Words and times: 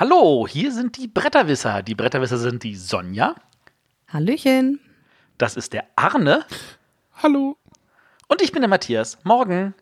Hallo, 0.00 0.46
hier 0.48 0.70
sind 0.70 0.96
die 0.96 1.08
Bretterwisser. 1.08 1.82
Die 1.82 1.96
Bretterwisser 1.96 2.38
sind 2.38 2.62
die 2.62 2.76
Sonja. 2.76 3.34
Hallöchen. 4.06 4.78
Das 5.38 5.56
ist 5.56 5.72
der 5.72 5.86
Arne. 5.96 6.44
Hallo. 7.20 7.56
Und 8.28 8.40
ich 8.40 8.52
bin 8.52 8.62
der 8.62 8.68
Matthias. 8.68 9.18
Morgen. 9.24 9.74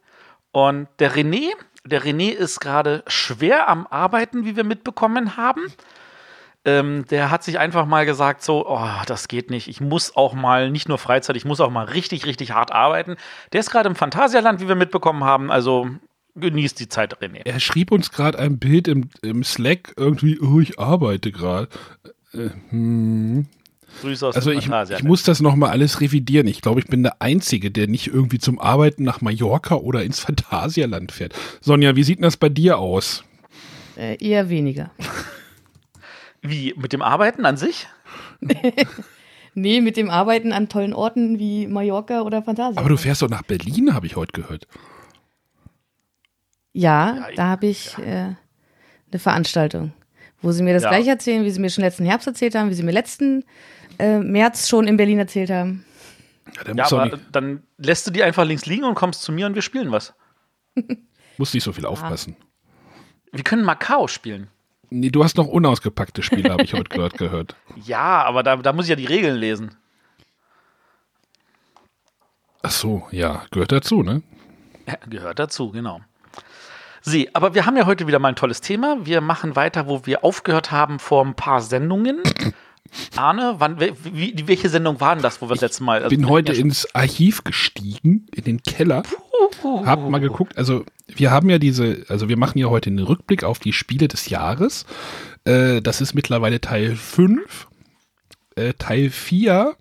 Und 0.53 0.89
der 1.01 1.15
René, 1.15 1.51
der 1.85 2.03
René 2.03 2.31
ist 2.31 2.61
gerade 2.61 3.05
schwer 3.07 3.69
am 3.69 3.87
Arbeiten, 3.89 4.47
wie 4.47 4.57
wir 4.57 4.65
mitbekommen 4.65 5.37
haben. 5.37 5.71
Ähm, 6.65 7.05
der 7.11 7.31
hat 7.31 7.45
sich 7.45 7.59
einfach 7.59 7.85
mal 7.85 8.07
gesagt, 8.07 8.43
so, 8.43 8.67
oh, 8.67 8.89
das 9.05 9.29
geht 9.29 9.51
nicht. 9.51 9.69
Ich 9.69 9.83
muss 9.83 10.17
auch 10.17 10.33
mal, 10.33 10.71
nicht 10.71 10.89
nur 10.89 10.97
Freizeit, 10.97 11.37
ich 11.37 11.45
muss 11.45 11.61
auch 11.61 11.69
mal 11.69 11.85
richtig, 11.85 12.25
richtig 12.25 12.53
hart 12.53 12.73
arbeiten. 12.73 13.17
Der 13.53 13.61
ist 13.61 13.69
gerade 13.69 13.91
im 13.91 13.97
Phantasialand, 13.97 14.63
wie 14.63 14.69
wir 14.69 14.77
mitbekommen 14.77 15.25
haben. 15.25 15.51
Also 15.51 15.91
genießt 16.37 16.79
die 16.79 16.89
Zeit, 16.89 17.19
René. 17.21 17.43
Er 17.45 17.61
schrieb 17.61 17.91
uns 17.91 18.13
gerade 18.13 18.39
ein 18.39 18.59
Bild 18.59 18.89
im, 18.89 19.09
im 19.23 19.43
Slack, 19.45 19.95
irgendwie, 19.97 20.39
oh, 20.41 20.61
ich 20.61 20.79
arbeite 20.79 21.33
gerade. 21.33 21.69
Äh, 22.33 22.51
hm. 22.71 23.47
Grüße 24.01 24.27
aus 24.27 24.37
Also 24.37 24.51
dem 24.51 24.59
ich, 24.59 24.67
Phantasialand. 24.67 25.03
ich 25.03 25.09
muss 25.09 25.23
das 25.23 25.41
nochmal 25.41 25.71
alles 25.71 26.01
revidieren. 26.01 26.47
Ich 26.47 26.61
glaube, 26.61 26.81
ich 26.81 26.87
bin 26.87 27.03
der 27.03 27.23
Einzige, 27.23 27.71
der 27.71 27.89
nicht 27.89 28.09
irgendwie 28.09 28.39
zum 28.39 28.59
Arbeiten 28.59 29.05
nach 29.05 29.21
Mallorca 29.21 29.77
oder 29.77 30.05
ins 30.05 30.21
Phantasialand 30.21 31.13
fährt. 31.13 31.35
Sonja, 31.61 31.97
wie 31.97 32.03
sieht 32.03 32.19
denn 32.19 32.25
das 32.25 32.37
bei 32.37 32.49
dir 32.51 32.79
aus? 32.79 33.25
Äh, 33.97 34.23
eher 34.23 34.51
weniger. 34.51 34.91
Wie, 36.43 36.75
mit 36.77 36.93
dem 36.93 37.03
Arbeiten 37.03 37.45
an 37.47 37.57
sich? 37.57 37.89
Nee, 39.59 39.81
mit 39.81 39.97
dem 39.97 40.11
Arbeiten 40.11 40.53
an 40.53 40.69
tollen 40.69 40.93
Orten 40.93 41.39
wie 41.39 41.67
Mallorca 41.67 42.21
oder 42.21 42.43
Fantasia. 42.43 42.79
Aber 42.79 42.91
du 42.91 42.99
fährst 42.99 43.23
doch 43.23 43.31
nach 43.31 43.41
Berlin, 43.41 43.95
habe 43.95 44.05
ich 44.07 44.15
heute 44.15 44.39
gehört. 44.39 44.69
Ja, 46.79 47.17
Ja, 47.17 47.29
ich- 47.31 47.37
da 47.37 47.45
habe 47.47 47.67
ich 47.67 47.97
äh, 47.99 48.35
eine 49.11 49.19
Veranstaltung, 49.19 49.93
wo 50.43 50.53
sie 50.53 50.63
mir 50.63 50.75
das 50.75 50.83
Ja. 50.83 50.91
gleich 50.91 51.07
erzählen, 51.07 51.45
wie 51.45 51.51
sie 51.51 51.61
mir 51.61 51.71
schon 51.71 51.85
letzten 51.85 52.05
Herbst 52.05 52.27
erzählt 52.27 52.55
haben, 52.55 52.69
wie 52.71 52.75
sie 52.75 52.83
mir 52.83 52.93
letzten 52.93 53.45
äh, 53.99 54.19
März 54.19 54.69
schon 54.69 54.87
in 54.87 54.97
Berlin 54.99 55.19
erzählt 55.19 55.49
haben. 55.51 55.85
Ja, 56.67 56.75
Ja, 56.75 56.85
aber 56.87 57.05
nicht, 57.07 57.19
dann 57.33 57.63
lässt 57.79 58.07
du 58.07 58.11
die 58.11 58.23
einfach 58.23 58.45
links 58.45 58.67
liegen 58.67 58.85
und 58.85 58.95
kommst 58.95 59.23
zu 59.23 59.33
mir 59.33 59.47
und 59.47 59.55
wir 59.55 59.63
spielen 59.63 59.91
was. 59.91 60.13
muss 61.39 61.55
nicht 61.55 61.65
so 61.65 61.73
viel 61.73 61.87
aufpassen. 61.87 62.37
Wir 63.33 63.43
können 63.43 63.65
Macau 63.65 64.07
spielen. 64.07 64.49
Nee, 64.91 65.09
du 65.11 65.25
hast 65.25 65.37
noch 65.39 65.47
unausgepackte 65.49 66.23
Spiele, 66.23 66.51
habe 66.53 66.63
ich 66.65 66.75
heute 66.75 66.91
gehört. 66.91 67.15
gehört. 67.19 67.57
Ja, 67.85 68.23
aber 68.25 68.43
da, 68.43 68.57
da 68.57 68.73
muss 68.75 68.85
ich 68.85 68.91
ja 68.91 68.97
die 68.97 69.07
Regeln 69.07 69.37
lesen. 69.37 69.75
Ach 72.63 72.71
so, 72.71 73.07
ja, 73.11 73.45
gehört 73.51 73.73
dazu, 73.73 74.03
ne? 74.03 74.23
Ja, 74.87 74.95
gehört 75.09 75.39
dazu, 75.39 75.71
genau. 75.71 76.01
Sie, 77.09 77.33
aber 77.37 77.55
wir 77.55 77.67
haben 77.67 77.77
ja 77.77 77.87
heute 77.87 78.09
wieder 78.09 78.19
mal 78.19 78.31
ein 78.31 78.35
tolles 78.35 78.61
Thema. 78.61 78.99
Wir 79.05 79.21
machen 79.21 79.55
weiter, 79.55 79.87
wo 79.87 80.07
wir 80.07 80.25
aufgehört 80.25 80.73
haben 80.73 80.99
vor 80.99 81.25
ein 81.25 81.35
paar 81.35 81.61
Sendungen. 81.61 82.21
Arne, 83.17 83.55
wann, 83.59 83.79
wie, 83.81 84.35
welche 84.47 84.69
Sendung 84.69 85.01
war 85.01 85.15
denn 85.15 85.23
das, 85.23 85.41
wo 85.41 85.47
wir 85.47 85.55
das 85.55 85.61
letzte 85.61 85.85
Mal? 85.85 86.03
also 86.03 86.09
bin 86.09 86.23
wir 86.23 86.29
heute 86.29 86.53
ja 86.53 86.59
ins 86.59 86.93
Archiv 86.97 87.45
gestiegen, 87.45 88.27
in 88.35 88.43
den 88.43 88.63
Keller, 88.65 89.05
hab 89.85 90.09
mal 90.09 90.19
geguckt, 90.19 90.59
also 90.59 90.85
wir 91.07 91.31
haben 91.31 91.49
ja 91.49 91.59
diese, 91.59 92.05
also 92.09 92.29
wir 92.29 92.37
machen 92.37 92.59
ja 92.59 92.67
heute 92.71 92.91
einen 92.91 92.99
Rückblick 92.99 93.45
auf 93.45 93.61
die 93.61 93.73
Spiele 93.73 94.09
des 94.09 94.29
Jahres. 94.29 94.85
Äh, 95.45 95.83
das 95.83 96.01
ist 96.01 96.15
mittlerweile 96.15 96.61
Teil 96.61 96.97
5. 96.97 97.69
Äh, 98.57 98.73
Teil 98.75 99.11
4 99.11 99.77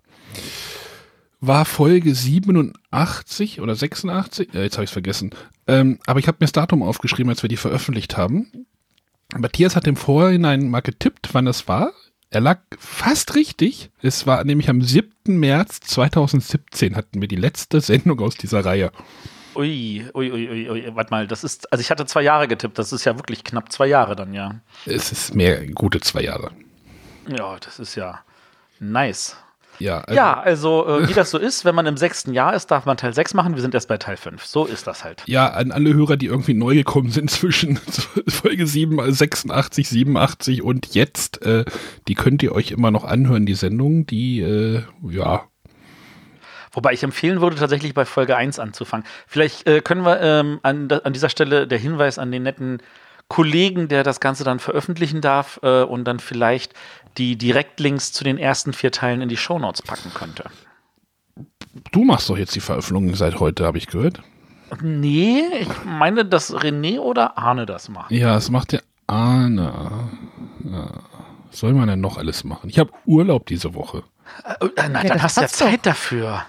war 1.46 1.64
Folge 1.64 2.14
87 2.14 3.60
oder 3.60 3.74
86, 3.74 4.54
äh, 4.54 4.62
jetzt 4.62 4.74
habe 4.74 4.84
ich 4.84 4.90
es 4.90 4.92
vergessen. 4.92 5.30
Ähm, 5.66 5.98
aber 6.06 6.20
ich 6.20 6.28
habe 6.28 6.36
mir 6.40 6.46
das 6.46 6.52
Datum 6.52 6.82
aufgeschrieben, 6.82 7.30
als 7.30 7.42
wir 7.42 7.48
die 7.48 7.56
veröffentlicht 7.56 8.16
haben. 8.16 8.66
Matthias 9.36 9.76
hat 9.76 9.86
im 9.86 9.96
Vorhinein 9.96 10.68
mal 10.68 10.80
getippt, 10.80 11.30
wann 11.32 11.44
das 11.46 11.68
war. 11.68 11.92
Er 12.30 12.40
lag 12.40 12.60
fast 12.78 13.34
richtig. 13.34 13.90
Es 14.02 14.26
war 14.26 14.44
nämlich 14.44 14.68
am 14.68 14.82
7. 14.82 15.10
März 15.26 15.80
2017 15.80 16.96
hatten 16.96 17.20
wir 17.20 17.28
die 17.28 17.36
letzte 17.36 17.80
Sendung 17.80 18.20
aus 18.20 18.36
dieser 18.36 18.64
Reihe. 18.64 18.92
Ui, 19.54 20.04
ui, 20.12 20.32
ui, 20.32 20.50
ui, 20.50 20.70
ui, 20.70 20.94
warte 20.94 21.10
mal, 21.10 21.26
das 21.26 21.42
ist, 21.42 21.72
also 21.72 21.80
ich 21.80 21.90
hatte 21.90 22.04
zwei 22.04 22.22
Jahre 22.22 22.46
getippt, 22.46 22.78
das 22.78 22.92
ist 22.92 23.06
ja 23.06 23.16
wirklich 23.16 23.42
knapp 23.42 23.72
zwei 23.72 23.86
Jahre 23.86 24.14
dann, 24.14 24.34
ja. 24.34 24.60
Es 24.84 25.12
ist 25.12 25.34
mehr 25.34 25.66
gute 25.68 26.00
zwei 26.00 26.22
Jahre. 26.22 26.50
Ja, 27.26 27.56
das 27.58 27.78
ist 27.78 27.94
ja 27.94 28.20
nice. 28.80 29.36
Ja, 29.78 30.00
also, 30.00 30.14
ja, 30.14 30.40
also 30.40 30.88
äh, 30.88 31.08
wie 31.08 31.14
das 31.14 31.30
so 31.30 31.38
ist, 31.38 31.64
wenn 31.64 31.74
man 31.74 31.86
im 31.86 31.96
sechsten 31.96 32.32
Jahr 32.32 32.54
ist, 32.54 32.70
darf 32.70 32.86
man 32.86 32.96
Teil 32.96 33.12
6 33.12 33.34
machen, 33.34 33.54
wir 33.54 33.62
sind 33.62 33.74
erst 33.74 33.88
bei 33.88 33.98
Teil 33.98 34.16
5. 34.16 34.44
So 34.44 34.64
ist 34.64 34.86
das 34.86 35.04
halt. 35.04 35.22
ja, 35.26 35.48
an 35.48 35.72
alle 35.72 35.94
Hörer, 35.94 36.16
die 36.16 36.26
irgendwie 36.26 36.54
neu 36.54 36.74
gekommen 36.74 37.10
sind 37.10 37.30
zwischen 37.36 37.78
Folge 38.28 38.66
7, 38.66 39.12
86, 39.12 39.88
87 39.88 40.62
und 40.62 40.94
jetzt, 40.94 41.42
äh, 41.42 41.64
die 42.08 42.14
könnt 42.14 42.42
ihr 42.42 42.52
euch 42.52 42.70
immer 42.70 42.90
noch 42.90 43.04
anhören, 43.04 43.46
die 43.46 43.54
Sendung, 43.54 44.06
die, 44.06 44.40
äh, 44.40 44.82
ja, 45.10 45.44
Wobei 46.76 46.92
ich 46.92 47.02
empfehlen 47.02 47.40
würde, 47.40 47.56
tatsächlich 47.56 47.94
bei 47.94 48.04
Folge 48.04 48.36
1 48.36 48.58
anzufangen. 48.58 49.06
Vielleicht 49.26 49.66
äh, 49.66 49.80
können 49.80 50.04
wir 50.04 50.20
ähm, 50.20 50.60
an, 50.62 50.90
an 50.90 51.14
dieser 51.14 51.30
Stelle 51.30 51.66
der 51.66 51.78
Hinweis 51.78 52.18
an 52.18 52.30
den 52.30 52.42
netten 52.42 52.82
Kollegen, 53.28 53.88
der 53.88 54.02
das 54.04 54.20
Ganze 54.20 54.44
dann 54.44 54.58
veröffentlichen 54.60 55.20
darf 55.20 55.58
äh, 55.62 55.82
und 55.82 56.04
dann 56.04 56.20
vielleicht 56.20 56.74
die 57.18 57.36
Direktlinks 57.36 58.12
zu 58.12 58.24
den 58.24 58.38
ersten 58.38 58.72
vier 58.72 58.92
Teilen 58.92 59.20
in 59.20 59.28
die 59.28 59.36
Shownotes 59.36 59.82
packen 59.82 60.12
könnte. 60.14 60.44
du 61.92 62.04
machst 62.04 62.28
doch 62.30 62.38
jetzt 62.38 62.54
die 62.54 62.60
Veröffentlichung 62.60 63.14
seit 63.16 63.40
heute, 63.40 63.64
habe 63.66 63.78
ich 63.78 63.86
gehört. 63.86 64.22
Nee, 64.82 65.42
ich 65.60 65.68
meine, 65.84 66.24
dass 66.24 66.52
René 66.54 66.98
oder 66.98 67.38
Arne 67.38 67.66
das 67.66 67.88
machen. 67.88 68.14
Ja, 68.14 68.34
das 68.34 68.50
macht 68.50 68.72
der 68.72 68.82
Arne. 69.06 70.08
Ja. 70.64 70.90
Was 71.50 71.60
soll 71.60 71.72
man 71.72 71.88
denn 71.88 72.00
noch 72.00 72.18
alles 72.18 72.42
machen? 72.44 72.68
Ich 72.68 72.78
habe 72.78 72.90
Urlaub 73.06 73.46
diese 73.46 73.74
Woche. 73.74 74.02
Äh, 74.44 74.64
äh, 74.66 74.88
na, 74.90 75.02
Ja, 75.02 75.08
dann 75.08 75.22
hast 75.22 75.36
du 75.36 75.40
ja 75.40 75.46
passt 75.46 75.60
doch. 75.60 75.66
Zeit 75.68 75.86
dafür. 75.86 76.44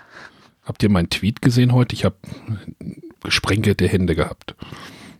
Habt 0.66 0.82
ihr 0.84 0.90
meinen 0.90 1.10
Tweet 1.10 1.42
gesehen 1.42 1.72
heute? 1.74 1.94
Ich 1.96 2.04
habe 2.06 2.16
gesprenkelte 3.24 3.88
Hände 3.88 4.16
gehabt. 4.16 4.56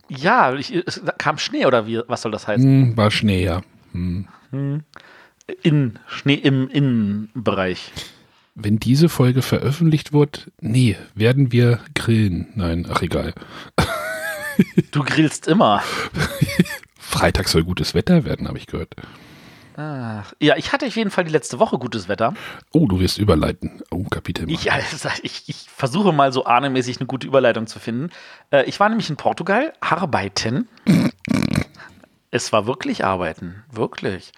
Ja, 0.08 0.54
ich, 0.54 0.74
es 0.74 1.02
kam 1.18 1.38
Schnee 1.38 1.66
oder 1.66 1.86
wie, 1.86 2.00
was 2.06 2.22
soll 2.22 2.32
das 2.32 2.46
heißen? 2.46 2.64
Hm, 2.64 2.96
war 2.96 3.10
Schnee, 3.10 3.44
ja. 3.44 3.62
Hm. 3.92 4.26
In 5.62 5.98
Schnee 6.06 6.34
im 6.34 6.68
Innenbereich. 6.68 7.92
Wenn 8.54 8.78
diese 8.78 9.08
Folge 9.08 9.42
veröffentlicht 9.42 10.12
wird, 10.12 10.50
nee, 10.60 10.96
werden 11.14 11.52
wir 11.52 11.80
grillen. 11.94 12.48
Nein, 12.54 12.86
ach 12.90 13.02
egal. 13.02 13.34
Du 14.90 15.04
grillst 15.04 15.46
immer. 15.46 15.82
Freitag 16.98 17.48
soll 17.48 17.62
gutes 17.62 17.94
Wetter 17.94 18.24
werden, 18.24 18.48
habe 18.48 18.58
ich 18.58 18.66
gehört. 18.66 18.94
Ach, 19.80 20.32
ja, 20.40 20.56
ich 20.56 20.72
hatte 20.72 20.86
auf 20.86 20.96
jeden 20.96 21.12
Fall 21.12 21.22
die 21.22 21.30
letzte 21.30 21.60
Woche 21.60 21.78
gutes 21.78 22.08
Wetter. 22.08 22.34
Oh, 22.72 22.88
du 22.88 22.98
wirst 22.98 23.16
überleiten. 23.16 23.80
Oh, 23.92 24.02
Kapitel. 24.10 24.50
Ich, 24.50 24.72
also, 24.72 25.08
ich, 25.22 25.48
ich 25.48 25.70
versuche 25.70 26.12
mal 26.12 26.32
so 26.32 26.44
ahnemäßig 26.44 26.98
eine 26.98 27.06
gute 27.06 27.28
Überleitung 27.28 27.68
zu 27.68 27.78
finden. 27.78 28.10
Äh, 28.50 28.64
ich 28.64 28.80
war 28.80 28.88
nämlich 28.88 29.08
in 29.08 29.16
Portugal 29.16 29.72
arbeiten. 29.78 30.66
es 32.32 32.52
war 32.52 32.66
wirklich 32.66 33.04
arbeiten, 33.04 33.62
wirklich. 33.70 34.32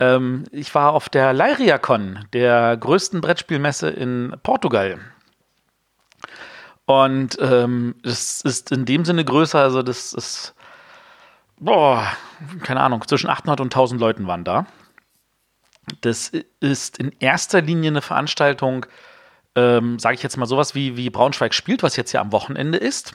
Ähm, 0.00 0.44
ich 0.52 0.74
war 0.74 0.92
auf 0.92 1.08
der 1.08 1.32
LyriaCon, 1.32 2.26
der 2.34 2.76
größten 2.76 3.22
Brettspielmesse 3.22 3.88
in 3.88 4.36
Portugal. 4.42 4.98
Und 6.84 7.38
ähm, 7.40 7.94
das 8.02 8.42
ist 8.42 8.70
in 8.70 8.84
dem 8.84 9.06
Sinne 9.06 9.24
größer, 9.24 9.60
also 9.60 9.82
das 9.82 10.12
ist, 10.12 10.54
boah, 11.60 12.06
keine 12.62 12.80
Ahnung, 12.80 13.06
zwischen 13.06 13.28
800 13.30 13.60
und 13.60 13.66
1000 13.66 14.00
Leuten 14.00 14.26
waren 14.26 14.44
da. 14.44 14.66
Das 16.00 16.32
ist 16.60 16.98
in 16.98 17.12
erster 17.18 17.62
Linie 17.62 17.90
eine 17.90 18.02
Veranstaltung, 18.02 18.86
ähm, 19.54 19.98
sage 19.98 20.14
ich 20.14 20.22
jetzt 20.22 20.36
mal 20.36 20.46
sowas 20.46 20.74
wie, 20.74 20.96
wie 20.96 21.10
Braunschweig 21.10 21.54
spielt, 21.54 21.82
was 21.82 21.96
jetzt 21.96 22.12
ja 22.12 22.20
am 22.20 22.32
Wochenende 22.32 22.78
ist, 22.78 23.14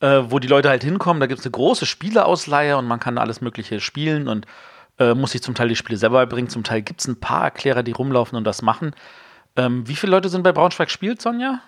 äh, 0.00 0.22
wo 0.28 0.38
die 0.38 0.48
Leute 0.48 0.68
halt 0.68 0.82
hinkommen. 0.82 1.20
Da 1.20 1.26
gibt 1.26 1.40
es 1.40 1.46
eine 1.46 1.52
große 1.52 1.86
Spieleausleihe 1.86 2.76
und 2.76 2.86
man 2.86 3.00
kann 3.00 3.18
alles 3.18 3.40
Mögliche 3.40 3.80
spielen 3.80 4.28
und 4.28 4.46
äh, 4.98 5.14
muss 5.14 5.32
sich 5.32 5.42
zum 5.42 5.54
Teil 5.54 5.68
die 5.68 5.76
Spiele 5.76 5.98
selber 5.98 6.18
beibringen. 6.18 6.48
Zum 6.48 6.64
Teil 6.64 6.82
gibt 6.82 7.00
es 7.00 7.08
ein 7.08 7.20
paar 7.20 7.44
Erklärer, 7.44 7.82
die 7.82 7.92
rumlaufen 7.92 8.36
und 8.36 8.44
das 8.44 8.62
machen. 8.62 8.94
Ähm, 9.56 9.86
wie 9.86 9.96
viele 9.96 10.12
Leute 10.12 10.30
sind 10.30 10.42
bei 10.42 10.52
Braunschweig 10.52 10.90
spielt, 10.90 11.20
Sonja? 11.20 11.60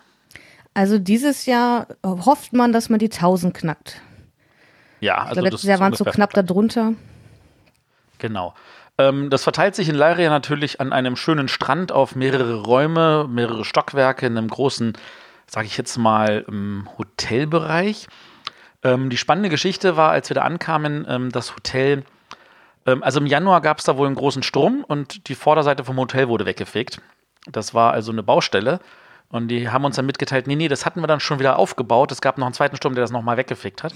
Also 0.72 0.98
dieses 0.98 1.46
Jahr 1.46 1.88
hofft 2.04 2.52
man, 2.52 2.72
dass 2.72 2.88
man 2.88 2.98
die 2.98 3.10
1000 3.10 3.54
knackt. 3.54 4.00
Ja, 5.04 5.16
Also 5.16 5.28
also 5.28 5.40
letztes 5.42 5.60
das 5.60 5.68
Jahr 5.68 5.80
waren 5.80 5.92
es 5.92 5.98
so 5.98 6.04
knapp 6.06 6.32
darunter. 6.32 6.94
Genau. 8.18 8.54
Ähm, 8.96 9.28
das 9.28 9.42
verteilt 9.42 9.74
sich 9.74 9.90
in 9.90 9.94
Leiria 9.94 10.30
natürlich 10.30 10.80
an 10.80 10.94
einem 10.94 11.16
schönen 11.16 11.48
Strand 11.48 11.92
auf 11.92 12.16
mehrere 12.16 12.62
Räume, 12.62 13.28
mehrere 13.28 13.66
Stockwerke 13.66 14.24
in 14.24 14.38
einem 14.38 14.48
großen, 14.48 14.96
sage 15.46 15.66
ich 15.66 15.76
jetzt 15.76 15.98
mal, 15.98 16.46
ähm, 16.48 16.88
Hotelbereich. 16.96 18.06
Ähm, 18.82 19.10
die 19.10 19.18
spannende 19.18 19.50
Geschichte 19.50 19.98
war, 19.98 20.10
als 20.10 20.30
wir 20.30 20.36
da 20.36 20.42
ankamen, 20.42 21.04
ähm, 21.06 21.30
das 21.30 21.54
Hotel, 21.54 22.04
ähm, 22.86 23.02
also 23.02 23.20
im 23.20 23.26
Januar 23.26 23.60
gab 23.60 23.80
es 23.80 23.84
da 23.84 23.98
wohl 23.98 24.06
einen 24.06 24.16
großen 24.16 24.42
Sturm 24.42 24.84
und 24.88 25.28
die 25.28 25.34
Vorderseite 25.34 25.84
vom 25.84 25.98
Hotel 25.98 26.28
wurde 26.28 26.46
weggefegt. 26.46 27.02
Das 27.46 27.74
war 27.74 27.92
also 27.92 28.10
eine 28.10 28.22
Baustelle. 28.22 28.80
Und 29.28 29.48
die 29.48 29.68
haben 29.68 29.84
uns 29.84 29.96
dann 29.96 30.06
mitgeteilt, 30.06 30.46
nee, 30.46 30.54
nee, 30.54 30.68
das 30.68 30.86
hatten 30.86 31.00
wir 31.00 31.08
dann 31.08 31.20
schon 31.20 31.40
wieder 31.40 31.58
aufgebaut. 31.58 32.12
Es 32.12 32.20
gab 32.22 32.38
noch 32.38 32.46
einen 32.46 32.54
zweiten 32.54 32.76
Sturm, 32.76 32.94
der 32.94 33.02
das 33.02 33.10
nochmal 33.10 33.36
weggefegt 33.36 33.82
hat. 33.82 33.92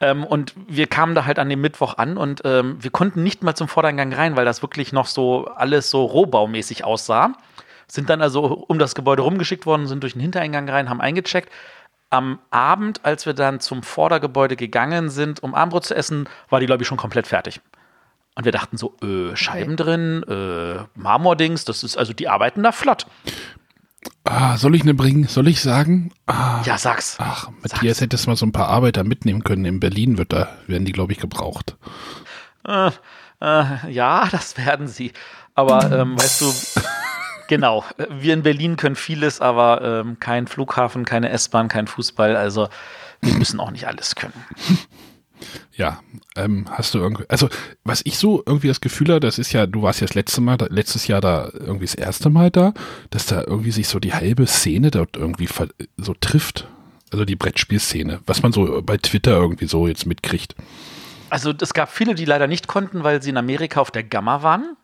Ähm, 0.00 0.24
und 0.24 0.54
wir 0.68 0.86
kamen 0.86 1.14
da 1.14 1.24
halt 1.24 1.38
an 1.38 1.48
dem 1.48 1.60
Mittwoch 1.60 1.98
an 1.98 2.16
und 2.16 2.42
ähm, 2.44 2.76
wir 2.80 2.90
konnten 2.90 3.22
nicht 3.22 3.42
mal 3.42 3.54
zum 3.54 3.68
Vordereingang 3.68 4.12
rein, 4.12 4.36
weil 4.36 4.44
das 4.44 4.62
wirklich 4.62 4.92
noch 4.92 5.06
so 5.06 5.46
alles 5.46 5.90
so 5.90 6.04
rohbaumäßig 6.04 6.84
aussah. 6.84 7.32
Sind 7.86 8.10
dann 8.10 8.20
also 8.20 8.44
um 8.44 8.78
das 8.78 8.94
Gebäude 8.94 9.22
rumgeschickt 9.22 9.66
worden, 9.66 9.86
sind 9.86 10.02
durch 10.02 10.14
den 10.14 10.22
Hintereingang 10.22 10.68
rein, 10.68 10.90
haben 10.90 11.00
eingecheckt. 11.00 11.50
Am 12.10 12.38
Abend, 12.50 13.04
als 13.04 13.26
wir 13.26 13.34
dann 13.34 13.60
zum 13.60 13.82
Vordergebäude 13.82 14.56
gegangen 14.56 15.10
sind, 15.10 15.42
um 15.42 15.54
Abendbrot 15.54 15.84
zu 15.84 15.94
essen, 15.94 16.28
war 16.48 16.60
die, 16.60 16.72
ich, 16.72 16.86
schon 16.86 16.98
komplett 16.98 17.26
fertig. 17.26 17.60
Und 18.36 18.44
wir 18.44 18.52
dachten 18.52 18.76
so, 18.76 18.96
äh, 19.02 19.36
Scheiben 19.36 19.76
drin, 19.76 20.24
äh, 20.28 20.84
Marmordings, 20.98 21.64
das 21.64 21.84
ist, 21.84 21.96
also 21.96 22.12
die 22.12 22.28
arbeiten 22.28 22.62
da 22.62 22.72
flott. 22.72 23.06
Ah, 24.24 24.56
soll 24.56 24.74
ich 24.74 24.82
eine 24.82 24.94
bringen? 24.94 25.26
Soll 25.28 25.48
ich 25.48 25.60
sagen? 25.60 26.10
Ah, 26.26 26.62
Ja, 26.64 26.78
sag's. 26.78 27.16
ach, 27.18 27.48
Matthias 27.62 28.00
hättest 28.00 28.26
mal 28.26 28.36
so 28.36 28.46
ein 28.46 28.52
paar 28.52 28.68
Arbeiter 28.68 29.04
mitnehmen 29.04 29.44
können. 29.44 29.64
In 29.64 29.80
Berlin 29.80 30.16
wird 30.18 30.32
da, 30.32 30.48
werden 30.66 30.84
die, 30.84 30.92
glaube 30.92 31.12
ich, 31.12 31.18
gebraucht. 31.20 31.76
Äh, 32.66 32.90
äh, 33.40 33.90
ja, 33.92 34.26
das 34.30 34.56
werden 34.56 34.88
sie. 34.88 35.12
Aber 35.54 35.92
ähm, 35.92 36.18
weißt 36.18 36.40
du, 36.40 36.52
genau, 37.48 37.84
wir 38.10 38.32
in 38.34 38.42
Berlin 38.42 38.76
können 38.76 38.96
vieles, 38.96 39.40
aber 39.40 39.82
ähm, 39.82 40.18
kein 40.20 40.46
Flughafen, 40.46 41.04
keine 41.04 41.28
S-Bahn, 41.28 41.68
kein 41.68 41.86
Fußball. 41.86 42.34
Also 42.36 42.68
wir 43.20 43.34
müssen 43.34 43.60
auch 43.60 43.70
nicht 43.70 43.86
alles 43.86 44.14
können. 44.14 44.32
Ja, 45.76 46.00
ähm, 46.36 46.66
hast 46.70 46.94
du 46.94 46.98
irgendwie, 46.98 47.24
also 47.28 47.48
was 47.84 48.02
ich 48.04 48.18
so 48.18 48.42
irgendwie 48.46 48.68
das 48.68 48.80
Gefühl 48.80 49.08
habe, 49.08 49.20
das 49.20 49.38
ist 49.38 49.52
ja, 49.52 49.66
du 49.66 49.82
warst 49.82 50.00
ja 50.00 50.06
das 50.06 50.14
letzte 50.14 50.40
Mal, 50.40 50.58
letztes 50.70 51.06
Jahr 51.06 51.20
da 51.20 51.50
irgendwie 51.52 51.86
das 51.86 51.94
erste 51.94 52.30
Mal 52.30 52.50
da, 52.50 52.74
dass 53.10 53.26
da 53.26 53.42
irgendwie 53.42 53.72
sich 53.72 53.88
so 53.88 53.98
die 53.98 54.14
halbe 54.14 54.46
Szene 54.46 54.90
dort 54.90 55.16
irgendwie 55.16 55.48
so 55.96 56.14
trifft. 56.20 56.68
Also 57.12 57.24
die 57.24 57.36
Brettspielszene, 57.36 58.20
was 58.26 58.42
man 58.42 58.52
so 58.52 58.82
bei 58.82 58.96
Twitter 58.96 59.32
irgendwie 59.32 59.66
so 59.66 59.86
jetzt 59.86 60.06
mitkriegt. 60.06 60.56
Also 61.30 61.52
es 61.60 61.74
gab 61.74 61.90
viele, 61.90 62.14
die 62.14 62.24
leider 62.24 62.46
nicht 62.46 62.66
konnten, 62.66 63.04
weil 63.04 63.22
sie 63.22 63.30
in 63.30 63.36
Amerika 63.36 63.80
auf 63.80 63.90
der 63.90 64.02
Gamma 64.04 64.42
waren. 64.42 64.76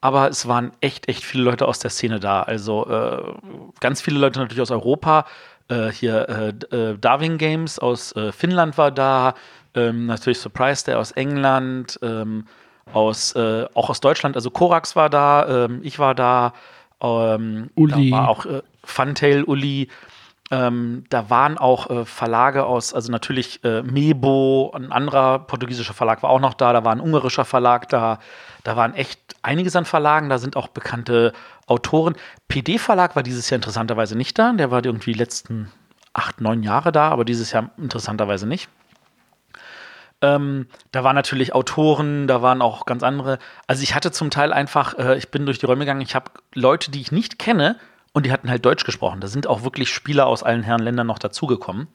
Aber 0.00 0.28
es 0.28 0.46
waren 0.46 0.72
echt, 0.80 1.08
echt 1.08 1.24
viele 1.24 1.42
Leute 1.42 1.66
aus 1.66 1.78
der 1.78 1.90
Szene 1.90 2.20
da. 2.20 2.42
Also 2.42 2.88
äh, 2.88 3.34
ganz 3.80 4.00
viele 4.00 4.18
Leute 4.18 4.38
natürlich 4.38 4.62
aus 4.62 4.70
Europa. 4.70 5.26
Äh, 5.68 5.90
hier 5.90 6.54
äh, 6.70 6.76
äh, 6.76 6.98
Darwin 6.98 7.36
Games 7.36 7.78
aus 7.78 8.14
äh, 8.16 8.32
Finnland 8.32 8.78
war 8.78 8.90
da. 8.90 9.34
Ähm, 9.78 10.06
natürlich 10.06 10.38
Surprise, 10.38 10.84
der 10.84 10.98
aus 10.98 11.12
England. 11.12 11.98
Ähm, 12.02 12.44
aus, 12.92 13.34
äh, 13.34 13.66
auch 13.74 13.90
aus 13.90 14.00
Deutschland. 14.00 14.36
Also 14.36 14.50
Korax 14.50 14.96
war 14.96 15.10
da. 15.10 15.64
Ähm, 15.66 15.80
ich 15.82 15.98
war 15.98 16.14
da. 16.14 16.52
Ähm, 17.00 17.70
Uli. 17.74 18.10
Da 18.10 18.16
war 18.16 18.28
auch 18.28 18.46
äh, 18.46 18.62
Funtail, 18.84 19.44
Uli. 19.44 19.88
Ähm, 20.50 21.04
da 21.10 21.28
waren 21.28 21.58
auch 21.58 21.90
äh, 21.90 22.04
Verlage 22.06 22.64
aus, 22.64 22.94
also 22.94 23.12
natürlich 23.12 23.62
äh, 23.64 23.82
Mebo, 23.82 24.72
ein 24.74 24.92
anderer 24.92 25.40
portugiesischer 25.40 25.92
Verlag 25.92 26.22
war 26.22 26.30
auch 26.30 26.40
noch 26.40 26.54
da, 26.54 26.72
da 26.72 26.86
war 26.86 26.92
ein 26.92 27.00
ungarischer 27.00 27.44
Verlag 27.44 27.90
da, 27.90 28.18
da 28.64 28.74
waren 28.74 28.94
echt 28.94 29.20
einiges 29.42 29.76
an 29.76 29.84
Verlagen, 29.84 30.30
da 30.30 30.38
sind 30.38 30.56
auch 30.56 30.68
bekannte 30.68 31.34
Autoren. 31.66 32.16
PD-Verlag 32.48 33.14
war 33.14 33.22
dieses 33.22 33.50
Jahr 33.50 33.56
interessanterweise 33.56 34.16
nicht 34.16 34.38
da, 34.38 34.54
der 34.54 34.70
war 34.70 34.82
irgendwie 34.82 35.12
die 35.12 35.18
letzten 35.18 35.70
acht, 36.14 36.40
neun 36.40 36.62
Jahre 36.62 36.92
da, 36.92 37.10
aber 37.10 37.26
dieses 37.26 37.52
Jahr 37.52 37.68
interessanterweise 37.76 38.46
nicht. 38.46 38.70
Ähm, 40.20 40.66
da 40.90 41.04
waren 41.04 41.14
natürlich 41.14 41.54
Autoren, 41.54 42.26
da 42.26 42.42
waren 42.42 42.60
auch 42.60 42.86
ganz 42.86 43.02
andere. 43.02 43.38
Also 43.66 43.82
ich 43.82 43.94
hatte 43.94 44.10
zum 44.10 44.30
Teil 44.30 44.52
einfach, 44.52 44.98
äh, 44.98 45.16
ich 45.16 45.30
bin 45.30 45.46
durch 45.46 45.58
die 45.58 45.66
Räume 45.66 45.80
gegangen, 45.80 46.00
ich 46.00 46.14
habe 46.14 46.30
Leute, 46.54 46.90
die 46.90 47.00
ich 47.00 47.12
nicht 47.12 47.38
kenne, 47.38 47.76
und 48.12 48.26
die 48.26 48.32
hatten 48.32 48.50
halt 48.50 48.64
Deutsch 48.64 48.84
gesprochen. 48.84 49.20
Da 49.20 49.28
sind 49.28 49.46
auch 49.46 49.62
wirklich 49.62 49.90
Spieler 49.90 50.26
aus 50.26 50.42
allen 50.42 50.62
Herren 50.62 50.82
Ländern 50.82 51.06
noch 51.06 51.18
dazugekommen. 51.18 51.88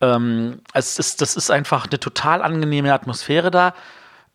Ähm, 0.00 0.60
es 0.72 0.98
ist, 0.98 1.20
das 1.20 1.36
ist 1.36 1.50
einfach 1.50 1.86
eine 1.86 1.98
total 1.98 2.42
angenehme 2.42 2.92
Atmosphäre 2.92 3.50
da. 3.50 3.74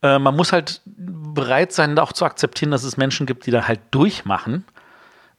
Äh, 0.01 0.19
man 0.19 0.35
muss 0.35 0.51
halt 0.51 0.81
bereit 0.85 1.71
sein, 1.71 1.97
auch 1.99 2.11
zu 2.11 2.25
akzeptieren, 2.25 2.71
dass 2.71 2.83
es 2.83 2.97
Menschen 2.97 3.25
gibt, 3.27 3.45
die 3.45 3.51
da 3.51 3.67
halt 3.67 3.79
durchmachen. 3.91 4.65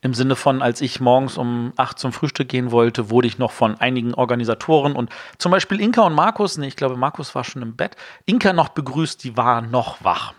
Im 0.03 0.15
Sinne 0.15 0.35
von, 0.35 0.63
als 0.63 0.81
ich 0.81 1.01
morgens 1.01 1.37
um 1.37 1.75
8 1.77 1.99
zum 1.99 2.13
Frühstück 2.13 2.49
gehen 2.49 2.71
wollte, 2.71 3.11
wurde 3.11 3.29
ich 3.29 3.39
noch 3.39 3.53
von 3.53 3.79
einigen 3.81 4.15
Organisatoren 4.15 4.97
und 4.97 5.11
zum 5.37 5.53
Beispiel 5.53 5.79
Inka 5.79 6.03
und 6.03 6.15
Markus, 6.15 6.57
nee, 6.57 6.69
ich 6.69 6.77
glaube, 6.77 6.97
Markus 6.97 7.35
war 7.35 7.45
schon 7.45 7.61
im 7.61 7.77
Bett, 7.77 7.97
Inka 8.25 8.55
noch 8.55 8.71
begrüßt, 8.71 9.23
die 9.23 9.37
war 9.37 9.61
noch 9.61 10.03
wach. 10.03 10.33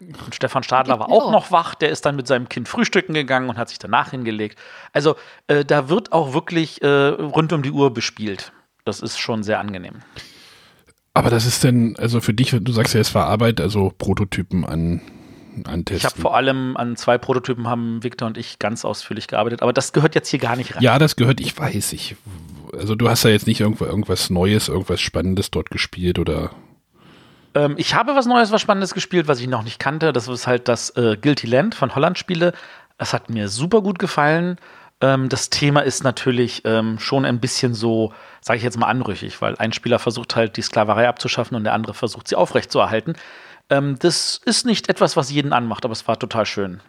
Und 0.00 0.34
Stefan 0.34 0.62
Stadler 0.62 0.98
war 0.98 1.10
auch 1.10 1.30
noch 1.30 1.50
wach, 1.50 1.74
der 1.74 1.90
ist 1.90 2.06
dann 2.06 2.16
mit 2.16 2.26
seinem 2.26 2.48
Kind 2.48 2.68
frühstücken 2.68 3.14
gegangen 3.14 3.48
und 3.48 3.58
hat 3.58 3.68
sich 3.68 3.78
danach 3.78 4.10
hingelegt. 4.10 4.58
Also 4.92 5.16
äh, 5.48 5.64
da 5.64 5.88
wird 5.88 6.12
auch 6.12 6.34
wirklich 6.34 6.82
äh, 6.82 6.88
rund 6.88 7.52
um 7.52 7.62
die 7.62 7.72
Uhr 7.72 7.92
bespielt. 7.92 8.52
Das 8.84 9.00
ist 9.00 9.18
schon 9.18 9.42
sehr 9.42 9.58
angenehm. 9.58 9.96
Aber 11.14 11.30
das 11.30 11.46
ist 11.46 11.64
denn, 11.64 11.96
also 11.98 12.20
für 12.20 12.32
dich, 12.32 12.56
du 12.60 12.72
sagst 12.72 12.94
ja, 12.94 13.00
es 13.00 13.14
war 13.14 13.26
Arbeit, 13.26 13.60
also 13.60 13.92
Prototypen 13.96 14.64
an, 14.64 15.00
an 15.66 15.84
Ich 15.90 16.04
habe 16.04 16.20
vor 16.20 16.36
allem 16.36 16.76
an 16.76 16.96
zwei 16.96 17.18
Prototypen 17.18 17.66
haben 17.66 18.02
Victor 18.02 18.26
und 18.28 18.38
ich 18.38 18.58
ganz 18.58 18.84
ausführlich 18.84 19.26
gearbeitet, 19.28 19.62
aber 19.62 19.72
das 19.72 19.92
gehört 19.92 20.14
jetzt 20.14 20.28
hier 20.28 20.38
gar 20.38 20.56
nicht 20.56 20.74
rein. 20.76 20.82
Ja, 20.82 20.98
das 20.98 21.16
gehört, 21.16 21.40
ich 21.40 21.58
weiß, 21.58 21.92
ich, 21.92 22.16
also 22.72 22.94
du 22.94 23.08
hast 23.08 23.24
ja 23.24 23.30
jetzt 23.30 23.46
nicht 23.46 23.60
irgendwo, 23.60 23.84
irgendwas 23.84 24.30
Neues, 24.30 24.68
irgendwas 24.68 25.00
Spannendes 25.00 25.50
dort 25.50 25.70
gespielt 25.70 26.18
oder, 26.18 26.50
Ähm, 27.54 27.74
ich 27.76 27.94
habe 27.94 28.14
was 28.14 28.26
Neues, 28.26 28.50
was 28.52 28.60
Spannendes 28.60 28.94
gespielt, 28.94 29.28
was 29.28 29.40
ich 29.40 29.48
noch 29.48 29.62
nicht 29.62 29.78
kannte. 29.78 30.12
Das 30.12 30.28
ist 30.28 30.46
halt 30.46 30.68
das 30.68 30.90
äh, 30.96 31.16
Guilty 31.20 31.46
Land 31.46 31.74
von 31.74 31.94
Holland 31.94 32.18
Spiele. 32.18 32.52
Es 32.98 33.12
hat 33.12 33.30
mir 33.30 33.48
super 33.48 33.80
gut 33.80 33.98
gefallen. 33.98 34.56
Ähm, 35.00 35.28
das 35.28 35.50
Thema 35.50 35.80
ist 35.80 36.02
natürlich 36.04 36.62
ähm, 36.64 36.98
schon 36.98 37.24
ein 37.24 37.40
bisschen 37.40 37.74
so, 37.74 38.12
sage 38.40 38.58
ich 38.58 38.64
jetzt 38.64 38.78
mal, 38.78 38.86
anrüchig, 38.86 39.40
weil 39.40 39.56
ein 39.56 39.72
Spieler 39.72 39.98
versucht 39.98 40.36
halt 40.36 40.56
die 40.56 40.62
Sklaverei 40.62 41.08
abzuschaffen 41.08 41.56
und 41.56 41.64
der 41.64 41.74
andere 41.74 41.94
versucht 41.94 42.28
sie 42.28 42.36
aufrechtzuerhalten. 42.36 43.14
Ähm, 43.70 43.98
das 43.98 44.40
ist 44.44 44.66
nicht 44.66 44.88
etwas, 44.88 45.16
was 45.16 45.30
jeden 45.30 45.52
anmacht, 45.52 45.84
aber 45.84 45.92
es 45.92 46.06
war 46.08 46.18
total 46.18 46.46
schön. 46.46 46.80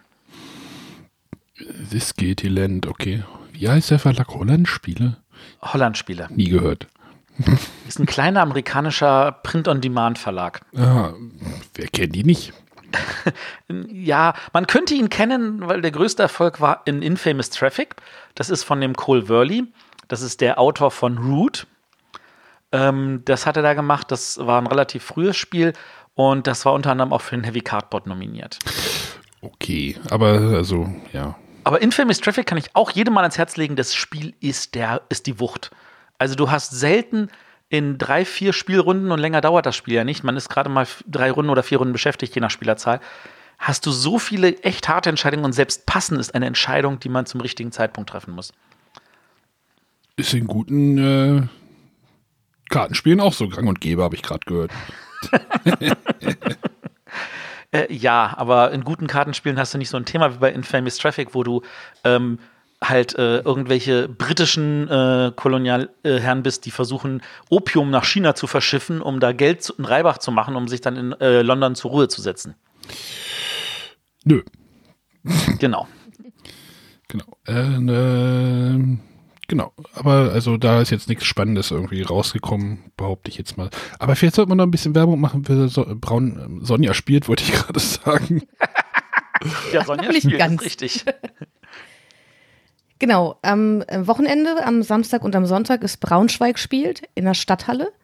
This 1.90 2.14
Guilty 2.14 2.48
Land, 2.48 2.86
okay. 2.86 3.22
Wie 3.52 3.68
heißt 3.68 3.90
der 3.90 3.98
Verlag? 3.98 4.28
Holland 4.28 4.68
Spiele? 4.68 5.18
Holland 5.60 5.98
Spiele. 5.98 6.28
Nie 6.30 6.48
gehört. 6.48 6.86
Ist 7.88 7.98
ein 7.98 8.06
kleiner 8.06 8.42
amerikanischer 8.42 9.32
Print-on-Demand-Verlag. 9.42 10.60
Ah, 10.76 11.12
wer 11.74 11.88
kennt 11.88 12.14
die 12.14 12.24
nicht? 12.24 12.52
Ja, 13.92 14.34
man 14.52 14.66
könnte 14.66 14.94
ihn 14.94 15.10
kennen, 15.10 15.60
weil 15.68 15.80
der 15.80 15.92
größte 15.92 16.22
Erfolg 16.22 16.60
war 16.60 16.82
in 16.86 17.02
Infamous 17.02 17.50
Traffic. 17.50 17.94
Das 18.34 18.50
ist 18.50 18.64
von 18.64 18.80
dem 18.80 18.96
Cole 18.96 19.28
Worley. 19.28 19.64
Das 20.08 20.22
ist 20.22 20.40
der 20.40 20.58
Autor 20.58 20.90
von 20.90 21.18
Root. 21.18 21.68
Ähm, 22.72 23.22
das 23.26 23.46
hat 23.46 23.56
er 23.56 23.62
da 23.62 23.74
gemacht. 23.74 24.10
Das 24.10 24.38
war 24.44 24.60
ein 24.60 24.66
relativ 24.66 25.04
frühes 25.04 25.36
Spiel 25.36 25.72
und 26.20 26.46
das 26.46 26.64
war 26.64 26.72
unter 26.74 26.90
anderem 26.90 27.12
auch 27.12 27.22
für 27.22 27.36
den 27.36 27.44
Heavy 27.44 27.60
Cardboard 27.60 28.06
nominiert. 28.06 28.58
Okay, 29.40 29.96
aber 30.10 30.32
also, 30.32 30.92
ja. 31.12 31.36
Aber 31.64 31.80
Infamous 31.80 32.20
Traffic 32.20 32.46
kann 32.46 32.58
ich 32.58 32.74
auch 32.74 32.90
jedem 32.90 33.14
mal 33.14 33.22
ans 33.22 33.38
Herz 33.38 33.56
legen. 33.56 33.76
Das 33.76 33.94
Spiel 33.94 34.34
ist, 34.40 34.74
der, 34.74 35.02
ist 35.08 35.26
die 35.26 35.40
Wucht. 35.40 35.70
Also 36.18 36.34
du 36.34 36.50
hast 36.50 36.70
selten 36.70 37.30
in 37.68 37.98
drei, 37.98 38.24
vier 38.24 38.52
Spielrunden 38.52 39.12
und 39.12 39.18
länger 39.20 39.40
dauert 39.40 39.64
das 39.64 39.76
Spiel 39.76 39.94
ja 39.94 40.04
nicht. 40.04 40.24
Man 40.24 40.36
ist 40.36 40.48
gerade 40.48 40.68
mal 40.68 40.86
drei 41.06 41.30
Runden 41.30 41.50
oder 41.50 41.62
vier 41.62 41.78
Runden 41.78 41.92
beschäftigt, 41.92 42.34
je 42.34 42.40
nach 42.40 42.50
Spielerzahl. 42.50 43.00
Hast 43.58 43.86
du 43.86 43.90
so 43.90 44.18
viele 44.18 44.58
echt 44.62 44.88
harte 44.88 45.08
Entscheidungen 45.08 45.44
und 45.44 45.52
selbst 45.52 45.86
passen 45.86 46.18
ist 46.18 46.34
eine 46.34 46.46
Entscheidung, 46.46 46.98
die 46.98 47.08
man 47.08 47.26
zum 47.26 47.40
richtigen 47.40 47.72
Zeitpunkt 47.72 48.10
treffen 48.10 48.34
muss. 48.34 48.52
Ist 50.16 50.34
in 50.34 50.46
guten 50.46 50.98
äh, 50.98 51.42
Kartenspielen 52.70 53.20
auch 53.20 53.32
so 53.32 53.48
gang 53.48 53.68
und 53.68 53.80
gäbe, 53.80 54.02
habe 54.02 54.16
ich 54.16 54.22
gerade 54.22 54.44
gehört. 54.46 54.72
Äh, 57.72 57.92
ja, 57.92 58.34
aber 58.36 58.72
in 58.72 58.82
guten 58.82 59.06
Kartenspielen 59.06 59.56
hast 59.56 59.74
du 59.74 59.78
nicht 59.78 59.90
so 59.90 59.96
ein 59.96 60.04
Thema 60.04 60.34
wie 60.34 60.38
bei 60.38 60.52
Infamous 60.52 60.98
Traffic, 60.98 61.36
wo 61.36 61.44
du 61.44 61.62
ähm, 62.02 62.40
halt 62.82 63.16
äh, 63.16 63.38
irgendwelche 63.40 64.08
britischen 64.08 64.88
äh, 64.88 65.30
Kolonialherren 65.36 66.42
bist, 66.42 66.66
die 66.66 66.72
versuchen, 66.72 67.22
Opium 67.48 67.90
nach 67.90 68.04
China 68.04 68.34
zu 68.34 68.48
verschiffen, 68.48 69.00
um 69.00 69.20
da 69.20 69.32
Geld 69.32 69.62
zu, 69.62 69.74
in 69.76 69.84
Reibach 69.84 70.18
zu 70.18 70.32
machen, 70.32 70.56
um 70.56 70.66
sich 70.66 70.80
dann 70.80 70.96
in 70.96 71.12
äh, 71.20 71.42
London 71.42 71.76
zur 71.76 71.92
Ruhe 71.92 72.08
zu 72.08 72.20
setzen. 72.20 72.56
Nö, 74.24 74.42
Genau. 75.58 75.86
genau. 77.08 77.26
Äh, 77.46 77.78
ne, 77.78 78.98
genau. 79.50 79.72
Aber 79.94 80.30
also 80.32 80.56
da 80.56 80.80
ist 80.80 80.90
jetzt 80.90 81.08
nichts 81.08 81.26
Spannendes 81.26 81.70
irgendwie 81.70 82.00
rausgekommen, 82.00 82.92
behaupte 82.96 83.30
ich 83.30 83.36
jetzt 83.36 83.58
mal. 83.58 83.68
Aber 83.98 84.16
vielleicht 84.16 84.36
sollte 84.36 84.48
man 84.48 84.56
noch 84.56 84.64
ein 84.64 84.70
bisschen 84.70 84.94
Werbung 84.94 85.20
machen 85.20 85.44
für 85.44 85.68
so 85.68 85.84
Braun. 85.96 86.60
Sonja 86.62 86.94
spielt, 86.94 87.28
wollte 87.28 87.44
ich 87.44 87.52
gerade 87.52 87.80
sagen. 87.80 88.42
Ja, 89.72 89.84
Sonja 89.84 90.08
Nicht 90.08 90.22
spielt, 90.22 90.38
ganz. 90.38 90.62
richtig. 90.62 91.04
Genau, 93.02 93.38
am 93.40 93.80
äh, 93.88 94.06
Wochenende, 94.06 94.62
am 94.62 94.82
Samstag 94.82 95.24
und 95.24 95.34
am 95.34 95.46
Sonntag 95.46 95.82
ist 95.82 96.00
Braunschweig 96.00 96.58
spielt 96.58 97.04
in 97.14 97.24
der 97.24 97.32
Stadthalle. 97.32 97.94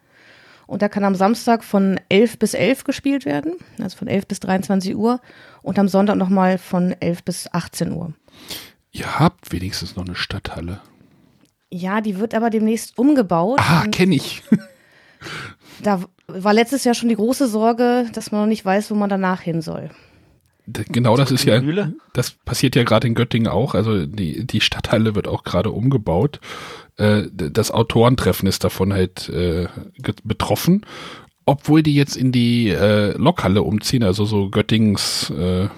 Und 0.65 0.81
da 0.81 0.89
kann 0.89 1.03
am 1.03 1.13
Samstag 1.13 1.63
von 1.63 1.99
11 2.09 2.39
bis 2.39 2.55
11 2.55 2.83
gespielt 2.83 3.23
werden, 3.23 3.53
also 3.79 3.95
von 3.95 4.07
11 4.07 4.25
bis 4.25 4.39
23 4.39 4.95
Uhr. 4.95 5.21
Und 5.61 5.77
am 5.77 5.87
Sonntag 5.87 6.15
nochmal 6.15 6.57
von 6.57 6.95
11 6.99 7.23
bis 7.23 7.53
18 7.53 7.91
Uhr. 7.91 8.13
Ihr 8.91 9.19
habt 9.19 9.51
wenigstens 9.51 9.95
noch 9.95 10.03
eine 10.03 10.15
Stadthalle. 10.15 10.81
Ja, 11.71 12.01
die 12.01 12.19
wird 12.19 12.33
aber 12.33 12.49
demnächst 12.49 12.97
umgebaut. 12.97 13.59
Ah, 13.61 13.85
kenne 13.91 14.15
ich. 14.15 14.43
Da 15.83 16.01
war 16.27 16.53
letztes 16.53 16.83
Jahr 16.83 16.95
schon 16.95 17.09
die 17.09 17.15
große 17.15 17.47
Sorge, 17.47 18.07
dass 18.13 18.31
man 18.31 18.41
noch 18.41 18.47
nicht 18.47 18.65
weiß, 18.65 18.89
wo 18.91 18.95
man 18.95 19.09
danach 19.09 19.41
hin 19.41 19.61
soll. 19.61 19.91
Genau 20.65 21.15
das 21.15 21.31
ist 21.31 21.45
ja, 21.45 21.61
Mühle? 21.61 21.95
das 22.11 22.31
passiert 22.31 22.75
ja 22.75 22.83
gerade 22.83 23.07
in 23.07 23.15
Göttingen 23.15 23.47
auch. 23.47 23.73
Also 23.73 24.05
die, 24.05 24.45
die 24.45 24.59
Stadthalle 24.59 25.15
wird 25.15 25.27
auch 25.27 25.45
gerade 25.45 25.71
umgebaut. 25.71 26.41
Äh, 26.97 27.23
das 27.31 27.71
Autorentreffen 27.71 28.49
ist 28.49 28.65
davon 28.65 28.91
halt 28.91 29.29
äh, 29.29 29.67
betroffen. 30.25 30.85
Obwohl 31.45 31.83
die 31.83 31.95
jetzt 31.95 32.17
in 32.17 32.33
die 32.33 32.67
äh, 32.69 33.15
Lokhalle 33.17 33.61
umziehen, 33.61 34.03
also 34.03 34.25
so 34.25 34.49
Göttingens, 34.49 35.29
äh, 35.29 35.69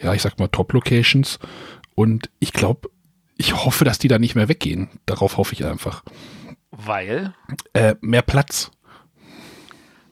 ja, 0.00 0.14
ich 0.14 0.22
sag 0.22 0.38
mal 0.38 0.46
Top-Locations. 0.46 1.40
Und 1.96 2.30
ich 2.38 2.52
glaube, 2.52 2.88
ich 3.42 3.64
hoffe, 3.64 3.84
dass 3.84 3.98
die 3.98 4.08
da 4.08 4.18
nicht 4.18 4.34
mehr 4.36 4.48
weggehen. 4.48 4.88
Darauf 5.06 5.36
hoffe 5.36 5.52
ich 5.54 5.64
einfach. 5.64 6.04
Weil, 6.70 7.34
Äh, 7.74 7.96
mehr 8.00 8.22
Platz. 8.22 8.70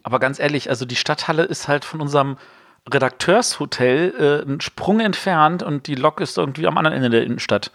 aber 0.03 0.19
ganz 0.19 0.39
ehrlich, 0.41 0.69
also 0.69 0.85
die 0.85 0.97
Stadthalle 0.97 1.45
ist 1.45 1.69
halt 1.69 1.85
von 1.85 2.01
unserem 2.01 2.37
Redakteurshotel 2.93 4.15
äh, 4.19 4.43
einen 4.47 4.61
Sprung 4.61 5.01
entfernt 5.01 5.63
und 5.63 5.87
die 5.87 5.95
Lok 5.95 6.21
ist 6.21 6.37
irgendwie 6.39 6.67
am 6.67 6.77
anderen 6.79 6.97
Ende 6.97 7.11
der 7.11 7.23
Innenstadt. 7.25 7.71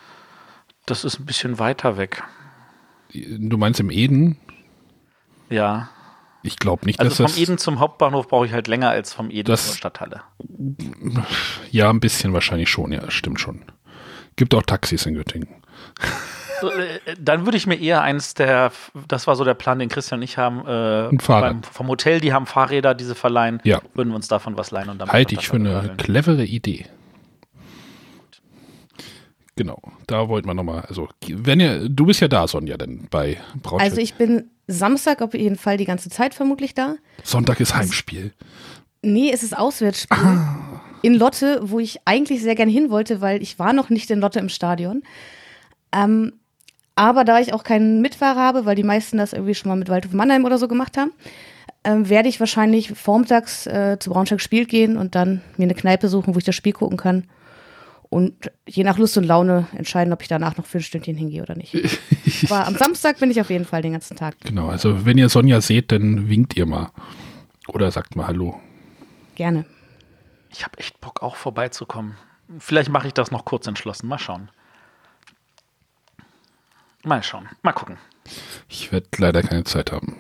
Das 0.85 1.03
ist 1.05 1.19
ein 1.19 1.25
bisschen 1.25 1.57
weiter 1.57 1.97
weg. 1.97 2.23
Du 3.13 3.57
meinst 3.57 3.79
im 3.79 3.89
Eden? 3.91 4.37
Ja. 5.49 5.89
Ich 6.43 6.57
glaube 6.57 6.85
nicht, 6.85 6.99
Also 6.99 7.09
dass 7.09 7.17
vom 7.17 7.25
das. 7.27 7.37
Eden 7.37 7.57
zum 7.57 7.79
Hauptbahnhof 7.79 8.27
brauche 8.27 8.45
ich 8.45 8.51
halt 8.53 8.67
länger 8.67 8.89
als 8.89 9.13
vom 9.13 9.31
Eden 9.31 9.55
zur 9.55 9.73
Stadthalle. 9.75 10.21
Ja, 11.71 11.89
ein 11.89 11.99
bisschen 11.99 12.33
wahrscheinlich 12.33 12.69
schon, 12.69 12.91
ja, 12.91 13.09
stimmt 13.09 13.39
schon. 13.39 13.63
Gibt 14.35 14.53
auch 14.53 14.63
Taxis 14.63 15.05
in 15.05 15.15
Göttingen. 15.15 15.47
So, 16.61 16.69
äh, 16.71 16.99
dann 17.19 17.45
würde 17.45 17.57
ich 17.57 17.67
mir 17.67 17.75
eher 17.79 18.01
eins 18.01 18.33
der, 18.33 18.71
das 19.07 19.27
war 19.27 19.35
so 19.35 19.43
der 19.43 19.53
Plan, 19.55 19.79
den 19.79 19.89
Christian 19.89 20.19
und 20.19 20.23
ich 20.23 20.37
haben, 20.37 20.65
äh, 20.65 21.09
Ein 21.09 21.19
Fahrrad. 21.19 21.51
beim, 21.53 21.63
vom 21.63 21.87
Hotel, 21.89 22.19
die 22.21 22.31
haben 22.33 22.45
Fahrräder, 22.45 22.93
diese 22.95 23.13
verleihen, 23.15 23.59
Ja. 23.63 23.81
würden 23.93 24.09
wir 24.09 24.15
uns 24.15 24.27
davon 24.27 24.57
was 24.57 24.71
leihen 24.71 24.89
und 24.89 24.99
dann 24.99 25.09
Halte 25.09 25.35
ich 25.35 25.47
für 25.47 25.55
eine 25.57 25.95
clevere 25.97 26.43
Idee. 26.45 26.85
Genau, 29.57 29.81
da 30.07 30.27
wollten 30.27 30.47
wir 30.49 30.53
nochmal, 30.53 30.81
also 30.81 31.07
wenn 31.29 31.61
ihr, 31.61 31.87
du 31.87 32.05
bist 32.05 32.19
ja 32.19 32.27
da, 32.27 32.45
Sonja, 32.47 32.75
denn 32.77 33.07
bei 33.09 33.37
Braunschweig. 33.61 33.89
Also 33.89 34.01
ich 34.01 34.15
bin 34.15 34.49
Samstag 34.67 35.21
auf 35.21 35.33
jeden 35.33 35.55
Fall 35.55 35.77
die 35.77 35.85
ganze 35.85 36.09
Zeit 36.09 36.33
vermutlich 36.33 36.73
da. 36.73 36.95
Sonntag 37.23 37.61
ist 37.61 37.73
Heimspiel. 37.75 38.33
Nee, 39.01 39.31
es 39.31 39.43
ist 39.43 39.57
Auswärtsspiel. 39.57 40.39
In 41.05 41.13
Lotte, 41.13 41.59
wo 41.61 41.79
ich 41.79 41.99
eigentlich 42.05 42.41
sehr 42.41 42.55
gern 42.55 42.67
hin 42.67 42.89
wollte, 42.89 43.21
weil 43.21 43.43
ich 43.43 43.59
war 43.59 43.73
noch 43.73 43.91
nicht 43.91 44.09
in 44.09 44.19
Lotte 44.19 44.39
im 44.39 44.49
Stadion. 44.49 45.03
Ähm, 45.91 46.33
aber 46.95 47.23
da 47.23 47.39
ich 47.39 47.53
auch 47.53 47.63
keinen 47.63 48.01
Mitfahrer 48.01 48.39
habe, 48.39 48.65
weil 48.65 48.75
die 48.75 48.81
meisten 48.81 49.19
das 49.19 49.31
irgendwie 49.31 49.53
schon 49.53 49.69
mal 49.69 49.75
mit 49.75 49.87
Waldhof 49.87 50.13
Mannheim 50.13 50.45
oder 50.45 50.57
so 50.57 50.67
gemacht 50.67 50.97
haben, 50.97 51.11
ähm, 51.83 52.09
werde 52.09 52.27
ich 52.27 52.39
wahrscheinlich 52.39 52.89
vormittags 52.93 53.67
äh, 53.67 53.97
zu 53.99 54.09
Braunschweig 54.09 54.41
Spiel 54.41 54.65
gehen 54.65 54.97
und 54.97 55.13
dann 55.13 55.41
mir 55.57 55.65
eine 55.65 55.75
Kneipe 55.75 56.07
suchen, 56.07 56.33
wo 56.33 56.39
ich 56.39 56.43
das 56.43 56.55
Spiel 56.55 56.73
gucken 56.73 56.97
kann. 56.97 57.25
Und 58.09 58.33
je 58.67 58.83
nach 58.83 58.97
Lust 58.97 59.15
und 59.15 59.25
Laune 59.25 59.67
entscheiden, 59.75 60.11
ob 60.11 60.23
ich 60.23 60.27
danach 60.27 60.57
noch 60.57 60.65
für 60.65 60.79
ein 60.79 60.83
Stündchen 60.83 61.15
hingehe 61.15 61.43
oder 61.43 61.53
nicht. 61.53 61.75
Aber 62.49 62.65
am 62.65 62.77
Samstag 62.77 63.19
bin 63.19 63.29
ich 63.29 63.39
auf 63.39 63.51
jeden 63.51 63.65
Fall 63.65 63.83
den 63.83 63.91
ganzen 63.91 64.17
Tag. 64.17 64.37
Genau, 64.41 64.69
also 64.69 65.05
wenn 65.05 65.19
ihr 65.19 65.29
Sonja 65.29 65.61
seht, 65.61 65.91
dann 65.91 66.29
winkt 66.29 66.57
ihr 66.57 66.65
mal. 66.65 66.89
Oder 67.67 67.91
sagt 67.91 68.15
mal 68.15 68.25
Hallo. 68.25 68.59
Gerne. 69.35 69.65
Ich 70.57 70.63
habe 70.63 70.77
echt 70.77 71.01
Bock, 71.01 71.21
auch 71.21 71.35
vorbeizukommen. 71.35 72.15
Vielleicht 72.59 72.89
mache 72.89 73.07
ich 73.07 73.13
das 73.13 73.29
noch 73.31 73.43
kurz 73.43 73.67
entschlossen. 73.67 74.07
Mal 74.07 74.19
schauen. 74.19 74.49
Mal 77.03 77.23
schauen. 77.23 77.49
Mal 77.61 77.73
gucken. 77.73 77.97
Ich 78.69 78.91
werde 78.91 79.07
leider 79.17 79.43
keine 79.43 79.63
Zeit 79.65 79.91
haben. 79.91 80.15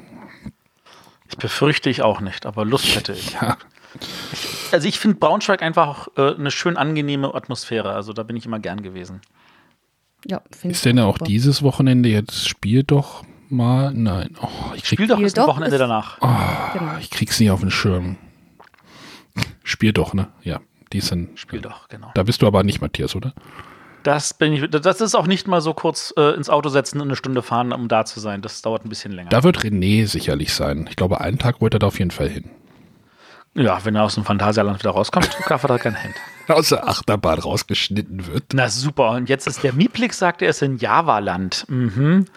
Ich 1.29 1.37
befürchte 1.37 1.89
ich 1.89 2.01
auch 2.01 2.19
nicht, 2.19 2.45
aber 2.45 2.65
Lust 2.65 2.95
hätte 2.95 3.13
ich. 3.13 3.31
Ja, 3.33 3.57
Also 4.71 4.87
ich 4.87 4.99
finde 4.99 5.17
Braunschweig 5.17 5.61
einfach 5.61 5.87
auch, 5.87 6.17
äh, 6.17 6.35
eine 6.35 6.51
schön 6.51 6.75
angenehme 6.77 7.33
Atmosphäre. 7.33 7.93
Also 7.93 8.11
da 8.13 8.23
bin 8.23 8.35
ich 8.35 8.45
immer 8.45 8.59
gern 8.59 8.83
gewesen. 8.83 9.21
Ja, 10.27 10.41
finde 10.51 10.71
ich 10.73 10.77
ist 10.79 10.85
denn 10.85 10.99
auch 10.99 11.13
super. 11.15 11.25
dieses 11.25 11.63
Wochenende 11.63 12.09
jetzt 12.09 12.47
Spiel 12.49 12.83
doch 12.83 13.23
mal? 13.49 13.93
Nein, 13.93 14.35
oh, 14.41 14.47
ich, 14.75 14.83
krieg, 14.83 14.97
Spiel 14.97 15.07
doch 15.07 15.15
Spiel 15.15 15.27
ist 15.27 15.37
doch 15.37 15.47
Wochenende 15.47 15.75
ist- 15.77 15.79
danach. 15.79 16.19
Genau. 16.73 16.97
ich 16.99 17.09
krieg's 17.09 17.39
nicht 17.39 17.51
auf 17.51 17.61
den 17.61 17.71
Schirm. 17.71 18.17
Spiel 19.65 19.91
doch, 19.91 20.13
ne? 20.13 20.27
Ja, 20.43 20.61
die 20.93 21.01
sind. 21.01 21.37
Spiel 21.39 21.59
doch, 21.59 21.89
genau. 21.89 22.11
Da 22.13 22.23
bist 22.23 22.41
du 22.41 22.47
aber 22.47 22.63
nicht, 22.63 22.81
Matthias, 22.81 23.15
oder? 23.15 23.33
Das 24.03 24.35
bin 24.35 24.53
ich. 24.53 24.69
Das 24.69 25.01
ist 25.01 25.15
auch 25.15 25.25
nicht 25.25 25.47
mal 25.47 25.59
so 25.59 25.73
kurz 25.73 26.13
äh, 26.15 26.35
ins 26.35 26.49
Auto 26.51 26.69
setzen 26.69 27.01
und 27.01 27.07
eine 27.07 27.15
Stunde 27.15 27.41
fahren, 27.41 27.73
um 27.73 27.87
da 27.87 28.05
zu 28.05 28.19
sein. 28.19 28.43
Das 28.43 28.61
dauert 28.61 28.85
ein 28.85 28.89
bisschen 28.89 29.11
länger. 29.11 29.29
Da 29.29 29.43
wird 29.43 29.57
René 29.57 30.05
sicherlich 30.05 30.53
sein. 30.53 30.85
Ich 30.87 30.95
glaube, 30.95 31.19
einen 31.19 31.39
Tag 31.39 31.59
wollte 31.61 31.77
er 31.77 31.79
da 31.79 31.87
auf 31.87 31.97
jeden 31.97 32.11
Fall 32.11 32.29
hin. 32.29 32.51
ja, 33.55 33.83
wenn 33.83 33.95
er 33.95 34.03
aus 34.03 34.13
dem 34.13 34.23
Phantasialand 34.23 34.77
wieder 34.77 34.91
rauskommt, 34.91 35.35
darf 35.49 35.63
er 35.63 35.67
da 35.69 35.77
kein 35.79 35.95
Hand. 36.01 36.13
Aus 36.47 36.69
der 36.69 36.87
Achterbahn 36.87 37.39
rausgeschnitten 37.39 38.27
wird. 38.27 38.43
Na 38.53 38.69
super. 38.69 39.09
Und 39.11 39.27
jetzt 39.29 39.47
ist 39.47 39.63
der 39.63 39.73
Mieplik, 39.73 40.13
sagt 40.13 40.43
er, 40.43 40.49
ist 40.51 40.61
in 40.61 40.77
Java-Land. 40.77 41.65
Mhm. 41.67 42.27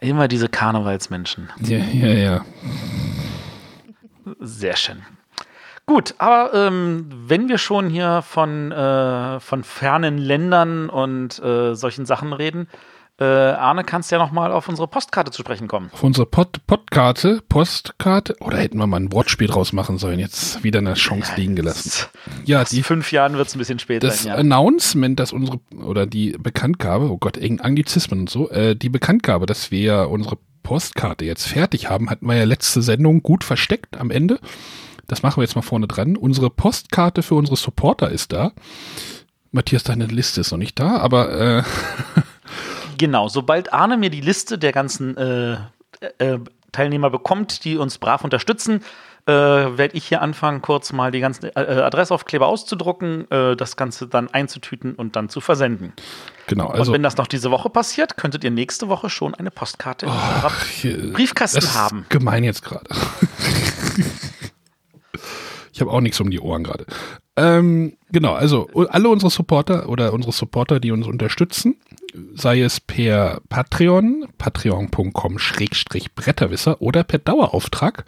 Immer 0.00 0.28
diese 0.28 0.48
Karnevalsmenschen. 0.48 1.50
Ja, 1.60 1.78
ja, 1.78 2.08
ja. 2.08 2.44
Sehr 4.38 4.76
schön. 4.76 5.02
Gut, 5.86 6.14
aber 6.18 6.54
ähm, 6.54 7.06
wenn 7.10 7.48
wir 7.48 7.58
schon 7.58 7.90
hier 7.90 8.22
von, 8.22 8.70
äh, 8.70 9.40
von 9.40 9.64
fernen 9.64 10.16
Ländern 10.18 10.88
und 10.88 11.42
äh, 11.42 11.74
solchen 11.74 12.06
Sachen 12.06 12.32
reden, 12.32 12.68
äh, 13.18 13.24
Arne, 13.24 13.84
kannst 13.84 14.10
ja 14.10 14.18
noch 14.18 14.32
mal 14.32 14.52
auf 14.52 14.68
unsere 14.68 14.88
Postkarte 14.88 15.30
zu 15.30 15.42
sprechen 15.42 15.68
kommen. 15.68 15.90
Auf 15.92 16.02
unsere 16.02 16.26
Pod 16.26 16.66
Podkarte, 16.66 17.42
Postkarte, 17.48 18.36
oder 18.40 18.56
hätten 18.56 18.78
wir 18.78 18.86
mal 18.86 18.98
ein 18.98 19.12
Wortspiel 19.12 19.48
draus 19.48 19.72
machen 19.72 19.98
sollen, 19.98 20.18
jetzt 20.18 20.64
wieder 20.64 20.78
eine 20.78 20.94
Chance 20.94 21.34
liegen 21.36 21.54
gelassen. 21.54 22.08
Ja, 22.44 22.60
In 22.62 22.66
die, 22.70 22.82
fünf 22.82 23.12
Jahren 23.12 23.36
wird 23.36 23.48
es 23.48 23.54
ein 23.54 23.58
bisschen 23.58 23.78
spät 23.78 24.02
das 24.02 24.22
sein. 24.22 24.32
Ja. 24.32 24.38
Announcement, 24.38 25.20
dass 25.20 25.32
unsere, 25.32 25.60
oder 25.84 26.06
die 26.06 26.36
Bekanntgabe, 26.38 27.10
oh 27.10 27.18
Gott, 27.18 27.38
Anglizismen 27.38 28.20
und 28.20 28.30
so, 28.30 28.48
äh, 28.50 28.74
die 28.74 28.88
Bekanntgabe, 28.88 29.46
dass 29.46 29.70
wir 29.70 29.80
ja 29.80 30.04
unsere 30.04 30.38
Postkarte 30.62 31.24
jetzt 31.24 31.46
fertig 31.46 31.90
haben, 31.90 32.08
hatten 32.08 32.26
wir 32.26 32.36
ja 32.36 32.44
letzte 32.44 32.82
Sendung 32.82 33.22
gut 33.22 33.44
versteckt 33.44 33.98
am 33.98 34.10
Ende. 34.10 34.40
Das 35.08 35.22
machen 35.22 35.38
wir 35.38 35.44
jetzt 35.44 35.56
mal 35.56 35.62
vorne 35.62 35.86
dran. 35.86 36.16
Unsere 36.16 36.50
Postkarte 36.50 37.22
für 37.22 37.34
unsere 37.34 37.56
Supporter 37.56 38.10
ist 38.10 38.32
da. 38.32 38.52
Matthias, 39.50 39.82
deine 39.82 40.06
Liste 40.06 40.40
ist 40.40 40.50
noch 40.50 40.58
nicht 40.58 40.78
da, 40.78 40.96
aber 40.98 41.58
äh, 41.58 41.62
Genau, 42.98 43.28
sobald 43.28 43.72
Arne 43.72 43.96
mir 43.96 44.10
die 44.10 44.20
Liste 44.20 44.58
der 44.58 44.72
ganzen 44.72 45.16
äh, 45.16 45.56
äh, 46.18 46.38
Teilnehmer 46.70 47.10
bekommt, 47.10 47.64
die 47.64 47.76
uns 47.76 47.98
brav 47.98 48.22
unterstützen, 48.24 48.82
äh, 49.26 49.32
werde 49.32 49.96
ich 49.96 50.06
hier 50.06 50.22
anfangen, 50.22 50.62
kurz 50.62 50.92
mal 50.92 51.10
die 51.12 51.20
ganzen 51.20 51.46
äh, 51.46 51.58
Adressaufkleber 51.58 52.46
auszudrucken, 52.46 53.30
äh, 53.30 53.56
das 53.56 53.76
Ganze 53.76 54.08
dann 54.08 54.28
einzutüten 54.28 54.94
und 54.94 55.16
dann 55.16 55.28
zu 55.28 55.40
versenden. 55.40 55.92
genau, 56.46 56.68
und 56.68 56.78
also 56.78 56.92
wenn 56.92 57.02
das 57.02 57.16
noch 57.16 57.26
diese 57.26 57.50
Woche 57.50 57.70
passiert, 57.70 58.16
könntet 58.16 58.42
ihr 58.42 58.50
nächste 58.50 58.88
Woche 58.88 59.10
schon 59.10 59.34
eine 59.34 59.50
Postkarte 59.50 60.06
in 60.06 60.12
eurer 60.12 60.52
Briefkasten 61.12 61.56
das 61.56 61.64
ist 61.66 61.74
haben. 61.74 62.06
Gemein 62.08 62.42
jetzt 62.44 62.64
gerade. 62.64 62.86
ich 65.72 65.80
habe 65.80 65.90
auch 65.90 66.00
nichts 66.00 66.20
um 66.20 66.30
die 66.30 66.40
Ohren 66.40 66.64
gerade. 66.64 66.86
Ähm, 67.36 67.96
genau, 68.10 68.34
also 68.34 68.68
alle 68.90 69.08
unsere 69.08 69.30
Supporter 69.30 69.88
oder 69.88 70.12
unsere 70.12 70.32
Supporter, 70.32 70.80
die 70.80 70.92
uns 70.92 71.06
unterstützen, 71.06 71.76
sei 72.34 72.60
es 72.60 72.78
per 72.78 73.40
Patreon, 73.48 74.26
patreon.com 74.36 75.38
Schrägstrich 75.38 76.14
Bretterwisser 76.14 76.82
oder 76.82 77.04
per 77.04 77.18
Dauerauftrag, 77.18 78.04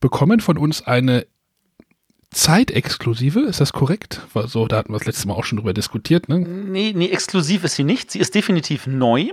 bekommen 0.00 0.40
von 0.40 0.58
uns 0.58 0.86
eine 0.86 1.26
Zeitexklusive, 2.30 3.40
ist 3.40 3.60
das 3.60 3.72
korrekt? 3.72 4.20
War 4.34 4.46
so, 4.46 4.68
da 4.68 4.76
hatten 4.76 4.92
wir 4.92 4.98
das 4.98 5.06
letzte 5.06 5.26
Mal 5.26 5.34
auch 5.34 5.44
schon 5.44 5.58
drüber 5.58 5.74
diskutiert, 5.74 6.28
ne? 6.28 6.38
Nee, 6.38 6.92
nee, 6.94 7.08
exklusiv 7.08 7.64
ist 7.64 7.74
sie 7.74 7.84
nicht. 7.84 8.10
Sie 8.10 8.20
ist 8.20 8.34
definitiv 8.34 8.86
neu. 8.86 9.30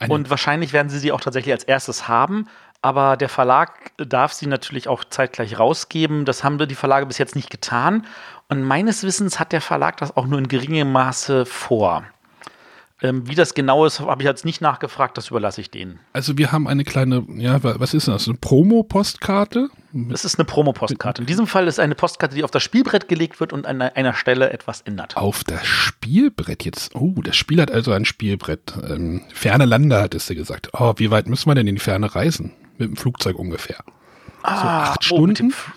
Eine- 0.00 0.14
und 0.14 0.30
wahrscheinlich 0.30 0.72
werden 0.72 0.88
sie 0.88 0.98
sie 0.98 1.12
auch 1.12 1.20
tatsächlich 1.20 1.52
als 1.52 1.62
erstes 1.62 2.08
haben. 2.08 2.48
Aber 2.82 3.16
der 3.16 3.28
Verlag 3.28 3.92
darf 3.98 4.32
sie 4.32 4.46
natürlich 4.46 4.88
auch 4.88 5.04
zeitgleich 5.04 5.58
rausgeben. 5.58 6.24
Das 6.24 6.44
haben 6.44 6.58
die 6.66 6.74
Verlage 6.74 7.06
bis 7.06 7.18
jetzt 7.18 7.36
nicht 7.36 7.50
getan. 7.50 8.06
Und 8.48 8.62
meines 8.62 9.02
Wissens 9.04 9.38
hat 9.38 9.52
der 9.52 9.60
Verlag 9.60 9.98
das 9.98 10.16
auch 10.16 10.26
nur 10.26 10.38
in 10.38 10.48
geringem 10.48 10.90
Maße 10.90 11.44
vor. 11.44 12.04
Ähm, 13.02 13.26
wie 13.28 13.34
das 13.34 13.54
genau 13.54 13.86
ist, 13.86 14.00
habe 14.00 14.22
ich 14.22 14.26
jetzt 14.28 14.44
nicht 14.44 14.60
nachgefragt. 14.60 15.16
Das 15.16 15.28
überlasse 15.28 15.60
ich 15.60 15.70
denen. 15.70 16.00
Also 16.12 16.36
wir 16.36 16.52
haben 16.52 16.68
eine 16.68 16.84
kleine, 16.84 17.24
ja, 17.36 17.62
wa- 17.62 17.76
was 17.78 17.94
ist 17.94 18.08
das? 18.08 18.28
Eine 18.28 18.36
Promo-Postkarte? 18.38 19.68
Das 19.92 20.24
ist 20.24 20.38
eine 20.38 20.44
Promo-Postkarte. 20.44 21.22
In 21.22 21.26
diesem 21.26 21.46
Fall 21.46 21.66
ist 21.66 21.80
eine 21.80 21.94
Postkarte, 21.94 22.34
die 22.34 22.44
auf 22.44 22.50
das 22.50 22.62
Spielbrett 22.62 23.08
gelegt 23.08 23.40
wird 23.40 23.52
und 23.54 23.66
an 23.66 23.80
einer 23.80 24.12
Stelle 24.14 24.50
etwas 24.52 24.82
ändert. 24.82 25.16
Auf 25.16 25.44
das 25.44 25.66
Spielbrett 25.66 26.64
jetzt. 26.64 26.94
Oh, 26.94 27.14
das 27.22 27.36
Spiel 27.36 27.60
hat 27.60 27.70
also 27.70 27.92
ein 27.92 28.04
Spielbrett. 28.04 28.74
Ähm, 28.88 29.22
ferne 29.32 29.64
Lande, 29.64 30.00
hattest 30.00 30.28
du 30.30 30.34
gesagt. 30.34 30.68
Oh, 30.74 30.92
wie 30.96 31.10
weit 31.10 31.26
müssen 31.28 31.48
wir 31.48 31.54
denn 31.54 31.66
in 31.66 31.76
die 31.76 31.80
Ferne 31.80 32.14
reisen? 32.14 32.52
Mit 32.80 32.88
dem 32.90 32.96
Flugzeug 32.96 33.38
ungefähr. 33.38 33.84
Ah, 34.42 34.82
acht 34.92 35.00
oh, 35.12 35.16
Stunden? 35.16 35.34
dem 35.34 35.48
F- 35.50 35.72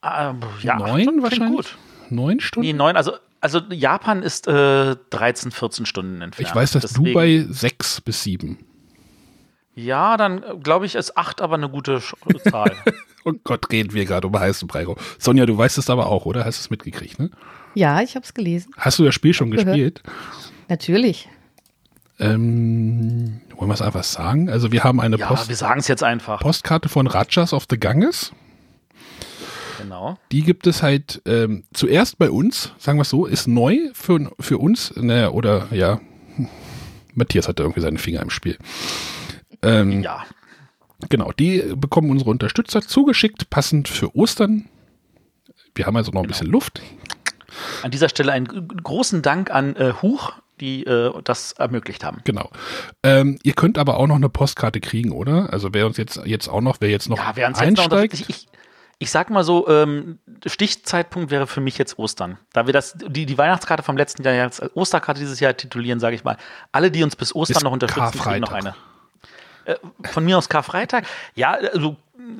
Ah, 0.00 0.34
ja, 0.62 0.74
acht 0.74 0.80
Neun 0.86 1.02
Stunden 1.02 1.22
wahrscheinlich? 1.22 1.56
Gut. 1.56 1.78
Neun 2.10 2.40
Stunden? 2.40 2.66
Nee, 2.66 2.72
neun, 2.72 2.96
also, 2.96 3.12
also 3.40 3.58
Japan 3.70 4.22
ist 4.22 4.46
äh, 4.46 4.94
13, 5.10 5.50
14 5.50 5.86
Stunden 5.86 6.22
entfernt. 6.22 6.48
ich 6.48 6.54
weiß, 6.54 6.70
dass 6.72 6.82
Deswegen- 6.82 7.04
Dubai 7.06 7.46
sechs 7.50 8.00
bis 8.00 8.22
sieben. 8.22 8.58
Ja, 9.74 10.16
dann 10.16 10.42
äh, 10.42 10.56
glaube 10.62 10.86
ich, 10.86 10.94
ist 10.94 11.18
8 11.18 11.42
aber 11.42 11.56
eine 11.56 11.68
gute 11.68 12.00
Sch 12.00 12.14
Zahl. 12.50 12.72
Oh 13.28 13.32
Gott, 13.42 13.72
reden 13.72 13.92
wir 13.92 14.04
gerade 14.04 14.28
um 14.28 14.38
heißen 14.38 14.68
Brei. 14.68 14.86
Sonja, 15.18 15.46
du 15.46 15.58
weißt 15.58 15.78
es 15.78 15.90
aber 15.90 16.06
auch, 16.06 16.26
oder? 16.26 16.44
Hast 16.44 16.60
du 16.60 16.60
es 16.60 16.70
mitgekriegt, 16.70 17.18
ne? 17.18 17.28
Ja, 17.74 18.00
ich 18.00 18.14
habe 18.14 18.24
es 18.24 18.32
gelesen. 18.34 18.70
Hast 18.76 19.00
du 19.00 19.04
das 19.04 19.16
Spiel 19.16 19.34
schon 19.34 19.50
Gehört. 19.50 19.66
gespielt? 19.66 20.02
Natürlich. 20.68 21.28
Ähm, 22.20 23.40
wollen 23.56 23.70
wir 23.70 23.74
es 23.74 23.82
einfach 23.82 24.04
sagen? 24.04 24.48
Also 24.48 24.72
wir 24.72 24.84
haben 24.84 25.00
eine 25.00 25.16
ja, 25.16 25.26
Post 25.26 25.48
wir 25.48 25.56
sagen 25.56 25.80
es 25.80 25.88
jetzt 25.88 26.02
einfach. 26.02 26.40
Postkarte 26.40 26.88
von 26.88 27.06
Rajas 27.06 27.52
of 27.52 27.66
the 27.70 27.78
Ganges. 27.78 28.32
Genau. 29.78 30.18
Die 30.32 30.42
gibt 30.42 30.66
es 30.66 30.82
halt 30.82 31.22
ähm, 31.26 31.64
zuerst 31.72 32.18
bei 32.18 32.30
uns, 32.30 32.72
sagen 32.78 32.98
wir 32.98 33.02
es 33.02 33.10
so, 33.10 33.26
ist 33.26 33.46
neu 33.46 33.78
für, 33.92 34.32
für 34.40 34.58
uns. 34.58 34.92
Naja, 34.96 35.30
oder 35.30 35.68
ja, 35.70 36.00
Matthias 37.14 37.48
hatte 37.48 37.62
irgendwie 37.62 37.80
seine 37.80 37.98
Finger 37.98 38.22
im 38.22 38.30
Spiel. 38.30 38.58
Ähm, 39.62 40.02
Ja. 40.02 40.24
Genau, 41.10 41.30
die 41.32 41.74
bekommen 41.76 42.10
unsere 42.10 42.30
Unterstützer 42.30 42.80
zugeschickt, 42.80 43.50
passend 43.50 43.86
für 43.86 44.16
Ostern. 44.16 44.68
Wir 45.74 45.86
haben 45.86 45.96
also 45.96 46.10
noch 46.10 46.22
ein 46.22 46.28
bisschen 46.28 46.46
Luft. 46.46 46.80
An 47.82 47.90
dieser 47.90 48.08
Stelle 48.08 48.32
einen 48.32 48.46
großen 48.46 49.20
Dank 49.20 49.50
an 49.50 49.76
äh, 49.76 49.92
Huch, 50.00 50.32
die 50.60 50.84
äh, 50.84 51.12
das 51.24 51.52
ermöglicht 51.52 52.04
haben. 52.04 52.20
Genau. 52.24 52.50
Ähm, 53.02 53.38
ihr 53.42 53.54
könnt 53.54 53.78
aber 53.78 53.96
auch 53.98 54.06
noch 54.06 54.16
eine 54.16 54.28
Postkarte 54.28 54.80
kriegen, 54.80 55.12
oder? 55.12 55.52
Also 55.52 55.72
wer 55.72 55.86
uns 55.86 55.96
jetzt, 55.96 56.20
jetzt 56.24 56.48
auch 56.48 56.60
noch, 56.60 56.76
wer 56.80 56.90
jetzt 56.90 57.08
noch 57.08 57.18
Ja, 57.18 57.32
wer 57.34 57.48
uns 57.48 57.60
jetzt 57.60 57.76
noch 57.76 57.84
einsteigt. 57.84 58.14
ich, 58.14 58.28
ich, 58.28 58.46
ich 58.98 59.10
sag 59.10 59.30
mal 59.30 59.44
so, 59.44 59.68
ähm, 59.68 60.18
Stichzeitpunkt 60.46 61.30
wäre 61.30 61.46
für 61.46 61.60
mich 61.60 61.76
jetzt 61.76 61.98
Ostern. 61.98 62.38
Da 62.52 62.66
wir 62.66 62.72
das, 62.72 62.96
die, 62.96 63.26
die 63.26 63.38
Weihnachtskarte 63.38 63.82
vom 63.82 63.96
letzten 63.96 64.22
Jahr 64.22 64.34
als 64.44 64.62
Osterkarte 64.74 65.20
dieses 65.20 65.40
Jahr 65.40 65.56
titulieren, 65.56 66.00
sage 66.00 66.16
ich 66.16 66.24
mal, 66.24 66.38
alle, 66.72 66.90
die 66.90 67.02
uns 67.02 67.16
bis 67.16 67.34
Ostern 67.34 67.54
Bis 67.54 67.62
noch 67.62 67.72
unterstützen, 67.72 68.18
kriegen 68.18 68.40
noch 68.40 68.52
eine. 68.52 68.74
Äh, 69.66 69.76
von 70.04 70.24
mir 70.24 70.38
aus 70.38 70.48
Karfreitag. 70.48 71.04
Ja, 71.34 71.58
also 71.72 71.96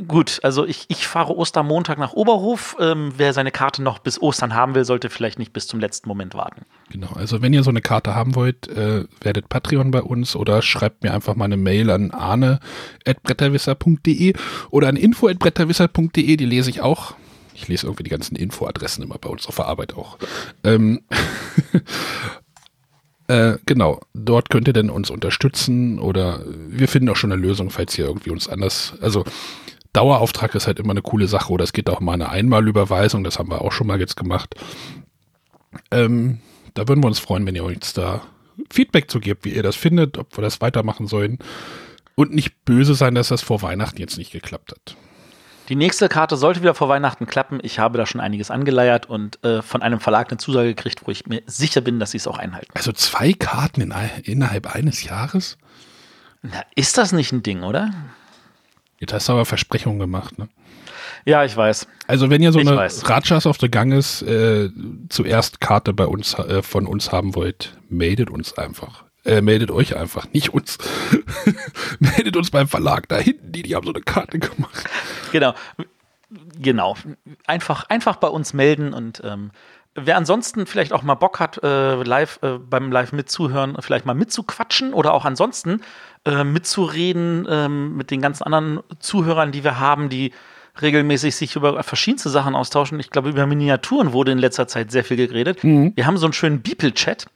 gut, 0.06 0.38
also 0.42 0.64
ich, 0.64 0.85
ich 0.88 1.09
fahre 1.09 1.37
Ostermontag 1.37 1.99
nach 1.99 2.12
Oberhof. 2.12 2.76
Ähm, 2.80 3.14
wer 3.16 3.33
seine 3.33 3.50
Karte 3.50 3.83
noch 3.83 3.99
bis 3.99 4.23
Ostern 4.23 4.54
haben 4.54 4.76
will, 4.76 4.85
sollte 4.85 5.11
vielleicht 5.11 5.40
nicht 5.40 5.52
bis 5.52 5.66
zum 5.66 5.80
letzten 5.80 6.09
Moment 6.09 6.35
warten. 6.35 6.62
Genau, 6.90 7.11
also 7.14 7.42
wenn 7.42 7.52
ihr 7.52 7.64
so 7.64 7.71
eine 7.71 7.83
Karte 7.83 8.14
haben 8.14 8.37
wollt, 8.37 8.68
äh, 8.68 9.06
werdet 9.21 9.49
Patreon 9.49 9.90
bei 9.90 10.02
uns 10.02 10.37
oder 10.37 10.62
schreibt 10.62 11.02
mir 11.02 11.12
einfach 11.12 11.35
mal 11.35 11.47
eine 11.47 11.56
Mail 11.56 11.90
an 11.90 12.12
arne.bretterwisser.de 12.12 14.35
oder 14.71 14.87
an 14.88 14.95
info.bretterwisser.de, 14.97 16.37
die 16.37 16.47
lese 16.47 16.71
ich 16.71 16.80
auch. 16.80 17.14
Ich 17.54 17.66
lese 17.68 17.87
irgendwie 17.87 18.04
die 18.04 18.11
ganzen 18.11 18.37
Infoadressen 18.37 19.02
immer 19.02 19.18
bei 19.18 19.30
uns 19.30 19.49
auf 19.49 19.56
der 19.56 19.66
Arbeit 19.66 19.95
auch. 19.95 20.18
Ähm, 20.62 21.00
äh, 23.28 23.59
genau, 23.66 24.00
dort 24.14 24.50
könnt 24.50 24.68
ihr 24.68 24.73
dann 24.73 24.90
uns 24.90 25.11
unterstützen 25.11 25.99
oder 25.99 26.45
wir 26.68 26.88
finden 26.88 27.09
auch 27.09 27.16
schon 27.16 27.33
eine 27.33 27.40
Lösung, 27.40 27.71
falls 27.71 27.99
ihr 27.99 28.06
irgendwie 28.06 28.30
uns 28.30 28.49
anders, 28.49 28.95
also 29.00 29.25
Dauerauftrag 29.92 30.54
ist 30.54 30.66
halt 30.66 30.78
immer 30.78 30.90
eine 30.90 31.02
coole 31.02 31.26
Sache 31.26 31.52
oder 31.52 31.64
es 31.64 31.73
geht 31.73 31.88
auch 31.88 32.00
mal 32.00 32.12
eine 32.12 32.28
Einmalüberweisung, 32.28 33.25
das 33.25 33.38
haben 33.38 33.50
wir 33.50 33.62
auch 33.62 33.73
schon 33.73 33.87
mal 33.87 33.99
jetzt 33.99 34.16
gemacht. 34.16 34.54
Ähm, 35.90 36.40
da 36.75 36.87
würden 36.87 37.02
wir 37.02 37.09
uns 37.09 37.18
freuen, 37.18 37.47
wenn 37.47 37.56
ihr 37.56 37.64
uns 37.64 37.95
da 37.95 38.23
Feedback 38.71 39.11
zu 39.11 39.21
gebt, 39.21 39.45
wie 39.45 39.54
ihr 39.54 39.62
das 39.62 39.76
findet, 39.76 40.18
ob 40.18 40.37
wir 40.37 40.42
das 40.42 40.61
weitermachen 40.61 41.06
sollen. 41.06 41.38
Und 42.14 42.35
nicht 42.35 42.64
böse 42.64 42.95
sein, 42.95 43.14
dass 43.14 43.28
das 43.28 43.42
vor 43.42 43.62
Weihnachten 43.62 43.99
jetzt 43.99 44.18
nicht 44.18 44.33
geklappt 44.33 44.73
hat. 44.73 44.97
Die 45.69 45.77
nächste 45.77 46.09
Karte 46.09 46.37
sollte 46.37 46.61
wieder 46.61 46.75
vor 46.75 46.89
Weihnachten 46.89 47.27
klappen. 47.27 47.59
Ich 47.63 47.79
habe 47.79 47.99
da 47.99 48.07
schon 48.07 48.21
einiges 48.21 48.51
angeleiert 48.51 49.07
und 49.07 49.43
äh, 49.45 49.63
von 49.63 49.83
einem 49.83 49.99
Verlag 50.01 50.31
eine 50.31 50.39
Zusage 50.39 50.69
gekriegt, 50.69 51.02
wo 51.07 51.11
ich 51.11 51.26
mir 51.26 51.43
sicher 51.47 51.81
bin, 51.81 51.99
dass 51.99 52.13
sie 52.13 52.19
es 52.19 52.26
auch 52.26 52.39
einhalten. 52.39 52.71
Also 52.75 52.93
zwei 52.93 53.33
Karten 53.33 53.81
in, 53.81 53.93
innerhalb 54.23 54.75
eines 54.75 55.02
Jahres? 55.02 55.59
Na, 56.43 56.63
ist 56.76 56.97
das 56.99 57.13
nicht 57.13 57.33
ein 57.33 57.43
Ding, 57.43 57.63
oder? 57.65 57.91
Jetzt 59.00 59.13
hast 59.13 59.29
du 59.29 59.33
aber 59.33 59.45
Versprechungen 59.45 59.99
gemacht, 59.99 60.39
ne? 60.39 60.49
Ja, 61.25 61.45
ich 61.45 61.57
weiß. 61.57 61.89
Also 62.07 62.31
wenn 62.31 62.41
ihr 62.41 62.52
so 62.52 62.61
Ich 62.61 62.69
eine 62.69 62.76
weiß. 62.76 63.09
Rajas 63.09 63.47
of 63.47 63.59
the 63.61 63.69
Ganges 63.69 64.23
äh, 64.23 64.71
zuerst 65.09 65.61
Karte 65.61 65.93
bei 65.93 66.07
uns 66.07 66.35
äh, 66.35 66.63
von 66.63 66.87
uns 66.87 67.11
haben 67.11 67.35
wollt, 67.35 67.76
meldet 67.89 68.31
uns 68.31 68.57
einfach. 68.57 69.05
Äh, 69.26 69.41
meldet 69.41 69.71
euch 69.71 69.97
einfach, 69.97 70.26
nicht 70.32 70.54
uns. 70.54 70.78
meldet 71.99 72.36
uns 72.36 72.50
beim 72.50 72.69
Verlag 72.69 73.08
da 73.08 73.19
hinten, 73.19 73.52
die, 73.52 73.62
die 73.62 73.75
haben 73.75 73.84
so 73.84 73.93
eine 73.93 74.02
Karte 74.02 74.39
gemacht. 74.39 74.84
Genau. 75.32 75.54
Genau. 76.60 76.97
Einfach, 77.47 77.89
einfach 77.89 78.17
bei 78.17 78.28
uns 78.28 78.52
melden 78.52 78.93
und 78.93 79.23
ähm, 79.25 79.50
wer 79.97 80.17
ansonsten 80.17 80.67
vielleicht 80.67 80.93
auch 80.93 81.02
mal 81.02 81.15
Bock 81.15 81.41
hat, 81.41 81.62
äh, 81.62 82.02
live 82.02 82.39
äh, 82.43 82.58
beim 82.58 82.93
Live 82.93 83.12
mitzuhören, 83.12 83.76
vielleicht 83.80 84.06
mal 84.06 84.15
mitzuquatschen 84.15 84.93
oder 84.93 85.15
auch 85.15 85.25
ansonsten 85.25 85.80
äh, 86.25 86.45
mitzureden 86.45 87.47
ähm, 87.49 87.97
mit 87.97 88.10
den 88.10 88.21
ganzen 88.21 88.45
anderen 88.45 88.80
Zuhörern, 88.99 89.52
die 89.52 89.65
wir 89.65 89.80
haben, 89.80 90.08
die 90.08 90.32
regelmäßig 90.80 91.34
sich 91.34 91.56
über 91.56 91.82
verschiedenste 91.82 92.28
Sachen 92.28 92.54
austauschen. 92.54 93.00
Ich 93.00 93.10
glaube, 93.10 93.30
über 93.30 93.47
Miniaturen 93.47 94.12
wurde 94.12 94.32
in 94.32 94.39
letzter 94.39 94.69
Zeit 94.69 94.91
sehr 94.91 95.04
viel 95.04 95.17
geredet. 95.17 95.65
Wir 95.97 96.06
haben 96.06 96.19
so 96.19 96.26
einen 96.26 96.34
schönen 96.34 96.60
Beeple-Chat, 96.60 97.26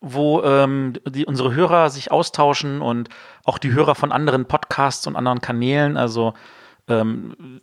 wo 0.00 0.42
ähm, 0.42 0.94
die, 1.08 1.26
unsere 1.26 1.54
Hörer 1.54 1.90
sich 1.90 2.10
austauschen 2.12 2.80
und 2.82 3.08
auch 3.44 3.58
die 3.58 3.72
Hörer 3.72 3.94
von 3.94 4.12
anderen 4.12 4.46
Podcasts 4.46 5.06
und 5.06 5.16
anderen 5.16 5.40
Kanälen. 5.40 5.96
Also 5.96 6.34
ähm, 6.88 7.60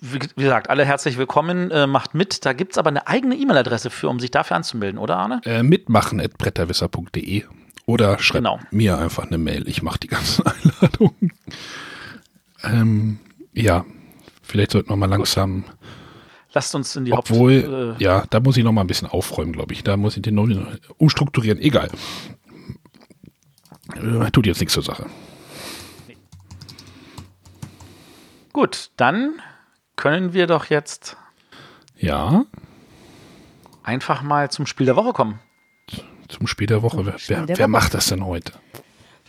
wie 0.00 0.18
gesagt, 0.36 0.70
alle 0.70 0.84
herzlich 0.84 1.18
willkommen, 1.18 1.70
äh, 1.72 1.86
macht 1.88 2.14
mit. 2.14 2.46
Da 2.46 2.52
gibt 2.52 2.72
es 2.72 2.78
aber 2.78 2.88
eine 2.90 3.08
eigene 3.08 3.34
E-Mail-Adresse 3.34 3.90
für, 3.90 4.08
um 4.08 4.20
sich 4.20 4.30
dafür 4.30 4.56
anzumelden, 4.56 4.98
oder 4.98 5.16
Arne? 5.16 5.40
Äh, 5.44 5.64
mitmachen 5.64 6.20
at 6.20 6.38
bretterwisser.de 6.38 7.44
oder 7.86 8.18
schreibt 8.20 8.44
Genau. 8.44 8.60
mir 8.70 8.98
einfach 8.98 9.24
eine 9.26 9.38
Mail. 9.38 9.66
Ich 9.68 9.82
mache 9.82 9.98
die 9.98 10.06
ganzen 10.06 10.44
Einladungen. 10.80 11.32
Ähm, 12.62 13.18
ja, 13.52 13.84
vielleicht 14.42 14.70
sollten 14.70 14.90
wir 14.90 14.96
mal 14.96 15.06
langsam, 15.10 15.64
Lasst 16.54 16.74
uns 16.74 16.94
in 16.96 17.06
die 17.06 17.12
obwohl, 17.12 17.88
Haupt... 17.90 18.00
Äh, 18.00 18.04
ja, 18.04 18.24
da 18.30 18.40
muss 18.40 18.56
ich 18.56 18.64
noch 18.64 18.72
mal 18.72 18.82
ein 18.82 18.86
bisschen 18.86 19.08
aufräumen, 19.08 19.52
glaube 19.52 19.72
ich. 19.72 19.82
Da 19.84 19.96
muss 19.96 20.16
ich 20.16 20.22
den 20.22 20.34
noch 20.34 20.48
umstrukturieren. 20.98 21.58
Egal. 21.58 21.90
Äh, 23.94 24.30
Tut 24.30 24.46
jetzt 24.46 24.60
nichts 24.60 24.74
zur 24.74 24.82
Sache. 24.82 25.06
Gut, 28.52 28.90
dann 28.96 29.34
können 29.96 30.32
wir 30.34 30.46
doch 30.46 30.66
jetzt 30.66 31.16
Ja, 31.96 32.44
einfach 33.82 34.22
mal 34.22 34.50
zum 34.50 34.66
Spiel 34.66 34.86
der 34.86 34.96
Woche 34.96 35.12
kommen. 35.12 35.40
zum 36.28 36.46
Spiel 36.46 36.66
der 36.66 36.82
Woche. 36.82 37.04
Wer, 37.06 37.18
Spiel 37.18 37.36
wer, 37.36 37.46
der 37.46 37.58
wer 37.58 37.64
Woche. 37.64 37.70
macht 37.70 37.94
das 37.94 38.06
denn 38.06 38.24
heute? 38.24 38.52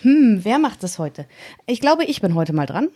Hm, 0.01 0.39
wer 0.43 0.59
macht 0.59 0.83
das 0.83 0.99
heute? 0.99 1.27
Ich 1.65 1.79
glaube, 1.79 2.03
ich 2.05 2.21
bin 2.21 2.35
heute 2.35 2.53
mal 2.53 2.65
dran. 2.65 2.89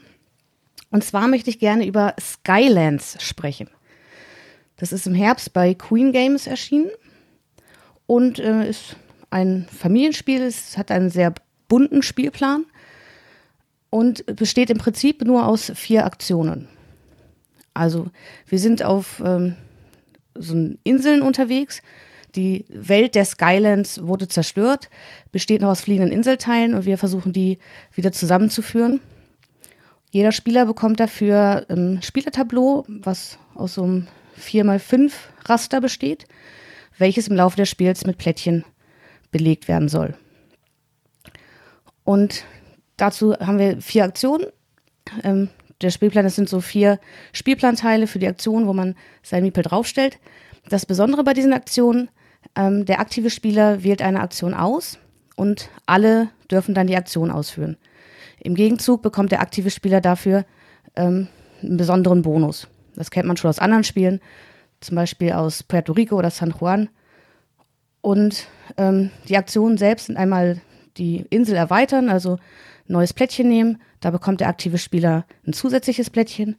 Und 0.89 1.03
zwar 1.03 1.27
möchte 1.27 1.49
ich 1.49 1.59
gerne 1.59 1.85
über 1.85 2.13
Skylands 2.19 3.17
sprechen. 3.23 3.69
Das 4.77 4.91
ist 4.91 5.07
im 5.07 5.15
Herbst 5.15 5.53
bei 5.53 5.73
Queen 5.73 6.11
Games 6.11 6.47
erschienen 6.47 6.91
und 8.05 8.39
äh, 8.39 8.69
ist 8.69 8.95
ein 9.29 9.67
Familienspiel. 9.75 10.41
Es 10.41 10.77
hat 10.77 10.91
einen 10.91 11.09
sehr 11.09 11.33
bunten 11.67 12.01
Spielplan 12.03 12.65
und 13.89 14.25
besteht 14.35 14.69
im 14.69 14.77
Prinzip 14.77 15.23
nur 15.23 15.47
aus 15.47 15.71
vier 15.75 16.05
Aktionen. 16.05 16.67
Also 17.73 18.07
wir 18.47 18.59
sind 18.59 18.83
auf 18.83 19.21
ähm, 19.25 19.55
so 20.35 20.55
Inseln 20.83 21.21
unterwegs. 21.21 21.81
Die 22.35 22.65
Welt 22.69 23.15
der 23.15 23.25
Skylands 23.25 24.05
wurde 24.05 24.27
zerstört, 24.27 24.89
besteht 25.31 25.61
noch 25.61 25.69
aus 25.69 25.81
fliegenden 25.81 26.11
Inselteilen 26.11 26.75
und 26.75 26.85
wir 26.85 26.97
versuchen 26.97 27.33
die 27.33 27.57
wieder 27.95 28.11
zusammenzuführen. 28.11 28.99
Jeder 30.11 30.31
Spieler 30.31 30.65
bekommt 30.65 30.99
dafür 30.99 31.65
ein 31.69 32.01
Spielertableau, 32.03 32.85
was 32.87 33.39
aus 33.55 33.75
so 33.75 33.83
einem 33.83 34.07
4x5 34.39 35.11
Raster 35.45 35.81
besteht, 35.81 36.25
welches 36.97 37.27
im 37.27 37.35
Laufe 37.35 37.57
des 37.57 37.69
Spiels 37.69 38.05
mit 38.05 38.17
Plättchen 38.17 38.65
belegt 39.31 39.67
werden 39.67 39.89
soll. 39.89 40.15
Und 42.03 42.45
dazu 42.95 43.33
haben 43.35 43.59
wir 43.59 43.81
vier 43.81 44.05
Aktionen. 44.05 44.47
Ähm, 45.23 45.49
der 45.81 45.91
Spielplan, 45.91 46.23
das 46.23 46.35
sind 46.35 46.49
so 46.49 46.61
vier 46.61 46.99
Spielplanteile 47.33 48.07
für 48.07 48.19
die 48.19 48.27
Aktion, 48.27 48.67
wo 48.67 48.73
man 48.73 48.95
sein 49.21 49.43
Miepel 49.43 49.63
draufstellt. 49.63 50.17
Das 50.69 50.85
Besondere 50.85 51.23
bei 51.23 51.33
diesen 51.33 51.53
Aktionen, 51.53 52.09
ähm, 52.55 52.85
der 52.85 52.99
aktive 52.99 53.29
Spieler 53.29 53.83
wählt 53.83 54.01
eine 54.01 54.21
Aktion 54.21 54.53
aus 54.53 54.97
und 55.35 55.69
alle 55.85 56.29
dürfen 56.49 56.73
dann 56.73 56.87
die 56.87 56.97
Aktion 56.97 57.29
ausführen. 57.29 57.77
Im 58.39 58.55
Gegenzug 58.55 59.01
bekommt 59.01 59.31
der 59.31 59.41
aktive 59.41 59.69
Spieler 59.69 60.01
dafür 60.01 60.45
ähm, 60.95 61.27
einen 61.61 61.77
besonderen 61.77 62.21
Bonus. 62.21 62.67
Das 62.97 63.11
kennt 63.11 63.27
man 63.27 63.37
schon 63.37 63.49
aus 63.49 63.59
anderen 63.59 63.83
Spielen, 63.83 64.19
zum 64.81 64.95
Beispiel 64.95 65.31
aus 65.31 65.63
Puerto 65.63 65.93
Rico 65.93 66.17
oder 66.17 66.29
San 66.29 66.53
Juan. 66.59 66.89
Und 68.01 68.47
ähm, 68.77 69.11
die 69.27 69.37
Aktionen 69.37 69.77
selbst 69.77 70.07
sind 70.07 70.17
einmal 70.17 70.61
die 70.97 71.25
Insel 71.29 71.55
erweitern, 71.55 72.09
also 72.09 72.37
neues 72.87 73.13
Plättchen 73.13 73.47
nehmen. 73.47 73.81
Da 73.99 74.11
bekommt 74.11 74.41
der 74.41 74.47
aktive 74.49 74.77
Spieler 74.77 75.25
ein 75.45 75.53
zusätzliches 75.53 76.09
Plättchen. 76.09 76.57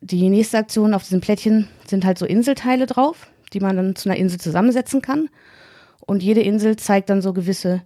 Die 0.00 0.28
nächste 0.28 0.58
Aktion 0.58 0.94
auf 0.94 1.02
diesem 1.02 1.20
Plättchen 1.20 1.68
sind 1.86 2.04
halt 2.04 2.18
so 2.18 2.26
Inselteile 2.26 2.86
drauf, 2.86 3.26
die 3.52 3.60
man 3.60 3.76
dann 3.76 3.96
zu 3.96 4.08
einer 4.08 4.18
Insel 4.18 4.38
zusammensetzen 4.38 5.02
kann. 5.02 5.28
Und 6.00 6.22
jede 6.22 6.40
Insel 6.40 6.76
zeigt 6.76 7.10
dann 7.10 7.20
so 7.20 7.32
gewisse 7.32 7.82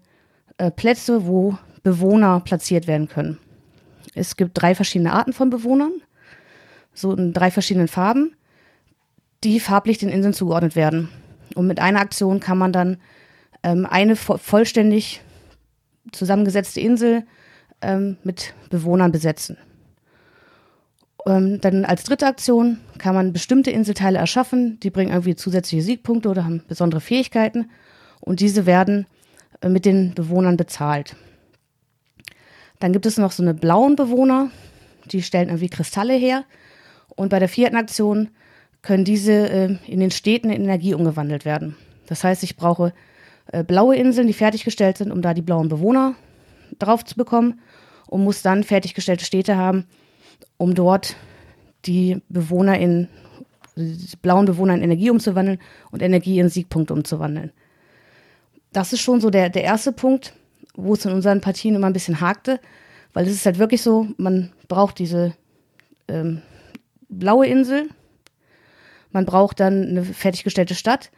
äh, 0.59 0.71
Plätze, 0.71 1.27
wo 1.27 1.57
Bewohner 1.83 2.41
platziert 2.41 2.87
werden 2.87 3.09
können. 3.09 3.39
Es 4.15 4.37
gibt 4.37 4.53
drei 4.55 4.75
verschiedene 4.75 5.13
Arten 5.13 5.33
von 5.33 5.51
Bewohnern, 5.51 5.93
so 6.95 7.13
in 7.15 7.33
drei 7.33 7.51
verschiedenen 7.51 7.89
Farben, 7.89 8.35
die 9.45 9.61
farblich 9.61 9.99
den 9.99 10.09
Inseln 10.09 10.35
zugeordnet 10.35 10.77
werden. 10.77 11.09
Und 11.55 11.67
mit 11.67 11.81
einer 11.81 12.01
Aktion 12.01 12.41
kann 12.41 12.59
man 12.59 12.73
dann 12.73 12.99
ähm, 13.63 13.87
eine 13.87 14.17
vo 14.17 14.37
vollständig 14.37 15.21
zusammengesetzte 16.13 16.81
Insel 16.81 17.25
ähm, 17.81 18.17
mit 18.25 18.55
Bewohnern 18.71 19.13
besetzen. 19.13 19.57
Ähm, 21.27 21.61
dann 21.61 21.85
als 21.85 22.05
dritte 22.05 22.27
Aktion 22.27 22.79
kann 22.99 23.15
man 23.15 23.33
bestimmte 23.33 23.71
Inselteile 23.71 24.19
erschaffen, 24.19 24.81
die 24.81 24.91
bringen 24.91 25.13
irgendwie 25.13 25.37
zusätzliche 25.37 25.83
Siegpunkte 25.83 26.29
oder 26.29 26.45
haben 26.45 26.63
besondere 26.67 27.01
Fähigkeiten 27.01 27.71
und 28.21 28.41
diese 28.41 28.67
werden 28.67 29.07
äh, 29.61 29.69
mit 29.69 29.85
den 29.85 30.15
Bewohnern 30.15 30.57
bezahlt. 30.57 31.17
Dann 32.81 32.93
gibt 32.93 33.07
es 33.07 33.19
noch 33.19 33.31
so 33.31 33.43
eine 33.43 33.55
blauen 33.55 33.95
Bewohner, 33.95 34.51
die 35.05 35.23
stellen 35.23 35.49
irgendwie 35.49 35.69
Kristalle 35.69 36.15
her 36.15 36.45
und 37.17 37.29
bei 37.29 37.39
der 37.39 37.49
vierten 37.49 37.77
Aktion 37.77 38.31
können 38.83 39.05
diese 39.05 39.33
äh, 39.33 39.77
in 39.87 40.01
den 40.01 40.11
Städten 40.11 40.51
in 40.51 40.63
Energie 40.65 40.95
umgewandelt 40.95 41.45
werden. 41.45 41.77
Das 42.07 42.25
heißt, 42.25 42.43
ich 42.43 42.57
brauche 42.57 42.93
äh, 43.53 43.65
blaue 43.65 43.97
Inseln, 43.97 44.27
die 44.27 44.33
fertiggestellt 44.33 44.99
sind, 44.99 45.13
um 45.13 45.23
da 45.23 45.35
die 45.35 45.43
blauen 45.43 45.69
Bewohner 45.69 46.15
drauf 46.79 47.05
zu 47.05 47.15
bekommen 47.15 47.61
und 48.07 48.25
muss 48.25 48.43
dann 48.43 48.65
fertiggestellte 48.65 49.25
Städte 49.25 49.57
haben, 49.57 49.87
um 50.57 50.75
dort 50.75 51.17
die 51.87 52.21
Bewohner 52.29 52.79
in 52.79 53.09
die 53.77 54.17
blauen 54.21 54.45
Bewohner 54.45 54.75
in 54.75 54.83
Energie 54.83 55.11
umzuwandeln 55.11 55.59
und 55.91 56.03
Energie 56.03 56.39
in 56.39 56.49
Siegpunkte 56.49 56.93
umzuwandeln. 56.93 57.53
Das 58.73 58.93
ist 58.93 59.01
schon 59.01 59.21
so 59.21 59.31
der, 59.31 59.49
der 59.49 59.65
erste 59.65 59.93
Punkt, 59.93 60.35
wo 60.75 60.95
es 60.95 61.05
in 61.05 61.13
unseren 61.13 61.41
Partien 61.41 61.75
immer 61.75 61.87
ein 61.87 61.93
bisschen 61.95 62.21
hakte, 62.21 62.61
weil 63.13 63.27
es 63.27 63.33
ist 63.33 63.47
halt 63.47 63.59
wirklich 63.59 63.83
so, 63.83 64.09
man 64.17 64.53
braucht 64.69 64.99
diese 64.99 65.35
ähm, 66.09 66.43
blaue 67.19 67.47
Insel, 67.47 67.89
man 69.11 69.27
braucht 69.27 69.61
dann 69.61 69.89
eine 69.89 70.05
fertiggestellte 70.05 70.75
Stadt 70.75 71.11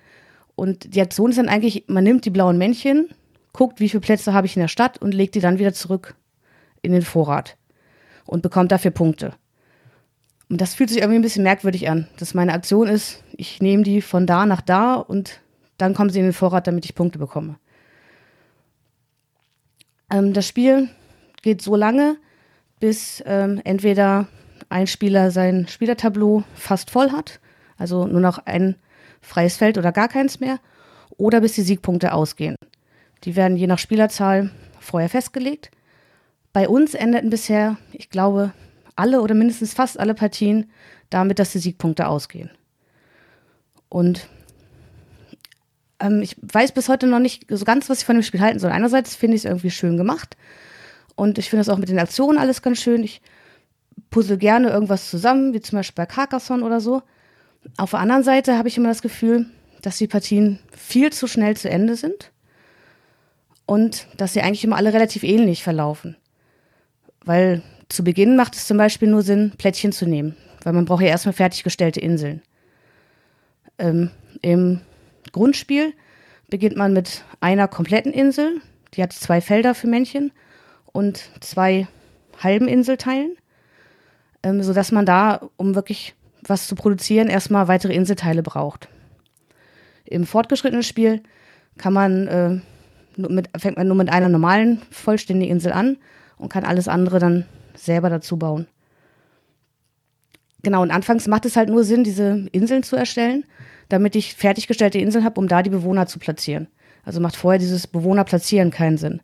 und 0.56 0.94
die 0.94 1.00
Aktion 1.00 1.30
ist 1.30 1.38
dann 1.38 1.48
eigentlich, 1.48 1.84
man 1.86 2.04
nimmt 2.04 2.24
die 2.24 2.30
blauen 2.30 2.58
Männchen, 2.58 3.08
guckt, 3.52 3.80
wie 3.80 3.88
viele 3.88 4.00
Plätze 4.00 4.32
habe 4.32 4.46
ich 4.46 4.56
in 4.56 4.62
der 4.62 4.68
Stadt 4.68 4.98
und 4.98 5.14
legt 5.14 5.34
die 5.34 5.40
dann 5.40 5.58
wieder 5.58 5.72
zurück 5.72 6.16
in 6.82 6.92
den 6.92 7.02
Vorrat 7.02 7.56
und 8.26 8.42
bekommt 8.42 8.72
dafür 8.72 8.90
Punkte. 8.90 9.34
Und 10.50 10.60
das 10.60 10.74
fühlt 10.74 10.90
sich 10.90 10.98
irgendwie 10.98 11.18
ein 11.18 11.22
bisschen 11.22 11.42
merkwürdig 11.42 11.88
an, 11.88 12.06
dass 12.18 12.34
meine 12.34 12.52
Aktion 12.52 12.86
ist, 12.86 13.22
ich 13.36 13.62
nehme 13.62 13.82
die 13.82 14.02
von 14.02 14.26
da 14.26 14.44
nach 14.44 14.60
da 14.60 14.94
und 14.94 15.40
dann 15.78 15.94
kommen 15.94 16.10
sie 16.10 16.18
in 16.18 16.26
den 16.26 16.32
Vorrat, 16.32 16.66
damit 16.66 16.84
ich 16.84 16.94
Punkte 16.94 17.18
bekomme. 17.18 17.56
Ähm, 20.10 20.32
das 20.32 20.46
Spiel 20.46 20.88
geht 21.42 21.62
so 21.62 21.76
lange, 21.76 22.16
bis 22.78 23.22
ähm, 23.26 23.60
entweder 23.64 24.28
ein 24.68 24.86
Spieler 24.86 25.30
sein 25.30 25.66
Spielertableau 25.68 26.44
fast 26.54 26.90
voll 26.90 27.10
hat, 27.10 27.40
also 27.76 28.06
nur 28.06 28.20
noch 28.20 28.38
ein 28.38 28.76
freies 29.20 29.56
Feld 29.56 29.78
oder 29.78 29.92
gar 29.92 30.08
keins 30.08 30.40
mehr, 30.40 30.58
oder 31.16 31.40
bis 31.40 31.54
die 31.54 31.62
Siegpunkte 31.62 32.12
ausgehen. 32.12 32.56
Die 33.24 33.36
werden 33.36 33.56
je 33.56 33.66
nach 33.66 33.78
Spielerzahl 33.78 34.50
vorher 34.80 35.08
festgelegt. 35.08 35.70
Bei 36.52 36.68
uns 36.68 36.94
endeten 36.94 37.30
bisher, 37.30 37.76
ich 37.92 38.10
glaube, 38.10 38.52
alle 38.96 39.20
oder 39.20 39.34
mindestens 39.34 39.74
fast 39.74 39.98
alle 39.98 40.14
Partien 40.14 40.70
damit, 41.10 41.38
dass 41.38 41.52
die 41.52 41.58
Siegpunkte 41.58 42.06
ausgehen. 42.06 42.50
Und 43.88 44.28
ähm, 46.00 46.22
ich 46.22 46.36
weiß 46.40 46.72
bis 46.72 46.88
heute 46.88 47.06
noch 47.06 47.18
nicht 47.18 47.46
so 47.48 47.64
ganz, 47.64 47.88
was 47.88 48.00
ich 48.00 48.04
von 48.04 48.16
dem 48.16 48.22
Spiel 48.22 48.40
halten 48.40 48.58
soll. 48.58 48.70
Einerseits 48.70 49.14
finde 49.14 49.36
ich 49.36 49.42
es 49.42 49.50
irgendwie 49.50 49.70
schön 49.70 49.96
gemacht 49.96 50.36
und 51.16 51.38
ich 51.38 51.50
finde 51.50 51.62
es 51.62 51.68
auch 51.68 51.78
mit 51.78 51.88
den 51.88 51.98
Aktionen 51.98 52.38
alles 52.38 52.62
ganz 52.62 52.80
schön. 52.80 53.02
Ich 53.02 53.20
puzzle 54.14 54.38
gerne 54.38 54.70
irgendwas 54.70 55.10
zusammen, 55.10 55.54
wie 55.54 55.60
zum 55.60 55.76
Beispiel 55.76 56.04
bei 56.04 56.06
Carcassonne 56.06 56.64
oder 56.64 56.80
so. 56.80 57.02
Auf 57.76 57.90
der 57.90 57.98
anderen 57.98 58.22
Seite 58.22 58.56
habe 58.56 58.68
ich 58.68 58.76
immer 58.76 58.90
das 58.90 59.02
Gefühl, 59.02 59.46
dass 59.82 59.98
die 59.98 60.06
Partien 60.06 60.60
viel 60.70 61.12
zu 61.12 61.26
schnell 61.26 61.56
zu 61.56 61.68
Ende 61.68 61.96
sind 61.96 62.30
und 63.66 64.06
dass 64.16 64.32
sie 64.32 64.40
eigentlich 64.40 64.62
immer 64.62 64.76
alle 64.76 64.92
relativ 64.92 65.24
ähnlich 65.24 65.64
verlaufen. 65.64 66.16
Weil 67.24 67.62
zu 67.88 68.04
Beginn 68.04 68.36
macht 68.36 68.54
es 68.54 68.68
zum 68.68 68.76
Beispiel 68.76 69.08
nur 69.08 69.22
Sinn, 69.22 69.52
Plättchen 69.58 69.90
zu 69.90 70.06
nehmen, 70.06 70.36
weil 70.62 70.74
man 70.74 70.84
braucht 70.84 71.02
ja 71.02 71.08
erstmal 71.08 71.32
fertiggestellte 71.32 71.98
Inseln. 71.98 72.40
Ähm, 73.80 74.12
Im 74.42 74.80
Grundspiel 75.32 75.92
beginnt 76.48 76.76
man 76.76 76.92
mit 76.92 77.24
einer 77.40 77.66
kompletten 77.66 78.12
Insel, 78.12 78.60
die 78.94 79.02
hat 79.02 79.12
zwei 79.12 79.40
Felder 79.40 79.74
für 79.74 79.88
Männchen 79.88 80.30
und 80.92 81.30
zwei 81.40 81.88
halben 82.40 82.68
Inselteilen, 82.68 83.36
ähm, 84.44 84.62
sodass 84.62 84.92
man 84.92 85.06
da, 85.06 85.40
um 85.56 85.74
wirklich 85.74 86.14
was 86.42 86.68
zu 86.68 86.74
produzieren, 86.74 87.28
erstmal 87.28 87.66
weitere 87.66 87.94
Inselteile 87.94 88.42
braucht. 88.42 88.88
Im 90.04 90.26
fortgeschrittenen 90.26 90.82
Spiel 90.82 91.22
kann 91.78 91.94
man, 91.94 92.28
äh, 92.28 92.60
mit, 93.16 93.48
fängt 93.56 93.78
man 93.78 93.88
nur 93.88 93.96
mit 93.96 94.10
einer 94.10 94.28
normalen 94.28 94.82
vollständigen 94.90 95.50
Insel 95.50 95.72
an 95.72 95.96
und 96.36 96.52
kann 96.52 96.64
alles 96.64 96.88
andere 96.88 97.18
dann 97.18 97.46
selber 97.74 98.10
dazu 98.10 98.36
bauen. 98.36 98.66
Genau, 100.62 100.82
und 100.82 100.90
anfangs 100.90 101.26
macht 101.26 101.46
es 101.46 101.56
halt 101.56 101.70
nur 101.70 101.84
Sinn, 101.84 102.04
diese 102.04 102.46
Inseln 102.52 102.82
zu 102.82 102.96
erstellen, 102.96 103.44
damit 103.88 104.14
ich 104.14 104.34
fertiggestellte 104.34 104.98
Inseln 104.98 105.24
habe, 105.24 105.40
um 105.40 105.48
da 105.48 105.62
die 105.62 105.70
Bewohner 105.70 106.06
zu 106.06 106.18
platzieren. 106.18 106.68
Also 107.04 107.20
macht 107.20 107.36
vorher 107.36 107.58
dieses 107.58 107.86
Bewohner 107.86 108.24
platzieren 108.24 108.70
keinen 108.70 108.98
Sinn. 108.98 109.20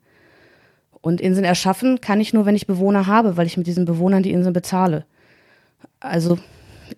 Und 1.02 1.20
Inseln 1.20 1.44
erschaffen 1.44 2.00
kann 2.00 2.20
ich 2.20 2.34
nur, 2.34 2.46
wenn 2.46 2.56
ich 2.56 2.66
Bewohner 2.66 3.06
habe, 3.06 3.36
weil 3.36 3.46
ich 3.46 3.56
mit 3.56 3.66
diesen 3.66 3.84
Bewohnern 3.84 4.22
die 4.22 4.32
Inseln 4.32 4.52
bezahle. 4.52 5.06
Also 5.98 6.38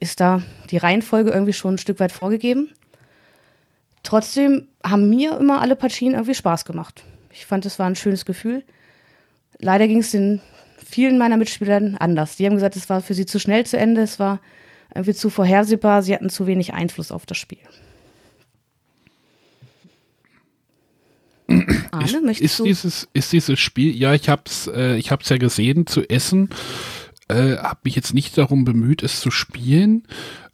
ist 0.00 0.20
da 0.20 0.42
die 0.70 0.78
Reihenfolge 0.78 1.30
irgendwie 1.30 1.52
schon 1.52 1.74
ein 1.74 1.78
Stück 1.78 2.00
weit 2.00 2.12
vorgegeben. 2.12 2.70
Trotzdem 4.02 4.66
haben 4.84 5.08
mir 5.08 5.38
immer 5.38 5.60
alle 5.60 5.76
Partien 5.76 6.14
irgendwie 6.14 6.34
Spaß 6.34 6.64
gemacht. 6.64 7.04
Ich 7.30 7.46
fand, 7.46 7.64
es 7.66 7.78
war 7.78 7.86
ein 7.86 7.96
schönes 7.96 8.24
Gefühl. 8.24 8.64
Leider 9.58 9.86
ging 9.86 9.98
es 9.98 10.10
den 10.10 10.40
vielen 10.84 11.18
meiner 11.18 11.36
Mitspielern 11.36 11.96
anders. 11.96 12.36
Die 12.36 12.46
haben 12.46 12.54
gesagt, 12.54 12.76
es 12.76 12.90
war 12.90 13.00
für 13.00 13.14
sie 13.14 13.26
zu 13.26 13.38
schnell 13.38 13.64
zu 13.64 13.78
Ende, 13.78 14.02
es 14.02 14.18
war 14.18 14.40
irgendwie 14.94 15.14
zu 15.14 15.30
vorhersehbar, 15.30 16.02
sie 16.02 16.14
hatten 16.14 16.28
zu 16.28 16.46
wenig 16.46 16.74
Einfluss 16.74 17.12
auf 17.12 17.24
das 17.24 17.38
Spiel. 17.38 17.58
Arne, 21.92 22.04
ist, 22.04 22.22
möchtest 22.24 22.42
ist 22.42 22.58
du? 22.58 22.64
Dieses, 22.64 23.08
ist 23.12 23.32
dieses 23.32 23.60
Spiel, 23.60 23.94
ja, 23.94 24.14
ich 24.14 24.28
hab's, 24.28 24.66
äh, 24.66 24.96
ich 24.96 25.10
hab's 25.10 25.28
ja 25.28 25.36
gesehen 25.36 25.86
zu 25.86 26.08
essen, 26.08 26.48
äh, 27.28 27.56
hab 27.56 27.84
mich 27.84 27.94
jetzt 27.94 28.14
nicht 28.14 28.36
darum 28.36 28.64
bemüht, 28.64 29.02
es 29.02 29.20
zu 29.20 29.30
spielen, 29.30 30.04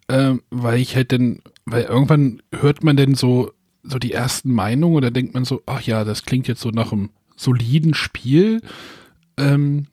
äh, 0.09 0.35
weil 0.51 0.81
ich 0.81 0.97
halt 0.97 1.13
dann, 1.13 1.41
weil 1.65 1.85
irgendwann 1.85 2.43
hört 2.53 2.83
man 2.83 2.97
denn 2.97 3.15
so, 3.15 3.53
so 3.83 3.99
die 3.99 4.13
ersten 4.13 4.53
Meinungen 4.53 4.97
oder 4.97 5.11
denkt 5.11 5.35
man 5.35 5.45
so, 5.45 5.63
ach 5.67 5.83
ja, 5.83 6.05
das 6.05 6.25
klingt 6.25 6.49
jetzt 6.49 6.61
so 6.61 6.71
nach 6.71 6.93
einem 6.93 7.11
soliden 7.37 7.95
Spiel. 7.95 8.61
Ähm, 9.37 9.87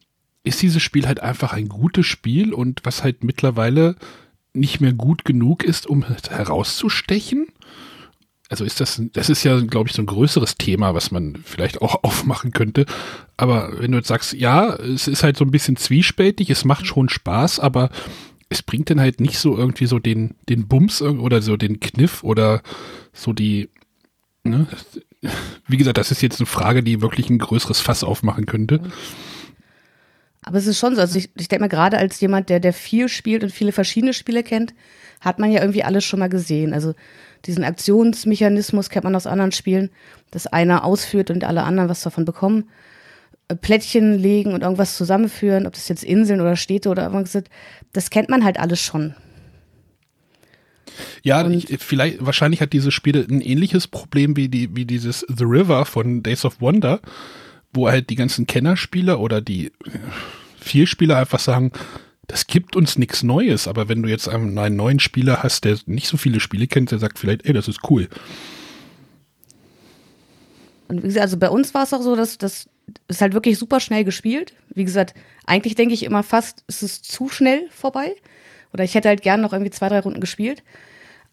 ist 0.44 0.62
dieses 0.62 0.82
Spiel 0.82 1.08
halt 1.08 1.22
einfach 1.22 1.54
ein 1.54 1.70
gutes 1.70 2.06
Spiel 2.06 2.54
und 2.54 2.82
was 2.84 3.04
halt 3.04 3.24
mittlerweile 3.24 3.96
nicht 4.54 4.80
mehr 4.80 4.94
gut 4.94 5.26
genug 5.26 5.64
ist, 5.64 5.88
um 5.88 6.06
herauszustechen? 6.08 7.48
Also 8.48 8.64
ist 8.64 8.80
das, 8.80 9.02
das 9.14 9.30
ist 9.30 9.44
ja, 9.44 9.60
glaube 9.60 9.90
ich, 9.90 9.96
so 9.96 10.04
ein 10.04 10.08
größeres 10.08 10.58
Thema, 10.58 10.94
was 10.94 11.12
man 11.12 11.38
vielleicht 11.44 11.82
auch 11.82 12.00
aufmachen 12.04 12.52
könnte. 12.52 12.86
Aber 13.38 13.80
wenn 13.80 13.92
du 13.92 13.98
jetzt 13.98 14.08
sagst, 14.08 14.34
ja, 14.34 14.76
es 14.76 15.08
ist 15.08 15.24
halt 15.24 15.38
so 15.38 15.46
ein 15.46 15.52
bisschen 15.52 15.76
zwiespältig, 15.76 16.50
es 16.50 16.66
macht 16.66 16.86
schon 16.86 17.10
Spaß, 17.10 17.60
aber 17.60 17.90
es 18.50 18.62
bringt 18.62 18.90
dann 18.90 19.00
halt 19.00 19.20
nicht 19.20 19.40
so 19.40 19.58
irgendwie 19.58 19.88
so 19.88 19.98
den, 19.98 20.36
den 20.48 20.68
Bums 20.68 21.02
oder 21.02 21.42
so 21.42 21.58
den 21.58 21.80
Kniff 21.80 22.24
oder 22.24 22.62
so 23.14 23.34
die, 23.34 23.70
ne? 24.44 24.68
Wie 25.68 25.78
gesagt, 25.78 25.98
das 25.98 26.12
ist 26.12 26.22
jetzt 26.22 26.40
eine 26.40 26.46
Frage, 26.46 26.84
die 26.84 27.02
wirklich 27.02 27.32
ein 27.32 27.40
größeres 27.40 27.80
Fass 27.80 28.04
aufmachen 28.04 28.46
könnte. 28.46 28.80
Aber 30.44 30.60
es 30.60 30.68
ist 30.68 30.78
schon 30.78 30.94
so, 30.94 31.02
also 31.02 31.18
ich, 31.18 31.32
ich 31.36 31.48
denke 31.48 31.64
mal, 31.64 31.70
gerade 31.70 31.98
als 31.98 32.20
jemand, 32.20 32.50
der, 32.50 32.60
der 32.60 32.74
viel 32.74 33.10
spielt 33.10 33.44
und 33.44 33.50
viele 33.50 33.72
verschiedene 33.72 34.14
Spiele 34.14 34.44
kennt, 34.44 34.76
hat 35.20 35.40
man 35.40 35.52
ja 35.52 35.62
irgendwie 35.62 35.84
alles 35.84 36.06
schon 36.06 36.20
mal 36.20 36.30
gesehen. 36.30 36.74
Also 36.74 36.94
diesen 37.46 37.64
Aktionsmechanismus 37.64 38.90
kennt 38.90 39.04
man 39.04 39.16
aus 39.16 39.28
anderen 39.28 39.52
Spielen, 39.52 39.90
dass 40.32 40.48
einer 40.48 40.84
ausführt 40.84 41.30
und 41.32 41.44
alle 41.44 41.64
anderen 41.64 41.90
was 41.90 42.02
davon 42.02 42.26
bekommen. 42.26 42.70
Äh, 43.48 43.56
Plättchen 43.56 44.18
legen 44.18 44.54
und 44.54 44.64
irgendwas 44.64 44.98
zusammenführen, 44.98 45.68
ob 45.68 45.74
das 45.74 45.88
jetzt 45.88 46.04
Inseln 46.04 46.42
oder 46.42 46.56
Städte 46.56 46.90
oder 46.90 47.04
irgendwas 47.04 47.32
sind, 47.32 47.50
das 47.94 48.10
kennt 48.10 48.30
man 48.30 48.44
halt 48.44 48.60
alles 48.60 48.80
schon. 48.80 49.16
Ja, 51.24 51.46
ich, 51.50 51.68
vielleicht, 51.80 52.26
wahrscheinlich 52.26 52.62
hat 52.62 52.72
dieses 52.72 52.94
Spiel 52.94 53.26
ein 53.30 53.42
ähnliches 53.42 53.88
Problem 53.88 54.38
wie, 54.38 54.48
die, 54.48 54.76
wie 54.76 54.86
dieses 54.86 55.26
The 55.28 55.44
River 55.44 55.86
von 55.86 56.24
Days 56.24 56.46
of 56.46 56.62
Wonder 56.62 57.02
wo 57.76 57.90
halt 57.90 58.10
die 58.10 58.16
ganzen 58.16 58.48
Kennerspieler 58.48 59.20
oder 59.20 59.42
die 59.42 59.72
Vielspieler 60.60 61.18
einfach 61.18 61.40
sagen, 61.40 61.72
das 62.28 62.48
gibt 62.48 62.76
uns 62.76 62.98
nichts 62.98 63.24
Neues, 63.24 63.68
aber 63.68 63.90
wenn 63.90 64.02
du 64.02 64.10
jetzt 64.10 64.28
einen, 64.28 64.58
einen, 64.58 64.76
neuen 64.76 65.00
Spieler 65.00 65.44
hast, 65.44 65.66
der 65.66 65.78
nicht 65.86 66.08
so 66.08 66.18
viele 66.18 66.40
Spiele 66.40 66.68
kennt, 66.68 66.92
der 66.92 67.00
sagt 67.00 67.20
vielleicht, 67.20 67.46
ey, 67.46 67.54
das 67.54 67.68
ist 67.68 67.90
cool. 67.90 68.08
Und 70.88 71.04
wie 71.04 71.08
gesagt, 71.08 71.24
also 71.24 71.38
bei 71.38 71.50
uns 71.50 71.74
war 71.74 71.84
es 71.84 71.94
auch 71.94 72.02
so, 72.02 72.16
dass, 72.16 72.38
dass 72.38 72.68
ist 73.08 73.22
halt 73.22 73.34
wirklich 73.34 73.58
super 73.58 73.80
schnell 73.80 74.04
gespielt. 74.04 74.54
Wie 74.74 74.84
gesagt, 74.84 75.14
eigentlich 75.46 75.76
denke 75.76 75.94
ich 75.94 76.04
immer 76.04 76.24
fast, 76.24 76.64
es 76.68 76.84
ist 76.84 77.12
zu 77.12 77.30
schnell 77.30 77.68
vorbei. 77.72 78.16
Oder 78.74 78.84
ich 78.84 78.96
hätte 78.96 79.10
halt 79.10 79.22
gern 79.22 79.42
noch 79.42 79.54
irgendwie 79.54 79.72
zwei, 79.72 79.90
drei 79.90 80.00
Runden 80.00 80.20
gespielt. 80.20 80.64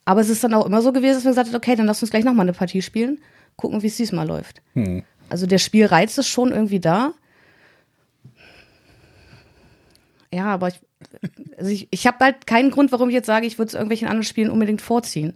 Aber 0.04 0.20
es 0.20 0.28
ist 0.28 0.42
dann 0.42 0.54
auch 0.54 0.66
immer 0.66 0.82
so 0.82 0.92
gewesen, 0.92 1.14
dass 1.14 1.24
wir 1.24 1.30
gesagt 1.30 1.48
haben, 1.48 1.56
okay, 1.56 1.76
dann 1.76 1.86
lass 1.86 2.02
uns 2.02 2.10
gleich 2.10 2.24
nochmal 2.24 2.44
eine 2.44 2.52
Partie 2.52 2.82
spielen, 2.82 3.20
gucken, 3.56 3.82
wie 3.82 3.86
es 3.86 3.96
diesmal 3.96 4.26
läuft. 4.26 4.62
Hm. 4.74 5.02
Also 5.28 5.46
der 5.46 5.58
Spielreiz 5.58 6.18
ist 6.18 6.28
schon 6.28 6.50
irgendwie 6.50 6.80
da. 6.80 7.14
Ja, 10.32 10.46
aber 10.46 10.68
ich, 10.68 10.80
also 11.58 11.70
ich, 11.70 11.88
ich 11.90 12.06
habe 12.06 12.18
halt 12.20 12.46
keinen 12.46 12.70
Grund, 12.70 12.90
warum 12.90 13.08
ich 13.08 13.14
jetzt 13.14 13.26
sage, 13.26 13.46
ich 13.46 13.58
würde 13.58 13.68
es 13.68 13.74
irgendwelchen 13.74 14.08
anderen 14.08 14.24
Spielen 14.24 14.50
unbedingt 14.50 14.80
vorziehen. 14.80 15.34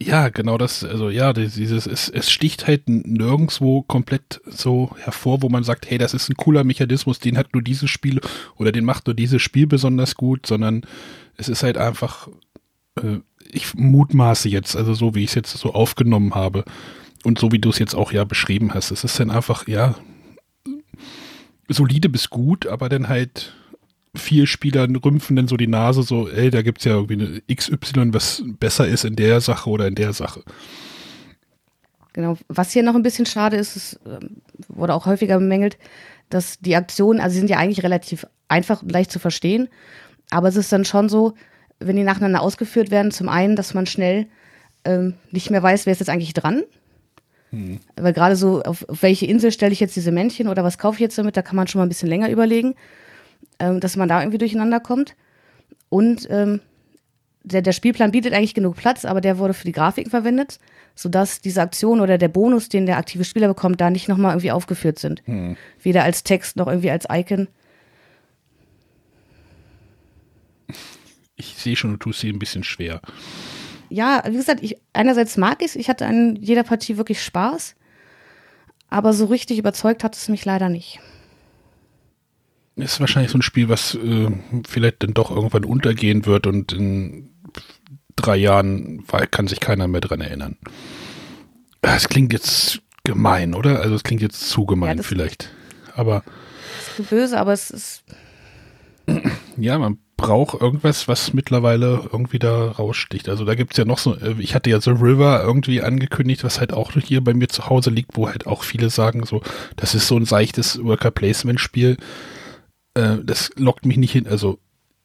Ja, 0.00 0.28
genau 0.28 0.58
das, 0.58 0.84
also 0.84 1.10
ja, 1.10 1.32
dieses, 1.32 1.86
es, 1.86 2.08
es 2.08 2.30
sticht 2.30 2.68
halt 2.68 2.88
nirgendwo 2.88 3.82
komplett 3.82 4.40
so 4.46 4.90
hervor, 5.00 5.42
wo 5.42 5.48
man 5.48 5.64
sagt, 5.64 5.90
hey, 5.90 5.98
das 5.98 6.14
ist 6.14 6.28
ein 6.30 6.36
cooler 6.36 6.62
Mechanismus, 6.62 7.18
den 7.18 7.36
hat 7.36 7.52
nur 7.52 7.62
dieses 7.62 7.90
Spiel 7.90 8.20
oder 8.56 8.70
den 8.70 8.84
macht 8.84 9.06
nur 9.08 9.14
dieses 9.14 9.42
Spiel 9.42 9.66
besonders 9.66 10.14
gut, 10.14 10.46
sondern 10.46 10.82
es 11.36 11.48
ist 11.48 11.64
halt 11.64 11.78
einfach, 11.78 12.28
äh, 12.96 13.18
ich 13.50 13.74
mutmaße 13.74 14.48
jetzt, 14.48 14.76
also 14.76 14.94
so 14.94 15.16
wie 15.16 15.24
ich 15.24 15.30
es 15.30 15.34
jetzt 15.34 15.56
so 15.56 15.74
aufgenommen 15.74 16.34
habe 16.34 16.64
und 17.24 17.40
so 17.40 17.50
wie 17.50 17.58
du 17.58 17.70
es 17.70 17.80
jetzt 17.80 17.94
auch 17.94 18.12
ja 18.12 18.22
beschrieben 18.22 18.74
hast, 18.74 18.92
es 18.92 19.02
ist 19.02 19.18
dann 19.18 19.32
einfach, 19.32 19.66
ja, 19.66 19.96
solide 21.68 22.08
bis 22.08 22.30
gut, 22.30 22.66
aber 22.66 22.88
dann 22.88 23.08
halt 23.08 23.54
vier 24.14 24.46
Spielern 24.46 24.96
rümpfen 24.96 25.36
dann 25.36 25.48
so 25.48 25.56
die 25.56 25.66
Nase 25.66 26.02
so, 26.02 26.28
ey, 26.28 26.50
da 26.50 26.62
gibt 26.62 26.78
es 26.78 26.84
ja 26.84 26.92
irgendwie 26.92 27.14
eine 27.14 27.42
XY, 27.54 28.12
was 28.12 28.42
besser 28.58 28.86
ist 28.86 29.04
in 29.04 29.16
der 29.16 29.40
Sache 29.40 29.68
oder 29.70 29.86
in 29.86 29.94
der 29.94 30.12
Sache. 30.12 30.42
Genau. 32.14 32.36
Was 32.48 32.72
hier 32.72 32.82
noch 32.82 32.94
ein 32.94 33.02
bisschen 33.02 33.26
schade 33.26 33.56
ist, 33.56 33.76
es 33.76 34.00
ähm, 34.06 34.38
wurde 34.68 34.94
auch 34.94 35.06
häufiger 35.06 35.38
bemängelt, 35.38 35.78
dass 36.30 36.58
die 36.58 36.74
Aktionen, 36.74 37.20
also 37.20 37.34
sie 37.34 37.38
sind 37.38 37.50
ja 37.50 37.58
eigentlich 37.58 37.84
relativ 37.84 38.26
einfach 38.48 38.82
und 38.82 38.90
leicht 38.90 39.12
zu 39.12 39.18
verstehen, 39.18 39.68
aber 40.30 40.48
es 40.48 40.56
ist 40.56 40.72
dann 40.72 40.84
schon 40.84 41.08
so, 41.08 41.34
wenn 41.78 41.96
die 41.96 42.02
nacheinander 42.02 42.42
ausgeführt 42.42 42.90
werden, 42.90 43.12
zum 43.12 43.28
einen, 43.28 43.56
dass 43.56 43.74
man 43.74 43.86
schnell 43.86 44.26
ähm, 44.84 45.14
nicht 45.30 45.50
mehr 45.50 45.62
weiß, 45.62 45.86
wer 45.86 45.92
ist 45.92 46.00
jetzt 46.00 46.10
eigentlich 46.10 46.34
dran. 46.34 46.64
Hm. 47.50 47.80
Weil 47.96 48.12
gerade 48.12 48.36
so, 48.36 48.62
auf, 48.62 48.88
auf 48.88 49.02
welche 49.02 49.26
Insel 49.26 49.52
stelle 49.52 49.72
ich 49.72 49.80
jetzt 49.80 49.96
diese 49.96 50.12
Männchen 50.12 50.48
oder 50.48 50.64
was 50.64 50.78
kaufe 50.78 50.96
ich 50.96 51.00
jetzt 51.00 51.18
damit, 51.18 51.36
da 51.36 51.42
kann 51.42 51.56
man 51.56 51.66
schon 51.66 51.78
mal 51.78 51.86
ein 51.86 51.90
bisschen 51.90 52.08
länger 52.08 52.30
überlegen 52.30 52.74
ähm, 53.58 53.80
dass 53.80 53.96
man 53.96 54.08
da 54.08 54.20
irgendwie 54.20 54.38
durcheinander 54.38 54.80
kommt. 54.80 55.16
Und 55.88 56.26
ähm, 56.30 56.60
der, 57.42 57.62
der 57.62 57.72
Spielplan 57.72 58.10
bietet 58.10 58.34
eigentlich 58.34 58.54
genug 58.54 58.76
Platz, 58.76 59.04
aber 59.04 59.20
der 59.20 59.38
wurde 59.38 59.54
für 59.54 59.64
die 59.64 59.72
Grafiken 59.72 60.10
verwendet, 60.10 60.58
sodass 60.94 61.40
diese 61.40 61.62
Aktion 61.62 62.00
oder 62.00 62.18
der 62.18 62.28
Bonus, 62.28 62.68
den 62.68 62.86
der 62.86 62.98
aktive 62.98 63.24
Spieler 63.24 63.48
bekommt, 63.48 63.80
da 63.80 63.90
nicht 63.90 64.08
nochmal 64.08 64.32
irgendwie 64.32 64.52
aufgeführt 64.52 64.98
sind. 64.98 65.22
Hm. 65.24 65.56
Weder 65.82 66.04
als 66.04 66.24
Text 66.24 66.56
noch 66.56 66.66
irgendwie 66.66 66.90
als 66.90 67.06
Icon. 67.10 67.48
Ich 71.36 71.54
sehe 71.54 71.76
schon, 71.76 71.92
du 71.92 71.96
tust 71.96 72.20
sie 72.20 72.30
ein 72.30 72.38
bisschen 72.38 72.64
schwer. 72.64 73.00
Ja, 73.90 74.22
wie 74.26 74.36
gesagt, 74.36 74.62
ich, 74.62 74.76
einerseits 74.92 75.36
mag 75.36 75.62
ich 75.62 75.68
es, 75.68 75.76
ich 75.76 75.88
hatte 75.88 76.06
an 76.06 76.36
jeder 76.36 76.62
Partie 76.62 76.96
wirklich 76.96 77.22
Spaß, 77.22 77.74
aber 78.88 79.12
so 79.12 79.26
richtig 79.26 79.58
überzeugt 79.58 80.04
hat 80.04 80.16
es 80.16 80.28
mich 80.28 80.44
leider 80.44 80.68
nicht 80.68 81.00
ist 82.78 83.00
wahrscheinlich 83.00 83.32
so 83.32 83.38
ein 83.38 83.42
Spiel, 83.42 83.68
was 83.68 83.94
äh, 83.94 84.30
vielleicht 84.66 85.02
dann 85.02 85.14
doch 85.14 85.30
irgendwann 85.30 85.64
untergehen 85.64 86.26
wird 86.26 86.46
und 86.46 86.72
in 86.72 87.30
drei 88.16 88.36
Jahren 88.36 89.04
kann 89.30 89.48
sich 89.48 89.60
keiner 89.60 89.88
mehr 89.88 90.00
dran 90.00 90.20
erinnern. 90.20 90.56
Es 91.82 92.08
klingt 92.08 92.32
jetzt 92.32 92.80
gemein, 93.04 93.54
oder? 93.54 93.80
Also 93.80 93.94
es 93.94 94.02
klingt 94.02 94.22
jetzt 94.22 94.48
zu 94.48 94.66
gemein 94.66 94.98
ja, 94.98 95.02
vielleicht. 95.02 95.50
Aber. 95.94 96.22
Es 96.80 96.98
ist 96.98 97.10
böse, 97.10 97.38
aber 97.38 97.52
es 97.52 97.70
ist. 97.70 98.04
Ja, 99.56 99.78
man 99.78 99.98
braucht 100.18 100.60
irgendwas, 100.60 101.08
was 101.08 101.32
mittlerweile 101.32 102.08
irgendwie 102.12 102.38
da 102.38 102.72
raussticht. 102.72 103.30
Also 103.30 103.46
da 103.46 103.54
gibt 103.54 103.72
es 103.72 103.78
ja 103.78 103.86
noch 103.86 103.96
so, 103.96 104.14
äh, 104.14 104.34
ich 104.38 104.54
hatte 104.54 104.68
ja 104.68 104.78
The 104.78 104.90
River 104.90 105.42
irgendwie 105.42 105.80
angekündigt, 105.80 106.44
was 106.44 106.60
halt 106.60 106.74
auch 106.74 106.92
hier 106.92 107.24
bei 107.24 107.32
mir 107.32 107.48
zu 107.48 107.70
Hause 107.70 107.88
liegt, 107.88 108.18
wo 108.18 108.28
halt 108.28 108.46
auch 108.46 108.64
viele 108.64 108.90
sagen, 108.90 109.24
so, 109.24 109.40
das 109.76 109.94
ist 109.94 110.06
so 110.06 110.18
ein 110.18 110.26
seichtes 110.26 110.84
Worker-Placement-Spiel 110.84 111.96
äh, 112.98 113.18
das 113.24 113.50
lockt 113.56 113.86
mich 113.86 113.96
nicht 113.96 114.12
hin, 114.12 114.26
also 114.26 114.58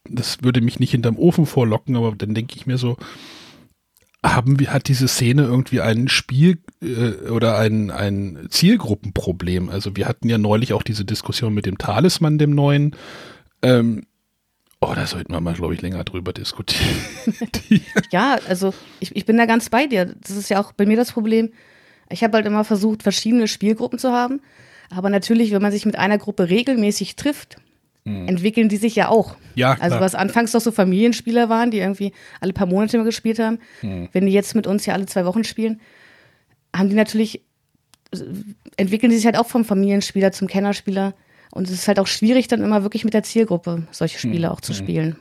das 0.10 0.44
würde 0.44 0.62
mich 0.62 0.80
nicht 0.80 0.92
hinterm 0.92 1.18
Ofen 1.18 1.46
vorlocken, 1.46 1.96
aber 1.96 2.14
dann 2.16 2.34
denke 2.34 2.56
ich 2.58 2.66
mir 2.66 2.78
so, 2.78 2.98
haben 4.26 4.60
wir, 4.60 4.74
hat 4.74 4.88
diese 4.88 5.08
Szene 5.08 5.44
irgendwie 5.44 5.82
ein 5.82 6.08
Spiel 6.08 6.60
äh, 6.82 7.30
oder 7.30 7.58
ein, 7.58 7.92
ein 7.92 8.48
Zielgruppenproblem? 8.50 9.70
Also 9.70 9.96
wir 9.96 10.08
hatten 10.08 10.30
ja 10.30 10.38
neulich 10.38 10.74
auch 10.74 10.84
diese 10.84 11.06
Diskussion 11.06 11.54
mit 11.54 11.66
dem 11.66 11.78
Talisman, 11.78 12.38
dem 12.38 12.52
neuen. 12.52 12.96
Ähm, 13.62 14.06
oh, 14.90 14.94
da 14.94 15.06
sollten 15.06 15.34
wir 15.34 15.42
mal, 15.42 15.54
glaube 15.54 15.74
ich, 15.74 15.82
länger 15.82 16.04
drüber 16.04 16.34
diskutieren. 16.34 16.96
ja, 18.12 18.38
also 18.48 18.74
ich, 19.00 19.16
ich 19.16 19.26
bin 19.26 19.38
da 19.38 19.46
ganz 19.46 19.70
bei 19.70 19.88
dir. 19.88 20.14
Das 20.22 20.32
ist 20.32 20.50
ja 20.50 20.62
auch 20.62 20.72
bei 20.72 20.86
mir 20.86 20.98
das 20.98 21.12
Problem. 21.12 21.52
Ich 22.10 22.24
habe 22.24 22.38
halt 22.38 22.46
immer 22.46 22.64
versucht, 22.64 23.04
verschiedene 23.04 23.48
Spielgruppen 23.48 24.00
zu 24.00 24.12
haben. 24.12 24.42
Aber 24.90 25.10
natürlich, 25.10 25.52
wenn 25.52 25.62
man 25.62 25.72
sich 25.72 25.86
mit 25.86 25.98
einer 25.98 26.18
Gruppe 26.18 26.50
regelmäßig 26.50 27.16
trifft, 27.16 27.58
mhm. 28.04 28.28
entwickeln 28.28 28.70
die 28.70 28.78
sich 28.78 28.96
ja 28.96 29.10
auch. 29.10 29.36
Ja, 29.56 29.76
klar. 29.76 29.84
Also 29.86 30.00
was 30.00 30.16
anfangs 30.16 30.52
doch 30.52 30.62
so 30.62 30.72
Familienspieler 30.72 31.50
waren, 31.50 31.72
die 31.72 31.80
irgendwie 31.80 32.14
alle 32.42 32.54
paar 32.54 32.68
Monate 32.68 32.98
mal 32.98 33.04
gespielt 33.04 33.40
haben, 33.40 33.60
mhm. 33.82 34.10
wenn 34.12 34.26
die 34.26 34.34
jetzt 34.34 34.56
mit 34.56 34.68
uns 34.68 34.86
ja 34.86 34.94
alle 34.94 35.06
zwei 35.06 35.26
Wochen 35.26 35.44
spielen, 35.44 35.82
haben 36.76 36.90
die 36.90 36.96
natürlich, 36.96 37.42
entwickeln 38.78 39.10
die 39.10 39.18
sich 39.18 39.26
halt 39.26 39.38
auch 39.38 39.48
vom 39.48 39.66
Familienspieler 39.66 40.32
zum 40.32 40.48
Kennerspieler. 40.48 41.14
Und 41.54 41.68
es 41.68 41.74
ist 41.74 41.88
halt 41.88 42.00
auch 42.00 42.08
schwierig, 42.08 42.48
dann 42.48 42.64
immer 42.64 42.82
wirklich 42.82 43.06
mit 43.06 43.14
der 43.14 43.22
Zielgruppe 43.22 43.88
solche 43.92 44.18
Spiele 44.18 44.48
mhm. 44.48 44.54
auch 44.54 44.62
zu 44.62 44.72
mhm. 44.72 44.78
spielen. 44.78 45.16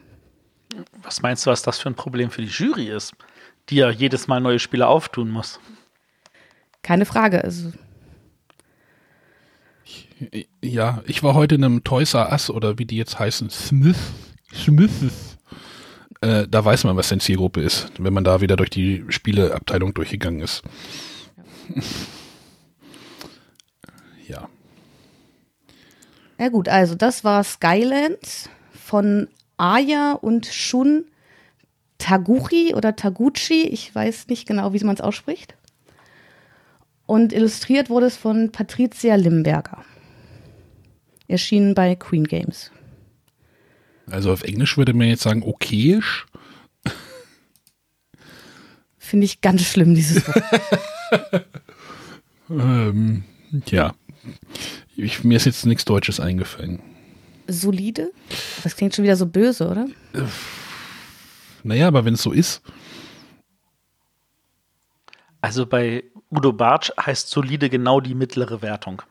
Was 1.02 1.20
meinst 1.20 1.44
du, 1.44 1.50
was 1.50 1.60
das 1.60 1.78
für 1.78 1.90
ein 1.90 1.94
Problem 1.94 2.30
für 2.30 2.40
die 2.40 2.48
Jury 2.48 2.88
ist, 2.88 3.12
die 3.68 3.76
ja 3.76 3.90
jedes 3.90 4.28
Mal 4.28 4.40
neue 4.40 4.58
Spiele 4.58 4.86
auftun 4.86 5.30
muss? 5.30 5.60
Keine 6.82 7.04
Frage. 7.04 7.44
Also 7.44 7.72
ja, 10.62 11.02
ich 11.06 11.22
war 11.22 11.34
heute 11.34 11.56
in 11.56 11.64
einem 11.64 11.84
Toys 11.84 12.14
R 12.14 12.32
Us 12.32 12.48
oder 12.48 12.78
wie 12.78 12.86
die 12.86 12.96
jetzt 12.96 13.18
heißen, 13.18 13.50
Smith, 13.50 13.98
Smiths. 14.54 15.36
Äh, 16.22 16.46
da 16.48 16.64
weiß 16.64 16.84
man, 16.84 16.96
was 16.96 17.10
denn 17.10 17.20
Zielgruppe 17.20 17.60
ist, 17.60 17.92
wenn 17.98 18.14
man 18.14 18.24
da 18.24 18.40
wieder 18.40 18.56
durch 18.56 18.70
die 18.70 19.04
Spieleabteilung 19.08 19.92
durchgegangen 19.92 20.40
ist. 20.40 20.62
ja. 21.74 21.82
Ja 26.42 26.48
gut, 26.48 26.68
also 26.68 26.96
das 26.96 27.22
war 27.22 27.44
Skylands 27.44 28.50
von 28.72 29.28
Aya 29.58 30.14
und 30.14 30.46
Shun 30.46 31.04
Taguchi 31.98 32.74
oder 32.74 32.96
Taguchi, 32.96 33.68
ich 33.68 33.94
weiß 33.94 34.26
nicht 34.26 34.48
genau, 34.48 34.72
wie 34.72 34.82
man 34.82 34.96
es 34.96 35.00
ausspricht. 35.00 35.54
Und 37.06 37.32
illustriert 37.32 37.90
wurde 37.90 38.06
es 38.06 38.16
von 38.16 38.50
Patricia 38.50 39.14
Limberger 39.14 39.84
erschienen 41.28 41.76
bei 41.76 41.94
Queen 41.94 42.24
Games. 42.24 42.72
Also 44.10 44.32
auf 44.32 44.42
Englisch 44.42 44.76
würde 44.76 44.94
man 44.94 45.06
jetzt 45.06 45.22
sagen, 45.22 45.44
okayisch. 45.44 46.26
Finde 48.98 49.26
ich 49.26 49.42
ganz 49.42 49.62
schlimm, 49.62 49.94
dieses 49.94 50.26
Wort. 50.26 50.44
ähm, 52.50 53.22
ja. 53.66 53.94
Ich, 54.96 55.24
mir 55.24 55.36
ist 55.36 55.46
jetzt 55.46 55.66
nichts 55.66 55.84
Deutsches 55.84 56.20
eingefallen. 56.20 56.80
Solide? 57.48 58.12
Das 58.62 58.76
klingt 58.76 58.94
schon 58.94 59.04
wieder 59.04 59.16
so 59.16 59.26
böse, 59.26 59.68
oder? 59.68 59.86
Naja, 61.62 61.88
aber 61.88 62.04
wenn 62.04 62.14
es 62.14 62.22
so 62.22 62.32
ist. 62.32 62.62
Also 65.40 65.66
bei 65.66 66.04
Udo 66.30 66.52
Bartsch 66.52 66.90
heißt 66.98 67.28
solide 67.28 67.68
genau 67.68 68.00
die 68.00 68.14
mittlere 68.14 68.62
Wertung. 68.62 69.02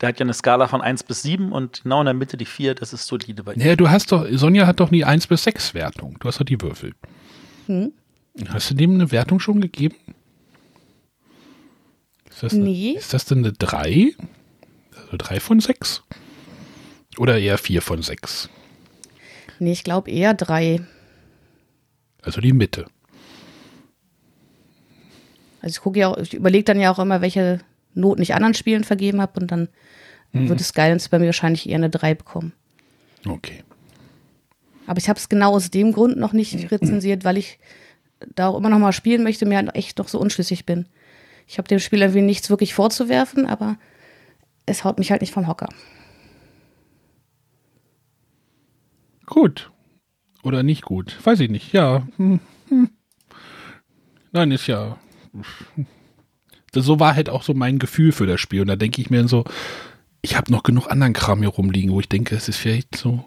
Der 0.00 0.10
hat 0.10 0.20
ja 0.20 0.24
eine 0.24 0.34
Skala 0.34 0.68
von 0.68 0.82
1 0.82 1.04
bis 1.04 1.22
7 1.22 1.52
und 1.52 1.82
genau 1.82 2.00
in 2.00 2.04
der 2.04 2.14
Mitte 2.14 2.36
die 2.36 2.44
4, 2.44 2.74
das 2.74 2.92
ist 2.92 3.06
solide 3.06 3.42
bei 3.42 3.54
ihm. 3.54 3.60
Ja, 3.60 3.76
du 3.76 3.88
hast 3.88 4.12
doch, 4.12 4.26
Sonja 4.30 4.66
hat 4.66 4.78
doch 4.80 4.90
nie 4.90 5.04
1 5.04 5.26
bis 5.26 5.44
6 5.44 5.74
Wertung. 5.74 6.16
Du 6.20 6.28
hast 6.28 6.38
doch 6.38 6.44
die 6.44 6.60
Würfel. 6.60 6.92
Hm? 7.66 7.92
Hast 8.48 8.70
du 8.70 8.74
dem 8.74 8.94
eine 8.94 9.10
Wertung 9.10 9.40
schon 9.40 9.60
gegeben? 9.60 9.96
Ist 12.28 12.42
das 12.42 12.52
nee. 12.52 12.90
Eine, 12.90 12.98
ist 12.98 13.14
das 13.14 13.24
denn 13.24 13.38
eine 13.38 13.52
3? 13.52 14.14
Also 15.06 15.16
3 15.18 15.40
von 15.40 15.60
6? 15.60 16.02
Oder 17.18 17.38
eher 17.38 17.58
4 17.58 17.80
von 17.80 18.02
6? 18.02 18.50
Nee, 19.58 19.72
ich 19.72 19.84
glaube 19.84 20.10
eher 20.10 20.34
3. 20.34 20.80
Also 22.22 22.40
die 22.40 22.52
Mitte. 22.52 22.86
Also 25.62 25.78
ich 25.78 25.80
gucke 25.80 25.98
ja 25.98 26.08
auch, 26.08 26.18
ich 26.18 26.34
überlege 26.34 26.64
dann 26.64 26.80
ja 26.80 26.92
auch 26.92 26.98
immer, 26.98 27.20
welche 27.20 27.60
Noten 27.94 28.22
ich 28.22 28.34
anderen 28.34 28.54
Spielen 28.54 28.84
vergeben 28.84 29.20
habe 29.20 29.40
und 29.40 29.50
dann 29.50 29.68
mhm. 30.32 30.48
wird 30.48 30.60
Skylines 30.60 31.08
bei 31.08 31.18
mir 31.18 31.26
wahrscheinlich 31.26 31.68
eher 31.68 31.76
eine 31.76 31.90
3 31.90 32.14
bekommen. 32.14 32.52
Okay. 33.26 33.64
Aber 34.86 34.98
ich 34.98 35.08
habe 35.08 35.18
es 35.18 35.28
genau 35.28 35.52
aus 35.52 35.70
dem 35.70 35.92
Grund 35.92 36.16
noch 36.16 36.32
nicht 36.32 36.70
rezensiert, 36.70 37.24
weil 37.24 37.36
ich 37.36 37.58
da 38.34 38.48
auch 38.48 38.58
immer 38.58 38.68
noch 38.68 38.78
mal 38.78 38.92
spielen 38.92 39.22
möchte, 39.22 39.46
mir 39.46 39.56
halt 39.56 39.74
echt 39.74 39.98
noch 39.98 40.08
so 40.08 40.18
unschlüssig 40.18 40.66
bin. 40.66 40.86
Ich 41.46 41.58
habe 41.58 41.68
dem 41.68 41.78
Spiel 41.78 42.00
irgendwie 42.00 42.22
nichts 42.22 42.50
wirklich 42.50 42.74
vorzuwerfen, 42.74 43.46
aber 43.46 43.78
es 44.66 44.84
haut 44.84 44.98
mich 44.98 45.10
halt 45.10 45.20
nicht 45.20 45.32
vom 45.32 45.46
Hocker. 45.46 45.68
Gut. 49.24 49.70
Oder 50.42 50.62
nicht 50.62 50.82
gut. 50.82 51.16
Weiß 51.24 51.40
ich 51.40 51.50
nicht. 51.50 51.72
Ja. 51.72 52.06
Hm, 52.16 52.40
hm. 52.68 52.90
Nein, 54.32 54.50
ist 54.50 54.66
ja. 54.66 54.98
So 56.72 57.00
war 57.00 57.14
halt 57.14 57.30
auch 57.30 57.42
so 57.42 57.54
mein 57.54 57.78
Gefühl 57.78 58.12
für 58.12 58.26
das 58.26 58.40
Spiel. 58.40 58.60
Und 58.60 58.68
da 58.68 58.76
denke 58.76 59.00
ich 59.00 59.10
mir 59.10 59.26
so, 59.28 59.44
ich 60.22 60.36
habe 60.36 60.52
noch 60.52 60.62
genug 60.62 60.88
anderen 60.88 61.12
Kram 61.12 61.40
hier 61.40 61.48
rumliegen, 61.48 61.92
wo 61.92 62.00
ich 62.00 62.08
denke, 62.08 62.36
es 62.36 62.48
ist 62.48 62.58
vielleicht 62.58 62.96
so 62.96 63.24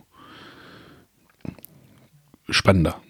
spannender. 2.49 3.01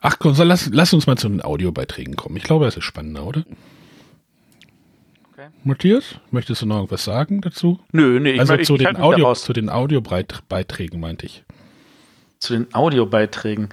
Ach 0.00 0.18
komm, 0.18 0.34
so 0.34 0.44
lass, 0.44 0.68
lass 0.72 0.92
uns 0.92 1.06
mal 1.06 1.16
zu 1.16 1.28
den 1.28 1.42
Audiobeiträgen 1.42 2.16
kommen. 2.16 2.36
Ich 2.36 2.44
glaube, 2.44 2.64
das 2.64 2.76
ist 2.76 2.84
spannender, 2.84 3.26
oder? 3.26 3.44
Matthias, 5.66 6.16
möchtest 6.30 6.62
du 6.62 6.66
noch 6.66 6.76
irgendwas 6.76 7.04
sagen 7.04 7.40
dazu? 7.40 7.80
Nö, 7.90 8.20
nee, 8.20 8.32
ich 8.32 8.40
Also 8.40 8.54
ich, 8.54 8.66
zu, 8.66 8.76
ich 8.76 8.84
den 8.84 8.96
Audio, 8.96 9.34
zu 9.34 9.52
den 9.52 9.68
Audiobeiträgen 9.68 11.00
meinte 11.00 11.26
ich. 11.26 11.44
Zu 12.38 12.54
den 12.54 12.72
Audiobeiträgen. 12.72 13.70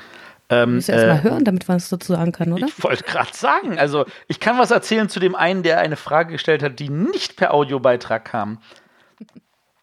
Ähm, 0.50 0.76
Muss 0.76 0.90
erst 0.90 1.06
mal 1.06 1.20
äh, 1.20 1.24
hören, 1.24 1.46
damit 1.46 1.68
man 1.68 1.78
es 1.78 1.90
dazu 1.90 2.14
sagen 2.14 2.32
kann, 2.32 2.52
oder? 2.52 2.66
Ich 2.66 2.84
wollte 2.84 3.04
gerade 3.04 3.30
sagen, 3.34 3.78
also 3.78 4.06
ich 4.28 4.40
kann 4.40 4.58
was 4.58 4.72
erzählen 4.72 5.08
zu 5.08 5.20
dem 5.20 5.36
einen, 5.36 5.62
der 5.62 5.80
eine 5.80 5.96
Frage 5.96 6.32
gestellt 6.32 6.64
hat, 6.64 6.80
die 6.80 6.90
nicht 6.90 7.36
per 7.36 7.54
Audiobeitrag 7.54 8.26
kam. 8.26 8.58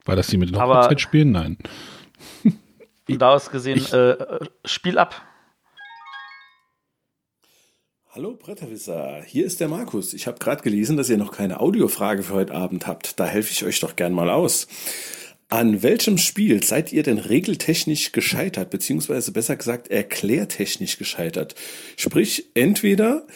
War 0.05 0.17
das 0.17 0.27
die 0.27 0.37
mit 0.37 0.51
den 0.51 0.61
Hochzeitsspielen? 0.61 1.31
Nein. 1.31 1.59
Und 3.09 3.23
daraus 3.23 3.51
gesehen, 3.51 3.85
äh, 3.93 4.11
äh, 4.11 4.39
Spiel 4.65 4.99
ab. 4.99 5.23
Hallo 8.13 8.35
Bretterwisser, 8.35 9.23
hier 9.25 9.47
ist 9.47 9.61
der 9.61 9.69
Markus. 9.69 10.15
Ich 10.15 10.27
habe 10.27 10.41
gerade 10.41 10.63
gelesen, 10.63 10.97
dass 10.97 11.09
ihr 11.09 11.17
noch 11.17 11.31
keine 11.31 11.61
Audiofrage 11.61 12.25
für 12.25 12.33
heute 12.35 12.55
Abend 12.57 12.89
habt. 12.89 13.21
Da 13.21 13.25
helfe 13.25 13.53
ich 13.53 13.65
euch 13.65 13.79
doch 13.79 13.95
gern 13.95 14.13
mal 14.13 14.31
aus. 14.31 14.67
An 15.49 15.85
welchem 15.85 16.19
Spiel 16.19 16.61
seid 16.61 16.93
ihr 16.93 17.05
denn 17.05 17.19
regeltechnisch 17.19 18.11
gescheitert, 18.11 18.71
beziehungsweise 18.71 19.31
besser 19.31 19.55
gesagt 19.55 19.93
erklärtechnisch 19.93 20.99
gescheitert? 20.99 21.55
Sprich, 21.97 22.47
entweder 22.55 23.29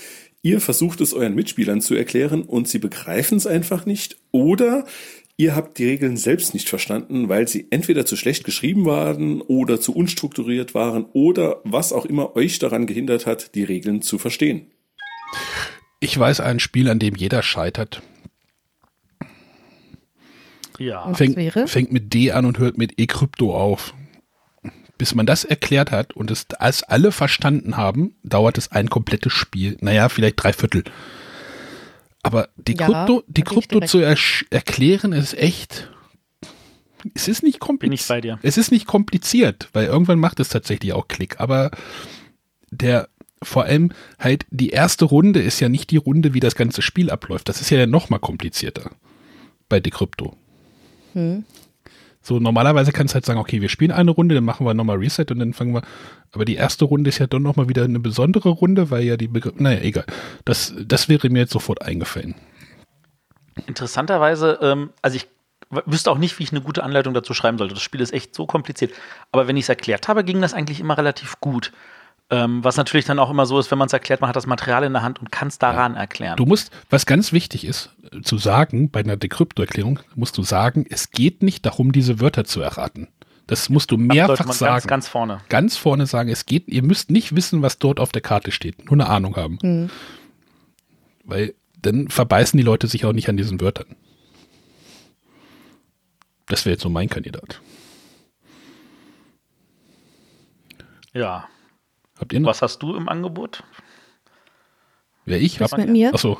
ihr 0.42 0.60
versucht 0.60 1.00
es 1.00 1.14
euren 1.14 1.36
Mitspielern 1.36 1.80
zu 1.80 1.94
erklären 1.94 2.42
und 2.42 2.66
sie 2.66 2.80
begreifen 2.80 3.38
es 3.38 3.46
einfach 3.46 3.86
nicht, 3.86 4.16
oder 4.32 4.86
ihr 5.36 5.56
habt 5.56 5.78
die 5.78 5.86
Regeln 5.86 6.16
selbst 6.16 6.54
nicht 6.54 6.68
verstanden, 6.68 7.28
weil 7.28 7.48
sie 7.48 7.66
entweder 7.70 8.06
zu 8.06 8.16
schlecht 8.16 8.44
geschrieben 8.44 8.84
waren 8.84 9.40
oder 9.42 9.80
zu 9.80 9.94
unstrukturiert 9.94 10.74
waren 10.74 11.06
oder 11.12 11.60
was 11.64 11.92
auch 11.92 12.06
immer 12.06 12.36
euch 12.36 12.58
daran 12.58 12.86
gehindert 12.86 13.26
hat, 13.26 13.54
die 13.54 13.64
Regeln 13.64 14.02
zu 14.02 14.18
verstehen. 14.18 14.70
Ich 16.00 16.18
weiß 16.18 16.40
ein 16.40 16.60
Spiel, 16.60 16.88
an 16.88 16.98
dem 16.98 17.16
jeder 17.16 17.42
scheitert. 17.42 18.02
Ja. 20.78 21.12
Fängt, 21.14 21.36
wäre? 21.36 21.66
fängt 21.66 21.92
mit 21.92 22.12
D 22.12 22.32
an 22.32 22.44
und 22.44 22.58
hört 22.58 22.78
mit 22.78 22.98
E-Krypto 22.98 23.56
auf. 23.56 23.94
Bis 24.98 25.14
man 25.14 25.26
das 25.26 25.44
erklärt 25.44 25.90
hat 25.90 26.14
und 26.14 26.30
es 26.30 26.46
als 26.58 26.82
alle 26.82 27.10
verstanden 27.10 27.76
haben, 27.76 28.16
dauert 28.22 28.58
es 28.58 28.70
ein 28.70 28.88
komplettes 28.88 29.32
Spiel. 29.32 29.76
Naja, 29.80 30.08
vielleicht 30.08 30.42
drei 30.42 30.52
Viertel. 30.52 30.84
Aber 32.24 32.48
die 32.56 32.74
Ja, 32.74 32.86
Krypto, 32.86 33.22
die 33.28 33.42
Krypto 33.42 33.80
zu 33.80 33.98
ersch- 33.98 34.44
erklären 34.50 35.12
ist 35.12 35.34
echt. 35.38 35.90
Es 37.14 37.28
ist 37.28 37.42
nicht 37.42 37.60
kompliziert. 37.60 37.90
Bin 37.90 37.92
ich 37.92 38.08
bei 38.08 38.20
dir. 38.22 38.38
Es 38.42 38.56
ist 38.56 38.72
nicht 38.72 38.86
kompliziert, 38.86 39.68
weil 39.74 39.86
irgendwann 39.86 40.18
macht 40.18 40.40
es 40.40 40.48
tatsächlich 40.48 40.94
auch 40.94 41.06
Klick. 41.06 41.38
Aber 41.38 41.70
der, 42.70 43.08
vor 43.42 43.64
allem 43.64 43.92
halt 44.18 44.46
die 44.50 44.70
erste 44.70 45.04
Runde 45.04 45.40
ist 45.42 45.60
ja 45.60 45.68
nicht 45.68 45.90
die 45.90 45.98
Runde, 45.98 46.32
wie 46.32 46.40
das 46.40 46.54
ganze 46.54 46.80
Spiel 46.80 47.10
abläuft. 47.10 47.48
Das 47.50 47.60
ist 47.60 47.68
ja 47.70 47.86
noch 47.86 48.08
mal 48.08 48.18
komplizierter 48.18 48.90
bei 49.68 49.80
Decrypto. 49.80 50.34
So, 52.26 52.40
normalerweise 52.40 52.90
kannst 52.90 53.12
du 53.12 53.16
halt 53.16 53.26
sagen, 53.26 53.38
okay, 53.38 53.60
wir 53.60 53.68
spielen 53.68 53.90
eine 53.90 54.10
Runde, 54.10 54.34
dann 54.34 54.44
machen 54.44 54.64
wir 54.64 54.72
nochmal 54.72 54.96
Reset 54.96 55.26
und 55.30 55.40
dann 55.40 55.52
fangen 55.52 55.74
wir. 55.74 55.82
Aber 56.32 56.46
die 56.46 56.54
erste 56.54 56.86
Runde 56.86 57.10
ist 57.10 57.18
ja 57.18 57.26
dann 57.26 57.42
nochmal 57.42 57.68
wieder 57.68 57.84
eine 57.84 58.00
besondere 58.00 58.48
Runde, 58.48 58.90
weil 58.90 59.04
ja 59.04 59.18
die 59.18 59.28
Begriff. 59.28 59.52
Naja, 59.58 59.80
egal. 59.82 60.06
Das, 60.46 60.72
das 60.86 61.10
wäre 61.10 61.28
mir 61.28 61.40
jetzt 61.40 61.52
sofort 61.52 61.82
eingefallen. 61.82 62.34
Interessanterweise, 63.66 64.58
ähm, 64.62 64.88
also 65.02 65.18
ich 65.18 65.28
wüsste 65.84 66.10
auch 66.10 66.16
nicht, 66.16 66.38
wie 66.38 66.44
ich 66.44 66.50
eine 66.50 66.62
gute 66.62 66.82
Anleitung 66.82 67.12
dazu 67.12 67.34
schreiben 67.34 67.58
sollte. 67.58 67.74
Das 67.74 67.82
Spiel 67.82 68.00
ist 68.00 68.14
echt 68.14 68.34
so 68.34 68.46
kompliziert. 68.46 68.94
Aber 69.30 69.46
wenn 69.46 69.58
ich 69.58 69.64
es 69.64 69.68
erklärt 69.68 70.08
habe, 70.08 70.24
ging 70.24 70.40
das 70.40 70.54
eigentlich 70.54 70.80
immer 70.80 70.96
relativ 70.96 71.40
gut. 71.40 71.72
Ähm, 72.30 72.64
was 72.64 72.76
natürlich 72.76 73.04
dann 73.04 73.18
auch 73.18 73.30
immer 73.30 73.44
so 73.44 73.58
ist, 73.58 73.70
wenn 73.70 73.78
man 73.78 73.86
es 73.86 73.92
erklärt, 73.92 74.20
man 74.20 74.28
hat 74.28 74.36
das 74.36 74.46
Material 74.46 74.84
in 74.84 74.94
der 74.94 75.02
Hand 75.02 75.20
und 75.20 75.30
kann 75.30 75.48
es 75.48 75.58
daran 75.58 75.94
erklären. 75.94 76.36
Du 76.36 76.46
musst, 76.46 76.72
was 76.88 77.04
ganz 77.04 77.32
wichtig 77.32 77.66
ist, 77.66 77.90
äh, 78.12 78.22
zu 78.22 78.38
sagen, 78.38 78.90
bei 78.90 79.00
einer 79.00 79.16
Decrypto-Erklärung, 79.16 80.00
musst 80.14 80.38
du 80.38 80.42
sagen, 80.42 80.86
es 80.88 81.10
geht 81.10 81.42
nicht 81.42 81.66
darum, 81.66 81.92
diese 81.92 82.20
Wörter 82.20 82.44
zu 82.44 82.62
erraten. 82.62 83.08
Das 83.46 83.68
musst 83.68 83.90
du 83.90 83.98
mehrfach 83.98 84.46
man 84.46 84.56
sagen. 84.56 84.72
ganz, 84.72 84.86
ganz 84.86 85.08
vorne. 85.08 85.40
ganz 85.50 85.76
vorne 85.76 86.06
sagen, 86.06 86.30
es 86.30 86.46
geht, 86.46 86.66
ihr 86.68 86.82
müsst 86.82 87.10
nicht 87.10 87.36
wissen, 87.36 87.60
was 87.60 87.78
dort 87.78 88.00
auf 88.00 88.10
der 88.10 88.22
Karte 88.22 88.52
steht, 88.52 88.86
nur 88.86 88.94
eine 88.94 89.08
Ahnung 89.08 89.36
haben. 89.36 89.90
Weil 91.24 91.54
dann 91.82 92.08
verbeißen 92.08 92.56
die 92.56 92.62
Leute 92.62 92.86
sich 92.86 93.04
auch 93.04 93.12
nicht 93.12 93.28
an 93.28 93.36
diesen 93.36 93.60
Wörtern. 93.60 93.96
Das 96.46 96.64
wäre 96.64 96.72
jetzt 96.72 96.82
so 96.82 96.88
mein 96.88 97.10
Kandidat. 97.10 97.60
Ja. 101.12 101.48
Habt 102.24 102.32
ihr 102.32 102.40
noch? 102.40 102.48
Was 102.48 102.62
hast 102.62 102.78
du 102.82 102.96
im 102.96 103.06
Angebot? 103.10 103.62
Wer 105.26 105.42
ich? 105.42 105.60
Was 105.60 105.72
Hab, 105.72 105.80
mit 105.80 105.90
mir? 105.90 106.08
achso, 106.14 106.38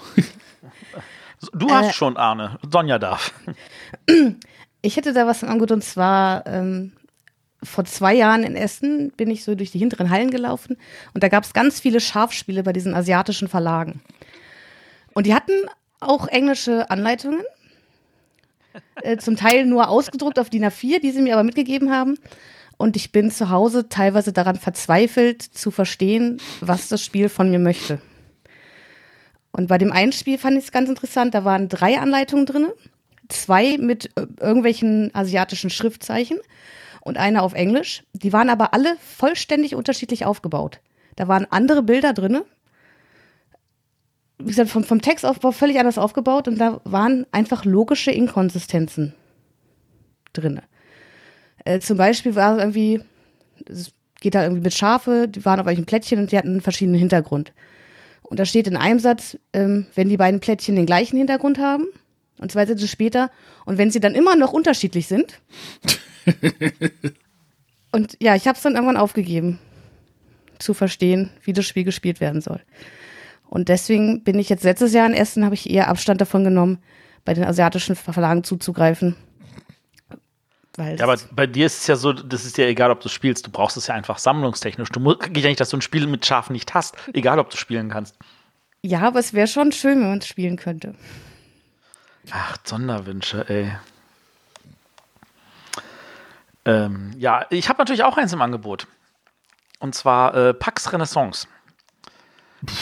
Du 1.53 1.67
Äh, 1.69 1.73
hast 1.73 1.95
schon, 1.95 2.17
Arne. 2.17 2.59
Sonja 2.71 2.99
darf. 2.99 3.35
Ich 4.81 4.99
hätte 4.99 5.15
da 5.15 5.27
was 5.27 5.43
im 5.43 5.49
Angebot 5.49 5.73
und 5.73 5.83
zwar 5.83 6.47
ähm, 6.47 6.93
vor 7.63 7.87
zwei 7.87 8.13
Jahren 8.15 8.45
in 8.45 8.55
Essen 8.55 9.13
bin 9.13 9.31
ich 9.31 9.43
so 9.43 9.55
durch 9.55 9.71
die 9.71 9.79
hinteren 9.79 10.11
Hallen 10.11 10.31
gelaufen 10.31 10.77
und 11.15 11.25
da 11.25 11.29
gab 11.29 11.45
es 11.45 11.55
ganz 11.55 11.81
viele 11.81 12.01
Schafspiele 12.01 12.63
bei 12.63 12.75
diesen 12.75 12.95
asiatischen 12.95 13.49
Verlagen. 13.49 14.03
Und 15.15 15.25
die 15.27 15.33
hatten 15.35 15.55
auch 16.01 16.29
englische 16.29 16.91
Anleitungen, 16.91 17.41
äh, 18.97 19.17
zum 19.17 19.37
Teil 19.37 19.65
nur 19.65 19.89
ausgedruckt 19.89 20.39
auf 20.39 20.51
DIN 20.51 20.67
A4, 20.67 21.01
die 21.01 21.13
sie 21.13 21.23
mir 21.23 21.33
aber 21.33 21.45
mitgegeben 21.45 21.91
haben. 21.91 22.19
Und 22.77 22.97
ich 22.97 23.13
bin 23.13 23.31
zu 23.31 23.51
Hause 23.51 23.89
teilweise 23.89 24.33
daran 24.33 24.57
verzweifelt 24.57 25.43
zu 25.43 25.71
verstehen, 25.71 26.41
was 26.61 26.89
das 26.89 27.03
Spiel 27.03 27.29
von 27.29 27.51
mir 27.51 27.59
möchte. 27.59 28.01
Und 29.53 29.69
bei 29.69 29.79
dem 29.79 29.93
einen 29.93 30.13
Spiel 30.13 30.39
fand 30.39 30.59
ich 30.59 30.65
es 30.65 30.73
ganz 30.73 30.89
interessant, 30.89 31.35
da 31.35 31.45
waren 31.45 31.69
drei 31.69 31.99
Anleitungen 31.99 32.45
drin, 32.45 32.67
zwei 33.29 33.79
mit 33.79 34.07
äh, 34.17 34.27
irgendwelchen 34.41 35.15
asiatischen 35.15 35.71
Schriftzeichen 35.71 36.39
und 37.01 37.19
eine 37.19 37.43
auf 37.43 37.55
Englisch. 37.55 38.03
Die 38.13 38.33
waren 38.33 38.51
aber 38.51 38.75
alle 38.75 38.97
vollständig 38.97 39.77
unterschiedlich 39.77 40.25
aufgebaut. 40.25 40.81
Da 41.15 41.29
waren 41.29 41.47
andere 41.51 41.83
Bilder 41.83 42.13
drin. 42.13 42.41
Wie 44.39 44.47
gesagt, 44.47 44.71
vom, 44.71 44.83
vom 44.83 45.01
Textaufbau 45.01 45.53
völlig 45.53 45.79
anders 45.79 45.99
aufgebaut 45.99 46.49
und 46.49 46.59
da 46.59 46.81
waren 46.83 47.25
einfach 47.31 47.65
logische 47.65 48.11
Inkonsistenzen 48.11 49.15
drin. 50.33 50.61
Äh, 51.65 51.81
zum 51.81 51.97
Beispiel 51.97 52.35
war 52.35 52.59
irgendwie, 52.59 53.01
es 53.67 53.93
geht 54.21 54.35
da 54.35 54.43
irgendwie 54.43 54.63
mit 54.63 54.75
Schafe, 54.75 55.29
die 55.29 55.45
waren 55.45 55.61
auf 55.61 55.67
welchen 55.67 55.87
Plättchen 55.87 56.19
und 56.19 56.33
die 56.33 56.39
hatten 56.39 56.51
einen 56.51 56.61
verschiedenen 56.61 56.99
Hintergrund. 56.99 57.53
Und 58.23 58.41
da 58.41 58.47
steht 58.47 58.67
in 58.67 58.77
einem 58.77 58.99
Satz, 58.99 59.39
ähm, 59.53 59.87
wenn 59.95 60.09
die 60.09 60.17
beiden 60.17 60.41
Plättchen 60.41 60.77
den 60.77 60.87
gleichen 60.87 61.19
Hintergrund 61.19 61.59
haben, 61.59 61.87
und 62.39 62.51
zwei 62.51 62.67
Sätze 62.67 62.89
später, 62.89 63.31
und 63.65 63.79
wenn 63.79 63.91
sie 63.91 64.01
dann 64.01 64.15
immer 64.15 64.35
noch 64.35 64.53
unterschiedlich 64.53 65.07
sind. 65.07 65.41
und 67.93 68.17
ja, 68.21 68.35
ich 68.35 68.49
habe 68.49 68.57
es 68.57 68.63
dann 68.63 68.75
irgendwann 68.75 68.97
aufgegeben, 68.97 69.59
zu 70.59 70.75
verstehen, 70.75 71.31
wie 71.45 71.53
das 71.53 71.67
Spiel 71.67 71.85
gespielt 71.85 72.21
werden 72.21 72.41
soll. 72.41 72.61
Und 73.49 73.69
deswegen 73.69 74.25
bin 74.25 74.39
ich 74.39 74.49
jetzt 74.49 74.65
letztes 74.65 74.93
Jahr 74.93 75.07
in 75.07 75.15
Essen, 75.15 75.45
habe 75.45 75.55
ich 75.55 75.71
eher 75.71 75.89
Abstand 75.89 76.21
davon 76.21 76.45
genommen, 76.45 76.79
bei 77.25 77.35
den 77.35 77.45
asiatischen 77.45 77.95
Verlagen 77.95 78.43
zuzugreifen. 78.43 79.17
Weil 80.77 80.99
Ja, 80.99 81.05
aber 81.05 81.19
bei 81.33 81.47
dir 81.47 81.67
ist 81.67 81.81
es 81.83 81.87
ja 81.87 81.97
so, 81.97 82.13
das 82.13 82.45
ist 82.45 82.59
ja 82.59 82.67
egal, 82.67 82.91
ob 82.91 83.01
du 83.01 83.09
spielst. 83.09 83.47
Du 83.47 83.51
brauchst 83.51 83.77
es 83.77 83.87
ja 83.87 83.95
einfach 83.95 84.19
sammlungstechnisch. 84.19 84.89
Du 84.91 85.01
musst 85.01 85.21
geht 85.33 85.45
ja 85.45 85.49
nicht, 85.49 85.61
dass 85.61 85.71
du 85.71 85.77
ein 85.77 85.83
Spiel 85.83 86.07
mit 86.07 86.27
Schafen 86.27 86.53
nicht 86.53 86.75
hast. 86.75 86.97
Egal, 87.13 87.39
ob 87.39 87.51
du 87.51 87.57
spielen 87.57 87.91
kannst. 87.91 88.17
ja, 88.83 89.01
aber 89.03 89.21
es 89.21 89.33
wäre 89.33 89.47
schon 89.47 89.73
schön, 89.73 90.01
wenn 90.01 90.09
man 90.09 90.19
es 90.19 90.27
spielen 90.27 90.57
könnte. 90.57 90.95
Ach, 92.31 92.57
Sonderwünsche, 92.65 93.49
ey. 93.49 93.73
Ähm, 96.65 97.13
ja, 97.19 97.47
ich 97.51 97.69
habe 97.69 97.79
natürlich 97.79 98.05
auch 98.05 98.17
eins 98.17 98.33
im 98.33 98.43
Angebot. 98.43 98.87
Und 99.79 99.95
zwar 99.95 100.35
äh, 100.35 100.55
Pax 100.55 100.93
Renaissance. 100.93 101.47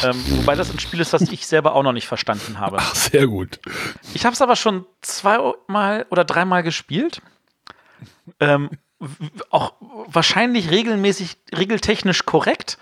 Ähm, 0.04 0.22
wobei 0.38 0.54
das 0.54 0.70
ein 0.70 0.78
Spiel 0.78 1.00
ist, 1.00 1.12
das 1.12 1.22
ich 1.22 1.46
selber 1.46 1.74
auch 1.74 1.82
noch 1.82 1.92
nicht 1.92 2.06
verstanden 2.06 2.60
habe. 2.60 2.76
ach, 2.78 2.94
sehr 2.94 3.26
gut. 3.26 3.58
Ich 4.14 4.24
habe 4.24 4.34
es 4.34 4.40
aber 4.40 4.54
schon 4.54 4.86
zweimal 5.00 6.06
oder 6.10 6.24
dreimal 6.24 6.62
gespielt. 6.62 7.20
Ähm, 8.40 8.70
auch 9.50 9.74
wahrscheinlich 10.06 10.70
regelmäßig, 10.70 11.36
regeltechnisch 11.56 12.24
korrekt. 12.24 12.78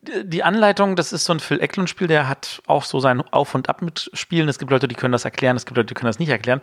die 0.00 0.44
Anleitung, 0.44 0.94
das 0.94 1.12
ist 1.12 1.24
so 1.24 1.32
ein 1.32 1.40
Phil 1.40 1.60
Eklund-Spiel, 1.60 2.06
der 2.06 2.28
hat 2.28 2.62
auch 2.66 2.84
so 2.84 3.00
sein 3.00 3.20
Auf 3.20 3.54
und 3.54 3.68
Ab 3.68 3.82
mit 3.82 4.10
Spielen. 4.12 4.48
Es 4.48 4.58
gibt 4.58 4.70
Leute, 4.70 4.86
die 4.86 4.94
können 4.94 5.12
das 5.12 5.24
erklären, 5.24 5.56
es 5.56 5.66
gibt 5.66 5.76
Leute, 5.76 5.88
die 5.88 5.94
können 5.94 6.08
das 6.08 6.20
nicht 6.20 6.28
erklären. 6.28 6.60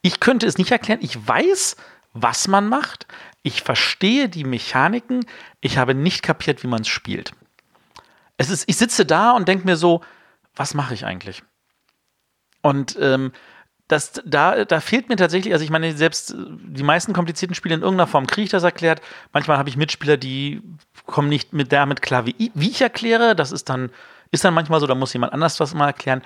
Ich 0.00 0.20
könnte 0.20 0.46
es 0.46 0.56
nicht 0.56 0.72
erklären. 0.72 1.00
Ich 1.02 1.28
weiß, 1.28 1.76
was 2.14 2.48
man 2.48 2.68
macht. 2.68 3.06
Ich 3.42 3.62
verstehe 3.62 4.28
die 4.28 4.44
Mechaniken. 4.44 5.26
Ich 5.60 5.78
habe 5.78 5.94
nicht 5.94 6.22
kapiert, 6.22 6.62
wie 6.62 6.68
man 6.68 6.82
es 6.82 6.88
spielt. 6.88 7.32
Ich 8.38 8.76
sitze 8.76 9.04
da 9.04 9.32
und 9.32 9.48
denke 9.48 9.66
mir 9.66 9.76
so, 9.76 10.02
was 10.54 10.74
mache 10.74 10.94
ich 10.94 11.04
eigentlich? 11.04 11.42
Und 12.62 12.96
ähm, 13.00 13.32
das, 13.88 14.12
da, 14.24 14.66
da 14.66 14.80
fehlt 14.80 15.08
mir 15.08 15.16
tatsächlich, 15.16 15.52
also 15.54 15.64
ich 15.64 15.70
meine, 15.70 15.96
selbst 15.96 16.34
die 16.36 16.82
meisten 16.82 17.14
komplizierten 17.14 17.54
Spiele 17.54 17.74
in 17.74 17.80
irgendeiner 17.80 18.06
Form 18.06 18.26
kriege 18.26 18.44
ich 18.44 18.50
das 18.50 18.62
erklärt. 18.62 19.00
Manchmal 19.32 19.56
habe 19.56 19.70
ich 19.70 19.78
Mitspieler, 19.78 20.18
die 20.18 20.62
kommen 21.06 21.30
nicht 21.30 21.54
mit 21.54 21.72
damit 21.72 22.02
klar, 22.02 22.26
wie 22.26 22.34
ich, 22.36 22.50
wie 22.54 22.68
ich 22.68 22.82
erkläre. 22.82 23.34
Das 23.34 23.50
ist 23.50 23.70
dann, 23.70 23.90
ist 24.30 24.44
dann 24.44 24.52
manchmal 24.52 24.80
so, 24.80 24.86
da 24.86 24.94
muss 24.94 25.14
jemand 25.14 25.32
anders 25.32 25.58
was 25.58 25.72
mal 25.72 25.86
erklären. 25.86 26.22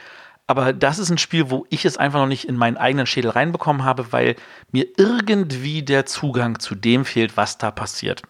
Aber 0.48 0.72
das 0.72 0.98
ist 0.98 1.08
ein 1.08 1.18
Spiel, 1.18 1.50
wo 1.50 1.64
ich 1.70 1.84
es 1.84 1.96
einfach 1.96 2.18
noch 2.18 2.26
nicht 2.26 2.48
in 2.48 2.56
meinen 2.56 2.76
eigenen 2.76 3.06
Schädel 3.06 3.30
reinbekommen 3.30 3.84
habe, 3.84 4.12
weil 4.12 4.34
mir 4.72 4.86
irgendwie 4.96 5.84
der 5.84 6.04
Zugang 6.04 6.58
zu 6.58 6.74
dem 6.74 7.04
fehlt, 7.04 7.36
was 7.36 7.58
da 7.58 7.70
passiert. 7.70 8.22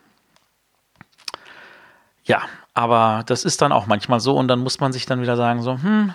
Ja, 2.25 2.43
aber 2.75 3.25
das 3.27 3.45
ist 3.45 3.63
dann 3.63 3.73
auch 3.73 3.87
manchmal 3.87 4.21
so 4.21 4.37
und 4.37 4.49
dann 4.49 4.61
muss 4.61 4.79
man 4.79 4.93
sich 4.93 5.07
dann 5.07 5.23
wieder 5.23 5.37
sagen, 5.37 5.63
so, 5.63 5.73
hm, 5.83 6.13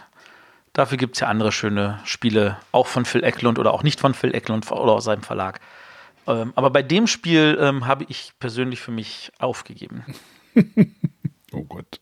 Dafür 0.74 0.97
gibt 0.97 1.15
es 1.15 1.22
ja 1.22 1.28
andere 1.28 1.51
schöne 1.51 1.99
Spiele, 2.05 2.57
auch 2.72 2.88
von 2.88 3.05
Phil 3.05 3.24
Eklund 3.24 3.57
oder 3.57 3.74
auch 3.74 3.84
nicht 3.84 3.99
von 3.99 4.13
Phil 4.13 4.36
Eklund 4.36 4.70
oder 4.72 4.93
aus 4.93 5.05
seinem 5.05 5.24
Verlag. 5.24 5.59
Ähm, 6.28 6.53
aber 6.55 6.70
bei 6.70 6.84
dem 6.84 7.07
Spiel 7.07 7.57
ähm, 7.59 7.88
habe 7.88 8.05
ich 8.09 8.34
persönlich 8.39 8.80
für 8.80 8.91
mich 8.91 9.32
aufgegeben. 9.39 10.03
oh 11.53 11.63
Gott. 11.63 12.01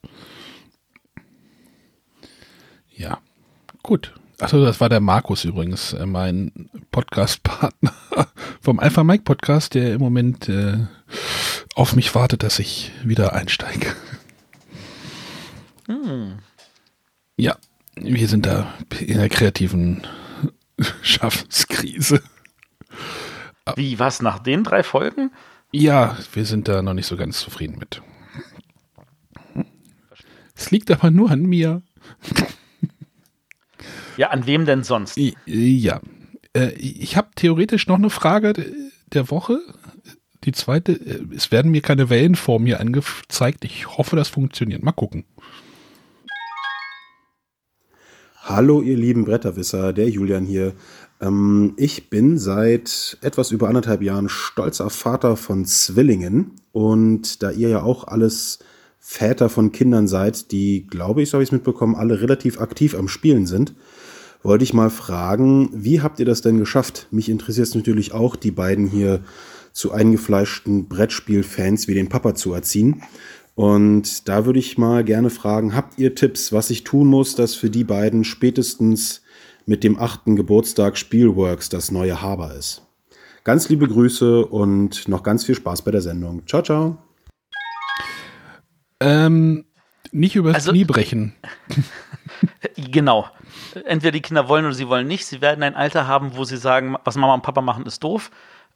Ja, 2.91 3.20
gut. 3.84 4.13
Achso, 4.39 4.63
das 4.66 4.82
war 4.82 4.89
der 4.89 4.99
Markus 4.99 5.45
übrigens, 5.45 5.93
äh, 5.93 6.05
mein 6.05 6.70
Podcast-Partner 6.91 7.93
vom 8.61 8.80
Alpha 8.80 9.03
Mike 9.03 9.24
Podcast, 9.24 9.76
der 9.76 9.93
im 9.93 10.01
Moment 10.01 10.49
äh, 10.49 10.88
auf 11.76 11.95
mich 11.95 12.13
wartet, 12.16 12.43
dass 12.43 12.59
ich 12.59 12.91
wieder 13.03 13.34
einsteige. 13.34 13.93
Hm. 15.88 16.39
Ja, 17.38 17.57
wir 17.96 18.28
sind 18.28 18.46
da 18.46 18.74
in 19.00 19.18
der 19.18 19.30
kreativen 19.30 20.06
Schaffenskrise. 21.02 22.22
Wie, 23.76 23.98
was, 24.00 24.22
nach 24.22 24.39
den 24.39 24.64
drei 24.64 24.84
Folgen? 24.84 25.32
Ja, 25.72 26.18
wir 26.34 26.46
sind 26.46 26.68
da 26.68 26.82
noch 26.82 26.93
nicht 26.93 27.08
so 27.08 27.18
ganz 27.18 27.39
zufrieden 27.39 27.78
mit. 27.80 28.02
Es 30.56 30.72
liegt 30.72 30.89
aber 30.91 31.12
nur 31.12 31.32
an 31.32 31.43
mir. 31.43 31.82
Ja, 34.18 34.30
an 34.30 34.46
wem 34.46 34.66
denn 34.66 34.86
sonst? 34.86 35.20
Ja. 35.46 36.00
Äh, 36.54 36.72
ich 36.76 37.18
habe 37.18 37.32
theoretisch 37.36 37.88
noch 37.88 37.98
eine 37.98 38.10
Frage 38.10 38.54
der 39.12 39.30
Woche. 39.30 39.60
Die 40.46 40.54
zweite, 40.54 40.93
äh, 40.93 41.26
es 41.36 41.52
werden 41.52 41.70
mir 41.70 41.82
keine 41.82 42.10
Wellen 42.10 42.36
vor 42.36 42.60
mir 42.60 42.80
angezeigt. 42.80 43.66
Ich 43.66 43.98
hoffe, 43.98 44.16
das 44.16 44.30
funktioniert. 44.30 44.84
Mal 44.84 44.93
gucken. 44.93 45.26
Hallo, 48.48 48.84
ihr 48.84 48.96
lieben 48.96 49.26
Bretterwisser, 49.26 49.91
der 49.91 50.08
Julian 50.08 50.46
hier. 50.46 50.74
Ähm, 51.20 51.74
ich 51.78 52.12
bin 52.12 52.38
seit 52.38 53.18
etwas 53.22 53.50
über 53.50 53.68
anderthalb 53.68 54.04
Jahren 54.04 54.30
stolzer 54.30 54.91
Vater 54.91 55.36
von 55.36 55.66
Zwillingen. 55.66 56.52
Und 56.72 57.41
da 57.41 57.50
ihr 57.50 57.70
ja 57.70 57.82
auch 57.82 58.04
alles 58.08 58.60
Väter 59.00 59.50
von 59.50 59.72
Kindern 59.72 60.08
seid, 60.08 60.52
die, 60.52 60.86
glaube 60.86 61.24
ich, 61.24 61.32
so 61.32 61.38
habe 61.38 61.43
ich 61.43 61.50
es 61.50 61.54
mitbekommen, 61.54 61.96
alle 61.96 62.22
relativ 62.22 62.62
aktiv 62.62 62.93
am 62.93 63.08
Spielen 63.08 63.48
sind, 63.48 63.74
wollte 64.43 64.64
ich 64.64 64.76
mal 64.76 64.91
fragen, 64.91 65.72
wie 65.74 66.02
habt 66.02 66.20
ihr 66.20 66.26
das 66.28 66.43
denn 66.43 66.60
geschafft? 66.60 67.08
Mich 67.10 67.30
interessiert 67.30 67.66
es 67.70 67.74
natürlich 67.74 68.14
auch, 68.14 68.36
die 68.36 68.52
beiden 68.52 68.86
hier 68.86 69.22
zu 69.74 69.91
eingefleischten 69.91 70.88
Brettspielfans 70.88 71.88
wie 71.88 71.96
den 71.96 72.10
Papa 72.10 72.36
zu 72.36 72.54
erziehen. 72.54 73.02
Und 73.56 74.28
da 74.28 74.45
würde 74.45 74.60
ich 74.60 74.78
mal 74.78 75.03
gerne 75.06 75.30
fragen, 75.30 75.76
habt 75.76 75.97
ihr 75.97 76.14
Tipps, 76.14 76.51
was 76.51 76.70
ich 76.70 76.84
tun 76.84 77.08
muss, 77.08 77.36
dass 77.36 77.56
für 77.56 77.70
die 77.70 77.86
beiden 77.86 78.26
spätestens 78.26 79.24
mit 79.66 79.84
dem 79.84 79.97
achten 79.97 80.36
Geburtstag 80.36 80.97
Spielworks 80.97 81.70
das 81.70 81.89
neue 81.89 82.22
Haber 82.22 82.53
ist? 82.53 82.86
Ganz 83.45 83.70
liebe 83.70 83.88
Grüße 83.88 84.45
und 84.45 85.08
noch 85.08 85.24
ganz 85.24 85.45
viel 85.45 85.56
Spaß 85.56 85.84
bei 85.84 85.91
der 85.91 86.01
Sendung. 86.01 86.45
Ciao, 86.47 86.62
ciao. 86.62 86.97
Ähm, 88.99 89.66
nicht 90.12 90.36
übers 90.36 90.56
also, 90.56 90.72
Knie 90.72 90.84
brechen. 90.84 91.34
genau. 92.91 93.30
Entweder 93.86 94.12
die 94.12 94.22
Kinder 94.22 94.49
wollen 94.49 94.66
oder 94.66 94.74
sie 94.74 94.89
wollen 94.89 95.08
nicht. 95.08 95.26
Sie 95.26 95.41
werden 95.41 95.64
ein 95.64 95.76
Alter 95.76 96.08
haben, 96.08 96.36
wo 96.36 96.43
sie 96.43 96.58
sagen, 96.58 96.97
was 97.06 97.16
Mama 97.16 97.34
und 97.34 97.43
Papa 97.43 97.62
machen, 97.62 97.86
ist 97.86 98.03
doof. 98.03 98.32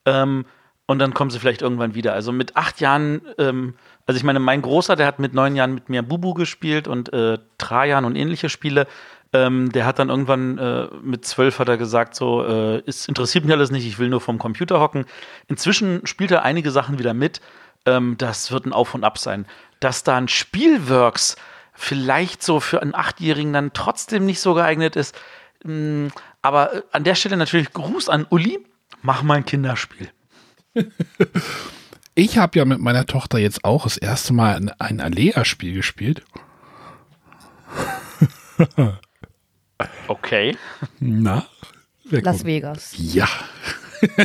Ähm, 0.06 0.46
und 0.86 1.00
dann 1.00 1.14
kommen 1.14 1.30
sie 1.30 1.40
vielleicht 1.40 1.62
irgendwann 1.62 1.96
wieder. 1.96 2.14
Also 2.14 2.32
mit 2.32 2.56
acht 2.56 2.82
Jahren 2.82 3.22
ähm, 3.38 3.76
also 4.10 4.18
ich 4.18 4.24
meine, 4.24 4.40
mein 4.40 4.64
Großer, 4.64 4.96
der 4.96 5.06
hat 5.06 5.20
mit 5.20 5.36
neun 5.36 5.56
Jahren 5.56 5.76
mit 5.76 5.88
mir 5.88 6.02
Bubu 6.02 6.34
gespielt 6.34 6.88
und 6.88 7.14
äh, 7.14 7.38
Trajan 7.60 8.06
und 8.06 8.16
ähnliche 8.16 8.50
Spiele. 8.50 8.88
Ähm, 9.34 9.72
der 9.72 9.86
hat 9.86 10.00
dann 10.00 10.10
irgendwann 10.10 10.58
äh, 10.58 10.88
mit 11.04 11.26
zwölf 11.26 11.60
hat 11.60 11.70
er 11.70 11.78
gesagt, 11.78 12.16
so, 12.16 12.44
äh, 12.44 12.82
es 12.88 13.08
interessiert 13.08 13.46
mich 13.46 13.54
alles 13.54 13.70
nicht, 13.70 13.86
ich 13.86 14.00
will 14.00 14.10
nur 14.10 14.20
vom 14.20 14.40
Computer 14.40 14.80
hocken. 14.80 15.06
Inzwischen 15.48 16.08
spielt 16.08 16.32
er 16.32 16.42
einige 16.42 16.72
Sachen 16.72 16.98
wieder 16.98 17.14
mit. 17.14 17.40
Ähm, 17.86 18.16
das 18.18 18.52
wird 18.52 18.66
ein 18.66 18.74
Auf 18.74 18.96
und 18.96 19.04
Ab 19.04 19.20
sein. 19.20 19.46
Dass 19.80 20.04
da 20.04 20.18
ein 20.18 20.28
Spielworks 20.28 21.36
vielleicht 21.74 22.42
so 22.42 22.60
für 22.60 22.82
einen 22.82 22.96
Achtjährigen 22.96 23.54
dann 23.54 23.74
trotzdem 23.74 24.26
nicht 24.26 24.40
so 24.40 24.56
geeignet 24.56 24.96
ist. 24.96 25.16
Mh, 25.64 25.72
hm, 25.72 26.12
aber 26.42 26.74
äh, 26.74 26.82
an 26.94 27.04
der 27.04 27.14
Stelle 27.14 27.38
natürlich 27.38 27.74
Gruß 27.74 28.10
an 28.10 28.26
Uli, 28.28 28.58
mach 29.04 29.22
mal 29.22 29.36
ein 29.36 29.46
Kinderspiel. 29.46 30.10
Ich 32.20 32.38
habe 32.38 32.60
ja 32.60 32.66
mit 32.66 32.82
meiner 32.82 33.06
Tochter 33.06 33.38
jetzt 33.38 33.64
auch 33.64 33.84
das 33.84 33.96
erste 33.96 34.34
Mal 34.34 34.58
ein, 34.58 34.70
ein 34.78 35.00
Alea-Spiel 35.00 35.74
gespielt. 35.76 36.22
okay. 40.10 40.58
Na? 41.00 41.46
Las 42.04 42.44
Vegas. 42.44 42.94
Ja. 42.98 43.30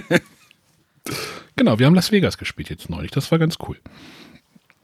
genau, 1.55 1.79
wir 1.79 1.87
haben 1.87 1.95
Las 1.95 2.11
Vegas 2.11 2.37
gespielt 2.37 2.69
jetzt 2.69 2.91
neulich. 2.91 3.13
Das 3.13 3.31
war 3.31 3.39
ganz 3.39 3.59
cool. 3.69 3.79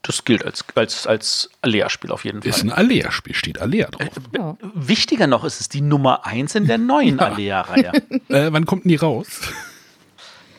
Das 0.03 0.25
gilt 0.25 0.47
als, 0.47 0.65
als, 0.77 1.09
als 1.09 1.51
Alea-Spiel 1.63 2.13
auf 2.13 2.25
jeden 2.25 2.43
Fall. 2.43 2.49
Ist 2.49 2.63
ein 2.63 2.71
Alea-Spiel, 2.71 3.35
steht 3.35 3.61
Alea 3.61 3.89
drauf. 3.91 4.07
Äh, 4.33 4.39
ja. 4.39 4.57
Wichtiger 4.73 5.27
noch 5.27 5.43
ist 5.43 5.61
es 5.61 5.69
die 5.69 5.81
Nummer 5.81 6.27
1 6.27 6.55
in 6.55 6.69
der 6.69 6.79
neuen 6.79 7.19
ja. 7.19 7.25
Alea-Reihe. 7.25 7.91
äh, 8.29 8.53
wann 8.53 8.67
kommt 8.67 8.85
denn 8.85 8.91
die 8.91 8.97
raus? 8.97 9.41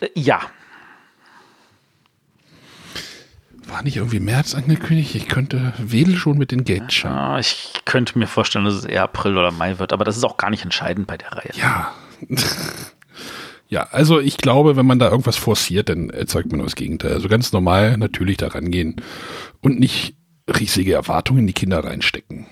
Äh, 0.02 0.10
ja, 0.16 0.42
war 3.72 3.84
nicht 3.84 3.98
irgendwie 3.98 4.20
März 4.20 4.56
angekündigt? 4.56 5.16
Ich 5.16 5.28
könnte 5.28 5.74
Wedel 5.78 6.16
schon 6.16 6.38
mit 6.38 6.52
den 6.52 6.64
Gates 6.64 6.94
schauen. 6.94 7.12
Ja, 7.12 7.40
ich 7.40 7.74
könnte 7.86 8.20
mir 8.20 8.28
vorstellen, 8.28 8.66
dass 8.66 8.74
es 8.74 8.86
eher 8.86 9.04
April 9.04 9.38
oder 9.38 9.52
Mai 9.52 9.80
wird, 9.80 9.94
aber 9.94 10.04
das 10.04 10.18
ist 10.18 10.24
auch 10.24 10.38
gar 10.38 10.50
nicht 10.50 10.64
entscheidend 10.64 11.08
bei 11.08 11.18
der 11.18 11.32
Reihe. 11.32 11.52
Ja. 11.54 11.92
ja, 13.68 13.88
also 13.92 14.20
ich 14.20 14.38
glaube, 14.38 14.76
wenn 14.76 14.86
man 14.86 15.00
da 15.00 15.10
irgendwas 15.10 15.38
forciert, 15.38 15.90
dann 15.90 16.10
erzeugt 16.10 16.52
man 16.52 16.62
das 16.62 16.76
Gegenteil. 16.76 17.14
Also 17.14 17.30
ganz 17.30 17.52
normal 17.52 17.98
natürlich 17.98 18.38
da 18.38 18.48
rangehen 18.48 18.98
und 19.62 19.80
nicht 19.80 20.16
riesige 20.48 20.94
Erwartungen 20.94 21.40
in 21.40 21.48
die 21.48 21.54
Kinder 21.54 21.84
reinstecken. 21.84 22.48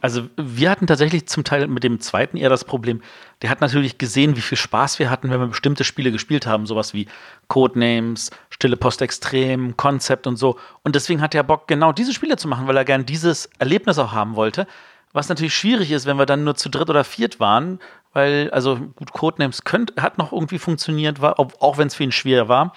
Also 0.00 0.28
wir 0.36 0.70
hatten 0.70 0.86
tatsächlich 0.86 1.26
zum 1.26 1.42
Teil 1.44 1.66
mit 1.68 1.82
dem 1.82 2.00
zweiten 2.00 2.36
eher 2.36 2.50
das 2.50 2.64
Problem, 2.64 3.02
der 3.42 3.50
hat 3.50 3.60
natürlich 3.60 3.98
gesehen, 3.98 4.36
wie 4.36 4.40
viel 4.42 4.58
Spaß 4.58 4.98
wir 4.98 5.10
hatten, 5.10 5.30
wenn 5.30 5.40
wir 5.40 5.46
bestimmte 5.48 5.84
Spiele 5.84 6.12
gespielt 6.12 6.46
haben, 6.46 6.66
sowas 6.66 6.94
wie 6.94 7.06
Codenames, 7.48 8.30
Stille 8.50 8.76
Post 8.76 9.02
Extrem, 9.02 9.76
Concept 9.76 10.26
und 10.26 10.36
so. 10.36 10.58
Und 10.82 10.94
deswegen 10.94 11.20
hat 11.20 11.34
er 11.34 11.42
Bock, 11.42 11.66
genau 11.66 11.92
diese 11.92 12.12
Spiele 12.12 12.36
zu 12.36 12.48
machen, 12.48 12.66
weil 12.66 12.76
er 12.76 12.84
gern 12.84 13.06
dieses 13.06 13.48
Erlebnis 13.58 13.98
auch 13.98 14.12
haben 14.12 14.36
wollte. 14.36 14.66
Was 15.12 15.28
natürlich 15.28 15.54
schwierig 15.54 15.90
ist, 15.90 16.04
wenn 16.04 16.18
wir 16.18 16.26
dann 16.26 16.44
nur 16.44 16.56
zu 16.56 16.68
dritt 16.68 16.90
oder 16.90 17.04
viert 17.04 17.40
waren, 17.40 17.78
weil, 18.12 18.50
also 18.50 18.76
gut, 18.96 19.12
Codenames 19.12 19.64
könnt, 19.64 19.94
hat 19.96 20.18
noch 20.18 20.32
irgendwie 20.32 20.58
funktioniert, 20.58 21.20
war, 21.20 21.38
auch 21.38 21.78
wenn 21.78 21.88
es 21.88 21.94
für 21.94 22.04
ihn 22.04 22.12
schwer 22.12 22.48
war. 22.48 22.74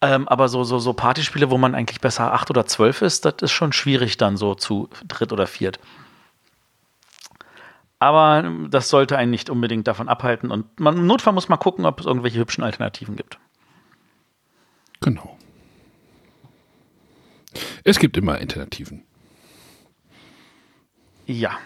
Ähm, 0.00 0.28
aber 0.28 0.48
so, 0.48 0.62
so, 0.62 0.78
so 0.78 0.92
Partyspiele, 0.92 1.50
wo 1.50 1.58
man 1.58 1.74
eigentlich 1.74 2.00
besser 2.00 2.32
acht 2.32 2.50
oder 2.50 2.66
zwölf 2.66 3.02
ist, 3.02 3.24
das 3.24 3.34
ist 3.40 3.50
schon 3.50 3.72
schwierig 3.72 4.16
dann 4.16 4.36
so 4.36 4.54
zu 4.54 4.88
dritt 5.06 5.32
oder 5.32 5.46
viert. 5.48 5.80
Aber 7.98 8.52
das 8.70 8.88
sollte 8.88 9.18
einen 9.18 9.30
nicht 9.30 9.50
unbedingt 9.50 9.88
davon 9.88 10.08
abhalten. 10.08 10.50
Und 10.50 10.78
man, 10.78 10.96
im 10.96 11.06
Notfall 11.06 11.32
muss 11.32 11.48
man 11.48 11.58
gucken, 11.58 11.84
ob 11.84 12.00
es 12.00 12.06
irgendwelche 12.06 12.38
hübschen 12.38 12.62
Alternativen 12.62 13.16
gibt. 13.16 13.38
Genau. 15.00 15.36
Es 17.82 17.98
gibt 17.98 18.16
immer 18.16 18.34
Alternativen. 18.34 19.02
Ja. 21.26 21.58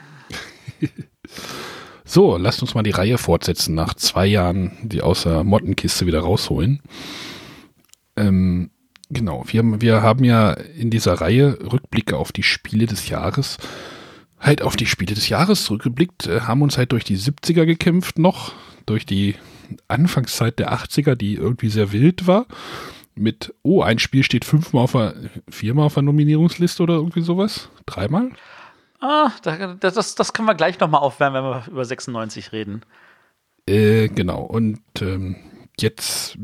so, 2.05 2.37
lasst 2.37 2.63
uns 2.63 2.75
mal 2.75 2.83
die 2.83 2.91
Reihe 2.91 3.19
fortsetzen. 3.19 3.75
Nach 3.75 3.95
zwei 3.95 4.27
Jahren 4.27 4.77
die 4.83 5.03
außer 5.03 5.45
Mottenkiste 5.45 6.07
wieder 6.07 6.21
rausholen. 6.21 6.81
Ähm, 8.17 8.71
Genau, 9.13 9.45
wir, 9.47 9.83
wir 9.83 10.01
haben 10.01 10.25
ja 10.25 10.53
in 10.53 10.89
dieser 10.89 11.13
Reihe 11.13 11.59
Rückblicke 11.71 12.17
auf 12.17 12.33
die 12.33 12.43
Spiele 12.43 12.87
des 12.87 13.11
Jahres, 13.11 13.59
halt 14.43 14.61
auf 14.61 14.77
die 14.77 14.87
Spiele 14.87 15.15
des 15.15 15.29
Jahres 15.29 15.65
zurückgeblickt, 15.65 16.27
äh, 16.27 16.41
haben 16.41 16.63
uns 16.63 16.77
halt 16.77 16.93
durch 16.93 17.05
die 17.05 17.17
70er 17.17 17.65
gekämpft 17.65 18.19
noch, 18.19 18.53
durch 18.85 19.07
die 19.07 19.37
Anfangszeit 19.89 20.59
der 20.59 20.73
80er, 20.73 21.15
die 21.15 21.37
irgendwie 21.37 21.69
sehr 21.69 21.93
wild 21.93 22.27
war. 22.27 22.47
Mit, 23.15 23.55
oh, 23.63 23.83
ein 23.83 23.99
Spiel 23.99 24.25
steht 24.25 24.45
fünfmal 24.45 24.85
auf 24.85 24.93
der, 24.93 25.15
viermal 25.49 25.87
auf 25.87 25.95
der 25.95 26.03
Nominierungsliste 26.03 26.83
oder 26.83 26.95
irgendwie 26.95 27.21
sowas? 27.21 27.71
Dreimal? 27.87 28.31
Ah, 29.01 29.31
das, 29.43 29.95
das, 29.95 30.15
das 30.15 30.33
können 30.33 30.49
wir 30.49 30.55
gleich 30.55 30.79
nochmal 30.81 31.03
aufwärmen, 31.03 31.43
wenn 31.43 31.51
wir 31.51 31.65
über 31.69 31.85
96 31.85 32.53
reden. 32.53 32.83
Äh, 33.67 34.09
genau. 34.09 34.43
Und 34.43 34.81
ähm, 35.01 35.37
jetzt, 35.79 36.39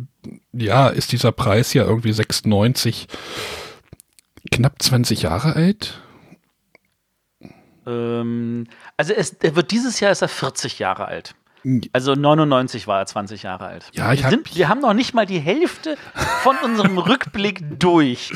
ja, 0.53 0.89
ist 0.89 1.13
dieser 1.13 1.33
Preis 1.33 1.73
ja 1.75 1.85
irgendwie 1.85 2.13
96 2.13 3.09
knapp 4.51 4.81
20 4.81 5.23
Jahre 5.23 5.55
alt. 5.55 6.03
Ähm, 7.89 8.67
also 8.97 9.15
es, 9.15 9.31
er 9.41 9.57
wird 9.57 9.71
dieses 9.71 10.01
Jahr 10.01 10.13
ist 10.13 10.23
er 10.23 10.29
40 10.29 10.79
Jahre 10.79 11.07
alt. 11.07 11.35
Also 11.93 12.15
99 12.15 12.87
war 12.87 13.01
er 13.01 13.07
20 13.07 13.43
Jahre 13.43 13.67
alt. 13.67 13.91
Ja, 13.93 14.13
ich 14.13 14.23
wir, 14.23 14.31
sind, 14.31 14.55
wir 14.55 14.69
haben 14.69 14.81
noch 14.81 14.95
nicht 14.95 15.15
mal 15.15 15.27
die 15.27 15.41
Hälfte 15.41 15.97
von 16.43 16.57
unserem 16.65 16.99
Rückblick 16.99 17.79
durch. 17.79 18.33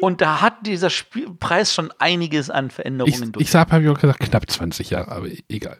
Und 0.00 0.20
da 0.20 0.40
hat 0.40 0.66
dieser 0.66 0.90
Spiel 0.90 1.30
Preis 1.30 1.74
schon 1.74 1.92
einiges 1.98 2.50
an 2.50 2.70
Veränderungen 2.70 3.22
ich, 3.22 3.32
durch. 3.32 3.46
Ich 3.46 3.54
habe 3.54 3.70
hab 3.72 3.82
ich 3.82 3.88
auch 3.88 3.98
gesagt, 3.98 4.20
knapp 4.20 4.50
20 4.50 4.90
Jahre, 4.90 5.12
aber 5.12 5.28
egal. 5.48 5.78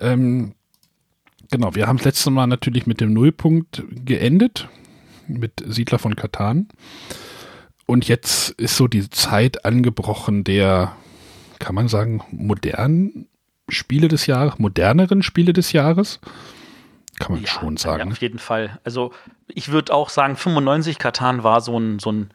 Ähm, 0.00 0.54
genau, 1.50 1.74
wir 1.74 1.86
haben 1.86 1.96
das 1.96 2.06
letzte 2.06 2.30
Mal 2.30 2.46
natürlich 2.46 2.86
mit 2.86 3.00
dem 3.00 3.12
Nullpunkt 3.12 3.84
geendet, 4.04 4.68
mit 5.28 5.62
Siedler 5.64 5.98
von 5.98 6.16
Katan. 6.16 6.68
Und 7.86 8.08
jetzt 8.08 8.50
ist 8.50 8.76
so 8.76 8.88
die 8.88 9.08
Zeit 9.10 9.64
angebrochen 9.64 10.42
der, 10.42 10.96
kann 11.58 11.74
man 11.74 11.88
sagen, 11.88 12.22
modernen 12.30 13.28
Spiele 13.68 14.08
des 14.08 14.26
Jahres, 14.26 14.58
moderneren 14.58 15.22
Spiele 15.22 15.52
des 15.52 15.72
Jahres. 15.72 16.20
Kann 17.18 17.32
man 17.32 17.42
Ja, 17.42 17.48
schon 17.48 17.76
sagen. 17.76 18.08
Ja, 18.08 18.12
auf 18.12 18.20
jeden 18.20 18.38
Fall. 18.38 18.78
Also 18.84 19.12
ich 19.48 19.70
würde 19.70 19.94
auch 19.94 20.10
sagen, 20.10 20.36
95 20.36 20.98
Katan 20.98 21.42
war 21.42 21.60
so 21.60 21.78
ein, 21.78 21.98
so 21.98 22.12
ein, 22.12 22.30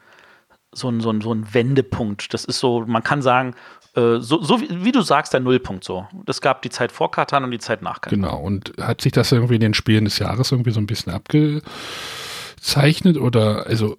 so 0.72 0.90
ein, 0.90 1.00
so 1.00 1.10
ein, 1.10 1.20
so 1.20 1.32
ein 1.32 1.54
Wendepunkt. 1.54 2.34
Das 2.34 2.44
ist 2.44 2.58
so, 2.58 2.84
man 2.86 3.02
kann 3.02 3.22
sagen, 3.22 3.54
äh, 3.94 4.18
so, 4.18 4.42
so 4.42 4.60
wie, 4.60 4.84
wie 4.84 4.92
du 4.92 5.02
sagst, 5.02 5.32
der 5.32 5.40
Nullpunkt 5.40 5.84
so. 5.84 6.06
Es 6.26 6.40
gab 6.40 6.62
die 6.62 6.70
Zeit 6.70 6.92
vor 6.92 7.10
Katan 7.10 7.44
und 7.44 7.50
die 7.50 7.58
Zeit 7.58 7.82
nach 7.82 8.00
Katan. 8.00 8.22
Genau. 8.22 8.38
Und 8.40 8.72
hat 8.80 9.00
sich 9.02 9.12
das 9.12 9.30
irgendwie 9.32 9.56
in 9.56 9.60
den 9.60 9.74
Spielen 9.74 10.04
des 10.04 10.18
Jahres 10.18 10.50
irgendwie 10.50 10.70
so 10.72 10.80
ein 10.80 10.86
bisschen 10.86 11.12
abgezeichnet? 11.12 13.18
Oder, 13.18 13.66
also, 13.66 13.98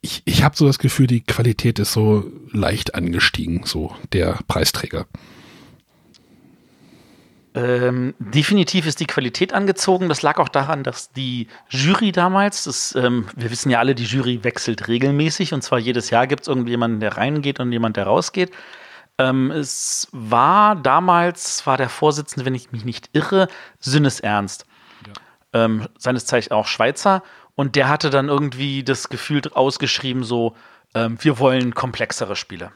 ich, 0.00 0.22
ich 0.24 0.42
habe 0.42 0.56
so 0.56 0.66
das 0.66 0.78
Gefühl, 0.78 1.06
die 1.06 1.22
Qualität 1.22 1.78
ist 1.78 1.92
so 1.92 2.30
leicht 2.52 2.94
angestiegen, 2.94 3.62
so 3.64 3.94
der 4.12 4.38
Preisträger. 4.46 5.06
Ähm, 7.54 8.14
definitiv 8.18 8.86
ist 8.86 9.00
die 9.00 9.06
Qualität 9.06 9.52
angezogen. 9.52 10.08
Das 10.08 10.22
lag 10.22 10.38
auch 10.38 10.48
daran, 10.48 10.84
dass 10.84 11.12
die 11.12 11.48
Jury 11.70 12.12
damals, 12.12 12.64
das, 12.64 12.94
ähm, 12.94 13.26
wir 13.34 13.50
wissen 13.50 13.70
ja 13.70 13.80
alle, 13.80 13.94
die 13.94 14.04
Jury 14.04 14.44
wechselt 14.44 14.86
regelmäßig 14.86 15.54
und 15.54 15.62
zwar 15.62 15.78
jedes 15.78 16.10
Jahr 16.10 16.26
gibt 16.26 16.42
es 16.42 16.48
irgendjemanden, 16.48 17.00
der 17.00 17.16
reingeht 17.16 17.58
und 17.58 17.72
jemand, 17.72 17.96
der 17.96 18.04
rausgeht. 18.04 18.52
Ähm, 19.18 19.50
es 19.50 20.06
war 20.12 20.76
damals, 20.76 21.66
war 21.66 21.76
der 21.76 21.88
Vorsitzende, 21.88 22.46
wenn 22.46 22.54
ich 22.54 22.70
mich 22.70 22.84
nicht 22.84 23.10
irre, 23.12 23.48
Sinnes 23.80 24.20
Ernst. 24.20 24.64
Ähm, 25.52 25.88
seines 25.98 26.26
Zeichens 26.26 26.52
auch 26.52 26.66
Schweizer. 26.66 27.22
Und 27.58 27.74
der 27.74 27.88
hatte 27.88 28.08
dann 28.08 28.28
irgendwie 28.28 28.84
das 28.84 29.08
Gefühl 29.08 29.42
ausgeschrieben, 29.52 30.22
so, 30.22 30.54
ähm, 30.94 31.18
wir 31.20 31.40
wollen 31.40 31.74
komplexere 31.74 32.36
Spiele. 32.36 32.70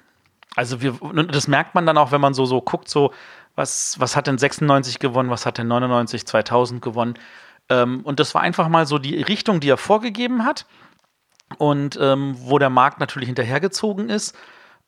Also 0.57 0.83
wir, 0.83 0.99
das 1.29 1.47
merkt 1.47 1.77
man 1.77 1.87
dann 1.87 1.97
auch, 1.97 2.11
wenn 2.11 2.21
man 2.21 2.35
so, 2.35 2.47
so 2.47 2.61
guckt, 2.61 2.89
so, 2.89 3.13
was, 3.55 3.95
was 4.01 4.17
hat 4.17 4.27
denn 4.27 4.39
96 4.39 4.99
gewonnen, 4.99 5.31
was 5.31 5.47
hat 5.47 5.59
denn 5.59 5.69
99, 5.69 6.27
2000 6.27 6.83
gewonnen. 6.83 7.15
Ähm, 7.69 8.01
und 8.01 8.19
das 8.19 8.35
war 8.35 8.43
einfach 8.43 8.67
mal 8.67 8.85
so 8.85 8.99
die 8.99 9.23
Richtung, 9.23 9.61
die 9.61 9.69
er 9.69 9.77
vorgegeben 9.77 10.45
hat 10.45 10.67
und 11.59 11.97
ähm, 12.03 12.35
wo 12.41 12.59
der 12.59 12.71
Markt 12.71 12.99
natürlich 12.99 13.29
hinterhergezogen 13.29 14.09
ist, 14.09 14.37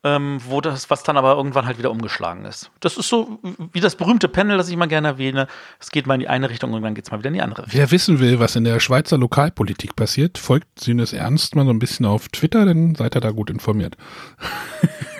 ähm, 0.04 0.38
wo 0.46 0.60
das, 0.60 0.90
was 0.90 1.02
dann 1.02 1.16
aber 1.16 1.34
irgendwann 1.34 1.66
halt 1.66 1.78
wieder 1.78 1.90
umgeschlagen 1.90 2.44
ist. 2.44 2.70
Das 2.80 2.96
ist 2.96 3.08
so 3.08 3.40
wie 3.72 3.80
das 3.80 3.96
berühmte 3.96 4.28
Panel, 4.28 4.58
das 4.58 4.68
ich 4.68 4.76
mal 4.76 4.86
gerne 4.86 5.08
erwähne. 5.08 5.48
Es 5.80 5.90
geht 5.90 6.06
mal 6.06 6.14
in 6.14 6.20
die 6.20 6.28
eine 6.28 6.50
Richtung 6.50 6.72
und 6.74 6.82
dann 6.82 6.94
geht 6.94 7.06
es 7.06 7.10
mal 7.10 7.18
wieder 7.18 7.28
in 7.28 7.34
die 7.34 7.42
andere. 7.42 7.64
Wer 7.68 7.90
wissen 7.90 8.20
will, 8.20 8.38
was 8.38 8.54
in 8.54 8.64
der 8.64 8.78
Schweizer 8.80 9.16
Lokalpolitik 9.16 9.96
passiert, 9.96 10.36
folgt 10.36 10.78
Sinnes 10.78 11.14
Ernst 11.14 11.56
mal 11.56 11.64
so 11.64 11.70
ein 11.70 11.78
bisschen 11.78 12.04
auf 12.04 12.28
Twitter, 12.28 12.66
dann 12.66 12.94
seid 12.94 13.16
ihr 13.16 13.20
da 13.20 13.30
gut 13.30 13.50
informiert. 13.50 13.96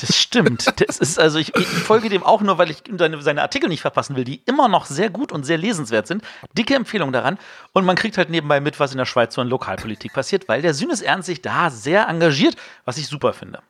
Das 0.00 0.16
stimmt. 0.16 0.80
Das 0.80 0.98
ist 0.98 1.18
also 1.18 1.38
ich, 1.38 1.54
ich 1.56 1.66
folge 1.66 2.08
dem 2.08 2.22
auch 2.22 2.40
nur, 2.40 2.56
weil 2.56 2.70
ich 2.70 2.84
seine, 2.96 3.20
seine 3.20 3.42
Artikel 3.42 3.68
nicht 3.68 3.80
verpassen 3.80 4.16
will, 4.16 4.24
die 4.24 4.40
immer 4.46 4.68
noch 4.68 4.86
sehr 4.86 5.10
gut 5.10 5.32
und 5.32 5.44
sehr 5.44 5.58
lesenswert 5.58 6.06
sind. 6.06 6.22
Dicke 6.56 6.74
Empfehlung 6.74 7.12
daran. 7.12 7.36
Und 7.72 7.84
man 7.84 7.96
kriegt 7.96 8.16
halt 8.16 8.30
nebenbei 8.30 8.60
mit, 8.60 8.78
was 8.78 8.92
in 8.92 8.98
der 8.98 9.06
Schweiz 9.06 9.34
so 9.34 9.42
in 9.42 9.48
Lokalpolitik 9.48 10.12
passiert, 10.12 10.48
weil 10.48 10.62
der 10.62 10.74
Sühnes 10.74 11.02
Ernst 11.02 11.26
sich 11.26 11.42
da 11.42 11.68
sehr 11.68 12.08
engagiert, 12.08 12.56
was 12.84 12.96
ich 12.96 13.08
super 13.08 13.32
finde. 13.32 13.60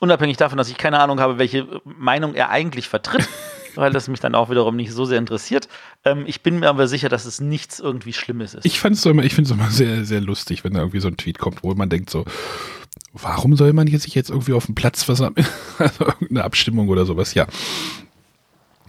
Unabhängig 0.00 0.36
davon, 0.36 0.58
dass 0.58 0.68
ich 0.68 0.76
keine 0.76 1.00
Ahnung 1.00 1.20
habe, 1.20 1.38
welche 1.38 1.80
Meinung 1.84 2.34
er 2.34 2.50
eigentlich 2.50 2.88
vertritt, 2.88 3.28
weil 3.74 3.92
das 3.92 4.08
mich 4.08 4.20
dann 4.20 4.34
auch 4.34 4.50
wiederum 4.50 4.76
nicht 4.76 4.92
so 4.92 5.04
sehr 5.04 5.18
interessiert. 5.18 5.68
Ähm, 6.04 6.24
ich 6.26 6.42
bin 6.42 6.58
mir 6.58 6.68
aber 6.68 6.86
sicher, 6.88 7.08
dass 7.08 7.24
es 7.24 7.40
nichts 7.40 7.80
irgendwie 7.80 8.12
Schlimmes 8.12 8.54
ist. 8.54 8.66
Ich 8.66 8.78
fand's 8.78 9.02
so 9.02 9.10
immer, 9.10 9.24
ich 9.24 9.34
finde 9.34 9.50
es 9.50 9.56
immer 9.56 9.70
sehr, 9.70 10.04
sehr 10.04 10.20
lustig, 10.20 10.64
wenn 10.64 10.74
da 10.74 10.80
irgendwie 10.80 11.00
so 11.00 11.08
ein 11.08 11.16
Tweet 11.16 11.38
kommt, 11.38 11.62
wo 11.62 11.74
man 11.74 11.88
denkt 11.88 12.10
so, 12.10 12.24
warum 13.12 13.56
soll 13.56 13.72
man 13.72 13.86
sich 13.86 14.14
jetzt 14.14 14.30
irgendwie 14.30 14.52
auf 14.52 14.66
dem 14.66 14.74
Platz 14.74 15.02
versammeln? 15.02 15.46
also 15.78 16.04
irgendeine 16.04 16.44
Abstimmung 16.44 16.88
oder 16.88 17.06
sowas, 17.06 17.34
ja. 17.34 17.46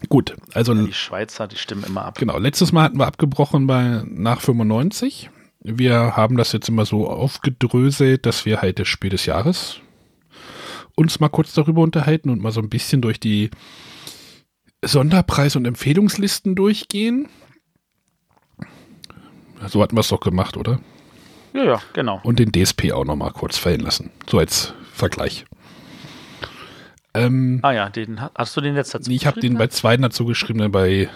Gut, 0.09 0.35
also 0.53 0.75
die 0.75 0.93
Schweizer, 0.93 1.47
die 1.47 1.57
stimmen 1.57 1.83
immer 1.83 2.05
ab. 2.05 2.19
genau, 2.19 2.37
letztes 2.37 2.71
Mal 2.71 2.83
hatten 2.83 2.99
wir 2.99 3.07
abgebrochen 3.07 3.65
bei 3.65 4.03
nach 4.05 4.41
95. 4.41 5.31
Wir 5.61 6.15
haben 6.15 6.37
das 6.37 6.51
jetzt 6.51 6.69
immer 6.69 6.85
so 6.85 7.09
aufgedröselt, 7.09 8.25
dass 8.25 8.45
wir 8.45 8.61
halt 8.61 8.77
das 8.77 8.87
Spiel 8.87 9.09
des 9.09 9.25
Jahres 9.25 9.81
uns 10.97 11.19
mal 11.19 11.29
kurz 11.29 11.53
darüber 11.53 11.81
unterhalten 11.81 12.29
und 12.29 12.41
mal 12.41 12.51
so 12.51 12.59
ein 12.59 12.69
bisschen 12.69 13.01
durch 13.01 13.19
die 13.19 13.51
Sonderpreis- 14.83 15.55
und 15.55 15.65
Empfehlungslisten 15.65 16.55
durchgehen. 16.55 17.29
So 19.67 19.81
hatten 19.81 19.95
wir 19.95 20.01
es 20.01 20.09
doch 20.09 20.19
gemacht, 20.19 20.57
oder? 20.57 20.79
Ja, 21.53 21.63
ja, 21.63 21.81
genau. 21.93 22.19
Und 22.23 22.39
den 22.39 22.51
DSP 22.51 22.91
auch 22.91 23.05
noch 23.05 23.15
mal 23.15 23.31
kurz 23.31 23.57
fallen 23.57 23.79
lassen. 23.79 24.11
So 24.29 24.39
als 24.39 24.73
Vergleich. 24.91 25.45
Ähm, 27.13 27.59
Ah 27.63 27.71
ja, 27.71 27.89
den, 27.89 28.19
hast 28.35 28.57
du 28.57 28.61
den 28.61 28.75
jetzt 28.75 28.93
dazu 28.93 29.09
ich 29.09 29.25
habe 29.25 29.39
den 29.39 29.57
bei 29.57 29.67
zwei 29.67 29.97
dazu 29.97 30.25
geschrieben, 30.25 30.59
dann 30.59 30.71
bei 30.71 31.09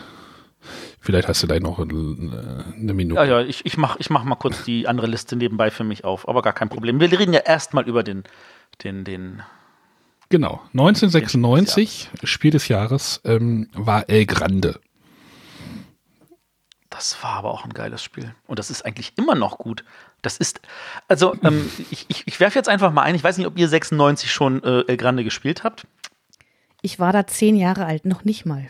vielleicht 0.99 1.27
hast 1.27 1.43
du 1.43 1.47
da 1.47 1.59
noch 1.59 1.79
eine, 1.79 2.65
eine 2.75 2.93
Minute. 2.93 3.19
Ja, 3.21 3.25
ja, 3.25 3.41
ich, 3.41 3.65
ich 3.65 3.77
mache 3.77 3.97
ich 3.99 4.09
mach 4.09 4.23
mal 4.23 4.35
kurz 4.35 4.63
die 4.63 4.87
andere 4.87 5.07
Liste 5.07 5.35
nebenbei 5.35 5.69
für 5.71 5.83
mich 5.83 6.03
auf, 6.03 6.27
aber 6.27 6.41
gar 6.41 6.53
kein 6.53 6.69
Problem. 6.69 6.99
Wir 6.99 7.11
reden 7.11 7.33
ja 7.33 7.41
erstmal 7.41 7.87
über 7.87 8.03
den, 8.03 8.23
den, 8.83 9.03
den. 9.03 9.41
Genau. 10.31 10.61
1996, 10.71 12.09
Spiel 12.23 12.51
des 12.51 12.67
Jahres, 12.67 13.21
ähm, 13.25 13.69
war 13.73 14.09
El 14.09 14.25
Grande. 14.25 14.79
Das 16.89 17.21
war 17.23 17.31
aber 17.31 17.51
auch 17.51 17.63
ein 17.65 17.73
geiles 17.73 18.03
Spiel. 18.03 18.33
Und 18.47 18.59
das 18.59 18.69
ist 18.69 18.85
eigentlich 18.85 19.13
immer 19.17 19.35
noch 19.35 19.57
gut. 19.57 19.83
Das 20.21 20.37
ist, 20.37 20.61
also, 21.07 21.35
ähm, 21.43 21.69
ich, 21.91 22.05
ich, 22.09 22.23
ich 22.25 22.39
werfe 22.39 22.57
jetzt 22.57 22.69
einfach 22.69 22.91
mal 22.91 23.03
ein, 23.03 23.15
ich 23.15 23.23
weiß 23.23 23.37
nicht, 23.37 23.47
ob 23.47 23.57
ihr 23.57 23.67
96 23.67 24.31
schon 24.31 24.63
äh, 24.63 24.81
El 24.87 24.97
Grande 24.97 25.23
gespielt 25.23 25.63
habt. 25.63 25.85
Ich 26.81 26.99
war 26.99 27.13
da 27.13 27.27
zehn 27.27 27.55
Jahre 27.55 27.85
alt, 27.85 28.05
noch 28.05 28.23
nicht 28.23 28.45
mal. 28.45 28.67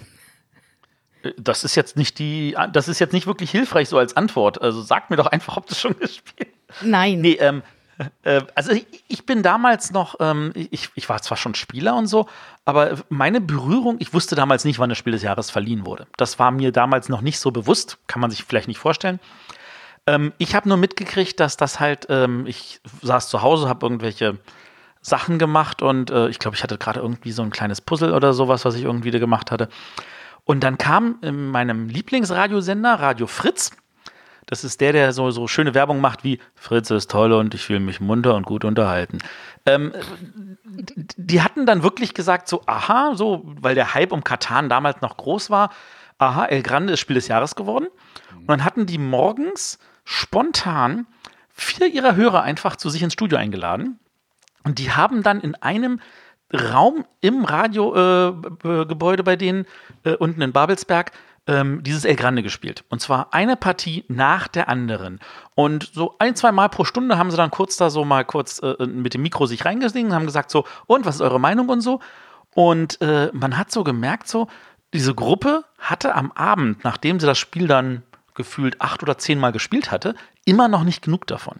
Äh, 1.24 1.32
Das 1.38 1.64
ist 1.64 1.76
jetzt 1.76 1.95
nicht 1.95 2.20
die, 2.20 2.55
das 2.74 2.88
ist 2.88 2.99
jetzt 2.99 3.14
nicht 3.14 3.28
wirklich 3.28 3.51
hilfreich 3.51 3.89
so 3.89 3.97
als 3.97 4.18
Antwort. 4.18 4.62
Also 4.62 4.82
sagt 4.82 5.09
mir 5.09 5.18
doch 5.18 5.28
einfach, 5.28 5.57
ob 5.57 5.68
du 5.68 5.76
schon 5.76 5.95
gespielt 5.99 6.49
Nein. 6.82 7.22
Nee, 7.22 7.38
ähm, 7.39 7.59
äh, 7.59 7.62
also 8.56 8.72
ich, 9.08 9.26
bin 9.26 9.43
damals 9.43 9.91
noch, 9.91 10.16
ähm, 10.20 10.52
ich, 10.56 10.89
ich 10.95 11.10
war 11.10 11.22
zwar 11.22 11.38
schon 11.38 11.56
Spieler 11.56 11.95
und 11.95 12.08
so, 12.08 12.28
aber 12.66 12.97
meine 13.10 13.41
Berührung, 13.41 13.97
ich 13.99 14.14
wusste 14.14 14.36
damals 14.36 14.66
nicht, 14.66 14.80
wann 14.80 14.89
das 14.89 14.97
Spiel 14.97 15.14
des 15.14 15.24
Jahres 15.24 15.52
verliehen 15.52 15.86
wurde. 15.86 16.08
Das 16.18 16.39
war 16.39 16.52
mir 16.52 16.72
damals 16.72 17.10
noch 17.10 17.22
nicht 17.22 17.39
so 17.39 17.52
bewusst, 17.52 17.97
kann 18.08 18.22
man 18.22 18.32
sich 18.32 18.43
vielleicht 18.43 18.68
nicht 18.68 18.80
vorstellen. 18.80 19.20
Ähm, 20.08 20.34
ich 20.38 20.56
habe 20.56 20.68
nur 20.68 20.78
mitgekriegt, 20.78 21.39
dass 21.39 21.58
das 21.58 21.80
halt, 21.80 22.08
ähm, 22.10 22.45
ich 22.47 22.82
saß 23.02 23.30
zu 23.30 23.41
Hause, 23.41 23.70
habe 23.70 23.86
irgendwelche 23.86 24.38
Sachen 25.02 25.39
gemacht 25.39 25.82
und 25.82 26.12
äh, 26.12 26.30
ich 26.30 26.39
glaube, 26.39 26.56
ich 26.56 26.64
hatte 26.64 26.78
gerade 26.78 26.99
irgendwie 26.99 27.32
so 27.32 27.41
ein 27.41 27.49
kleines 27.49 27.82
Puzzle 27.82 28.14
oder 28.14 28.34
sowas, 28.34 28.66
was 28.66 28.76
ich 28.76 28.84
irgendwie 28.84 29.12
gemacht 29.12 29.52
hatte. 29.52 29.70
Und 30.43 30.64
dann 30.64 30.78
kam 30.78 31.18
in 31.22 31.47
meinem 31.47 31.88
Lieblingsradiosender, 31.88 32.95
Radio 32.95 33.28
Fritz, 33.28 33.72
das 34.46 34.64
ist 34.64 34.82
der, 34.82 34.94
der 34.94 35.14
so, 35.14 35.32
so 35.32 35.48
schöne 35.48 35.74
Werbung 35.74 36.02
macht 36.02 36.24
wie 36.24 36.39
Fritz 36.56 36.89
ist 36.92 37.12
toll 37.12 37.32
und 37.34 37.54
ich 37.54 37.66
fühle 37.66 37.80
mich 37.80 38.00
munter 38.00 38.36
und 38.36 38.46
gut 38.46 38.66
unterhalten. 38.66 39.20
Ähm, 39.66 39.94
die 41.18 41.42
hatten 41.42 41.66
dann 41.66 41.84
wirklich 41.84 42.14
gesagt, 42.14 42.48
so, 42.48 42.62
aha, 42.66 43.16
so, 43.16 43.44
weil 43.46 43.76
der 43.76 43.94
Hype 43.94 44.12
um 44.12 44.24
Katan 44.24 44.70
damals 44.70 45.02
noch 45.02 45.18
groß 45.18 45.50
war, 45.50 45.72
aha, 46.18 46.46
El 46.46 46.64
Grande 46.64 46.94
ist 46.94 47.00
Spiel 47.00 47.16
des 47.16 47.28
Jahres 47.28 47.56
geworden. 47.56 47.88
Und 48.36 48.48
dann 48.48 48.64
hatten 48.64 48.86
die 48.86 48.98
morgens 48.98 49.80
spontan 50.04 51.08
vier 51.50 51.88
ihrer 51.88 52.16
Hörer 52.16 52.44
einfach 52.44 52.76
zu 52.76 52.89
sich 52.89 53.04
ins 53.04 53.14
Studio 53.14 53.38
eingeladen. 53.38 54.00
Und 54.64 54.80
die 54.80 54.92
haben 54.92 55.24
dann 55.24 55.42
in 55.42 55.56
einem 55.56 56.00
Raum 56.54 57.06
im 57.22 57.46
Radiogebäude 57.46 59.22
äh, 59.22 59.24
bei 59.24 59.36
denen 59.36 59.66
äh, 60.04 60.16
unten 60.16 60.42
in 60.42 60.52
Babelsberg 60.52 61.12
ähm, 61.48 61.84
dieses 61.84 62.06
El 62.06 62.16
Grande 62.16 62.44
gespielt. 62.44 62.84
Und 62.89 63.02
zwar 63.02 63.34
eine 63.34 63.56
Partie 63.56 64.06
nach 64.08 64.48
der 64.48 64.70
anderen. 64.70 65.20
Und 65.56 65.89
so 65.94 66.16
ein, 66.20 66.36
zwei 66.36 66.52
Mal 66.52 66.70
pro 66.70 66.84
Stunde 66.84 67.18
haben 67.18 67.32
sie 67.32 67.38
dann 67.38 67.52
kurz 67.52 67.78
da 67.78 67.89
so 67.89 68.06
mal 68.06 68.26
kurz 68.26 68.60
äh, 68.60 68.86
mit 68.86 69.14
dem 69.14 69.22
Mikro 69.22 69.46
sich 69.46 69.66
reingesingen, 69.66 70.14
haben 70.14 70.26
gesagt 70.26 70.52
so, 70.52 70.66
und 70.88 71.06
was 71.06 71.16
ist 71.16 71.22
eure 71.22 71.39
Meinung 71.39 71.70
und 71.70 71.82
so. 71.82 72.00
Und 72.54 73.02
äh, 73.02 73.30
man 73.34 73.58
hat 73.58 73.72
so 73.72 73.84
gemerkt, 73.84 74.28
so, 74.28 74.48
diese 74.94 75.16
Gruppe 75.16 75.64
hatte 75.80 76.16
am 76.16 76.32
Abend, 76.34 76.84
nachdem 76.84 77.20
sie 77.20 77.26
das 77.26 77.38
Spiel 77.38 77.68
dann 77.68 78.04
gefühlt 78.36 78.82
acht 78.82 79.04
oder 79.04 79.18
zehn 79.18 79.39
Mal 79.39 79.52
gespielt 79.52 79.92
hatte, 79.92 80.16
immer 80.46 80.68
noch 80.68 80.84
nicht 80.84 81.02
genug 81.02 81.28
davon. 81.28 81.60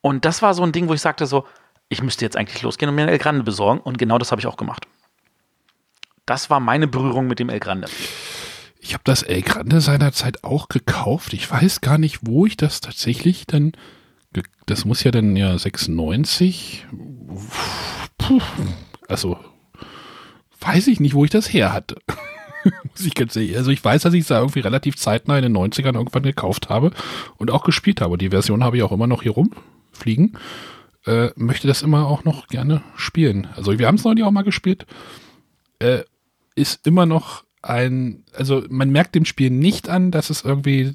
Und 0.00 0.24
das 0.24 0.42
war 0.42 0.54
so 0.54 0.62
ein 0.62 0.72
Ding, 0.72 0.88
wo 0.88 0.94
ich 0.94 1.00
sagte 1.00 1.26
so, 1.26 1.46
ich 1.88 2.02
müsste 2.02 2.24
jetzt 2.24 2.36
eigentlich 2.36 2.62
losgehen 2.62 2.88
und 2.88 2.94
mir 2.94 3.02
ein 3.02 3.08
El 3.08 3.18
Grande 3.18 3.44
besorgen. 3.44 3.80
Und 3.80 3.98
genau 3.98 4.18
das 4.18 4.30
habe 4.30 4.40
ich 4.40 4.46
auch 4.46 4.56
gemacht. 4.56 4.86
Das 6.26 6.50
war 6.50 6.60
meine 6.60 6.86
Berührung 6.86 7.26
mit 7.26 7.38
dem 7.38 7.48
El 7.48 7.60
Grande. 7.60 7.88
Ich 8.80 8.94
habe 8.94 9.02
das 9.04 9.22
El 9.22 9.42
Grande 9.42 9.80
seinerzeit 9.80 10.44
auch 10.44 10.68
gekauft. 10.68 11.32
Ich 11.32 11.50
weiß 11.50 11.80
gar 11.80 11.98
nicht, 11.98 12.20
wo 12.22 12.46
ich 12.46 12.56
das 12.56 12.80
tatsächlich 12.80 13.46
dann. 13.46 13.72
Das 14.66 14.84
muss 14.84 15.02
ja 15.02 15.10
dann 15.10 15.34
ja 15.36 15.56
96. 15.56 16.86
Puh, 18.18 18.40
also 19.08 19.38
weiß 20.60 20.86
ich 20.88 21.00
nicht, 21.00 21.14
wo 21.14 21.24
ich 21.24 21.30
das 21.30 21.52
her 21.52 21.72
hatte. 21.72 21.96
muss 22.64 23.04
ich 23.04 23.14
ganz 23.14 23.34
ehrlich. 23.36 23.56
Also 23.56 23.70
ich 23.70 23.84
weiß, 23.84 24.02
dass 24.02 24.14
ich 24.14 24.22
es 24.22 24.28
da 24.28 24.38
irgendwie 24.38 24.60
relativ 24.60 24.96
zeitnah 24.96 25.38
in 25.38 25.42
den 25.42 25.56
90ern 25.56 25.94
irgendwann 25.94 26.22
gekauft 26.22 26.68
habe 26.68 26.90
und 27.36 27.50
auch 27.50 27.64
gespielt 27.64 28.00
habe. 28.00 28.18
Die 28.18 28.30
Version 28.30 28.64
habe 28.64 28.76
ich 28.76 28.82
auch 28.82 28.92
immer 28.92 29.06
noch 29.06 29.22
hier 29.22 29.32
rumfliegen. 29.32 30.36
Äh, 31.06 31.30
möchte 31.36 31.68
das 31.68 31.82
immer 31.82 32.06
auch 32.06 32.24
noch 32.24 32.48
gerne 32.48 32.82
spielen. 32.96 33.48
Also 33.56 33.78
wir 33.78 33.86
haben 33.86 33.94
es 33.94 34.04
neulich 34.04 34.24
auch 34.24 34.30
mal 34.30 34.42
gespielt. 34.42 34.86
Äh, 35.78 36.00
ist 36.54 36.86
immer 36.86 37.06
noch 37.06 37.44
ein, 37.62 38.24
also 38.34 38.62
man 38.68 38.90
merkt 38.90 39.14
dem 39.14 39.24
Spiel 39.24 39.50
nicht 39.50 39.88
an, 39.88 40.10
dass 40.10 40.30
es 40.30 40.44
irgendwie 40.44 40.94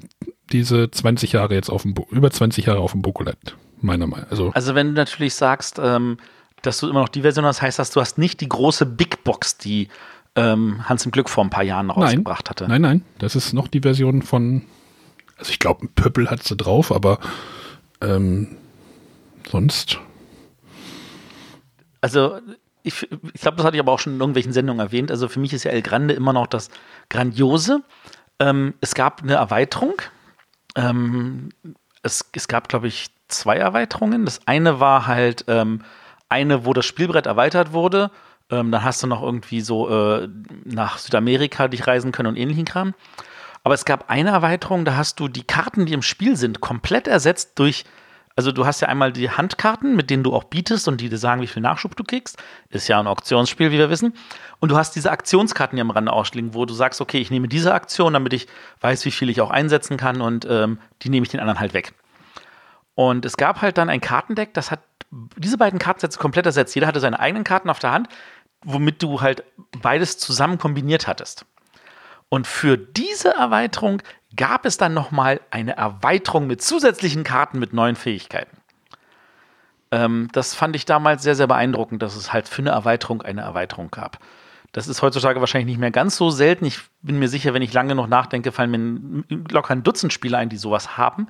diese 0.52 0.90
20 0.90 1.32
Jahre 1.32 1.54
jetzt 1.54 1.70
auf 1.70 1.82
dem, 1.82 1.94
über 2.10 2.30
20 2.30 2.66
Jahre 2.66 2.80
auf 2.80 2.92
dem 2.92 3.02
Buckel 3.02 3.26
hat, 3.26 3.56
meiner 3.80 4.06
Meinung 4.06 4.26
Also, 4.30 4.50
also 4.52 4.74
wenn 4.74 4.88
du 4.88 4.92
natürlich 4.94 5.34
sagst, 5.34 5.80
ähm, 5.82 6.18
dass 6.62 6.78
du 6.78 6.88
immer 6.88 7.00
noch 7.00 7.08
die 7.08 7.22
Version 7.22 7.44
hast, 7.44 7.60
heißt 7.62 7.78
das, 7.78 7.90
du 7.90 8.00
hast 8.00 8.18
nicht 8.18 8.40
die 8.40 8.48
große 8.48 8.86
Big 8.86 9.24
Box, 9.24 9.58
die 9.58 9.88
ähm, 10.36 10.88
Hans 10.88 11.04
im 11.04 11.12
Glück 11.12 11.28
vor 11.28 11.44
ein 11.44 11.50
paar 11.50 11.62
Jahren 11.62 11.90
rausgebracht 11.90 12.46
nein, 12.46 12.50
hatte. 12.50 12.68
Nein, 12.68 12.82
nein, 12.82 13.04
das 13.18 13.36
ist 13.36 13.52
noch 13.52 13.68
die 13.68 13.80
Version 13.80 14.22
von, 14.22 14.62
also 15.36 15.50
ich 15.50 15.58
glaube, 15.58 15.86
ein 15.86 15.88
Pöppel 15.94 16.30
hat 16.30 16.42
sie 16.42 16.56
drauf, 16.56 16.90
aber 16.90 17.18
ähm, 18.00 18.56
sonst. 19.48 19.98
Also 22.00 22.40
ich, 22.84 23.10
ich 23.10 23.40
glaube, 23.40 23.56
das 23.56 23.66
hatte 23.66 23.76
ich 23.76 23.80
aber 23.80 23.92
auch 23.92 23.98
schon 23.98 24.14
in 24.14 24.20
irgendwelchen 24.20 24.52
Sendungen 24.52 24.84
erwähnt. 24.84 25.10
Also 25.10 25.28
für 25.28 25.40
mich 25.40 25.52
ist 25.52 25.64
ja 25.64 25.70
El 25.70 25.82
Grande 25.82 26.14
immer 26.14 26.32
noch 26.32 26.46
das 26.46 26.68
Grandiose. 27.08 27.82
Ähm, 28.38 28.74
es 28.80 28.94
gab 28.94 29.22
eine 29.22 29.34
Erweiterung. 29.34 29.94
Ähm, 30.76 31.48
es, 32.02 32.26
es 32.32 32.46
gab, 32.46 32.68
glaube 32.68 32.86
ich, 32.86 33.08
zwei 33.28 33.56
Erweiterungen. 33.56 34.26
Das 34.26 34.46
eine 34.46 34.80
war 34.80 35.06
halt 35.06 35.46
ähm, 35.48 35.82
eine, 36.28 36.66
wo 36.66 36.74
das 36.74 36.84
Spielbrett 36.84 37.26
erweitert 37.26 37.72
wurde. 37.72 38.10
Ähm, 38.50 38.70
dann 38.70 38.84
hast 38.84 39.02
du 39.02 39.06
noch 39.06 39.22
irgendwie 39.22 39.62
so 39.62 39.88
äh, 39.88 40.28
nach 40.64 40.98
Südamerika 40.98 41.68
dich 41.68 41.86
reisen 41.86 42.12
können 42.12 42.28
und 42.28 42.36
ähnlichen 42.36 42.66
Kram. 42.66 42.92
Aber 43.62 43.72
es 43.72 43.86
gab 43.86 44.10
eine 44.10 44.30
Erweiterung, 44.30 44.84
da 44.84 44.96
hast 44.96 45.18
du 45.20 45.28
die 45.28 45.44
Karten, 45.44 45.86
die 45.86 45.94
im 45.94 46.02
Spiel 46.02 46.36
sind, 46.36 46.60
komplett 46.60 47.08
ersetzt 47.08 47.58
durch 47.58 47.86
also 48.36 48.50
du 48.50 48.66
hast 48.66 48.80
ja 48.80 48.88
einmal 48.88 49.12
die 49.12 49.30
Handkarten, 49.30 49.94
mit 49.94 50.10
denen 50.10 50.24
du 50.24 50.34
auch 50.34 50.44
bietest 50.44 50.88
und 50.88 51.00
die 51.00 51.08
dir 51.08 51.18
sagen, 51.18 51.40
wie 51.40 51.46
viel 51.46 51.62
Nachschub 51.62 51.94
du 51.94 52.02
kriegst. 52.02 52.42
Ist 52.68 52.88
ja 52.88 52.98
ein 52.98 53.06
Auktionsspiel, 53.06 53.70
wie 53.70 53.78
wir 53.78 53.90
wissen. 53.90 54.14
Und 54.58 54.70
du 54.70 54.76
hast 54.76 54.96
diese 54.96 55.12
Aktionskarten, 55.12 55.76
die 55.76 55.80
am 55.80 55.90
Rande 55.90 56.12
ausliegen, 56.12 56.52
wo 56.52 56.64
du 56.64 56.74
sagst, 56.74 57.00
okay, 57.00 57.18
ich 57.18 57.30
nehme 57.30 57.46
diese 57.46 57.72
Aktion, 57.72 58.12
damit 58.12 58.32
ich 58.32 58.48
weiß, 58.80 59.04
wie 59.04 59.12
viel 59.12 59.30
ich 59.30 59.40
auch 59.40 59.50
einsetzen 59.50 59.96
kann 59.96 60.20
und 60.20 60.46
ähm, 60.50 60.78
die 61.02 61.10
nehme 61.10 61.24
ich 61.24 61.30
den 61.30 61.40
anderen 61.40 61.60
halt 61.60 61.74
weg. 61.74 61.94
Und 62.96 63.24
es 63.24 63.36
gab 63.36 63.62
halt 63.62 63.78
dann 63.78 63.88
ein 63.88 64.00
Kartendeck, 64.00 64.54
das 64.54 64.70
hat 64.70 64.80
diese 65.36 65.58
beiden 65.58 65.78
Kartensätze 65.78 66.18
komplett 66.18 66.46
ersetzt. 66.46 66.74
Jeder 66.74 66.88
hatte 66.88 67.00
seine 67.00 67.20
eigenen 67.20 67.44
Karten 67.44 67.70
auf 67.70 67.78
der 67.78 67.92
Hand, 67.92 68.08
womit 68.64 69.02
du 69.02 69.20
halt 69.20 69.44
beides 69.80 70.18
zusammen 70.18 70.58
kombiniert 70.58 71.06
hattest. 71.06 71.46
Und 72.28 72.48
für 72.48 72.76
diese 72.76 73.28
Erweiterung 73.28 74.02
gab 74.36 74.64
es 74.66 74.76
dann 74.76 74.94
nochmal 74.94 75.40
eine 75.50 75.76
Erweiterung 75.76 76.46
mit 76.46 76.62
zusätzlichen 76.62 77.24
Karten 77.24 77.58
mit 77.58 77.72
neuen 77.72 77.96
Fähigkeiten. 77.96 78.56
Ähm, 79.90 80.28
das 80.32 80.54
fand 80.54 80.76
ich 80.76 80.86
damals 80.86 81.22
sehr, 81.22 81.34
sehr 81.34 81.46
beeindruckend, 81.46 82.02
dass 82.02 82.16
es 82.16 82.32
halt 82.32 82.48
für 82.48 82.62
eine 82.62 82.70
Erweiterung 82.70 83.22
eine 83.22 83.42
Erweiterung 83.42 83.90
gab. 83.90 84.18
Das 84.72 84.88
ist 84.88 85.02
heutzutage 85.02 85.38
wahrscheinlich 85.38 85.68
nicht 85.68 85.78
mehr 85.78 85.92
ganz 85.92 86.16
so 86.16 86.30
selten. 86.30 86.64
Ich 86.64 86.80
bin 87.00 87.20
mir 87.20 87.28
sicher, 87.28 87.54
wenn 87.54 87.62
ich 87.62 87.72
lange 87.72 87.94
noch 87.94 88.08
nachdenke, 88.08 88.50
fallen 88.50 88.70
mir 88.70 89.24
locker 89.50 89.72
ein 89.72 89.84
Dutzend 89.84 90.12
Spiele 90.12 90.36
ein, 90.36 90.48
die 90.48 90.56
sowas 90.56 90.96
haben. 90.98 91.28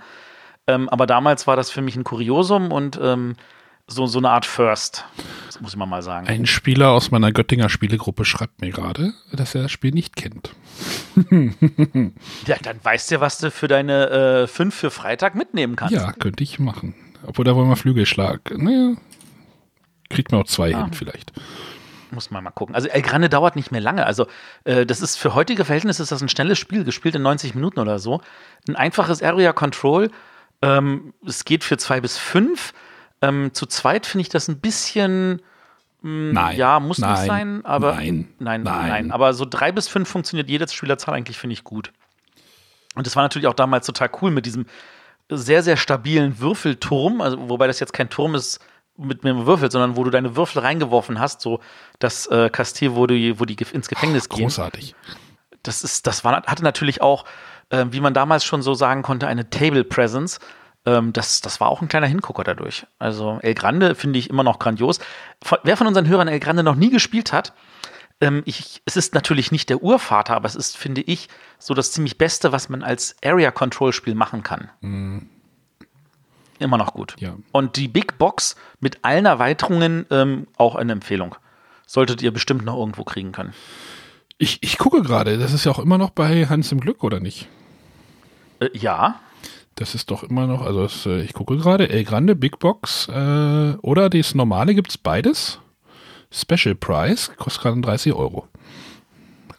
Ähm, 0.67 0.89
aber 0.89 1.07
damals 1.07 1.47
war 1.47 1.55
das 1.55 1.71
für 1.71 1.83
mich 1.83 1.95
ein 1.95 2.05
Kuriosum 2.05 2.73
und 2.73 2.99
ähm, 3.03 3.35
so, 3.87 4.07
so 4.07 4.19
eine 4.19 4.31
Art 4.31 4.47
First, 4.47 5.05
das 5.47 5.61
muss 5.61 5.73
ich 5.73 5.77
mal 5.77 6.03
sagen. 6.03 6.27
Ein 6.27 6.47
Spieler 6.47 6.91
aus 6.91 7.11
meiner 7.11 7.33
Göttinger 7.33 7.69
Spielegruppe 7.69 8.25
schreibt 8.25 8.61
mir 8.61 8.71
gerade, 8.71 9.13
dass 9.33 9.55
er 9.55 9.63
das 9.63 9.73
Spiel 9.73 9.93
nicht 9.93 10.17
kennt. 10.17 10.55
ja, 12.47 12.57
dann 12.63 12.83
weißt 12.83 13.13
du, 13.13 13.21
was 13.21 13.39
du 13.39 13.51
für 13.51 13.69
deine 13.69 14.09
äh, 14.11 14.47
fünf 14.47 14.75
für 14.75 14.91
Freitag 14.91 15.35
mitnehmen 15.35 15.77
kannst. 15.77 15.95
Ja, 15.95 16.13
könnte 16.13 16.43
ich 16.43 16.59
machen. 16.59 16.95
Obwohl, 17.27 17.45
da 17.45 17.55
wollen 17.55 17.69
wir 17.69 17.77
Flügelschlag. 17.77 18.57
Naja, 18.57 18.97
kriegt 20.09 20.33
man 20.33 20.43
auch 20.43 20.47
zwei 20.47 20.75
ah. 20.75 20.85
hin 20.85 20.95
vielleicht. 20.95 21.33
Muss 22.11 22.31
man 22.31 22.45
mal 22.45 22.51
gucken. 22.51 22.75
Also 22.75 22.89
El 22.89 23.03
Grande 23.03 23.29
dauert 23.29 23.57
nicht 23.57 23.73
mehr 23.73 23.81
lange. 23.81 24.07
Also 24.07 24.27
äh, 24.65 24.87
das 24.87 25.01
ist 25.01 25.17
für 25.17 25.35
heutige 25.35 25.65
Verhältnisse 25.65 26.03
ist 26.03 26.13
das 26.13 26.23
ein 26.23 26.29
schnelles 26.29 26.59
Spiel, 26.59 26.85
gespielt 26.85 27.17
in 27.17 27.23
90 27.23 27.55
Minuten 27.55 27.81
oder 27.81 27.99
so. 27.99 28.21
Ein 28.69 28.77
einfaches 28.77 29.23
Area 29.23 29.53
Control. 29.53 30.11
Ähm, 30.63 31.13
es 31.27 31.45
geht 31.45 31.65
für 31.65 31.77
zwei 31.77 32.01
bis 32.01 32.17
fünf 32.17 32.73
ähm, 33.29 33.51
zu 33.53 33.67
zweit 33.67 34.07
finde 34.07 34.23
ich 34.23 34.29
das 34.29 34.49
ein 34.49 34.61
bisschen. 34.61 35.43
Mh, 36.03 36.11
hm, 36.11 36.33
nein. 36.33 36.57
Ja, 36.57 36.81
muss 36.81 36.99
nein, 36.99 37.13
nicht 37.13 37.27
sein, 37.27 37.65
aber. 37.65 37.95
Nein, 37.95 38.29
nein, 38.39 38.63
nein, 38.63 38.89
nein. 38.89 39.11
Aber 39.13 39.35
so 39.35 39.45
drei 39.49 39.73
bis 39.73 39.89
fünf 39.89 40.09
funktioniert 40.09 40.49
jede 40.49 40.69
Spielerzahl 40.69 41.15
eigentlich, 41.15 41.39
finde 41.39 41.55
ich 41.55 41.65
gut. 41.65 41.93
Und 42.95 43.07
das 43.07 43.17
war 43.17 43.23
natürlich 43.23 43.49
auch 43.49 43.55
damals 43.55 43.87
total 43.87 44.11
cool 44.21 44.31
mit 44.31 44.47
diesem 44.47 44.67
sehr, 45.29 45.63
sehr 45.63 45.77
stabilen 45.77 46.39
Würfelturm, 46.39 47.21
also 47.21 47.49
wobei 47.49 47.67
das 47.67 47.81
jetzt 47.81 47.93
kein 47.93 48.11
Turm 48.11 48.35
ist 48.35 48.61
mit 48.97 49.25
einem 49.25 49.47
Würfel, 49.47 49.71
sondern 49.71 49.97
wo 49.97 50.05
du 50.05 50.11
deine 50.11 50.37
Würfel 50.37 50.63
reingeworfen 50.63 51.19
hast, 51.19 51.41
so 51.41 51.61
das 51.99 52.27
äh, 52.27 52.49
Kastil, 52.51 52.95
wo, 52.95 53.07
du, 53.07 53.15
wo 53.41 53.45
die 53.45 53.57
ins 53.73 53.89
Gefängnis 53.89 54.29
Ach, 54.31 54.37
gehen. 54.37 54.45
Großartig. 54.45 54.95
Das 55.63 55.83
ist, 55.83 56.07
das 56.07 56.25
war, 56.25 56.43
hatte 56.43 56.63
natürlich 56.63 57.01
auch, 57.01 57.25
äh, 57.71 57.87
wie 57.91 58.01
man 58.01 58.15
damals 58.15 58.45
schon 58.45 58.63
so 58.63 58.75
sagen 58.75 59.03
konnte, 59.03 59.27
eine 59.27 59.51
Table 59.51 59.83
Presence. 59.83 60.39
Ähm, 60.87 61.13
das, 61.13 61.41
das 61.41 61.61
war 61.61 61.69
auch 61.69 61.83
ein 61.83 61.89
kleiner 61.89 62.07
Hingucker 62.07 62.45
dadurch. 62.45 62.87
Also 62.99 63.39
El 63.43 63.55
Grande 63.55 63.95
finde 63.95 64.19
ich 64.19 64.31
immer 64.31 64.45
noch 64.45 64.59
grandios. 64.59 65.01
Von, 65.43 65.59
wer 65.63 65.77
von 65.77 65.87
unseren 65.87 66.09
Hörern 66.09 66.29
El 66.29 66.41
Grande 66.41 66.63
noch 66.63 66.75
nie 66.75 66.91
gespielt 66.91 67.33
hat, 67.33 67.53
ähm, 68.21 68.43
ich, 68.45 68.83
es 68.85 68.97
ist 68.97 69.15
natürlich 69.15 69.51
nicht 69.53 69.69
der 69.71 69.83
Urvater, 69.83 70.35
aber 70.35 70.47
es 70.47 70.55
ist, 70.55 70.77
finde 70.77 71.01
ich, 71.01 71.29
so 71.59 71.75
das 71.75 71.93
ziemlich 71.93 72.19
Beste, 72.19 72.53
was 72.53 72.69
man 72.69 72.83
als 72.83 73.17
Area 73.25 73.51
Control 73.51 73.93
Spiel 73.93 74.15
machen 74.15 74.43
kann. 74.43 74.71
Mhm. 74.81 75.29
Immer 76.59 76.79
noch 76.79 76.95
gut. 76.95 77.17
Ja. 77.19 77.35
Und 77.53 77.77
die 77.77 77.89
Big 77.89 78.17
Box 78.19 78.57
mit 78.79 78.99
allen 79.03 79.27
Erweiterungen 79.27 80.07
ähm, 80.11 80.47
auch 80.57 80.77
eine 80.77 80.93
Empfehlung. 80.93 81.35
Solltet 81.87 82.23
ihr 82.23 82.33
bestimmt 82.33 82.65
noch 82.65 82.79
irgendwo 82.79 83.05
kriegen 83.05 83.33
können. 83.33 83.53
Ich, 84.39 84.63
ich 84.63 84.79
gucke 84.79 85.03
gerade, 85.03 85.37
das 85.37 85.53
ist 85.53 85.65
ja 85.65 85.73
auch 85.73 85.79
immer 85.79 85.99
noch 85.99 86.11
bei 86.11 86.47
Hans 86.47 86.71
im 86.73 86.81
Glück, 86.81 87.03
oder 87.05 87.21
nicht? 87.21 87.49
Äh, 88.61 88.71
ja. 88.73 89.21
Das 89.77 89.95
ist 89.95 90.11
doch 90.11 90.23
immer 90.23 90.47
noch, 90.47 90.63
also 90.63 90.83
das, 90.83 91.07
äh, 91.07 91.23
ich 91.23 91.33
gucke 91.33 91.57
gerade, 91.57 91.89
El 91.89 92.05
Grande, 92.05 92.37
Big 92.37 92.59
Box 92.61 93.09
äh, 93.09 93.75
oder 93.83 94.09
das 94.09 94.35
normale 94.35 94.75
gibt 94.75 94.91
es 94.91 94.99
beides. 94.99 95.59
Special 96.31 96.75
Price, 96.75 97.33
kostet 97.37 97.63
gerade 97.63 97.81
30 97.81 98.13
Euro. 98.13 98.49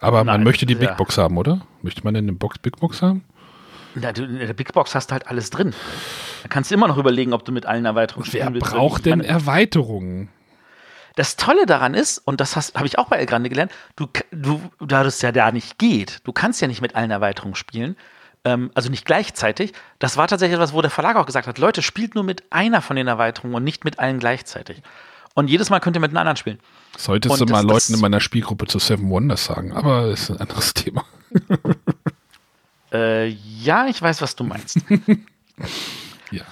Aber 0.00 0.18
Nein, 0.18 0.26
man 0.26 0.44
möchte 0.44 0.66
die 0.66 0.74
Big 0.74 0.90
ja. 0.90 0.94
Box 0.94 1.18
haben, 1.18 1.36
oder? 1.38 1.62
Möchte 1.82 2.02
man 2.04 2.14
denn 2.14 2.24
eine 2.24 2.32
Box, 2.32 2.58
Big 2.58 2.76
Box 2.78 3.02
haben? 3.02 3.24
Ja, 4.00 4.12
du, 4.12 4.24
in 4.24 4.38
der 4.38 4.52
Big 4.52 4.72
Box 4.72 4.94
hast 4.94 5.10
du 5.10 5.12
halt 5.12 5.26
alles 5.28 5.50
drin. 5.50 5.74
Da 6.42 6.48
kannst 6.48 6.70
du 6.70 6.74
immer 6.74 6.88
noch 6.88 6.98
überlegen, 6.98 7.32
ob 7.32 7.44
du 7.44 7.52
mit 7.52 7.64
allen 7.64 7.86
Erweiterungen 7.86 8.28
Wer 8.30 8.52
willst. 8.52 8.72
Wer 8.72 8.78
braucht 8.78 9.06
denn 9.06 9.20
Erweiterungen? 9.20 10.28
Das 11.14 11.36
Tolle 11.36 11.64
daran 11.64 11.94
ist, 11.94 12.18
und 12.18 12.42
das 12.42 12.56
habe 12.56 12.86
ich 12.86 12.98
auch 12.98 13.08
bei 13.08 13.16
El 13.16 13.26
Grande 13.26 13.48
gelernt, 13.48 13.72
du, 13.96 14.06
du, 14.32 14.60
da 14.80 15.02
das 15.02 15.22
ja 15.22 15.32
da 15.32 15.50
nicht 15.50 15.78
geht, 15.78 16.20
du 16.24 16.32
kannst 16.32 16.60
ja 16.60 16.68
nicht 16.68 16.82
mit 16.82 16.94
allen 16.94 17.10
Erweiterungen 17.10 17.54
spielen, 17.54 17.96
ähm, 18.46 18.70
also 18.74 18.88
nicht 18.88 19.04
gleichzeitig. 19.04 19.72
Das 19.98 20.16
war 20.16 20.28
tatsächlich 20.28 20.54
etwas, 20.54 20.72
wo 20.72 20.80
der 20.80 20.90
Verlag 20.90 21.16
auch 21.16 21.26
gesagt 21.26 21.48
hat, 21.48 21.58
Leute, 21.58 21.82
spielt 21.82 22.14
nur 22.14 22.22
mit 22.22 22.44
einer 22.50 22.80
von 22.80 22.94
den 22.94 23.08
Erweiterungen 23.08 23.56
und 23.56 23.64
nicht 23.64 23.84
mit 23.84 23.98
allen 23.98 24.20
gleichzeitig. 24.20 24.82
Und 25.34 25.50
jedes 25.50 25.68
Mal 25.68 25.80
könnt 25.80 25.96
ihr 25.96 26.00
mit 26.00 26.10
einem 26.10 26.18
anderen 26.18 26.36
spielen. 26.36 26.60
Solltest 26.96 27.32
und 27.32 27.50
du 27.50 27.52
mal 27.52 27.62
das, 27.62 27.70
Leuten 27.70 27.94
in 27.94 28.00
meiner 28.00 28.20
Spielgruppe 28.20 28.66
zu 28.66 28.78
Seven 28.78 29.10
Wonders 29.10 29.44
sagen, 29.44 29.72
aber 29.72 30.08
das 30.08 30.22
ist 30.22 30.30
ein 30.30 30.40
anderes 30.40 30.72
Thema. 30.72 31.04
äh, 32.92 33.26
ja, 33.26 33.88
ich 33.88 34.00
weiß, 34.00 34.22
was 34.22 34.36
du 34.36 34.44
meinst. 34.44 34.78
ja. 36.30 36.44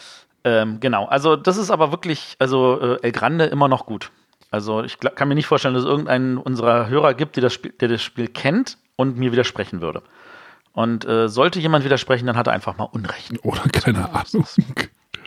Ähm, 0.43 0.81
genau, 0.81 1.07
also 1.07 1.37
das 1.37 1.57
ist 1.57 1.71
aber 1.71 1.93
wirklich, 1.93 2.35
also 2.41 2.81
äh, 2.81 2.99
El 3.03 3.13
Grande 3.13 3.45
immer 3.47 3.69
noch 3.69 3.87
gut. 3.87 4.11
Also 4.51 4.83
ich 4.83 4.99
kann 4.99 5.29
mir 5.29 5.35
nicht 5.37 5.47
vorstellen, 5.47 5.75
dass 5.75 5.85
es 5.85 5.89
irgendeinen 5.89 6.39
unserer 6.39 6.89
Hörer 6.89 7.15
gibt, 7.15 7.37
das 7.37 7.55
Spiel, 7.55 7.73
der 7.81 7.89
das 7.89 8.03
Spiel 8.03 8.29
kennt 8.29 8.79
und 8.97 9.17
mir 9.17 9.33
widersprechen 9.33 9.81
würde. 9.81 10.03
Und 10.75 11.05
äh, 11.05 11.29
sollte 11.29 11.61
jemand 11.61 11.85
widersprechen, 11.85 12.27
dann 12.27 12.37
hat 12.37 12.49
er 12.49 12.53
einfach 12.53 12.77
mal 12.77 12.85
Unrecht. 12.85 13.33
Oder 13.45 13.63
keine 13.73 14.11
Ahnung. 14.13 14.45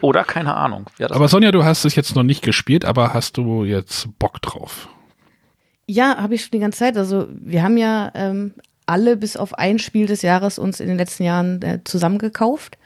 Oder 0.02 0.24
keine 0.26 0.54
Ahnung. 0.54 0.86
Ja, 1.00 1.08
das 1.08 1.16
Aber 1.16 1.30
Sonja, 1.30 1.52
du 1.52 1.64
hast 1.64 1.86
es 1.86 1.95
jetzt 1.95 2.16
noch 2.16 2.24
nicht 2.24 2.43
gespielt, 2.43 2.86
aber 2.86 3.14
hast 3.14 3.38
du 3.38 3.64
jetzt 3.64 4.10
Bock 4.20 4.41
drauf? 4.41 4.89
Ja, 5.88 6.18
habe 6.18 6.36
ich 6.36 6.41
schon 6.41 6.52
die 6.52 6.60
ganze 6.60 6.80
Zeit. 6.80 6.98
Also 6.98 7.28
wir 7.32 7.64
haben 7.64 7.78
ja 7.78 8.12
ähm, 8.14 8.54
alle 8.86 9.16
bis 9.16 9.38
auf 9.38 9.54
ein 9.54 9.80
Spiel 9.80 10.06
des 10.06 10.22
Jahres 10.22 10.60
uns 10.60 10.82
in 10.82 10.88
den 10.89 10.98
letzten 10.98 11.24
Jahren 11.24 11.62
äh, 11.62 11.80
zusammengekauft. 11.86 12.78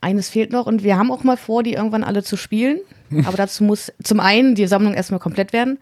Eines 0.00 0.30
fehlt 0.30 0.52
noch 0.52 0.66
und 0.66 0.84
wir 0.84 0.96
haben 0.96 1.10
auch 1.10 1.24
mal 1.24 1.36
vor, 1.36 1.64
die 1.64 1.74
irgendwann 1.74 2.04
alle 2.04 2.22
zu 2.22 2.36
spielen. 2.36 2.78
Aber 3.26 3.36
dazu 3.36 3.64
muss 3.64 3.92
zum 4.02 4.20
einen 4.20 4.54
die 4.54 4.66
Sammlung 4.68 4.94
erstmal 4.94 5.20
komplett 5.20 5.52
werden. 5.52 5.78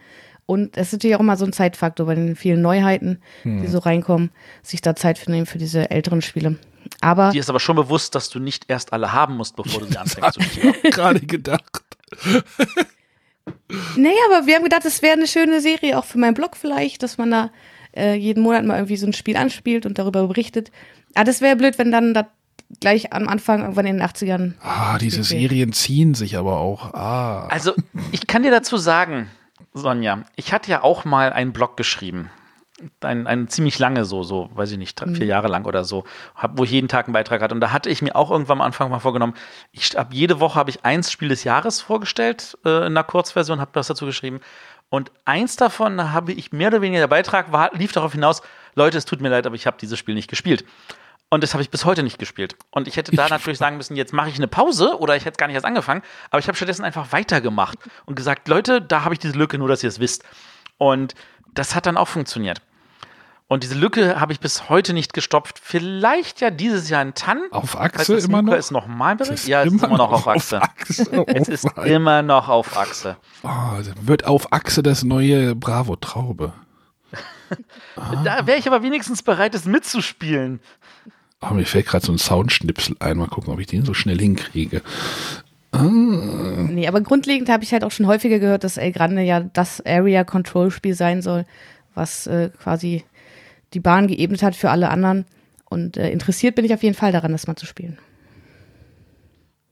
Und 0.50 0.76
es 0.76 0.88
ist 0.88 0.94
natürlich 0.94 1.14
auch 1.14 1.20
immer 1.20 1.36
so 1.36 1.44
ein 1.44 1.52
Zeitfaktor 1.52 2.06
bei 2.06 2.16
den 2.16 2.34
vielen 2.34 2.60
Neuheiten, 2.60 3.22
die 3.44 3.68
so 3.68 3.78
reinkommen, 3.78 4.32
sich 4.64 4.80
da 4.80 4.96
Zeit 4.96 5.16
für 5.16 5.30
nehmen 5.30 5.46
für 5.46 5.58
diese 5.58 5.92
älteren 5.92 6.22
Spiele. 6.22 6.56
Aber 7.00 7.30
Dir 7.30 7.38
ist 7.38 7.50
aber 7.50 7.60
schon 7.60 7.76
bewusst, 7.76 8.16
dass 8.16 8.30
du 8.30 8.40
nicht 8.40 8.64
erst 8.66 8.92
alle 8.92 9.12
haben 9.12 9.36
musst, 9.36 9.54
bevor 9.54 9.82
du 9.82 9.86
sie 9.86 9.96
anfängst 9.96 10.34
zu 10.34 10.42
spielen. 10.42 10.74
Gerade 10.82 11.20
gedacht. 11.20 11.84
Naja, 13.96 14.18
aber 14.30 14.46
wir 14.46 14.56
haben 14.56 14.64
gedacht, 14.64 14.84
es 14.84 15.00
wäre 15.00 15.14
eine 15.14 15.26
schöne 15.26 15.60
Serie, 15.60 15.98
auch 15.98 16.04
für 16.04 16.18
meinen 16.18 16.34
Blog 16.34 16.56
vielleicht, 16.56 17.02
dass 17.02 17.18
man 17.18 17.30
da 17.30 17.50
äh, 17.96 18.14
jeden 18.14 18.42
Monat 18.42 18.64
mal 18.64 18.76
irgendwie 18.76 18.96
so 18.96 19.06
ein 19.06 19.12
Spiel 19.12 19.36
anspielt 19.36 19.86
und 19.86 19.98
darüber 19.98 20.26
berichtet. 20.26 20.70
Aber 21.14 21.24
das 21.24 21.40
wäre 21.40 21.56
blöd, 21.56 21.78
wenn 21.78 21.90
dann 21.90 22.14
das 22.14 22.26
gleich 22.80 23.12
am 23.12 23.28
Anfang, 23.28 23.60
irgendwann 23.60 23.86
in 23.86 23.98
den 23.98 24.06
80ern. 24.06 24.54
Ah, 24.60 24.98
diese. 24.98 25.24
Serien 25.24 25.72
ziehen 25.72 26.14
sich 26.14 26.36
aber 26.36 26.58
auch. 26.58 26.94
Ah. 26.94 27.46
Also, 27.48 27.74
ich 28.12 28.26
kann 28.26 28.42
dir 28.42 28.50
dazu 28.50 28.76
sagen, 28.76 29.28
Sonja, 29.72 30.24
ich 30.36 30.52
hatte 30.52 30.70
ja 30.70 30.82
auch 30.82 31.04
mal 31.04 31.32
einen 31.32 31.52
Blog 31.52 31.76
geschrieben. 31.76 32.30
Ein, 33.02 33.26
ein 33.26 33.48
ziemlich 33.48 33.78
lange 33.78 34.06
so, 34.06 34.22
so, 34.22 34.48
weiß 34.54 34.72
ich 34.72 34.78
nicht, 34.78 34.98
drei, 34.98 35.12
vier 35.12 35.26
Jahre 35.26 35.48
lang 35.48 35.66
oder 35.66 35.84
so, 35.84 36.04
hab, 36.34 36.56
wo 36.56 36.64
ich 36.64 36.70
jeden 36.70 36.88
Tag 36.88 37.06
einen 37.06 37.12
Beitrag 37.12 37.42
hatte. 37.42 37.54
Und 37.54 37.60
da 37.60 37.72
hatte 37.72 37.90
ich 37.90 38.00
mir 38.00 38.16
auch 38.16 38.30
irgendwann 38.30 38.58
am 38.58 38.66
Anfang 38.66 38.90
mal 38.90 39.00
vorgenommen, 39.00 39.34
ich, 39.70 39.98
ab 39.98 40.08
jede 40.12 40.40
Woche 40.40 40.58
habe 40.58 40.70
ich 40.70 40.82
eins 40.82 41.12
Spiel 41.12 41.28
des 41.28 41.44
Jahres 41.44 41.82
vorgestellt, 41.82 42.56
äh, 42.64 42.78
in 42.78 42.84
einer 42.84 43.04
Kurzversion, 43.04 43.60
habe 43.60 43.72
das 43.74 43.88
dazu 43.88 44.06
geschrieben. 44.06 44.40
Und 44.88 45.12
eins 45.26 45.56
davon 45.56 46.12
habe 46.12 46.32
ich 46.32 46.52
mehr 46.52 46.68
oder 46.68 46.80
weniger, 46.80 47.00
der 47.00 47.08
Beitrag 47.08 47.52
war, 47.52 47.70
lief 47.74 47.92
darauf 47.92 48.12
hinaus, 48.12 48.40
Leute, 48.74 48.96
es 48.96 49.04
tut 49.04 49.20
mir 49.20 49.28
leid, 49.28 49.46
aber 49.46 49.56
ich 49.56 49.66
habe 49.66 49.76
dieses 49.78 49.98
Spiel 49.98 50.14
nicht 50.14 50.30
gespielt. 50.30 50.64
Und 51.32 51.44
das 51.44 51.54
habe 51.54 51.62
ich 51.62 51.70
bis 51.70 51.84
heute 51.84 52.02
nicht 52.02 52.18
gespielt. 52.18 52.56
Und 52.70 52.88
ich 52.88 52.96
hätte 52.96 53.12
da 53.14 53.28
natürlich 53.28 53.58
sagen 53.58 53.76
müssen, 53.76 53.94
jetzt 53.96 54.12
mache 54.12 54.28
ich 54.28 54.36
eine 54.36 54.48
Pause 54.48 54.98
oder 54.98 55.14
ich 55.14 55.24
hätte 55.24 55.36
gar 55.36 55.46
nicht 55.46 55.54
erst 55.54 55.64
angefangen. 55.66 56.02
Aber 56.30 56.40
ich 56.40 56.48
habe 56.48 56.56
stattdessen 56.56 56.84
einfach 56.84 57.12
weitergemacht 57.12 57.78
und 58.04 58.16
gesagt, 58.16 58.48
Leute, 58.48 58.82
da 58.82 59.04
habe 59.04 59.14
ich 59.14 59.20
diese 59.20 59.34
Lücke, 59.38 59.56
nur 59.56 59.68
dass 59.68 59.82
ihr 59.84 59.88
es 59.88 60.00
wisst. 60.00 60.24
Und 60.76 61.14
das 61.54 61.74
hat 61.76 61.86
dann 61.86 61.96
auch 61.96 62.08
funktioniert. 62.08 62.60
Und 63.46 63.62
diese 63.64 63.74
Lücke 63.74 64.20
habe 64.20 64.32
ich 64.32 64.38
bis 64.40 64.68
heute 64.68 64.92
nicht 64.92 65.12
gestopft. 65.12 65.60
Vielleicht 65.60 66.40
ja 66.40 66.50
dieses 66.50 66.88
Jahr 66.88 67.02
in 67.02 67.14
Tann. 67.14 67.42
Auf 67.50 67.76
Achse 67.78 68.16
immer 68.18 68.42
noch? 68.42 68.54
ist 68.54 68.70
noch 68.70 68.86
Es 68.86 69.30
bereit. 69.30 69.46
Ja, 69.46 69.62
es 69.62 69.72
ist 69.72 69.82
immer 69.82 69.96
noch 69.98 70.12
auf 70.12 70.28
Achse. 70.28 70.62
Achse. 70.62 71.24
Es 71.26 71.48
Oh 71.48 71.48
ist 71.48 71.76
mein. 71.76 71.86
immer 71.88 72.22
noch 72.22 72.48
auf 72.48 72.76
Achse. 72.76 73.16
Oh, 73.42 73.48
wird 74.02 74.24
auf 74.24 74.52
Achse 74.52 74.82
das 74.84 75.02
neue 75.04 75.54
Bravo 75.54 75.96
Traube. 75.96 76.52
Da 78.24 78.46
wäre 78.46 78.58
ich 78.58 78.68
aber 78.68 78.84
wenigstens 78.84 79.24
bereit, 79.24 79.56
es 79.56 79.64
mitzuspielen. 79.64 80.60
Oh, 81.40 81.54
mir 81.54 81.64
fällt 81.64 81.86
gerade 81.86 82.04
so 82.04 82.12
ein 82.12 82.18
Soundschnipsel 82.18 82.96
ein. 83.00 83.16
Mal 83.16 83.28
gucken, 83.28 83.52
ob 83.52 83.60
ich 83.60 83.66
den 83.66 83.84
so 83.84 83.94
schnell 83.94 84.18
hinkriege. 84.18 84.82
Nee, 85.72 86.88
aber 86.88 87.00
grundlegend 87.00 87.48
habe 87.48 87.62
ich 87.62 87.72
halt 87.72 87.84
auch 87.84 87.92
schon 87.92 88.06
häufiger 88.06 88.38
gehört, 88.38 88.64
dass 88.64 88.76
El 88.76 88.92
Grande 88.92 89.22
ja 89.22 89.40
das 89.40 89.84
Area 89.86 90.24
Control 90.24 90.70
Spiel 90.70 90.94
sein 90.94 91.22
soll, 91.22 91.46
was 91.94 92.26
äh, 92.26 92.50
quasi 92.60 93.04
die 93.72 93.80
Bahn 93.80 94.08
geebnet 94.08 94.42
hat 94.42 94.56
für 94.56 94.70
alle 94.70 94.90
anderen. 94.90 95.26
Und 95.64 95.96
äh, 95.96 96.10
interessiert 96.10 96.56
bin 96.56 96.64
ich 96.64 96.74
auf 96.74 96.82
jeden 96.82 96.96
Fall 96.96 97.12
daran, 97.12 97.32
das 97.32 97.46
mal 97.46 97.56
zu 97.56 97.66
spielen. 97.66 97.98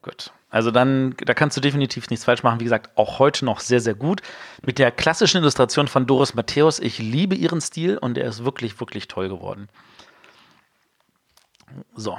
Gut. 0.02 0.32
Also 0.50 0.70
dann, 0.70 1.14
da 1.26 1.34
kannst 1.34 1.56
du 1.56 1.60
definitiv 1.60 2.08
nichts 2.08 2.24
falsch 2.24 2.42
machen. 2.42 2.60
Wie 2.60 2.64
gesagt, 2.64 2.96
auch 2.96 3.18
heute 3.18 3.44
noch 3.44 3.60
sehr, 3.60 3.80
sehr 3.80 3.94
gut. 3.94 4.22
Mit 4.64 4.78
der 4.78 4.90
klassischen 4.90 5.38
Illustration 5.38 5.88
von 5.88 6.06
Doris 6.06 6.34
Matthäus. 6.34 6.78
Ich 6.78 6.98
liebe 6.98 7.34
ihren 7.34 7.60
Stil 7.60 7.98
und 7.98 8.16
er 8.16 8.28
ist 8.28 8.44
wirklich, 8.44 8.80
wirklich 8.80 9.08
toll 9.08 9.28
geworden. 9.28 9.68
So. 11.94 12.18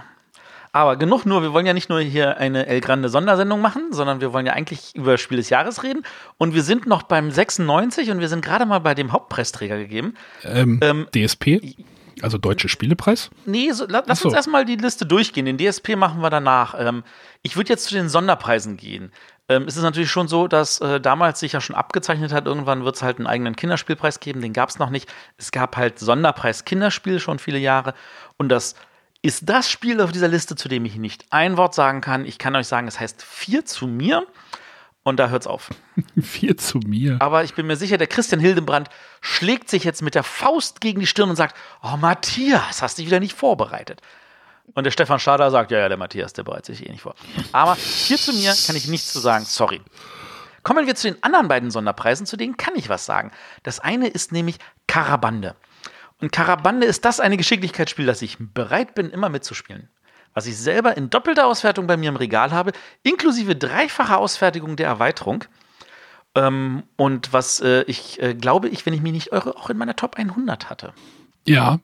Aber 0.72 0.98
genug 0.98 1.26
nur, 1.26 1.42
wir 1.42 1.52
wollen 1.52 1.66
ja 1.66 1.74
nicht 1.74 1.90
nur 1.90 2.00
hier 2.00 2.38
eine 2.38 2.68
El 2.68 2.80
Grande 2.80 3.10
Sondersendung 3.10 3.60
machen, 3.60 3.92
sondern 3.92 4.22
wir 4.22 4.34
wollen 4.34 4.46
ja 4.46 4.54
eigentlich 4.54 4.96
über 4.96 5.18
Spiel 5.18 5.38
des 5.38 5.50
Jahres 5.50 5.84
reden. 5.84 6.04
Und 6.38 6.54
wir 6.54 6.62
sind 6.62 6.86
noch 6.86 7.04
beim 7.04 7.32
96 7.32 8.12
und 8.12 8.20
wir 8.20 8.30
sind 8.30 8.46
gerade 8.46 8.66
mal 8.66 8.80
bei 8.80 8.94
dem 8.94 9.12
Hauptpreisträger 9.12 9.78
gegeben. 9.78 10.14
Ähm, 10.44 10.80
Ähm, 10.84 11.08
DSP, 11.14 11.76
also 12.22 12.38
Deutsche 12.38 12.70
Spielepreis. 12.70 13.32
Nee, 13.46 13.72
so, 13.72 13.88
la, 13.88 14.04
lass 14.06 14.20
so. 14.20 14.28
uns 14.28 14.36
erstmal 14.36 14.64
die 14.66 14.76
Liste 14.76 15.08
durchgehen. 15.08 15.46
Den 15.46 15.58
DSP 15.58 15.96
machen 15.96 16.22
wir 16.22 16.30
danach. 16.30 16.76
Ähm, 16.78 17.04
ich 17.42 17.56
würde 17.56 17.70
jetzt 17.70 17.86
zu 17.86 17.96
den 17.96 18.08
Sonderpreisen 18.08 18.78
gehen. 18.78 19.12
Ähm, 19.48 19.64
es 19.68 19.76
ist 19.76 19.82
natürlich 19.82 20.12
schon 20.12 20.28
so, 20.28 20.48
dass 20.48 20.80
äh, 20.82 21.02
damals 21.02 21.40
sich 21.40 21.54
ja 21.54 21.62
schon 21.62 21.76
abgezeichnet 21.76 22.32
hat, 22.32 22.46
irgendwann 22.46 22.86
wird 22.86 22.96
es 22.96 23.02
halt 23.02 23.18
einen 23.18 23.26
eigenen 23.26 23.56
Kinderspielpreis 23.56 24.20
geben. 24.20 24.42
Den 24.42 24.54
gab 24.54 24.70
es 24.70 24.78
noch 24.78 24.92
nicht. 24.92 25.12
Es 25.38 25.52
gab 25.52 25.78
halt 25.78 25.98
Sonderpreis 25.98 26.66
Kinderspiel 26.66 27.20
schon 27.20 27.40
viele 27.40 27.58
Jahre. 27.58 27.96
Und 28.38 28.50
das 28.50 28.76
ist 29.22 29.50
das 29.50 29.70
Spiel 29.70 30.02
auf 30.02 30.12
dieser 30.12 30.28
Liste, 30.28 30.56
zu 30.56 30.70
dem 30.70 30.86
ich 30.86 30.96
nicht 30.96 31.26
ein 31.30 31.58
Wort 31.58 31.76
sagen 31.76 32.02
kann. 32.02 32.26
Ich 32.26 32.38
kann 32.38 32.56
euch 32.56 32.68
sagen, 32.68 32.88
es 32.88 33.00
heißt 33.00 33.22
4 33.22 33.66
zu 33.66 33.88
mir. 33.88 34.26
Und 35.04 35.18
da 35.18 35.30
hört's 35.30 35.48
auf. 35.48 35.70
Vier 36.22 36.58
zu 36.58 36.78
mir. 36.80 37.18
Aber 37.20 37.44
ich 37.44 37.56
bin 37.56 37.66
mir 37.66 37.78
sicher, 37.78 37.98
der 37.98 38.08
Christian 38.08 38.40
Hildenbrand 38.40 38.90
schlägt 39.22 39.70
sich 39.70 39.84
jetzt 39.84 40.02
mit 40.02 40.14
der 40.14 40.24
Faust 40.24 40.82
gegen 40.82 41.00
die 41.00 41.08
Stirn 41.08 41.30
und 41.30 41.36
sagt: 41.36 41.56
Oh, 41.82 41.98
Matthias, 41.98 42.82
hast 42.82 42.98
dich 42.98 43.06
wieder 43.06 43.20
nicht 43.20 43.36
vorbereitet. 43.36 44.02
Und 44.74 44.84
der 44.84 44.92
Stefan 44.92 45.20
Schader 45.20 45.50
sagt: 45.52 45.72
Ja, 45.72 45.80
ja, 45.80 45.88
der 45.88 45.98
Matthias, 45.98 46.34
der 46.34 46.44
bereitet 46.44 46.66
sich 46.66 46.86
eh 46.86 46.92
nicht 46.92 47.02
vor. 47.02 47.16
Aber 47.54 47.76
hier 47.76 48.18
zu 48.18 48.34
mir 48.34 48.54
kann 48.68 48.76
ich 48.76 48.88
nichts 48.88 49.12
zu 49.12 49.20
sagen. 49.20 49.46
Sorry. 49.46 49.82
Kommen 50.64 50.86
wir 50.86 50.96
zu 50.96 51.10
den 51.10 51.24
anderen 51.24 51.48
beiden 51.48 51.72
Sonderpreisen, 51.72 52.26
zu 52.26 52.36
denen 52.36 52.58
kann 52.58 52.76
ich 52.76 52.90
was 52.90 53.06
sagen. 53.06 53.32
Das 53.64 53.80
eine 53.80 54.08
ist 54.08 54.34
nämlich 54.34 54.58
Karabande. 54.88 55.56
Und 56.22 56.32
Karabande 56.32 56.86
ist 56.86 57.06
das 57.06 57.20
eine 57.20 57.38
Geschicklichkeitsspiel, 57.38 58.06
das 58.06 58.22
ich 58.22 58.38
bereit 58.40 58.96
bin, 58.96 59.10
immer 59.10 59.30
mitzuspielen. 59.30 59.90
Was 60.34 60.46
ich 60.46 60.58
selber 60.58 60.96
in 60.96 61.10
doppelter 61.10 61.48
Auswertung 61.48 61.88
bei 61.88 61.98
mir 61.98 62.10
im 62.10 62.16
Regal 62.16 62.52
habe, 62.52 62.72
inklusive 63.04 63.56
dreifacher 63.56 64.18
Ausfertigung 64.18 64.76
der 64.76 64.88
Erweiterung. 64.88 65.46
Ähm, 66.36 66.84
und 66.98 67.34
was 67.34 67.60
äh, 67.62 67.84
ich 67.84 68.22
äh, 68.22 68.36
glaube, 68.36 68.70
ich, 68.70 68.86
wenn 68.86 68.94
ich 68.94 69.02
mich 69.02 69.14
nicht 69.14 69.32
irre, 69.32 69.56
auch 69.58 69.70
in 69.70 69.78
meiner 69.78 69.96
Top 69.96 70.18
100 70.18 70.70
hatte. 70.70 70.94
Ja, 71.46 71.80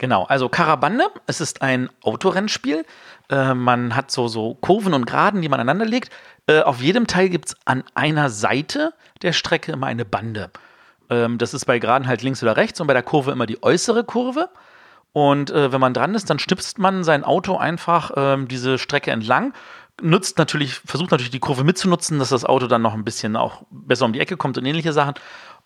Genau, 0.00 0.24
also 0.24 0.48
Karabande, 0.48 1.04
es 1.26 1.42
ist 1.42 1.60
ein 1.60 1.90
Autorennspiel. 2.00 2.86
Äh, 3.28 3.52
man 3.52 3.94
hat 3.94 4.10
so, 4.10 4.28
so 4.28 4.54
Kurven 4.54 4.94
und 4.94 5.04
Geraden, 5.04 5.42
die 5.42 5.48
man 5.50 5.60
aneinander 5.60 5.84
legt. 5.84 6.10
Äh, 6.46 6.62
auf 6.62 6.80
jedem 6.80 7.06
Teil 7.06 7.28
gibt 7.28 7.48
es 7.48 7.56
an 7.66 7.84
einer 7.92 8.30
Seite 8.30 8.94
der 9.20 9.34
Strecke 9.34 9.72
immer 9.72 9.88
eine 9.88 10.06
Bande. 10.06 10.50
Ähm, 11.10 11.38
das 11.38 11.52
ist 11.52 11.64
bei 11.66 11.78
Geraden 11.78 12.06
halt 12.06 12.22
links 12.22 12.42
oder 12.42 12.56
rechts 12.56 12.80
und 12.80 12.86
bei 12.86 12.94
der 12.94 13.02
Kurve 13.02 13.32
immer 13.32 13.46
die 13.46 13.62
äußere 13.62 14.04
Kurve. 14.04 14.48
Und 15.12 15.50
äh, 15.50 15.72
wenn 15.72 15.80
man 15.80 15.92
dran 15.92 16.14
ist, 16.14 16.30
dann 16.30 16.38
stipst 16.38 16.78
man 16.78 17.02
sein 17.02 17.24
Auto 17.24 17.56
einfach 17.56 18.12
ähm, 18.16 18.48
diese 18.48 18.78
Strecke 18.78 19.10
entlang. 19.10 19.52
Nutzt 20.00 20.38
natürlich, 20.38 20.74
versucht 20.74 21.10
natürlich 21.10 21.32
die 21.32 21.40
Kurve 21.40 21.64
mitzunutzen, 21.64 22.18
dass 22.18 22.30
das 22.30 22.44
Auto 22.44 22.68
dann 22.68 22.80
noch 22.80 22.94
ein 22.94 23.04
bisschen 23.04 23.36
auch 23.36 23.62
besser 23.70 24.04
um 24.04 24.12
die 24.12 24.20
Ecke 24.20 24.36
kommt 24.36 24.56
und 24.56 24.64
ähnliche 24.64 24.92
Sachen. 24.92 25.14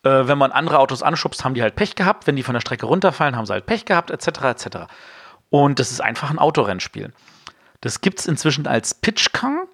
Äh, 0.02 0.26
wenn 0.26 0.38
man 0.38 0.50
andere 0.50 0.78
Autos 0.78 1.02
anschubst, 1.02 1.44
haben 1.44 1.54
die 1.54 1.62
halt 1.62 1.76
Pech 1.76 1.94
gehabt. 1.94 2.26
Wenn 2.26 2.36
die 2.36 2.42
von 2.42 2.54
der 2.54 2.60
Strecke 2.60 2.86
runterfallen, 2.86 3.36
haben 3.36 3.46
sie 3.46 3.52
halt 3.52 3.66
Pech 3.66 3.84
gehabt, 3.84 4.10
etc. 4.10 4.26
etc. 4.44 4.66
Und 5.50 5.78
das 5.78 5.92
ist 5.92 6.00
einfach 6.00 6.30
ein 6.30 6.38
Autorennspiel. 6.38 7.12
Das 7.80 8.00
gibt 8.00 8.20
es 8.20 8.26
inzwischen 8.26 8.66
als 8.66 8.94
Pitchkang. 8.94 9.68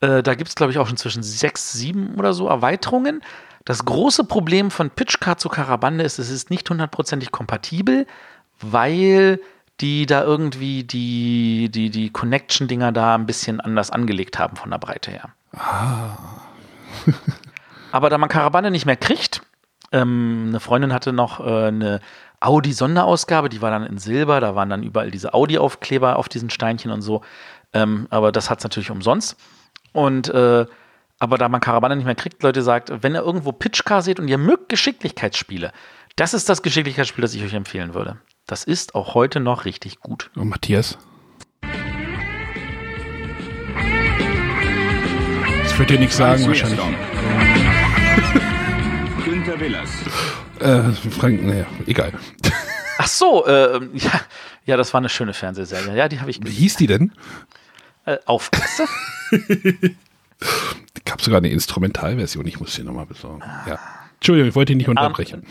Äh, 0.00 0.22
da 0.22 0.34
gibt 0.34 0.50
es, 0.50 0.54
glaube 0.54 0.70
ich, 0.70 0.78
auch 0.78 0.86
schon 0.86 0.98
zwischen 0.98 1.22
sechs, 1.22 1.72
sieben 1.72 2.14
oder 2.16 2.34
so 2.34 2.46
Erweiterungen. 2.46 3.22
Das 3.68 3.84
große 3.84 4.24
Problem 4.24 4.70
von 4.70 4.88
Pitchcar 4.88 5.36
zu 5.36 5.50
Karabande 5.50 6.02
ist, 6.02 6.18
es 6.18 6.30
ist 6.30 6.48
nicht 6.48 6.70
hundertprozentig 6.70 7.30
kompatibel, 7.30 8.06
weil 8.62 9.42
die 9.82 10.06
da 10.06 10.22
irgendwie 10.24 10.84
die, 10.84 11.68
die, 11.70 11.90
die 11.90 12.08
Connection-Dinger 12.08 12.92
da 12.92 13.14
ein 13.14 13.26
bisschen 13.26 13.60
anders 13.60 13.90
angelegt 13.90 14.38
haben 14.38 14.56
von 14.56 14.70
der 14.70 14.78
Breite 14.78 15.10
her. 15.10 15.28
Aber 17.92 18.08
da 18.08 18.16
man 18.16 18.30
Karabande 18.30 18.70
nicht 18.70 18.86
mehr 18.86 18.96
kriegt, 18.96 19.42
ähm, 19.92 20.46
eine 20.48 20.60
Freundin 20.60 20.94
hatte 20.94 21.12
noch 21.12 21.38
äh, 21.38 21.66
eine 21.66 22.00
Audi-Sonderausgabe, 22.40 23.50
die 23.50 23.60
war 23.60 23.70
dann 23.70 23.84
in 23.84 23.98
Silber, 23.98 24.40
da 24.40 24.54
waren 24.54 24.70
dann 24.70 24.82
überall 24.82 25.10
diese 25.10 25.34
Audi-Aufkleber 25.34 26.16
auf 26.16 26.30
diesen 26.30 26.48
Steinchen 26.48 26.90
und 26.90 27.02
so. 27.02 27.20
Ähm, 27.74 28.06
aber 28.08 28.32
das 28.32 28.48
hat 28.48 28.60
es 28.60 28.64
natürlich 28.64 28.90
umsonst. 28.90 29.36
Und 29.92 30.30
äh, 30.30 30.64
aber 31.18 31.38
da 31.38 31.48
man 31.48 31.60
Karabane 31.60 31.96
nicht 31.96 32.04
mehr 32.04 32.14
kriegt, 32.14 32.42
Leute 32.42 32.62
sagt, 32.62 32.92
wenn 33.02 33.14
ihr 33.14 33.22
irgendwo 33.22 33.52
Pitchcar 33.52 34.02
seht 34.02 34.20
und 34.20 34.28
ihr 34.28 34.38
mögt 34.38 34.68
Geschicklichkeitsspiele, 34.68 35.72
das 36.16 36.34
ist 36.34 36.48
das 36.48 36.62
Geschicklichkeitsspiel, 36.62 37.22
das 37.22 37.34
ich 37.34 37.42
euch 37.42 37.54
empfehlen 37.54 37.94
würde. 37.94 38.18
Das 38.46 38.64
ist 38.64 38.94
auch 38.94 39.14
heute 39.14 39.40
noch 39.40 39.64
richtig 39.64 40.00
gut. 40.00 40.30
und 40.36 40.48
Matthias. 40.48 40.98
Ich 45.66 45.78
würde 45.78 45.94
dir 45.94 46.00
nichts 46.00 46.16
sagen, 46.16 46.46
wahrscheinlich. 46.46 46.80
Günther 49.24 49.60
Willers. 49.60 49.90
Äh, 50.58 50.82
Frank, 51.10 51.44
naja, 51.44 51.66
egal. 51.86 52.12
Ach 52.98 53.06
so, 53.06 53.46
äh, 53.46 53.80
ja, 53.94 54.10
ja, 54.64 54.76
das 54.76 54.92
war 54.92 54.98
eine 54.98 55.08
schöne 55.08 55.34
Fernsehserie. 55.34 55.96
Ja, 55.96 56.08
die 56.08 56.20
habe 56.20 56.30
ich 56.30 56.40
Wie 56.42 56.50
hieß 56.50 56.76
die 56.76 56.88
denn? 56.88 57.12
äh, 58.06 58.16
Aufpasste. 58.26 58.86
Gab 61.08 61.22
sogar 61.22 61.38
eine 61.38 61.48
Instrumentalversion, 61.48 62.46
ich 62.46 62.60
muss 62.60 62.74
sie 62.74 62.82
nochmal 62.82 63.06
besorgen. 63.06 63.42
Ja. 63.66 63.78
Entschuldigung, 64.16 64.50
ich 64.50 64.54
wollte 64.54 64.72
dich 64.72 64.76
nicht 64.76 64.90
unterbrechen. 64.90 65.46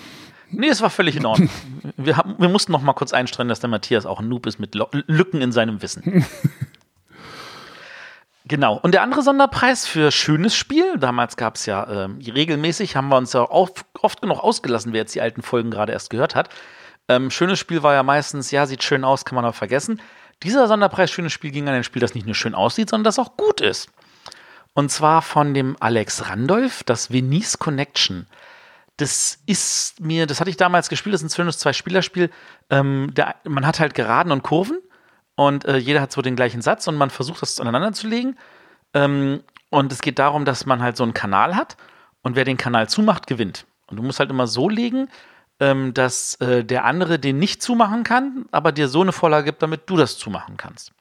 Nee, 0.51 0.67
es 0.67 0.81
war 0.81 0.91
völlig 0.91 1.15
in 1.15 1.25
Ordnung. 1.25 1.49
Wir, 1.97 2.15
haben, 2.15 2.35
wir 2.37 2.47
mussten 2.47 2.71
noch 2.71 2.83
mal 2.83 2.93
kurz 2.93 3.11
einstreuen, 3.11 3.49
dass 3.49 3.59
der 3.59 3.69
Matthias 3.69 4.05
auch 4.05 4.19
ein 4.19 4.29
Noob 4.29 4.45
ist 4.45 4.59
mit 4.59 4.75
Lücken 4.75 5.41
in 5.41 5.51
seinem 5.51 5.81
Wissen. 5.81 6.25
genau. 8.45 8.77
Und 8.77 8.93
der 8.93 9.01
andere 9.01 9.23
Sonderpreis 9.23 9.87
für 9.87 10.11
schönes 10.11 10.55
Spiel, 10.55 10.99
damals 10.99 11.37
gab 11.37 11.55
es 11.55 11.65
ja 11.65 12.05
ähm, 12.05 12.19
regelmäßig, 12.19 12.95
haben 12.95 13.09
wir 13.09 13.17
uns 13.17 13.33
ja 13.33 13.41
oft, 13.41 13.83
oft 13.99 14.21
genug 14.21 14.43
ausgelassen, 14.43 14.93
wer 14.93 15.01
jetzt 15.01 15.15
die 15.15 15.21
alten 15.21 15.41
Folgen 15.41 15.71
gerade 15.71 15.91
erst 15.91 16.11
gehört 16.11 16.35
hat. 16.35 16.49
Ähm, 17.09 17.31
schönes 17.31 17.57
Spiel 17.57 17.81
war 17.81 17.95
ja 17.95 18.03
meistens, 18.03 18.51
ja, 18.51 18.67
sieht 18.67 18.83
schön 18.83 19.03
aus, 19.03 19.25
kann 19.25 19.35
man 19.35 19.43
aber 19.43 19.53
vergessen. 19.53 20.01
Dieser 20.43 20.67
Sonderpreis 20.67 21.09
schönes 21.09 21.33
Spiel 21.33 21.49
ging 21.49 21.67
an 21.67 21.73
ein 21.73 21.83
Spiel, 21.83 21.99
das 21.99 22.13
nicht 22.13 22.27
nur 22.27 22.35
schön 22.35 22.53
aussieht, 22.53 22.91
sondern 22.91 23.05
das 23.05 23.17
auch 23.17 23.37
gut 23.37 23.59
ist. 23.59 23.89
Und 24.77 24.89
zwar 24.91 25.23
von 25.23 25.55
dem 25.55 25.75
Alex 25.79 26.29
Randolph, 26.29 26.83
das 26.83 27.11
Venice 27.11 27.57
Connection. 27.57 28.27
Das 28.97 29.39
ist 29.47 29.99
mir, 29.99 30.27
das 30.27 30.39
hatte 30.39 30.51
ich 30.51 30.57
damals 30.57 30.87
gespielt, 30.87 31.15
das 31.15 31.23
ist 31.23 31.31
ein 31.31 31.35
schönes 31.35 31.57
Zwei-Spieler-Spiel. 31.57 32.29
Ähm, 32.69 33.11
der, 33.15 33.33
man 33.43 33.65
hat 33.65 33.79
halt 33.79 33.95
Geraden 33.95 34.31
und 34.31 34.43
Kurven 34.43 34.77
und 35.33 35.65
äh, 35.65 35.77
jeder 35.77 35.99
hat 35.99 36.11
so 36.11 36.21
den 36.21 36.35
gleichen 36.35 36.61
Satz 36.61 36.87
und 36.87 36.95
man 36.95 37.09
versucht 37.09 37.41
das 37.41 37.59
aneinander 37.59 37.91
zu 37.93 38.07
legen. 38.07 38.37
Ähm, 38.93 39.41
und 39.71 39.91
es 39.91 39.99
geht 39.99 40.19
darum, 40.19 40.45
dass 40.45 40.67
man 40.67 40.83
halt 40.83 40.95
so 40.95 41.01
einen 41.01 41.15
Kanal 41.15 41.55
hat 41.55 41.75
und 42.21 42.35
wer 42.35 42.45
den 42.45 42.57
Kanal 42.57 42.87
zumacht, 42.87 43.25
gewinnt. 43.25 43.65
Und 43.87 43.97
du 43.97 44.03
musst 44.03 44.19
halt 44.19 44.29
immer 44.29 44.45
so 44.45 44.69
legen, 44.69 45.09
ähm, 45.59 45.95
dass 45.95 46.35
äh, 46.35 46.63
der 46.63 46.85
andere 46.85 47.17
den 47.17 47.39
nicht 47.39 47.63
zumachen 47.63 48.03
kann, 48.03 48.45
aber 48.51 48.71
dir 48.71 48.89
so 48.89 49.01
eine 49.01 49.11
Vorlage 49.11 49.45
gibt, 49.45 49.63
damit 49.63 49.89
du 49.89 49.97
das 49.97 50.19
zumachen 50.19 50.55
kannst. 50.55 50.93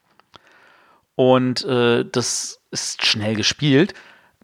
Und 1.17 1.65
äh, 1.65 2.05
das 2.05 2.61
ist 2.69 3.03
schnell 3.03 3.35
gespielt. 3.35 3.95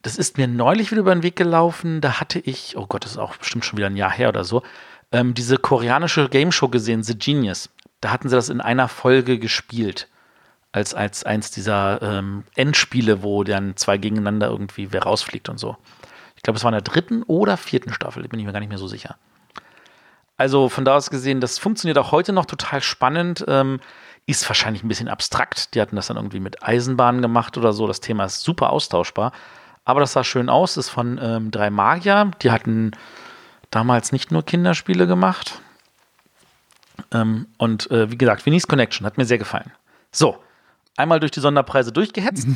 Das 0.02 0.18
ist 0.18 0.40
mir 0.40 0.48
neulich 0.48 0.90
wieder 0.90 1.02
über 1.02 1.14
den 1.14 1.22
Weg 1.22 1.36
gelaufen. 1.36 2.02
Da 2.02 2.20
hatte 2.20 2.40
ich, 2.40 2.76
oh 2.76 2.88
Gott, 2.88 3.06
das 3.06 3.12
ist 3.12 3.18
auch 3.20 3.38
bestimmt 3.38 3.64
schon 3.64 3.78
wieder 3.78 3.88
ein 3.88 3.96
Jahr 3.96 4.12
her 4.12 4.30
oder 4.30 4.44
so, 4.44 4.64
ähm, 5.12 5.36
diese 5.36 5.58
koreanische 5.58 6.28
Game 6.30 6.52
Show 6.52 6.70
gesehen, 6.70 7.04
The 7.04 7.16
Genius. 7.16 7.70
Da 8.02 8.10
hatten 8.10 8.28
sie 8.28 8.36
das 8.36 8.50
in 8.50 8.60
einer 8.60 8.88
Folge 8.88 9.38
gespielt. 9.38 10.10
Als, 10.72 10.96
als 10.96 11.24
eins 11.24 11.52
dieser 11.52 12.02
ähm, 12.02 12.46
Endspiele, 12.56 13.22
wo 13.22 13.44
dann 13.44 13.78
zwei 13.78 14.00
gegeneinander 14.00 14.48
irgendwie 14.48 14.92
wer 14.92 15.04
rausfliegt 15.04 15.50
und 15.50 15.60
so. 15.60 15.78
Ich 16.36 16.42
glaube, 16.42 16.58
es 16.58 16.64
war 16.64 16.72
in 16.72 16.74
der 16.74 16.82
dritten 16.82 17.22
oder 17.22 17.56
vierten 17.56 17.94
Staffel, 17.94 18.28
bin 18.28 18.40
ich 18.40 18.48
mir 18.48 18.52
gar 18.52 18.60
nicht 18.60 18.70
mehr 18.70 18.80
so 18.80 18.88
sicher. 18.88 19.18
Also 20.38 20.70
von 20.70 20.86
da 20.86 20.96
aus 20.96 21.12
gesehen, 21.12 21.40
das 21.40 21.60
funktioniert 21.60 22.00
auch 22.00 22.12
heute 22.12 22.34
noch 22.34 22.48
total 22.48 22.82
spannend. 22.82 23.46
Ähm, 23.48 23.80
ist 24.26 24.48
wahrscheinlich 24.50 24.84
ein 24.84 24.88
bisschen 24.88 25.10
abstrakt. 25.10 25.76
Die 25.76 25.82
hatten 25.82 25.96
das 25.96 26.08
dann 26.08 26.18
irgendwie 26.18 26.40
mit 26.40 26.64
Eisenbahnen 26.64 27.22
gemacht 27.22 27.58
oder 27.58 27.74
so. 27.74 27.88
Das 27.88 28.00
Thema 28.00 28.26
ist 28.26 28.42
super 28.42 28.70
austauschbar. 28.72 29.32
Aber 29.86 30.00
das 30.00 30.14
sah 30.14 30.24
schön 30.24 30.50
aus. 30.50 30.78
Ist 30.78 30.90
von 30.90 31.20
ähm, 31.22 31.52
drei 31.52 31.70
Magier. 31.70 32.32
Die 32.42 32.52
hatten 32.52 32.92
damals 33.70 34.12
nicht 34.12 34.32
nur 34.32 34.44
Kinderspiele 34.46 35.08
gemacht. 35.08 35.62
Ähm, 37.12 37.48
und 37.58 37.90
äh, 37.92 38.12
wie 38.12 38.18
gesagt, 38.18 38.46
Vinny's 38.46 38.68
Connection 38.68 39.06
hat 39.06 39.18
mir 39.18 39.26
sehr 39.26 39.38
gefallen. 39.40 39.72
So, 40.12 40.38
einmal 40.96 41.20
durch 41.20 41.32
die 41.32 41.40
Sonderpreise 41.40 41.92
durchgehetzt. 41.92 42.48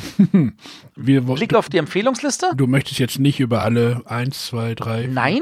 Wir, 0.96 1.22
Blick 1.22 1.54
auf 1.56 1.70
die 1.70 1.78
Empfehlungsliste. 1.80 2.52
du 2.56 2.68
möchtest 2.68 3.00
jetzt 3.00 3.20
nicht 3.20 3.40
über 3.40 3.64
alle 3.64 4.04
eins, 4.06 4.46
zwei, 4.48 4.76
drei, 4.76 5.08
Nein, 5.12 5.42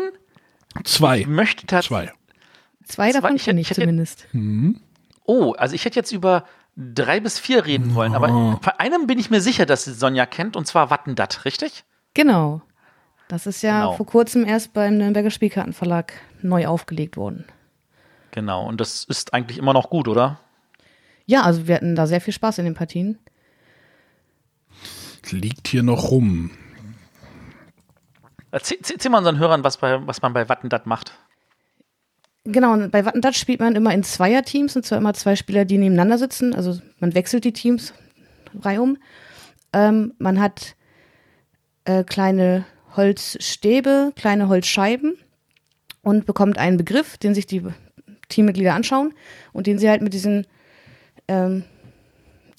zwei. 0.86 1.20
ich 1.20 1.28
möchte 1.28 1.68
tatsächlich. 1.68 2.10
Zwei. 2.86 3.12
Zwei 3.12 3.12
davon 3.12 3.38
kenne 3.38 3.60
ich 3.62 3.66
ich 3.68 3.72
hätte- 3.72 3.82
zumindest. 3.82 4.28
Oh, 5.26 5.54
also 5.54 5.76
ich 5.76 5.86
hätte 5.86 5.98
jetzt 6.00 6.12
über 6.12 6.46
drei 6.78 7.20
bis 7.20 7.40
vier 7.40 7.66
reden 7.66 7.96
wollen, 7.96 8.16
aber 8.16 8.60
bei 8.62 8.80
einem 8.80 9.08
bin 9.08 9.18
ich 9.18 9.30
mir 9.30 9.42
sicher, 9.42 9.66
dass 9.66 9.86
sie 9.86 9.94
Sonja 9.94 10.26
kennt, 10.26 10.56
und 10.56 10.66
zwar 10.68 10.90
Wattendatt, 10.90 11.46
richtig? 11.46 11.84
Genau. 12.14 12.62
Das 13.28 13.48
ist 13.48 13.62
ja 13.64 13.80
Genau. 13.86 13.94
vor 13.94 14.06
kurzem 14.06 14.46
erst 14.46 14.74
beim 14.74 14.98
Nürnberger 14.98 15.32
Spielkartenverlag 15.32 16.14
neu 16.42 16.68
aufgelegt 16.68 17.18
worden. 17.18 17.46
Genau, 18.32 18.68
und 18.68 18.80
das 18.82 19.04
ist 19.06 19.34
eigentlich 19.34 19.58
immer 19.58 19.74
noch 19.74 19.90
gut, 19.90 20.08
oder? 20.08 20.40
Ja, 21.26 21.42
also 21.42 21.68
wir 21.68 21.76
hatten 21.76 21.96
da 21.96 22.06
sehr 22.06 22.22
viel 22.22 22.34
Spaß 22.34 22.60
in 22.60 22.66
den 22.66 22.76
Partien. 22.76 23.18
Liegt 25.32 25.70
hier 25.70 25.82
noch 25.82 26.12
rum. 26.12 26.52
Erzähl, 28.52 28.78
erzähl 28.88 29.10
mal 29.10 29.18
unseren 29.18 29.40
Hörern, 29.40 29.64
was, 29.64 29.78
bei, 29.78 30.06
was 30.06 30.22
man 30.22 30.34
bei 30.34 30.48
Wattendatt 30.50 30.86
macht. 30.86 31.14
Genau, 32.46 32.78
bei 32.90 33.06
Wattendatt 33.06 33.36
spielt 33.36 33.60
man 33.60 33.76
immer 33.76 33.92
in 33.94 34.04
Zweierteams, 34.04 34.76
und 34.76 34.86
zwar 34.86 35.00
immer 35.00 35.16
zwei 35.16 35.36
Spieler, 35.36 35.66
die 35.66 35.80
nebeneinander 35.80 36.20
sitzen. 36.20 36.54
Also 36.54 36.80
man 37.00 37.16
wechselt 37.16 37.44
die 37.44 37.54
Teams 37.54 37.94
reihum. 38.62 38.98
Ähm, 39.74 40.14
man 40.20 40.40
hat 40.40 40.76
äh, 41.86 42.04
kleine 42.04 42.66
Holzstäbe, 42.96 44.14
kleine 44.16 44.48
Holzscheiben 44.48 45.16
und 46.02 46.28
bekommt 46.28 46.60
einen 46.60 46.78
Begriff, 46.78 47.18
den 47.18 47.34
sich 47.34 47.48
die 47.48 47.64
Teammitglieder 48.30 48.76
anschauen 48.76 49.14
und 49.52 49.66
den 49.66 49.80
sie 49.80 49.90
halt 49.90 50.04
mit 50.04 50.14
diesen, 50.14 50.46
ähm, 51.28 51.64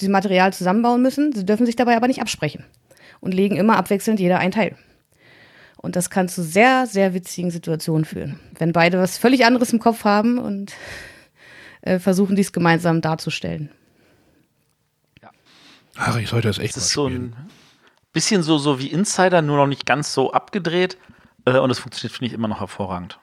diesem 0.00 0.12
Material 0.12 0.52
zusammenbauen 0.52 1.00
müssen. 1.00 1.32
Sie 1.32 1.46
dürfen 1.46 1.64
sich 1.64 1.76
dabei 1.76 1.96
aber 1.96 2.08
nicht 2.08 2.20
absprechen 2.20 2.64
und 3.20 3.34
legen 3.34 3.56
immer 3.56 3.76
abwechselnd 3.76 4.18
jeder 4.18 4.38
ein 4.38 4.50
Teil. 4.50 4.76
Und 5.86 5.96
das 5.96 6.10
kann 6.10 6.28
zu 6.28 6.42
sehr, 6.42 6.86
sehr 6.86 7.14
witzigen 7.14 7.50
Situationen 7.50 8.04
führen, 8.04 8.40
wenn 8.58 8.72
beide 8.72 8.98
was 8.98 9.18
völlig 9.18 9.46
anderes 9.46 9.72
im 9.72 9.78
Kopf 9.78 10.04
haben 10.04 10.36
und 10.36 10.74
äh, 11.82 12.00
versuchen, 12.00 12.34
dies 12.34 12.52
gemeinsam 12.52 13.00
darzustellen. 13.00 13.70
Ach, 15.96 16.16
ich 16.16 16.28
sollte 16.28 16.48
das 16.48 16.58
echt 16.58 16.76
Es 16.76 16.88
ist 16.88 16.96
mal 16.96 17.04
so 17.04 17.08
ein 17.08 17.36
bisschen 18.12 18.42
so, 18.42 18.58
so 18.58 18.80
wie 18.80 18.88
Insider, 18.88 19.42
nur 19.42 19.56
noch 19.56 19.68
nicht 19.68 19.86
ganz 19.86 20.12
so 20.12 20.32
abgedreht. 20.32 20.98
Äh, 21.44 21.58
und 21.58 21.70
es 21.70 21.78
funktioniert, 21.78 22.12
finde 22.12 22.26
ich, 22.26 22.32
immer 22.32 22.48
noch 22.48 22.60
hervorragend. 22.60 23.18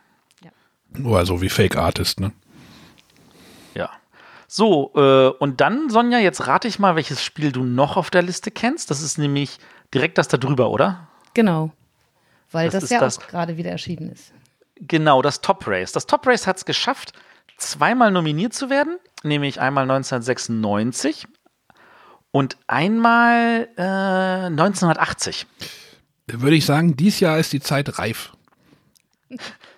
Oh, 1.03 1.15
also 1.15 1.41
wie 1.41 1.49
Fake 1.49 1.75
Artist, 1.75 2.21
ne? 2.21 2.31
Ja. 3.75 3.89
So, 4.47 4.93
äh, 4.95 5.29
und 5.37 5.59
dann, 5.59 5.89
Sonja, 5.89 6.19
jetzt 6.19 6.47
rate 6.47 6.67
ich 6.67 6.79
mal, 6.79 6.95
welches 6.95 7.21
Spiel 7.21 7.51
du 7.51 7.63
noch 7.63 7.97
auf 7.97 8.09
der 8.09 8.21
Liste 8.21 8.51
kennst. 8.51 8.89
Das 8.89 9.01
ist 9.01 9.17
nämlich 9.17 9.57
direkt 9.93 10.17
das 10.17 10.29
da 10.29 10.37
drüber, 10.37 10.69
oder? 10.69 11.07
Genau. 11.33 11.73
Weil 12.53 12.69
Das 12.69 12.81
das, 12.83 12.89
ja 12.91 12.99
das- 12.99 13.19
auch 13.19 13.27
gerade 13.27 13.57
wieder 13.57 13.71
erschienen 13.71 14.11
ist. 14.11 14.31
Genau, 14.75 15.21
das 15.21 15.41
Top 15.41 15.65
Race. 15.67 15.91
Das 15.91 16.07
Top 16.07 16.25
Race 16.27 16.47
hat 16.47 16.57
es 16.57 16.65
geschafft, 16.65 17.13
zweimal 17.57 18.11
nominiert 18.11 18.53
zu 18.53 18.69
werden, 18.69 18.97
nämlich 19.23 19.61
einmal 19.61 19.83
1996 19.83 21.27
und 22.31 22.57
einmal 22.67 23.67
äh, 23.77 23.81
1980. 23.81 25.45
Da 26.27 26.41
würde 26.41 26.55
ich 26.55 26.65
sagen, 26.65 26.95
dies 26.95 27.19
Jahr 27.19 27.37
ist 27.37 27.53
die 27.53 27.59
Zeit 27.61 27.99
reif. 27.99 28.33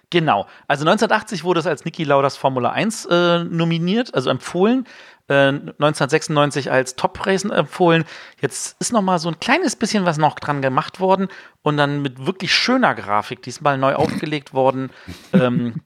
Genau. 0.09 0.45
Also 0.67 0.83
1980 0.85 1.43
wurde 1.43 1.59
es 1.59 1.67
als 1.67 1.83
Niki 1.85 2.03
Lauders 2.03 2.37
Formula 2.37 2.69
1 2.71 3.05
äh, 3.05 3.43
nominiert, 3.43 4.13
also 4.13 4.29
empfohlen. 4.29 4.85
Äh, 5.27 5.47
1996 5.47 6.71
als 6.71 6.95
Top 6.95 7.25
Race 7.25 7.45
empfohlen. 7.45 8.05
Jetzt 8.41 8.75
ist 8.79 8.93
noch 8.93 9.01
mal 9.01 9.17
so 9.17 9.29
ein 9.29 9.39
kleines 9.39 9.75
bisschen 9.75 10.05
was 10.05 10.17
noch 10.17 10.37
dran 10.37 10.61
gemacht 10.61 10.99
worden 10.99 11.29
und 11.63 11.77
dann 11.77 12.03
mit 12.03 12.27
wirklich 12.27 12.53
schöner 12.53 12.93
Grafik 12.93 13.41
diesmal 13.41 13.77
neu 13.79 13.95
aufgelegt 13.95 14.53
worden 14.53 14.91
ähm, 15.33 15.81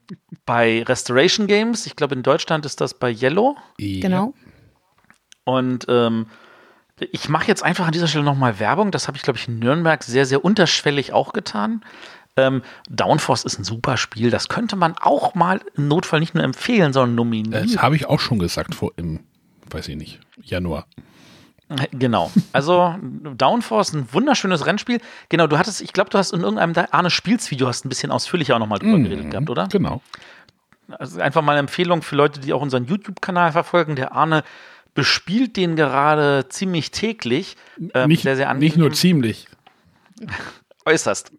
bei 0.45 0.83
Restoration 0.83 1.47
Games. 1.47 1.85
Ich 1.85 1.95
glaube, 1.95 2.15
in 2.15 2.23
Deutschland 2.23 2.65
ist 2.65 2.81
das 2.81 2.93
bei 2.93 3.09
Yellow. 3.09 3.55
Genau. 4.01 4.33
Und 5.45 5.85
ähm, 5.87 6.27
ich 6.99 7.29
mache 7.29 7.47
jetzt 7.47 7.63
einfach 7.63 7.85
an 7.87 7.93
dieser 7.93 8.07
Stelle 8.07 8.25
nochmal 8.25 8.59
Werbung. 8.59 8.91
Das 8.91 9.07
habe 9.07 9.17
ich, 9.17 9.23
glaube 9.23 9.39
ich, 9.39 9.47
in 9.47 9.59
Nürnberg 9.59 10.03
sehr, 10.03 10.25
sehr 10.25 10.43
unterschwellig 10.43 11.13
auch 11.13 11.33
getan. 11.33 11.81
Ähm, 12.39 12.61
Downforce 12.89 13.43
ist 13.43 13.59
ein 13.59 13.63
super 13.63 13.97
Spiel. 13.97 14.31
Das 14.31 14.47
könnte 14.47 14.75
man 14.75 14.95
auch 14.99 15.35
mal 15.35 15.59
im 15.75 15.87
Notfall 15.87 16.19
nicht 16.19 16.35
nur 16.35 16.43
empfehlen, 16.43 16.93
sondern 16.93 17.15
nominieren. 17.15 17.67
Das 17.67 17.81
habe 17.81 17.95
ich 17.95 18.05
auch 18.05 18.19
schon 18.19 18.39
gesagt 18.39 18.75
vor 18.75 18.91
im, 18.95 19.19
weiß 19.69 19.89
ich 19.89 19.97
nicht, 19.97 20.19
Januar. 20.41 20.87
Genau. 21.91 22.31
Also 22.51 22.95
Downforce, 23.01 23.93
ein 23.93 24.11
wunderschönes 24.11 24.65
Rennspiel. 24.65 24.99
Genau, 25.29 25.45
du 25.45 25.59
hattest, 25.59 25.81
ich 25.81 25.93
glaube, 25.93 26.09
du 26.09 26.17
hast 26.17 26.31
in 26.31 26.41
irgendeinem 26.41 26.87
Arne 26.89 27.11
Spiels 27.11 27.51
Video 27.51 27.67
hast 27.67 27.85
ein 27.85 27.89
bisschen 27.89 28.11
ausführlicher 28.11 28.55
auch 28.55 28.59
nochmal 28.59 28.79
drüber 28.79 28.97
geredet 28.97 29.29
gehabt, 29.29 29.49
oder? 29.49 29.67
Genau. 29.67 30.01
Also 30.97 31.21
einfach 31.21 31.43
mal 31.43 31.51
eine 31.51 31.59
Empfehlung 31.59 32.01
für 32.01 32.15
Leute, 32.15 32.39
die 32.39 32.53
auch 32.53 32.61
unseren 32.61 32.85
YouTube-Kanal 32.85 33.51
verfolgen. 33.51 33.95
Der 33.95 34.13
Arne 34.13 34.43
bespielt 34.95 35.57
den 35.57 35.75
gerade 35.75 36.47
ziemlich 36.49 36.89
täglich. 36.89 37.55
Ähm, 37.93 38.07
nicht, 38.07 38.23
sehr, 38.23 38.35
sehr 38.35 38.51
nicht 38.55 38.77
nur 38.77 38.91
ziemlich. 38.91 39.47
äußerst. 40.85 41.31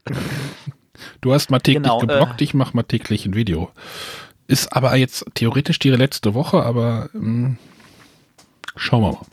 Du 1.20 1.32
hast 1.32 1.50
mal 1.50 1.58
täglich 1.60 1.82
Genau, 1.82 1.98
geblockt, 1.98 2.40
äh, 2.40 2.44
ich 2.44 2.54
mache 2.54 2.76
mal 2.76 2.82
täglich 2.82 3.26
ein 3.26 3.34
Video. 3.34 3.70
Ist 4.46 4.72
aber 4.74 4.94
jetzt 4.96 5.24
theoretisch 5.34 5.78
die 5.78 5.90
letzte 5.90 6.34
Woche, 6.34 6.62
aber 6.62 7.08
ähm, 7.14 7.56
schauen 8.76 9.02
wir 9.02 9.12
mal. 9.12 9.26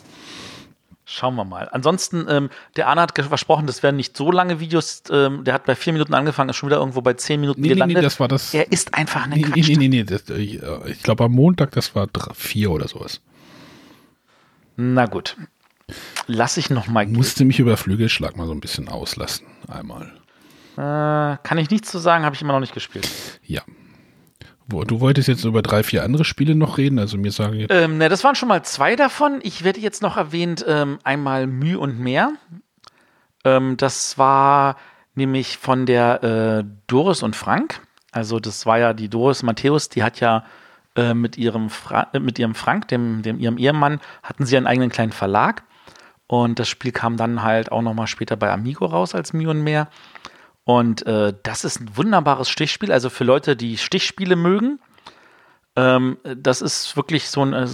Schauen 1.09 1.35
wir 1.35 1.45
mal. 1.45 1.69
Ansonsten, 1.71 2.25
ähm, 2.29 2.49
der 2.75 2.89
Arne 2.89 2.99
hat 3.01 3.17
versprochen, 3.17 3.65
das 3.65 3.81
werden 3.81 3.95
nicht 3.95 4.17
so 4.17 4.29
lange 4.29 4.59
Videos. 4.59 5.03
Ähm, 5.09 5.45
der 5.45 5.53
hat 5.53 5.65
bei 5.65 5.73
vier 5.75 5.93
Minuten 5.93 6.13
angefangen, 6.13 6.49
ist 6.49 6.57
schon 6.57 6.67
wieder 6.69 6.79
irgendwo 6.79 7.01
bei 7.01 7.13
zehn 7.13 7.39
Minuten 7.39 7.61
Nee, 7.61 7.69
nee, 7.69 7.73
gelandet. 7.75 7.97
nee, 7.97 8.03
das 8.03 8.19
war 8.19 8.27
das. 8.27 8.53
er 8.53 8.71
ist 8.73 8.93
einfach 8.93 9.23
eine 9.23 9.35
Nee, 9.35 9.41
Quatsch. 9.43 9.69
nee, 9.69 9.77
nee, 9.77 9.87
nee, 9.87 10.03
das, 10.03 10.29
äh, 10.29 10.35
ich 10.41 11.03
glaube 11.03 11.23
am 11.23 11.31
Montag, 11.31 11.71
das 11.71 11.95
war 11.95 12.07
drei, 12.07 12.33
vier 12.33 12.71
oder 12.71 12.89
sowas. 12.89 13.21
Na 14.75 15.05
gut. 15.05 15.37
Lass 16.27 16.57
ich 16.57 16.69
noch 16.69 16.87
mal. 16.87 17.07
Musste 17.07 17.45
mich 17.45 17.59
über 17.59 17.77
Flügelschlag 17.77 18.35
mal 18.35 18.45
so 18.45 18.51
ein 18.51 18.59
bisschen 18.59 18.89
auslassen. 18.89 19.47
Einmal. 19.69 20.11
Äh, 20.77 21.37
kann 21.41 21.57
ich 21.57 21.71
nichts 21.71 21.89
zu 21.89 21.97
sagen, 21.97 22.23
habe 22.23 22.35
ich 22.35 22.41
immer 22.41 22.53
noch 22.53 22.59
nicht 22.59 22.73
gespielt. 22.73 23.09
Ja. 23.43 23.61
Du 24.69 24.99
wolltest 24.99 25.29
jetzt 25.29 25.45
über 25.45 25.61
drei, 25.61 25.81
vier 25.81 26.03
andere 26.03 26.25
Spiele 26.25 26.53
noch 26.53 26.77
reden, 26.77 26.99
also 26.99 27.17
mir 27.17 27.31
sagen 27.31 27.55
jetzt. 27.55 27.71
Ähm, 27.71 27.97
ne, 27.97 28.09
das 28.09 28.23
waren 28.23 28.35
schon 28.35 28.49
mal 28.49 28.63
zwei 28.63 28.97
davon. 28.97 29.39
Ich 29.41 29.63
werde 29.63 29.79
jetzt 29.79 30.01
noch 30.01 30.17
erwähnt, 30.17 30.63
ähm, 30.67 30.99
einmal 31.03 31.47
Mühe 31.47 31.79
und 31.79 31.99
mehr. 31.99 32.33
Ähm, 33.45 33.77
das 33.77 34.17
war 34.17 34.75
nämlich 35.15 35.57
von 35.57 35.85
der 35.85 36.23
äh, 36.23 36.63
Doris 36.87 37.23
und 37.23 37.35
Frank. 37.35 37.81
Also 38.11 38.39
das 38.39 38.65
war 38.65 38.77
ja 38.77 38.93
die 38.93 39.09
Doris 39.09 39.41
Matthäus, 39.41 39.89
die 39.89 40.03
hat 40.03 40.19
ja 40.19 40.43
äh, 40.95 41.13
mit, 41.13 41.37
ihrem 41.37 41.69
Fra 41.69 42.07
äh, 42.13 42.19
mit 42.19 42.37
ihrem 42.37 42.53
Frank, 42.53 42.89
dem, 42.89 43.21
dem 43.21 43.39
ihrem 43.39 43.57
Ehemann, 43.57 43.99
hatten 44.21 44.45
sie 44.45 44.57
einen 44.57 44.67
eigenen 44.67 44.89
kleinen 44.89 45.13
Verlag. 45.13 45.63
Und 46.27 46.59
das 46.59 46.67
Spiel 46.67 46.91
kam 46.91 47.15
dann 47.15 47.41
halt 47.41 47.71
auch 47.71 47.81
noch 47.81 47.93
mal 47.93 48.07
später 48.07 48.35
bei 48.35 48.51
Amigo 48.51 48.85
raus 48.85 49.15
als 49.15 49.31
Mühe 49.31 49.49
und 49.49 49.63
mehr. 49.63 49.87
Und 50.67 51.07
äh, 51.07 51.33
das 51.43 51.63
ist 51.63 51.79
ein 51.79 51.95
wunderbares 51.95 52.49
Stichspiel. 52.49 52.91
Also 52.91 53.09
für 53.09 53.23
Leute, 53.23 53.55
die 53.55 53.77
Stichspiele 53.77 54.35
mögen, 54.35 54.79
ähm, 55.77 56.17
das 56.23 56.61
ist 56.61 56.97
wirklich 56.97 57.29
so 57.29 57.41
ein, 57.45 57.53
äh, 57.53 57.67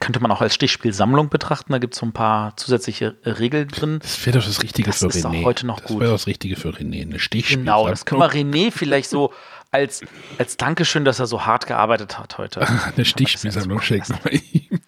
könnte 0.00 0.18
man 0.18 0.32
auch 0.32 0.40
als 0.40 0.52
Stichspielsammlung 0.52 1.28
betrachten. 1.28 1.70
Da 1.70 1.78
gibt 1.78 1.94
es 1.94 2.00
so 2.00 2.06
ein 2.06 2.12
paar 2.12 2.56
zusätzliche 2.56 3.16
äh, 3.22 3.30
Regeln 3.30 3.68
drin. 3.68 4.00
Das 4.02 4.26
wäre 4.26 4.36
doch 4.38 4.44
das 4.44 4.64
Richtige 4.64 4.90
Das 4.90 4.98
für 4.98 5.06
ist 5.06 5.24
auch 5.24 5.30
René. 5.32 5.44
heute 5.44 5.64
noch 5.64 5.78
das 5.78 5.96
wäre 5.96 6.10
das 6.10 6.26
Richtige 6.26 6.56
für 6.56 6.70
René. 6.70 7.02
Eine 7.02 7.20
Stichspiel. 7.20 7.58
Genau, 7.58 7.88
das 7.88 8.04
können 8.04 8.20
wir 8.20 8.32
René 8.32 8.72
vielleicht 8.72 9.10
so 9.10 9.32
als, 9.70 10.00
als 10.36 10.56
Dankeschön, 10.56 11.04
dass 11.04 11.20
er 11.20 11.26
so 11.26 11.46
hart 11.46 11.68
gearbeitet 11.68 12.18
hat 12.18 12.36
heute. 12.38 12.66
Eine 12.96 13.04
Stichspielsammlung 13.04 13.80
schenken 13.80 14.18
wir 14.24 14.32
ihm. 14.32 14.80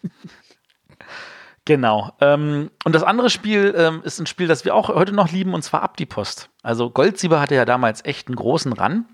Genau. 1.66 2.12
Ähm, 2.20 2.70
und 2.84 2.94
das 2.94 3.02
andere 3.02 3.28
Spiel 3.28 3.74
ähm, 3.76 4.00
ist 4.04 4.20
ein 4.20 4.26
Spiel, 4.26 4.46
das 4.46 4.64
wir 4.64 4.74
auch 4.74 4.88
heute 4.88 5.12
noch 5.12 5.30
lieben, 5.30 5.52
und 5.52 5.62
zwar 5.62 5.82
Ab 5.82 5.96
die 5.96 6.06
Post. 6.06 6.48
Also 6.62 6.90
Goldsieber 6.90 7.40
hatte 7.40 7.56
ja 7.56 7.64
damals 7.64 8.04
echt 8.04 8.28
einen 8.28 8.36
großen 8.36 8.72
Run. 8.72 9.04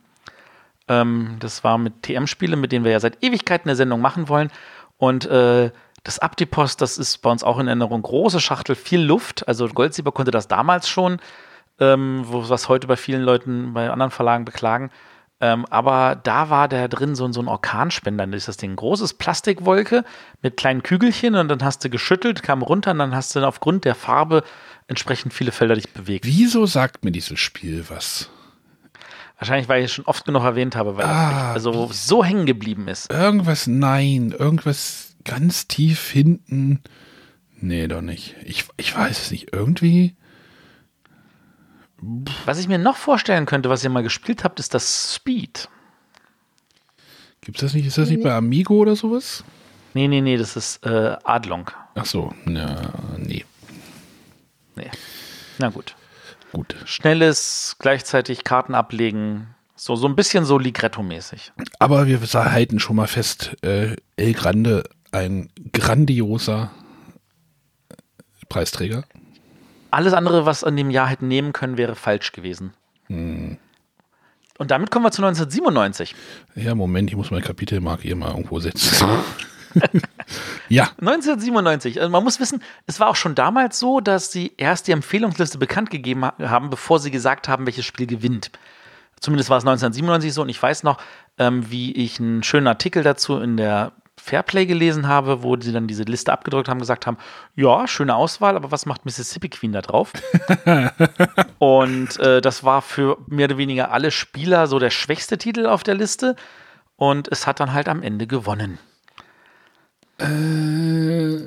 Ähm, 0.87 1.37
das 1.41 1.65
war 1.65 1.79
mit 1.79 2.03
TM-Spiele, 2.03 2.57
mit 2.57 2.71
denen 2.71 2.85
wir 2.85 2.93
ja 2.93 3.01
seit 3.01 3.25
Ewigkeiten 3.25 3.69
eine 3.69 3.77
Sendung 3.77 4.03
machen 4.03 4.29
wollen. 4.29 4.51
Und 4.99 5.25
äh, 5.25 5.71
das 6.05 6.19
Ab 6.19 6.37
die 6.37 6.47
Post, 6.47 6.83
das 6.83 6.99
ist 6.99 7.19
bei 7.19 7.31
uns 7.31 7.43
auch 7.43 7.59
in 7.59 7.69
Erinnerung. 7.69 8.03
Große 8.03 8.39
Schachtel, 8.39 8.75
viel 8.75 9.01
Luft. 9.01 9.49
Also 9.49 9.67
Goldsieber 9.67 10.13
konnte 10.13 10.31
das 10.31 10.47
damals 10.47 10.91
schon, 10.91 11.21
ähm, 11.81 12.25
was 12.27 12.69
heute 12.69 12.87
bei 12.87 12.97
vielen 12.97 13.23
Leuten 13.23 13.73
bei 13.73 13.91
anderen 13.91 14.11
Verlagen 14.11 14.45
beklagen. 14.45 14.91
Ähm, 15.43 15.67
aber 15.71 16.15
da 16.23 16.51
war 16.51 16.69
der 16.69 16.87
drin 16.89 17.17
so, 17.17 17.31
so 17.33 17.43
ein 17.43 17.49
Orkanspender, 17.49 18.27
das 18.29 18.43
ist 18.43 18.49
das 18.49 18.57
Ding. 18.59 18.77
Großes 18.77 19.15
Plastikwolke 19.15 20.05
mit 20.41 20.57
kleinen 20.57 20.85
Kügelchen 20.85 21.35
und 21.35 21.49
dann 21.49 21.65
hast 21.65 21.85
du 21.85 21.91
geschüttelt, 21.91 22.45
kam 22.45 22.63
runter 22.63 22.93
und 22.93 23.01
dann 23.01 23.15
hast 23.15 23.35
du 23.35 23.45
aufgrund 23.45 23.85
der 23.85 23.97
Farbe 23.97 24.45
entsprechend 24.87 25.35
viele 25.35 25.51
Felder 25.51 25.75
dich 25.75 25.93
bewegt. 25.93 26.25
Wieso 26.27 26.65
sagt 26.67 27.05
mir 27.05 27.11
dieses 27.11 27.41
Spiel 27.41 27.85
was? 27.89 28.31
Wahrscheinlich, 29.37 29.69
weil 29.69 29.81
ich 29.81 29.87
es 29.87 29.93
schon 29.93 30.05
oft 30.05 30.25
genug 30.25 30.45
erwähnt 30.45 30.77
habe, 30.77 30.97
weil 30.97 31.07
Ah, 31.07 31.55
das 31.55 31.67
also 31.67 31.91
so 31.93 32.23
hängen 32.23 32.47
geblieben 32.47 32.87
ist. 32.87 33.11
Irgendwas, 33.11 33.67
nein, 33.67 34.33
irgendwas 34.39 35.17
ganz 35.25 35.67
tief 35.67 36.09
hinten. 36.09 36.81
Nee, 37.61 37.89
doch 37.89 38.03
nicht. 38.03 38.37
Ich, 38.45 38.67
ich 38.77 38.97
weiß 38.97 39.23
es 39.23 39.31
nicht. 39.33 39.53
Irgendwie. 39.53 40.15
Was 42.45 42.59
ich 42.59 42.67
mir 42.67 42.79
noch 42.79 42.97
vorstellen 42.97 43.47
könnte, 43.47 43.71
was 43.71 43.85
ihr 43.85 43.91
mal 43.91 44.03
gespielt 44.03 44.43
habt, 44.43 44.59
ist 44.59 44.75
das 44.75 45.15
Speed. 45.15 45.69
Gibt's 47.41 47.61
das 47.61 47.75
nicht? 47.75 47.87
Ist 47.87 47.99
das 47.99 48.09
nicht 48.09 48.23
bei 48.23 48.33
Amigo 48.33 48.75
oder 48.75 48.97
sowas? 48.97 49.45
Nee, 49.95 50.09
nee, 50.09 50.21
nee, 50.21 50.37
das 50.37 50.57
ist 50.57 50.85
äh, 50.85 51.17
Adlong. 51.23 51.71
Ach 51.95 52.07
so, 52.07 52.33
na, 52.45 52.93
nee. 53.19 53.45
Nee. 54.75 54.91
Na 55.59 55.69
gut. 55.69 55.95
Gut. 56.53 56.75
Schnelles, 56.85 57.77
gleichzeitig 57.79 58.45
Karten 58.45 58.75
ablegen. 58.75 59.55
So, 59.77 59.97
so 59.97 60.07
ein 60.07 60.17
bisschen 60.17 60.45
so 60.45 60.59
Ligretto-mäßig. 60.59 61.53
Aber 61.79 62.07
wir 62.07 62.21
halten 62.21 62.79
schon 62.79 62.97
mal 62.97 63.07
fest, 63.07 63.57
äh, 63.63 63.97
El 64.17 64.33
Grande, 64.35 64.85
ein 65.13 65.51
grandioser 65.73 66.71
Preisträger. 68.49 69.05
Alles 69.93 70.13
andere, 70.15 70.47
was 70.47 70.65
an 70.65 70.77
dem 70.77 70.91
Jahr 70.91 71.07
hätten 71.07 71.29
nehmen 71.29 71.53
können, 71.53 71.77
wäre 71.77 71.95
falsch 71.95 72.33
gewesen. 72.33 72.73
Hm. 73.07 73.59
Und 74.59 74.71
damit 74.71 74.91
kommen 74.91 75.05
wir 75.05 75.11
zu 75.11 75.23
1997. 75.23 76.15
Ja, 76.55 76.75
Moment, 76.75 77.11
ich 77.11 77.17
muss 77.17 77.31
meine 77.31 77.43
Kapitelmarke 77.45 78.03
hier 78.03 78.17
mal 78.17 78.31
irgendwo 78.31 78.59
setzen. 78.61 79.09
ja, 80.69 80.85
1997. 81.01 82.01
Also 82.01 82.11
man 82.11 82.25
muss 82.25 82.41
wissen, 82.41 82.63
es 82.87 83.01
war 83.01 83.09
auch 83.09 83.17
schon 83.17 83.35
damals 83.35 83.79
so, 83.79 84.01
dass 84.01 84.31
sie 84.33 84.53
erst 84.57 84.89
die 84.89 84.93
Empfehlungsliste 84.93 85.59
bekannt 85.59 85.91
gegeben 85.91 86.25
ha- 86.25 86.35
haben, 86.41 86.71
bevor 86.71 86.99
sie 86.99 87.11
gesagt 87.11 87.49
haben, 87.49 87.67
welches 87.67 87.85
Spiel 87.85 88.07
gewinnt. 88.07 88.51
Zumindest 89.21 89.51
war 89.51 89.59
es 89.59 89.65
1997 89.65 90.33
so. 90.35 90.43
Und 90.43 90.49
ich 90.49 90.63
weiß 90.63 90.83
noch, 90.83 90.99
ähm, 91.39 91.71
wie 91.71 91.93
ich 91.93 92.19
einen 92.21 92.43
schönen 92.43 92.67
Artikel 92.67 93.03
dazu 93.03 93.39
in 93.39 93.57
der 93.57 93.93
Fairplay 94.25 94.67
gelesen 94.67 95.09
habe, 95.09 95.43
wo 95.43 95.61
sie 95.61 95.73
dann 95.73 95.89
diese 95.89 96.05
Liste 96.05 96.33
abgedrückt 96.33 96.69
haben, 96.69 96.79
gesagt 96.79 97.09
haben, 97.09 97.17
ja, 97.57 97.89
schöne 97.89 98.15
Auswahl, 98.15 98.55
aber 98.55 98.71
was 98.71 98.87
macht 98.87 99.05
Mississippi 99.05 99.49
Queen 99.49 99.73
da 99.73 99.83
drauf? 99.83 100.13
und 101.59 102.21
äh, 102.21 102.41
das 102.41 102.63
war 102.63 102.83
für 102.83 103.19
mehr 103.27 103.47
oder 103.47 103.59
weniger 103.59 103.91
alle 103.91 104.13
Spieler 104.13 104.69
so 104.69 104.79
der 104.79 104.91
schwächste 104.91 105.39
Titel 105.39 105.67
auf 105.67 105.83
der 105.83 105.97
Liste. 105.97 106.37
Und 106.95 107.27
es 107.33 107.49
hat 107.49 107.59
dann 107.59 107.73
halt 107.73 107.89
am 107.89 108.01
Ende 108.01 108.29
gewonnen. 108.29 108.79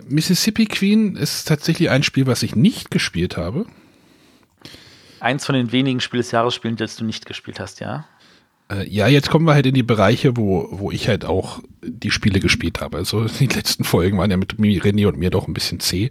Mississippi 0.10 0.66
Queen 0.66 1.16
ist 1.16 1.48
tatsächlich 1.48 1.90
ein 1.90 2.04
Spiel, 2.04 2.28
was 2.28 2.44
ich 2.44 2.58
nicht 2.58 2.92
gespielt 2.92 3.38
habe. 3.38 3.68
Eins 5.22 5.46
von 5.46 5.56
den 5.56 5.72
wenigen 5.72 6.02
Spiel 6.02 6.18
des 6.18 6.32
Jahres 6.32 6.54
spielen, 6.54 6.76
das 6.76 6.98
du 6.98 7.06
nicht 7.06 7.26
gespielt 7.26 7.62
hast, 7.62 7.80
ja? 7.80 8.06
Äh, 8.72 8.88
ja, 8.90 9.08
jetzt 9.08 9.30
kommen 9.30 9.46
wir 9.46 9.54
halt 9.54 9.66
in 9.66 9.76
die 9.76 9.84
Bereiche, 9.84 10.38
wo, 10.38 10.68
wo 10.72 10.92
ich 10.92 11.08
halt 11.08 11.26
auch 11.26 11.62
die 11.82 12.12
Spiele 12.12 12.40
gespielt 12.40 12.82
habe. 12.82 12.98
Also 12.98 13.26
die 13.40 13.48
letzten 13.48 13.84
Folgen 13.84 14.18
waren 14.18 14.32
ja 14.32 14.38
mit 14.38 14.56
René 14.56 15.08
und 15.08 15.18
mir 15.18 15.30
doch 15.30 15.48
ein 15.48 15.54
bisschen 15.54 15.80
zäh. 15.80 16.10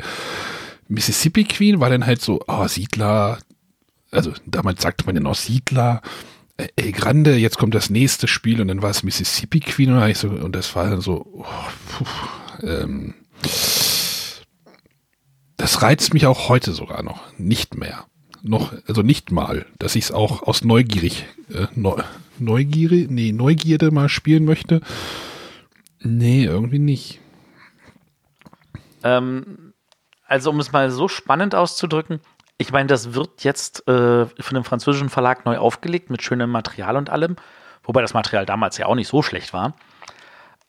Mississippi 0.88 1.44
Queen 1.44 1.80
war 1.80 1.90
dann 1.90 2.07
halt 2.07 2.20
so, 2.20 2.42
oh, 2.46 2.68
Siedler, 2.68 3.38
also 4.11 4.32
damals 4.46 4.82
sagte 4.82 5.07
man 5.07 5.14
ja 5.14 5.22
noch 5.22 5.34
Siedler, 5.34 6.02
äh, 6.57 6.68
El 6.76 6.92
Grande, 6.92 7.36
jetzt 7.36 7.59
kommt 7.59 7.74
das 7.74 7.90
nächste 7.90 8.28
Spiel 8.28 8.61
und 8.61 8.68
dann 8.68 8.82
war 8.82 8.90
es 8.90 9.02
Mississippi 9.02 9.61
Queen 9.61 9.92
und, 9.92 10.00
dann 10.00 10.14
so, 10.14 10.28
und 10.28 10.55
das 10.55 10.76
war 10.76 10.90
dann 10.90 11.00
so, 11.00 11.26
oh, 11.32 11.44
puh, 11.88 12.66
ähm, 12.66 13.14
das 15.57 15.82
reizt 15.82 16.14
mich 16.14 16.26
auch 16.26 16.48
heute 16.48 16.72
sogar 16.72 17.02
noch, 17.02 17.22
nicht 17.38 17.76
mehr. 17.76 18.05
Noch, 18.42 18.74
also 18.86 19.00
nicht 19.00 19.32
mal, 19.32 19.64
dass 19.78 19.96
ich 19.96 20.05
es 20.05 20.12
auch 20.12 20.42
aus 20.42 20.64
neugierig, 20.64 21.24
äh, 21.50 21.66
neu, 21.74 22.02
Neugierde, 22.39 23.07
nee, 23.12 23.32
Neugierde 23.32 23.91
mal 23.91 24.09
spielen 24.09 24.45
möchte. 24.45 24.80
Nee, 26.01 26.45
irgendwie 26.45 26.78
nicht. 26.78 27.20
Ähm, 29.03 29.72
also, 30.26 30.51
um 30.51 30.61
es 30.61 30.72
mal 30.72 30.91
so 30.91 31.09
spannend 31.09 31.55
auszudrücken, 31.55 32.20
ich 32.57 32.72
meine, 32.72 32.87
das 32.87 33.14
wird 33.14 33.45
jetzt 33.45 33.87
äh, 33.89 34.26
von 34.26 34.55
dem 34.55 34.64
französischen 34.64 35.11
Verlag 35.11 35.45
neu 35.45 35.59
aufgelegt 35.59 36.11
mit 36.11 36.22
schönem 36.22 36.51
Material 36.51 36.97
und 36.97 37.11
allem, 37.11 37.37
wobei 37.82 38.01
das 38.01 38.14
Material 38.14 38.47
damals 38.47 38.78
ja 38.78 38.87
auch 38.87 38.95
nicht 38.95 39.09
so 39.09 39.22
schlecht 39.22 39.53
war. 39.53 39.74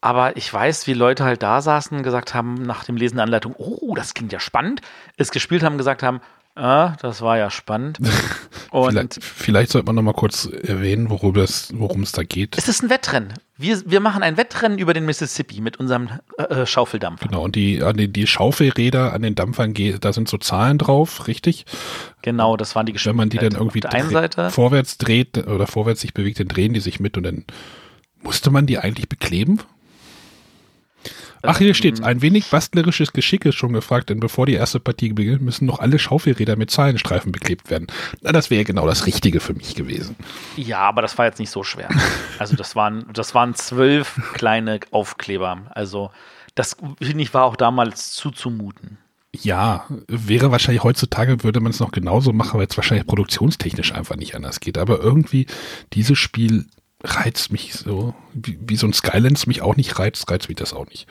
Aber 0.02 0.38
ich 0.38 0.52
weiß, 0.54 0.88
wie 0.88 0.94
Leute 0.94 1.24
halt 1.24 1.42
da 1.42 1.62
saßen 1.62 1.98
und 1.98 2.04
gesagt 2.04 2.34
haben, 2.34 2.56
nach 2.56 2.84
dem 2.84 2.96
Lesen 2.98 3.16
der 3.16 3.24
Anleitung, 3.24 3.56
oh, 3.58 3.96
das 3.96 4.14
klingt 4.14 4.32
ja 4.32 4.40
spannend, 4.40 4.82
es 5.18 5.32
gespielt 5.32 5.64
haben, 5.64 5.78
gesagt 5.78 6.04
haben, 6.04 6.22
ah, 6.56 6.96
das 7.02 7.22
war 7.22 7.38
ja 7.38 7.50
spannend. 7.50 8.00
Vielleicht, 8.72 9.24
vielleicht 9.24 9.72
sollte 9.72 9.86
man 9.86 9.96
noch 9.96 10.02
mal 10.02 10.12
kurz 10.14 10.46
erwähnen, 10.64 11.10
worum 11.10 11.38
es, 11.38 11.70
worum 11.74 12.04
es 12.04 12.12
da 12.12 12.24
geht. 12.24 12.58
es 12.58 12.68
ist 12.68 12.84
ein 12.84 12.90
Wettrennen. 12.90 13.32
Wir, 13.58 13.82
wir 13.90 14.02
machen 14.02 14.22
ein 14.22 14.36
Wettrennen 14.36 14.78
über 14.80 14.94
den 14.94 15.06
Mississippi 15.06 15.62
mit 15.62 15.78
unserem 15.78 16.10
äh, 16.38 16.66
Schaufeldampfer. 16.66 17.28
Genau, 17.30 17.44
und 17.46 17.56
die, 17.56 17.82
an 17.82 17.96
die, 17.96 18.12
die 18.12 18.28
Schaufelräder 18.28 19.14
an 19.14 19.22
den 19.22 19.34
Dampfern, 19.36 19.74
da 20.02 20.12
sind 20.12 20.28
so 20.28 20.38
Zahlen 20.38 20.78
drauf, 20.78 21.30
richtig? 21.30 21.66
Genau, 22.22 22.58
das 22.58 22.76
waren 22.76 22.86
die 22.86 22.94
Wenn 23.06 23.16
man 23.16 23.30
die 23.30 23.38
dann 23.38 23.54
irgendwie 23.54 23.82
Auf 23.86 23.92
der 23.92 23.94
einen 24.02 24.10
dreh- 24.10 24.14
Seite. 24.14 24.50
vorwärts 24.50 24.98
dreht 24.98 25.38
oder 25.48 25.68
vorwärts 25.68 26.02
sich 26.02 26.14
bewegt, 26.14 26.42
dann 26.42 26.50
drehen 26.50 26.74
die 26.74 26.82
sich 26.82 27.00
mit 27.00 27.16
und 27.16 27.24
dann 27.24 27.46
musste 28.22 28.52
man 28.52 28.66
die 28.66 28.78
eigentlich 28.78 29.08
bekleben? 29.08 29.62
Ach, 31.48 31.58
hier 31.58 31.74
steht's. 31.74 32.02
Ein 32.02 32.22
wenig 32.22 32.50
bastlerisches 32.50 33.14
Geschick 33.14 33.46
ist 33.46 33.56
schon 33.56 33.74
gefragt, 33.74 34.10
denn 34.10 34.20
bevor 34.20 34.46
die 34.46 34.54
erste 34.54 34.80
Partie 34.80 35.14
beginnt, 35.14 35.42
müssen 35.42 35.66
noch 35.66 35.80
alle 35.80 36.00
Schaufelräder 36.00 36.56
mit 36.56 36.72
Zahlenstreifen 36.72 37.32
beklebt 37.32 37.70
werden. 37.70 37.88
Na, 38.22 38.32
das 38.32 38.50
wäre 38.50 38.64
genau 38.64 38.86
das 38.86 39.06
Richtige 39.06 39.40
für 39.40 39.54
mich 39.54 39.76
gewesen. 39.76 40.16
Ja, 40.58 40.80
aber 40.80 41.02
das 41.02 41.18
war 41.18 41.26
jetzt 41.26 41.40
nicht 41.40 41.52
so 41.52 41.64
schwer. 41.64 41.90
Also 42.38 42.58
das 42.58 42.76
waren, 42.76 43.06
das 43.14 43.34
waren 43.34 43.56
zwölf 43.56 44.20
kleine 44.34 44.82
Aufkleber. 44.92 45.68
Also 45.70 46.12
das, 46.54 46.76
finde 47.02 47.24
ich, 47.24 47.34
war 47.34 47.46
auch 47.46 47.56
damals 47.56 48.12
zuzumuten. 48.12 48.98
Ja, 49.42 49.86
wäre 50.08 50.52
wahrscheinlich 50.52 50.84
heutzutage, 50.84 51.44
würde 51.44 51.60
man 51.60 51.72
es 51.72 51.80
noch 51.80 51.92
genauso 51.92 52.34
machen, 52.34 52.60
weil 52.60 52.68
es 52.68 52.78
wahrscheinlich 52.78 53.08
produktionstechnisch 53.08 53.94
einfach 53.94 54.16
nicht 54.16 54.36
anders 54.36 54.60
geht. 54.60 54.78
Aber 54.78 55.00
irgendwie, 55.00 55.48
dieses 55.94 56.18
Spiel 56.18 56.66
reizt 57.06 57.52
mich 57.52 57.74
so, 57.74 58.14
wie, 58.34 58.58
wie 58.62 58.76
so 58.76 58.88
ein 58.88 58.94
Skylands 58.94 59.48
mich 59.48 59.62
auch 59.62 59.76
nicht 59.76 59.98
reizt, 60.00 60.30
reizt 60.30 60.50
mich 60.50 60.58
das 60.58 60.74
auch 60.74 60.86
nicht. 60.88 61.08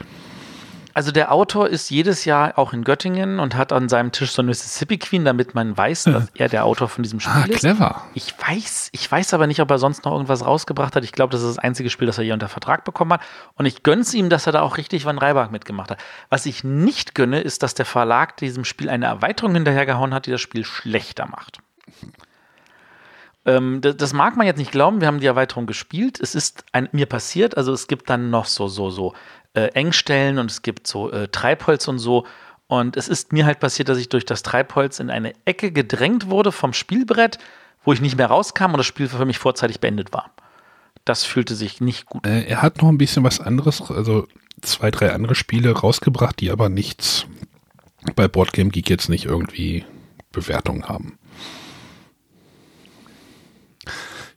Also 0.97 1.11
der 1.11 1.33
Autor 1.33 1.69
ist 1.69 1.91
jedes 1.91 2.25
Jahr 2.25 2.57
auch 2.57 2.73
in 2.73 2.85
Göttingen 2.85 3.41
und 3.41 3.57
hat 3.57 3.73
an 3.73 3.89
seinem 3.89 4.13
Tisch 4.13 4.31
so 4.31 4.43
ein 4.43 4.47
Mississippi 4.47 4.97
Queen, 4.97 5.25
damit 5.25 5.53
man 5.53 5.77
weiß, 5.77 6.05
dass 6.05 6.29
er 6.37 6.49
der 6.49 6.65
Autor 6.65 6.89
von 6.89 7.03
diesem 7.03 7.19
Spiel 7.19 7.33
Ah, 7.35 7.47
ist. 7.49 7.59
clever. 7.59 8.03
Ich 8.15 8.33
weiß, 8.39 8.91
ich 8.93 9.11
weiß 9.11 9.35
aber 9.35 9.49
nicht, 9.49 9.59
ob 9.59 9.69
er 9.73 9.79
sonst 9.79 10.05
noch 10.05 10.13
irgendwas 10.13 10.47
rausgebracht 10.47 10.95
hat. 10.95 11.03
Ich 11.03 11.11
glaube, 11.11 11.33
das 11.33 11.41
ist 11.43 11.49
das 11.57 11.59
einzige 11.59 11.91
Spiel, 11.91 12.07
das 12.07 12.19
er 12.19 12.23
hier 12.25 12.33
unter 12.35 12.47
Vertrag 12.49 12.85
bekommen 12.85 13.15
hat. 13.15 13.23
Und 13.57 13.67
ich 13.67 13.83
gönn's 13.83 14.15
ihm, 14.15 14.29
dass 14.31 14.47
er 14.47 14.53
da 14.53 14.61
auch 14.63 14.77
richtig 14.77 15.05
Van 15.05 15.19
Reibach 15.19 15.51
mitgemacht 15.51 15.91
hat. 15.91 15.99
Was 16.31 16.47
ich 16.47 16.63
nicht 16.63 17.17
gönne, 17.17 17.41
ist, 17.41 17.65
dass 17.65 17.75
der 17.75 17.87
Verlag 17.87 18.37
diesem 18.37 18.65
Spiel 18.65 18.89
eine 18.89 19.07
Erweiterung 19.07 19.53
hinterhergehauen 19.55 20.15
hat, 20.15 20.27
die 20.27 20.31
das 20.31 20.41
Spiel 20.41 20.65
schlechter 20.65 21.27
macht. 21.27 21.59
Ähm, 23.47 23.81
das, 23.81 23.97
das 23.97 24.13
mag 24.13 24.37
man 24.37 24.47
jetzt 24.47 24.59
nicht 24.59 24.73
glauben. 24.73 25.01
Wir 25.01 25.09
haben 25.09 25.21
die 25.21 25.27
Erweiterung 25.27 25.67
gespielt. 25.67 26.19
Es 26.21 26.35
ist 26.35 26.65
ein, 26.73 26.89
mir 26.93 27.07
passiert. 27.07 27.57
Also 27.57 27.73
es 27.73 27.87
gibt 27.87 28.09
dann 28.11 28.31
noch 28.31 28.47
so, 28.47 28.69
so, 28.69 28.91
so 28.91 29.15
äh, 29.55 29.69
Engstellen 29.69 30.39
und 30.39 30.51
es 30.51 30.63
gibt 30.63 30.87
so 30.87 31.11
äh, 31.11 31.29
Treibholz 31.29 31.89
und 31.89 31.99
so. 31.99 32.27
Und 32.67 32.97
es 32.97 33.09
ist 33.09 33.33
mir 33.33 33.45
halt 33.45 33.61
passiert, 33.61 33.89
dass 33.89 33.99
ich 33.99 34.09
durch 34.09 34.25
das 34.25 34.43
Treibholz 34.43 34.99
in 34.99 35.11
eine 35.11 35.35
Ecke 35.45 35.71
gedrängt 35.71 36.31
wurde 36.31 36.51
vom 36.51 36.73
Spielbrett, 36.73 37.39
wo 37.85 37.93
ich 37.93 38.01
nicht 38.01 38.17
mehr 38.17 38.27
rauskam 38.27 38.73
und 38.73 38.79
das 38.79 38.87
Spiel 38.87 39.09
für 39.09 39.25
mich 39.27 39.39
vorzeitig 39.39 39.81
beendet 39.81 40.13
war. 40.13 40.31
Das 41.05 41.25
fühlte 41.25 41.55
sich 41.55 41.81
nicht 41.83 42.07
gut. 42.07 42.27
Äh, 42.27 42.45
er 42.45 42.63
hat 42.63 42.81
noch 42.81 42.89
ein 42.89 42.99
bisschen 42.99 43.25
was 43.25 43.41
anderes, 43.41 43.83
also 43.91 44.27
zwei, 44.63 44.91
drei 44.91 45.13
andere 45.13 45.35
Spiele 45.35 45.73
rausgebracht, 45.73 46.41
die 46.41 46.51
aber 46.51 46.71
nichts 46.71 47.27
bei 48.17 48.29
Boardgame 48.29 48.71
Geek 48.71 48.89
jetzt 48.89 49.09
nicht 49.09 49.27
irgendwie 49.27 49.85
Bewertungen 50.33 50.89
haben. 50.89 51.19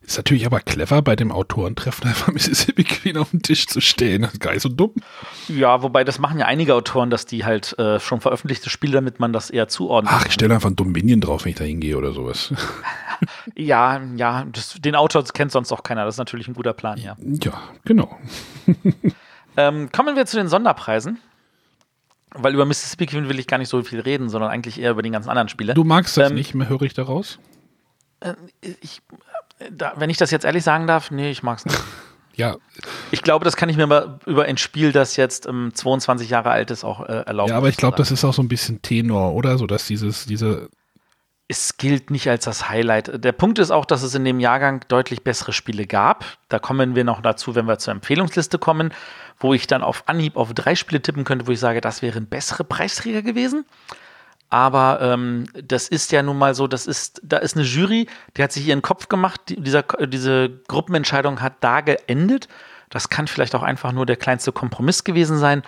Ist 0.07 0.15
natürlich 0.15 0.45
aber 0.45 0.61
clever, 0.61 1.01
bei 1.01 1.17
dem 1.17 1.33
Autorentreffen 1.33 2.07
einfach 2.07 2.31
Mississippi 2.31 2.85
Queen 2.85 3.17
auf 3.17 3.31
den 3.31 3.41
Tisch 3.41 3.67
zu 3.67 3.81
stehen. 3.81 4.25
Gar 4.39 4.53
nicht 4.53 4.61
so 4.61 4.69
dumm. 4.69 4.93
Ja, 5.49 5.83
wobei 5.83 6.05
das 6.05 6.17
machen 6.17 6.39
ja 6.39 6.45
einige 6.45 6.75
Autoren, 6.75 7.09
dass 7.09 7.25
die 7.25 7.43
halt 7.43 7.77
äh, 7.77 7.99
schon 7.99 8.21
veröffentlichte 8.21 8.69
Spiele, 8.69 8.93
damit 8.93 9.19
man 9.19 9.33
das 9.33 9.49
eher 9.49 9.67
zuordnet. 9.67 10.13
Ach, 10.15 10.25
ich 10.25 10.31
stelle 10.31 10.53
einfach 10.53 10.69
ein 10.69 10.77
Dominion 10.77 11.19
drauf, 11.19 11.43
wenn 11.43 11.51
ich 11.51 11.57
da 11.57 11.65
hingehe 11.65 11.97
oder 11.97 12.13
sowas. 12.13 12.53
Ja, 13.55 13.99
ja, 14.15 14.45
das, 14.51 14.75
den 14.75 14.93
Autor 14.93 15.23
kennt 15.23 15.51
sonst 15.51 15.71
auch 15.71 15.81
keiner. 15.81 16.05
Das 16.05 16.13
ist 16.13 16.19
natürlich 16.19 16.47
ein 16.47 16.53
guter 16.53 16.73
Plan, 16.73 16.99
ja. 16.99 17.17
Ja, 17.19 17.53
genau. 17.83 18.15
Ähm, 19.57 19.91
kommen 19.91 20.15
wir 20.15 20.27
zu 20.27 20.37
den 20.37 20.47
Sonderpreisen. 20.49 21.17
Weil 22.35 22.53
über 22.53 22.65
Mississippi 22.65 23.07
Queen 23.07 23.27
will 23.27 23.39
ich 23.39 23.47
gar 23.47 23.57
nicht 23.57 23.69
so 23.69 23.81
viel 23.81 23.99
reden, 24.01 24.29
sondern 24.29 24.51
eigentlich 24.51 24.79
eher 24.79 24.91
über 24.91 25.01
die 25.01 25.09
ganzen 25.09 25.29
anderen 25.29 25.49
Spiele. 25.49 25.73
Du 25.73 25.83
magst 25.83 26.15
das 26.15 26.29
Ähm, 26.29 26.35
nicht 26.35 26.53
mehr, 26.53 26.69
höre 26.69 26.83
ich 26.83 26.93
daraus? 26.93 27.39
Ich, 28.81 29.01
da, 29.71 29.93
wenn 29.97 30.09
ich 30.09 30.17
das 30.17 30.31
jetzt 30.31 30.45
ehrlich 30.45 30.63
sagen 30.63 30.87
darf, 30.87 31.11
nee, 31.11 31.29
ich 31.29 31.43
mag's 31.43 31.65
nicht. 31.65 31.79
Ja, 32.35 32.55
Ich 33.09 33.23
glaube, 33.23 33.45
das 33.45 33.57
kann 33.57 33.67
ich 33.67 33.77
mir 33.77 33.87
mal 33.87 34.19
über 34.27 34.43
ein 34.45 34.57
Spiel, 34.57 34.91
das 34.91 35.15
jetzt 35.15 35.47
ähm, 35.47 35.71
22 35.73 36.29
Jahre 36.29 36.51
alt 36.51 36.69
ist, 36.69 36.83
auch 36.83 37.01
äh, 37.01 37.23
erlauben. 37.25 37.49
ja 37.49 37.57
aber 37.57 37.67
ich 37.67 37.77
glaube, 37.77 37.97
das 37.97 38.11
ist 38.11 38.23
auch 38.23 38.33
so 38.33 38.43
ein 38.43 38.47
bisschen 38.47 38.83
Tenor, 38.83 39.33
oder? 39.33 39.57
So, 39.57 39.65
dass 39.65 39.87
dieses, 39.87 40.27
diese, 40.27 40.69
es 41.47 41.77
gilt 41.77 42.11
nicht 42.11 42.29
als 42.29 42.43
das 42.45 42.69
Highlight. 42.69 43.23
Der 43.23 43.31
Punkt 43.31 43.57
ist 43.57 43.71
auch, 43.71 43.85
dass 43.85 44.03
es 44.03 44.13
in 44.13 44.23
dem 44.23 44.39
Jahrgang 44.39 44.85
deutlich 44.87 45.23
bessere 45.23 45.51
Spiele 45.51 45.87
gab. 45.87 46.25
Da 46.47 46.59
kommen 46.59 46.93
wir 46.95 47.03
noch 47.03 47.21
dazu, 47.21 47.55
wenn 47.55 47.65
wir 47.65 47.79
zur 47.79 47.93
Empfehlungsliste 47.93 48.59
kommen, 48.59 48.93
wo 49.39 49.55
ich 49.55 49.65
dann 49.65 49.81
auf 49.81 50.03
Anhieb 50.07 50.35
auf 50.35 50.53
drei 50.53 50.75
Spiele 50.75 51.01
tippen 51.01 51.23
könnte, 51.23 51.47
wo 51.47 51.51
ich 51.51 51.59
sage, 51.59 51.81
das 51.81 52.03
wären 52.03 52.27
bessere 52.27 52.63
Preisträger 52.63 53.23
gewesen. 53.23 53.65
Aber 54.49 54.99
ähm, 55.01 55.45
das 55.53 55.89
ist 55.89 56.11
ja 56.11 56.23
nun 56.23 56.37
mal 56.37 56.55
so, 56.55 56.67
das 56.67 56.87
ist, 56.87 57.21
da 57.23 57.37
ist 57.37 57.55
eine 57.57 57.65
Jury, 57.65 58.07
die 58.37 58.43
hat 58.43 58.51
sich 58.51 58.65
ihren 58.65 58.81
Kopf 58.81 59.09
gemacht, 59.09 59.41
die, 59.49 59.59
dieser, 59.59 59.83
diese 59.83 60.49
Gruppenentscheidung 60.67 61.41
hat 61.41 61.55
da 61.59 61.81
geendet. 61.81 62.47
Das 62.89 63.09
kann 63.09 63.27
vielleicht 63.27 63.55
auch 63.55 63.63
einfach 63.63 63.91
nur 63.91 64.05
der 64.05 64.15
kleinste 64.15 64.53
Kompromiss 64.53 65.03
gewesen 65.03 65.37
sein. 65.37 65.63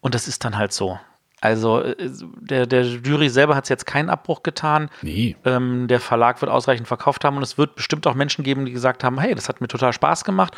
Und 0.00 0.14
das 0.14 0.26
ist 0.26 0.44
dann 0.44 0.58
halt 0.58 0.72
so. 0.72 0.98
Also 1.40 1.82
äh, 1.82 1.94
der, 2.40 2.66
der 2.66 2.82
Jury 2.84 3.28
selber 3.28 3.54
hat 3.54 3.64
es 3.64 3.68
jetzt 3.68 3.86
keinen 3.86 4.10
Abbruch 4.10 4.42
getan. 4.42 4.90
nee, 5.02 5.36
Ähm, 5.44 5.86
der 5.86 6.00
Verlag 6.00 6.40
wird 6.40 6.50
ausreichend 6.50 6.88
verkauft 6.88 7.24
haben 7.24 7.36
und 7.36 7.42
es 7.42 7.56
wird 7.56 7.76
bestimmt 7.76 8.06
auch 8.06 8.14
Menschen 8.14 8.42
geben, 8.44 8.64
die 8.64 8.72
gesagt 8.72 9.04
haben, 9.04 9.20
hey, 9.20 9.34
das 9.34 9.48
hat 9.48 9.60
mir 9.60 9.68
total 9.68 9.92
Spaß 9.92 10.24
gemacht. 10.24 10.56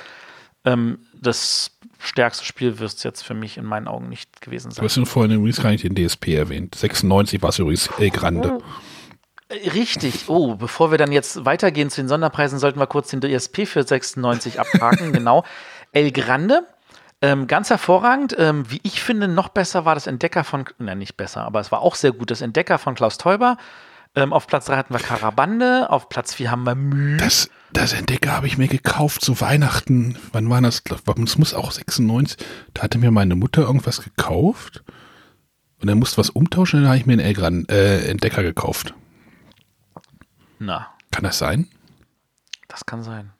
Ähm, 0.66 0.98
das 1.14 1.70
stärkste 1.98 2.44
Spiel 2.44 2.78
wird 2.78 2.92
es 2.92 3.02
jetzt 3.02 3.22
für 3.22 3.34
mich 3.34 3.56
in 3.56 3.64
meinen 3.64 3.88
Augen 3.88 4.08
nicht 4.10 4.42
gewesen 4.42 4.68
du 4.68 4.74
sein. 4.74 4.84
hast 4.84 4.96
ja 4.96 5.04
vorhin 5.06 5.32
übrigens 5.32 5.62
gar 5.62 5.70
nicht 5.70 5.84
den 5.84 5.94
DSP 5.94 6.34
erwähnt. 6.34 6.74
96 6.74 7.40
war 7.42 7.48
es 7.48 7.58
übrigens 7.58 7.88
El 7.98 8.10
Grande. 8.10 8.58
Äh, 9.48 9.70
Richtig. 9.70 10.24
Oh, 10.28 10.56
bevor 10.56 10.90
wir 10.90 10.98
dann 10.98 11.12
jetzt 11.12 11.44
weitergehen 11.44 11.88
zu 11.88 12.02
den 12.02 12.08
Sonderpreisen, 12.08 12.58
sollten 12.58 12.78
wir 12.80 12.86
kurz 12.86 13.08
den 13.10 13.20
DSP 13.20 13.64
für 13.66 13.82
96 13.82 14.60
abhaken. 14.60 15.12
genau. 15.12 15.44
El 15.92 16.10
Grande. 16.12 16.66
Ähm, 17.22 17.46
ganz 17.46 17.70
hervorragend. 17.70 18.36
Ähm, 18.38 18.70
wie 18.70 18.80
ich 18.82 19.02
finde, 19.02 19.26
noch 19.28 19.48
besser 19.48 19.84
war 19.86 19.94
das 19.94 20.06
Entdecker 20.06 20.44
von, 20.44 20.66
nein, 20.78 20.98
nicht 20.98 21.16
besser, 21.16 21.44
aber 21.44 21.60
es 21.60 21.72
war 21.72 21.80
auch 21.80 21.94
sehr 21.94 22.12
gut. 22.12 22.30
Das 22.30 22.42
Entdecker 22.42 22.76
von 22.78 22.94
Klaus 22.94 23.16
Teuber. 23.16 23.56
Ähm, 24.16 24.32
auf 24.32 24.46
Platz 24.46 24.64
3 24.64 24.76
hatten 24.76 24.94
wir 24.94 25.00
Karabande, 25.00 25.90
auf 25.90 26.08
Platz 26.08 26.34
4 26.34 26.50
haben 26.50 26.64
wir 26.64 26.74
Mühe. 26.74 27.18
Das, 27.18 27.50
das 27.72 27.92
Entdecker 27.92 28.32
habe 28.32 28.46
ich 28.46 28.56
mir 28.56 28.66
gekauft 28.66 29.20
zu 29.20 29.40
Weihnachten. 29.42 30.16
Wann 30.32 30.48
war 30.48 30.60
das? 30.62 30.82
Es 31.22 31.38
muss 31.38 31.52
auch 31.52 31.70
96. 31.70 32.38
Da 32.72 32.82
hatte 32.82 32.96
mir 32.98 33.10
meine 33.10 33.36
Mutter 33.36 33.62
irgendwas 33.62 34.02
gekauft. 34.02 34.82
Und 35.82 35.90
er 35.90 35.94
musste 35.94 36.16
was 36.16 36.30
umtauschen, 36.30 36.80
dann 36.80 36.88
habe 36.88 36.98
ich 36.98 37.04
mir 37.04 37.12
einen 37.12 37.26
El 37.26 37.34
Gran, 37.34 37.66
äh, 37.68 38.08
Entdecker 38.08 38.42
gekauft. 38.42 38.94
Na, 40.58 40.88
Kann 41.10 41.24
das 41.24 41.38
sein? 41.38 41.68
das 42.68 42.84
kann 42.84 43.02
sein. 43.02 43.32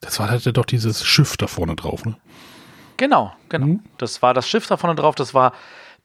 Das 0.00 0.18
war, 0.18 0.30
hatte 0.30 0.52
doch 0.52 0.66
dieses 0.66 1.04
Schiff 1.04 1.36
da 1.36 1.46
vorne 1.46 1.76
drauf, 1.76 2.04
ne? 2.04 2.16
Genau, 2.96 3.34
genau. 3.48 3.66
Mhm. 3.66 3.84
Das 3.98 4.22
war 4.22 4.34
das 4.34 4.48
Schiff 4.48 4.66
da 4.66 4.76
vorne 4.76 4.94
drauf. 4.94 5.14
Das 5.14 5.34
war, 5.34 5.52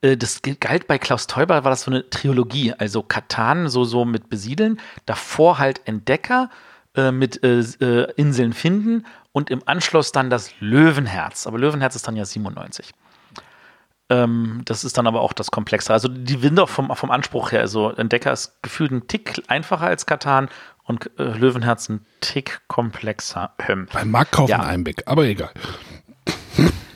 das 0.02 0.40
galt 0.60 0.86
bei 0.86 0.98
Klaus 0.98 1.26
Teuber, 1.26 1.64
war 1.64 1.70
das 1.70 1.82
so 1.82 1.90
eine 1.90 2.08
Trilogie. 2.08 2.72
Also 2.72 3.02
Katan, 3.02 3.68
so, 3.68 3.84
so 3.84 4.04
mit 4.04 4.28
Besiedeln. 4.30 4.80
Davor 5.06 5.58
halt 5.58 5.82
Entdecker 5.86 6.50
äh, 6.96 7.10
mit 7.12 7.42
äh, 7.44 7.60
äh, 7.60 8.12
Inseln 8.16 8.52
finden 8.52 9.04
und 9.32 9.50
im 9.50 9.62
Anschluss 9.66 10.12
dann 10.12 10.30
das 10.30 10.52
Löwenherz. 10.60 11.46
Aber 11.46 11.58
Löwenherz 11.58 11.96
ist 11.96 12.08
dann 12.08 12.16
ja 12.16 12.24
97. 12.24 12.90
Ähm, 14.08 14.62
das 14.64 14.82
ist 14.84 14.98
dann 14.98 15.06
aber 15.06 15.20
auch 15.20 15.32
das 15.32 15.50
Komplexere. 15.50 15.92
Also 15.94 16.08
die 16.08 16.42
Winde 16.42 16.66
vom, 16.66 16.94
vom 16.96 17.10
Anspruch 17.10 17.52
her. 17.52 17.60
Also 17.60 17.90
Entdecker 17.90 18.32
ist 18.32 18.60
gefühlt 18.62 18.90
ein 18.90 19.06
Tick 19.06 19.42
einfacher 19.48 19.86
als 19.86 20.06
Katan 20.06 20.48
und 20.84 21.10
äh, 21.18 21.22
Löwenherz 21.24 21.88
ein 21.88 22.04
Tick 22.20 22.60
komplexer. 22.66 23.52
Ähm, 23.68 23.86
Beim 23.92 24.10
Marktkauf 24.10 24.48
Ja. 24.50 24.56
in 24.56 24.62
Einbeck, 24.62 25.02
aber 25.06 25.24
egal. 25.24 25.50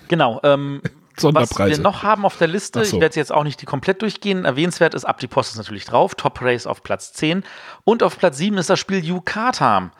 Genau. 0.08 0.40
Ähm, 0.42 0.82
Was 1.16 1.22
Sonderpreise. 1.22 1.78
wir 1.78 1.82
noch 1.82 2.02
haben 2.02 2.24
auf 2.24 2.36
der 2.36 2.48
Liste, 2.48 2.84
so. 2.84 2.96
ich 2.96 3.00
werde 3.00 3.16
jetzt 3.16 3.32
auch 3.32 3.44
nicht 3.44 3.60
die 3.60 3.66
komplett 3.66 4.02
durchgehen, 4.02 4.44
erwähnenswert 4.44 4.94
ist 4.94 5.04
Ab 5.04 5.18
die 5.20 5.26
Post 5.26 5.52
ist 5.52 5.56
natürlich 5.58 5.84
drauf, 5.84 6.14
Top 6.14 6.40
Race 6.42 6.66
auf 6.66 6.82
Platz 6.82 7.12
10 7.12 7.44
und 7.84 8.02
auf 8.02 8.18
Platz 8.18 8.38
7 8.38 8.58
ist 8.58 8.70
das 8.70 8.80
Spiel 8.80 9.04
Yukata. 9.04 9.90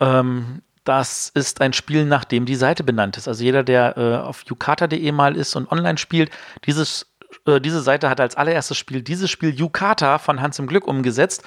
Ähm, 0.00 0.62
das 0.84 1.30
ist 1.34 1.60
ein 1.60 1.72
Spiel, 1.72 2.04
nach 2.04 2.24
dem 2.24 2.46
die 2.46 2.54
Seite 2.54 2.84
benannt 2.84 3.16
ist. 3.16 3.26
Also 3.26 3.42
jeder, 3.42 3.64
der 3.64 3.96
äh, 3.98 4.16
auf 4.18 4.44
yukata.de 4.46 5.12
mal 5.12 5.36
ist 5.36 5.56
und 5.56 5.70
online 5.70 5.98
spielt, 5.98 6.30
dieses, 6.64 7.06
äh, 7.44 7.60
diese 7.60 7.80
Seite 7.80 8.08
hat 8.08 8.20
als 8.20 8.36
allererstes 8.36 8.76
Spiel 8.76 9.02
dieses 9.02 9.30
Spiel 9.30 9.52
Yukata 9.52 10.18
von 10.18 10.40
Hans 10.40 10.58
im 10.60 10.68
Glück 10.68 10.86
umgesetzt 10.86 11.42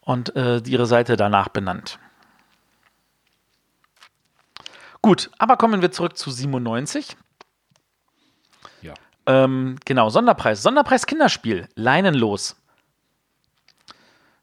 und 0.00 0.36
äh, 0.36 0.58
ihre 0.58 0.86
Seite 0.86 1.16
danach 1.16 1.48
benannt. 1.48 1.98
Gut, 5.02 5.30
aber 5.38 5.56
kommen 5.56 5.82
wir 5.82 5.90
zurück 5.90 6.16
zu 6.16 6.30
97. 6.30 7.16
Ja. 9.26 9.44
Ähm, 9.44 9.76
genau, 9.84 10.10
Sonderpreis. 10.10 10.62
Sonderpreis 10.62 11.06
Kinderspiel. 11.06 11.68
Leinenlos. 11.74 12.56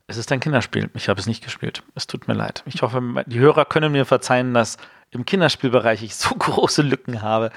Es 0.08 0.18
ist 0.18 0.32
ein 0.32 0.40
Kinderspiel. 0.40 0.90
Ich 0.94 1.08
habe 1.08 1.20
es 1.20 1.28
nicht 1.28 1.44
gespielt. 1.44 1.84
Es 1.96 2.06
tut 2.08 2.28
mir 2.28 2.34
leid. 2.34 2.64
Ich 2.66 2.82
hoffe, 2.82 3.24
die 3.28 3.40
Hörer 3.40 3.66
können 3.66 3.92
mir 3.94 4.06
verzeihen, 4.06 4.54
dass 4.54 4.78
im 5.12 5.26
Kinderspielbereich 5.26 6.04
ich 6.04 6.16
so 6.18 6.36
große 6.36 6.82
Lücken 6.82 7.22
habe. 7.22 7.52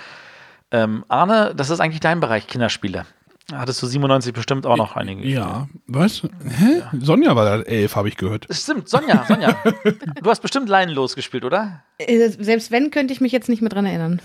Ähm, 0.70 1.04
Arne, 1.08 1.54
das 1.56 1.70
ist 1.70 1.80
eigentlich 1.80 2.00
dein 2.00 2.20
Bereich, 2.20 2.46
Kinderspiele. 2.46 3.06
Hattest 3.52 3.82
du 3.82 3.86
97 3.86 4.32
bestimmt 4.32 4.64
auch 4.64 4.76
noch 4.78 4.96
einige. 4.96 5.26
Ja, 5.28 5.68
was? 5.86 6.22
Hä? 6.22 6.82
Sonja 6.98 7.36
war 7.36 7.44
da 7.44 7.62
elf, 7.62 7.94
habe 7.94 8.08
ich 8.08 8.16
gehört. 8.16 8.46
Stimmt, 8.50 8.88
Sonja, 8.88 9.26
Sonja. 9.28 9.54
du 10.22 10.30
hast 10.30 10.40
bestimmt 10.40 10.66
Leinenlos 10.68 11.14
gespielt, 11.14 11.44
oder? 11.44 11.82
Äh, 11.98 12.30
Selbst 12.30 12.70
wenn, 12.70 12.90
könnte 12.90 13.12
ich 13.12 13.20
mich 13.20 13.32
jetzt 13.32 13.50
nicht 13.50 13.60
mehr 13.60 13.68
dran 13.68 13.84
erinnern. 13.84 14.22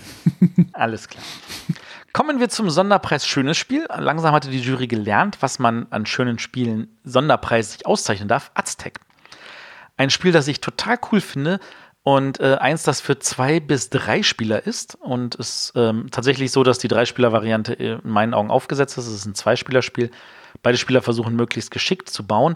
Alles 0.71 1.09
klar. 1.09 1.23
Kommen 2.11 2.39
wir 2.39 2.49
zum 2.49 2.69
Sonderpreis 2.69 3.27
Schönes 3.27 3.57
Spiel. 3.57 3.85
Langsam 3.95 4.33
hatte 4.33 4.49
die 4.49 4.59
Jury 4.59 4.87
gelernt, 4.87 5.37
was 5.41 5.59
man 5.59 5.87
an 5.91 6.05
schönen 6.05 6.39
Spielen 6.39 6.97
Sonderpreis 7.03 7.73
sich 7.73 7.85
auszeichnen 7.85 8.27
darf. 8.27 8.51
Aztec. 8.55 8.99
Ein 9.95 10.09
Spiel, 10.09 10.31
das 10.31 10.47
ich 10.47 10.61
total 10.61 10.97
cool 11.11 11.21
finde 11.21 11.59
und 12.03 12.39
äh, 12.39 12.55
eins, 12.55 12.83
das 12.83 13.01
für 13.01 13.19
zwei 13.19 13.59
bis 13.59 13.89
drei 13.89 14.23
Spieler 14.23 14.65
ist 14.65 14.95
und 14.95 15.35
es 15.35 15.71
ähm, 15.75 16.07
tatsächlich 16.09 16.51
so, 16.51 16.63
dass 16.63 16.79
die 16.79 16.87
Dreispieler-Variante 16.87 17.73
in 17.73 17.99
meinen 18.03 18.33
Augen 18.33 18.49
aufgesetzt 18.49 18.97
ist. 18.97 19.07
Es 19.07 19.13
ist 19.13 19.25
ein 19.25 19.35
Zweispielerspiel. 19.35 20.09
beide 20.63 20.77
Spieler 20.77 21.01
versuchen 21.01 21.35
möglichst 21.35 21.69
geschickt 21.69 22.09
zu 22.09 22.25
bauen. 22.25 22.55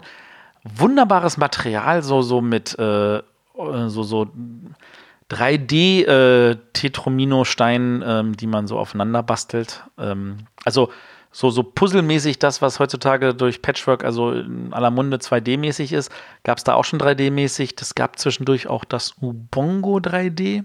Wunderbares 0.64 1.36
Material, 1.36 2.02
so, 2.02 2.22
so 2.22 2.40
mit 2.40 2.76
äh, 2.78 3.22
so, 3.54 4.02
so 4.02 4.32
3D 5.30 6.04
äh, 6.06 6.56
ähm, 8.04 8.36
die 8.36 8.46
man 8.46 8.66
so 8.66 8.78
aufeinander 8.78 9.22
bastelt. 9.22 9.84
Ähm, 9.98 10.38
also 10.64 10.90
so, 11.36 11.50
so 11.50 11.64
puzzelmäßig 11.64 12.38
das, 12.38 12.62
was 12.62 12.78
heutzutage 12.78 13.34
durch 13.34 13.60
Patchwork, 13.60 14.04
also 14.04 14.30
in 14.30 14.72
aller 14.72 14.90
Munde 14.90 15.16
2D-mäßig 15.16 15.92
ist, 15.92 16.12
gab 16.44 16.58
es 16.58 16.64
da 16.64 16.74
auch 16.74 16.84
schon 16.84 17.00
3D-mäßig. 17.00 17.74
Das 17.74 17.96
gab 17.96 18.20
zwischendurch 18.20 18.68
auch 18.68 18.84
das 18.84 19.14
Ubongo 19.20 19.96
3D. 19.96 20.64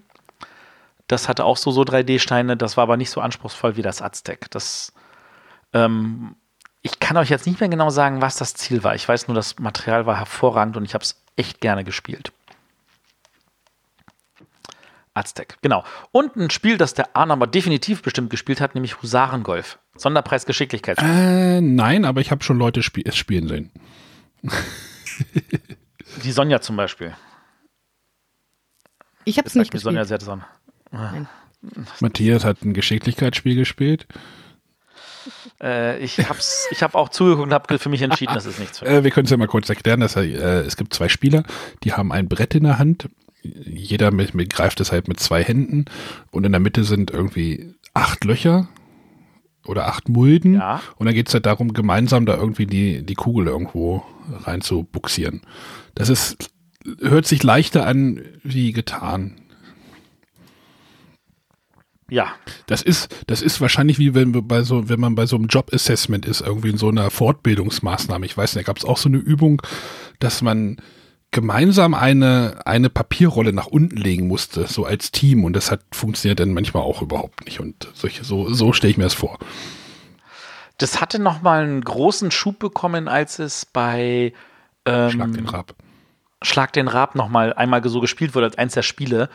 Das 1.08 1.28
hatte 1.28 1.44
auch 1.44 1.58
so, 1.58 1.72
so 1.72 1.82
3D-Steine, 1.82 2.56
das 2.56 2.78
war 2.78 2.84
aber 2.84 2.98
nicht 2.98 3.10
so 3.10 3.20
anspruchsvoll 3.20 3.78
wie 3.78 3.82
das 3.82 4.04
Aztec. 4.04 4.52
Das, 4.52 4.94
ähm, 5.74 6.36
ich 6.84 7.00
kann 7.00 7.18
euch 7.18 7.30
jetzt 7.30 7.48
nicht 7.48 7.60
mehr 7.60 7.70
genau 7.70 7.90
sagen, 7.90 8.22
was 8.22 8.36
das 8.36 8.54
Ziel 8.54 8.84
war. 8.84 8.94
Ich 8.94 9.10
weiß 9.10 9.28
nur, 9.28 9.34
das 9.34 9.58
Material 9.58 10.06
war 10.06 10.18
hervorragend 10.18 10.78
und 10.78 10.86
ich 10.86 10.94
habe 10.94 11.04
es 11.04 11.20
echt 11.36 11.62
gerne 11.62 11.84
gespielt. 11.84 12.32
Aztec, 15.20 15.58
genau. 15.62 15.84
Und 16.12 16.36
ein 16.38 16.50
Spiel, 16.50 16.78
das 16.78 16.94
der 16.94 17.16
Arne 17.16 17.34
aber 17.34 17.46
definitiv 17.46 18.02
bestimmt 18.02 18.30
gespielt 18.30 18.62
hat, 18.62 18.74
nämlich 18.74 19.02
Husarengolf. 19.02 19.78
Sonderpreis 19.96 20.46
Geschicklichkeit. 20.46 20.98
Äh, 21.00 21.60
nein, 21.60 22.06
aber 22.06 22.22
ich 22.22 22.32
habe 22.32 22.44
schon 22.44 22.58
Leute 22.58 22.80
sp 22.80 23.04
es 23.06 23.18
spielen 23.18 23.48
sehen. 23.48 23.72
Die 26.24 26.32
Sonja 26.32 26.62
zum 26.62 26.78
Beispiel. 26.78 27.16
Ich 29.26 29.38
habe 29.38 29.48
es 29.48 29.56
nicht 29.56 29.72
gespielt. 29.72 29.84
Sonja 29.84 30.02
gespielt. 30.02 30.22
sehr. 30.22 30.48
Nein. 30.92 31.28
Matthias 32.00 32.46
hat 32.46 32.62
ein 32.64 32.74
Geschicklichkeitsspiel 32.74 33.56
gespielt. 33.56 34.08
Äh, 35.62 36.00
ich 36.00 36.18
habe 36.18 36.40
ich 36.72 36.82
hab 36.82 36.96
auch 36.96 37.10
zugeguckt 37.10 37.48
und 37.48 37.54
habe 37.54 37.78
für 37.78 37.90
mich 37.90 38.02
entschieden, 38.02 38.34
das 38.34 38.46
ist 38.46 38.60
nichts 38.60 38.80
für 38.80 38.86
mich. 38.86 38.94
Äh, 38.94 39.04
wir 39.04 39.12
können 39.12 39.26
es 39.26 39.32
ja 39.32 39.38
mal 39.38 39.48
kurz 39.48 39.70
erklären. 39.70 40.00
Dass, 40.00 40.16
äh, 40.16 40.26
es 40.26 40.78
gibt 40.78 40.94
zwei 40.94 41.10
Spieler, 41.10 41.44
die 41.84 41.94
haben 41.94 42.12
ein 42.12 42.30
Brett 42.30 42.56
in 42.56 42.64
der 42.64 42.80
Hand. 42.80 43.10
Jeder 43.42 44.12
mit, 44.12 44.34
mit, 44.34 44.52
greift 44.52 44.80
es 44.82 44.92
halt 44.92 45.08
mit 45.08 45.20
zwei 45.20 45.44
Händen 45.44 45.86
und 46.32 46.46
in 46.46 46.52
der 46.52 46.60
Mitte 46.60 46.84
sind 46.84 47.12
irgendwie 47.12 47.74
acht 47.94 48.24
Löcher 48.26 48.68
oder 49.66 49.88
acht 49.88 50.10
Mulden. 50.10 50.56
Ja. 50.56 50.82
Und 50.98 51.06
dann 51.06 51.16
geht 51.16 51.28
es 51.28 51.34
halt 51.34 51.46
darum, 51.46 51.74
gemeinsam 51.74 52.26
da 52.26 52.36
irgendwie 52.36 52.66
die, 52.66 53.06
die 53.06 53.16
Kugel 53.16 53.48
irgendwo 53.48 54.04
rein 54.44 54.62
zu 54.62 54.84
buxieren. 54.84 55.42
Das 55.96 56.10
ist, 56.10 56.50
hört 57.00 57.26
sich 57.26 57.44
leichter 57.44 57.86
an 57.86 58.22
wie 58.44 58.72
getan. 58.72 59.36
Ja, 62.12 62.34
Das 62.66 62.82
ist, 62.82 63.16
das 63.28 63.42
ist 63.44 63.62
wahrscheinlich 63.62 64.00
wie 64.00 64.16
wenn 64.16 64.34
wir 64.34 64.42
bei 64.42 64.64
so, 64.64 64.90
wenn 64.90 65.00
man 65.00 65.14
bei 65.14 65.28
so 65.28 65.36
einem 65.36 65.46
Job-Assessment 65.46 66.26
ist, 66.26 66.42
irgendwie 66.42 66.70
in 66.70 66.78
so 66.78 66.90
einer 66.90 67.12
Fortbildungsmaßnahme. 67.12 68.26
Ich 68.26 68.36
weiß 68.36 68.56
nicht, 68.56 68.68
da 68.68 68.72
gab 68.72 68.78
es 68.78 68.86
auch 68.86 68.98
so 68.98 69.10
eine 69.10 69.20
Übung, 69.20 69.62
dass 70.20 70.42
man 70.42 70.78
gemeinsam 71.32 71.94
eine, 71.94 72.62
eine 72.66 72.90
Papierrolle 72.90 73.54
nach 73.54 73.68
unten 73.68 73.98
legen 73.98 74.28
musste, 74.28 74.68
so 74.68 74.86
als 74.86 75.12
Team. 75.12 75.44
Und 75.44 75.54
das 75.54 75.72
hat 75.72 75.82
funktioniert 75.92 76.40
dann 76.40 76.54
manchmal 76.54 76.84
auch 76.84 77.02
überhaupt 77.02 77.46
nicht. 77.46 77.60
Und 77.60 77.90
solche, 77.94 78.24
so, 78.24 78.52
so 78.54 78.74
stelle 78.74 78.92
ich 78.92 78.98
mir 78.98 79.04
das 79.04 79.14
vor. 79.14 79.38
das 80.80 81.02
hatte 81.02 81.20
nochmal 81.20 81.64
einen 81.64 81.82
großen 81.82 82.32
Schub 82.32 82.58
bekommen, 82.60 83.08
als 83.08 83.40
es 83.40 83.66
bei 83.66 84.34
ähm, 84.86 85.10
Schlag 85.12 85.34
den 85.34 85.48
Rab. 85.48 85.76
Schlag 86.42 86.74
den 86.74 86.88
Rab 86.88 87.16
nochmal 87.16 87.54
einmal 87.54 87.88
so 87.88 88.00
gespielt 88.00 88.34
wurde 88.34 88.48
als 88.48 88.58
eins 88.58 88.74
der 88.74 88.82
Spiele. 88.82 89.30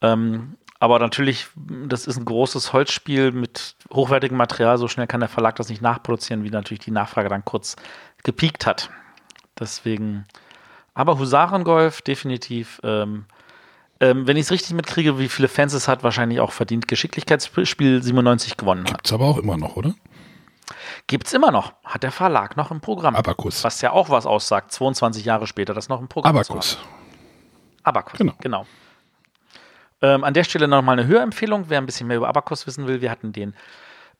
Ähm, 0.00 0.56
aber 0.80 0.98
natürlich, 0.98 1.48
das 1.88 2.06
ist 2.06 2.16
ein 2.16 2.24
großes 2.24 2.72
Holzspiel 2.72 3.32
mit 3.32 3.76
hochwertigem 3.92 4.36
Material. 4.36 4.78
So 4.78 4.88
schnell 4.88 5.06
kann 5.06 5.20
der 5.20 5.28
Verlag 5.28 5.56
das 5.56 5.68
nicht 5.68 5.82
nachproduzieren, 5.82 6.44
wie 6.44 6.50
natürlich 6.50 6.84
die 6.84 6.90
Nachfrage 6.90 7.28
dann 7.28 7.44
kurz 7.44 7.76
gepiekt 8.22 8.66
hat. 8.66 8.90
Deswegen, 9.58 10.26
aber 10.94 11.18
Husarengolf 11.18 12.02
definitiv. 12.02 12.80
Ähm, 12.84 13.26
ähm, 14.00 14.26
wenn 14.26 14.36
ich 14.36 14.44
es 14.46 14.50
richtig 14.50 14.74
mitkriege, 14.74 15.18
wie 15.18 15.28
viele 15.28 15.48
Fans 15.48 15.72
es 15.72 15.86
hat, 15.88 16.02
wahrscheinlich 16.02 16.40
auch 16.40 16.52
verdient 16.52 16.88
Geschicklichkeitsspiel 16.88 18.02
97 18.02 18.56
gewonnen 18.56 18.84
hat. 18.84 18.90
Gibt's 18.98 19.12
aber 19.12 19.24
auch 19.26 19.38
immer 19.38 19.56
noch, 19.56 19.76
oder? 19.76 19.94
Gibt's 21.06 21.32
immer 21.32 21.50
noch. 21.50 21.74
Hat 21.84 22.02
der 22.02 22.10
Verlag 22.12 22.56
noch 22.56 22.70
im 22.70 22.80
Programm. 22.80 23.14
Abacus. 23.14 23.62
Was 23.62 23.80
ja 23.82 23.92
auch 23.92 24.08
was 24.10 24.26
aussagt, 24.26 24.72
22 24.72 25.24
Jahre 25.24 25.46
später, 25.46 25.74
das 25.74 25.88
noch 25.88 26.00
im 26.00 26.08
Programm 26.08 26.36
haben. 26.36 26.46
Abacus, 27.82 28.18
Genau. 28.18 28.32
genau. 28.40 28.66
Ähm, 30.00 30.24
an 30.24 30.34
der 30.34 30.44
Stelle 30.44 30.66
nochmal 30.68 30.98
eine 30.98 31.06
Hörempfehlung, 31.06 31.66
wer 31.68 31.78
ein 31.78 31.86
bisschen 31.86 32.06
mehr 32.06 32.16
über 32.16 32.28
Abacus 32.28 32.66
wissen 32.66 32.86
will. 32.86 33.00
Wir 33.00 33.10
hatten 33.10 33.32
den 33.32 33.54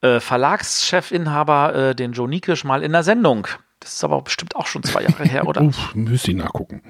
äh, 0.03 0.21
Verlagschefinhaber, 0.21 1.75
äh, 1.75 1.95
den 1.95 2.13
Joe 2.13 2.29
Nikisch, 2.29 2.65
mal 2.65 2.83
in 2.83 2.93
der 2.93 3.03
Sendung. 3.03 3.47
Das 3.85 3.93
ist 3.93 4.05
aber 4.05 4.23
bestimmt 4.23 4.57
auch 4.57 4.67
schon 4.67 4.83
zwei 4.83 5.03
Jahre 5.03 5.25
her, 5.25 5.47
oder? 5.47 5.61
Uff, 5.61 5.95
müsste 5.95 6.31
ich 6.31 6.39
nachgucken. 6.39 6.81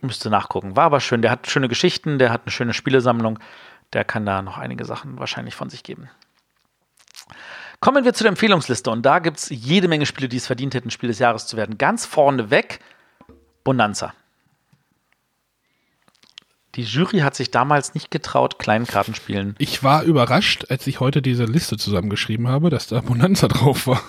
Müsste 0.00 0.30
nachgucken. 0.30 0.74
War 0.74 0.84
aber 0.84 1.00
schön. 1.00 1.20
Der 1.20 1.30
hat 1.30 1.46
schöne 1.46 1.68
Geschichten, 1.68 2.18
der 2.18 2.30
hat 2.30 2.42
eine 2.46 2.52
schöne 2.52 2.72
Spielesammlung. 2.72 3.38
Der 3.92 4.02
kann 4.02 4.24
da 4.24 4.40
noch 4.40 4.56
einige 4.56 4.86
Sachen 4.86 5.18
wahrscheinlich 5.18 5.54
von 5.54 5.68
sich 5.68 5.82
geben. 5.82 6.08
Kommen 7.80 8.06
wir 8.06 8.14
zu 8.14 8.24
der 8.24 8.30
Empfehlungsliste. 8.30 8.90
Und 8.90 9.04
da 9.04 9.18
gibt 9.18 9.36
es 9.36 9.50
jede 9.50 9.88
Menge 9.88 10.06
Spiele, 10.06 10.30
die 10.30 10.38
es 10.38 10.46
verdient 10.46 10.74
hätten, 10.74 10.90
Spiel 10.90 11.08
des 11.08 11.18
Jahres 11.18 11.46
zu 11.46 11.58
werden. 11.58 11.76
Ganz 11.76 12.06
vorne 12.06 12.48
weg 12.48 12.80
Bonanza. 13.62 14.14
Die 16.76 16.82
Jury 16.82 17.18
hat 17.18 17.34
sich 17.34 17.50
damals 17.50 17.92
nicht 17.92 18.10
getraut, 18.10 18.58
kleinen 18.58 18.86
Kartenspielen. 18.86 19.54
Ich 19.58 19.82
war 19.82 20.02
überrascht, 20.02 20.64
als 20.70 20.86
ich 20.86 20.98
heute 20.98 21.20
diese 21.20 21.44
Liste 21.44 21.76
zusammengeschrieben 21.76 22.48
habe, 22.48 22.70
dass 22.70 22.86
da 22.86 23.02
Bonanza 23.02 23.48
drauf 23.48 23.86
war. 23.86 24.02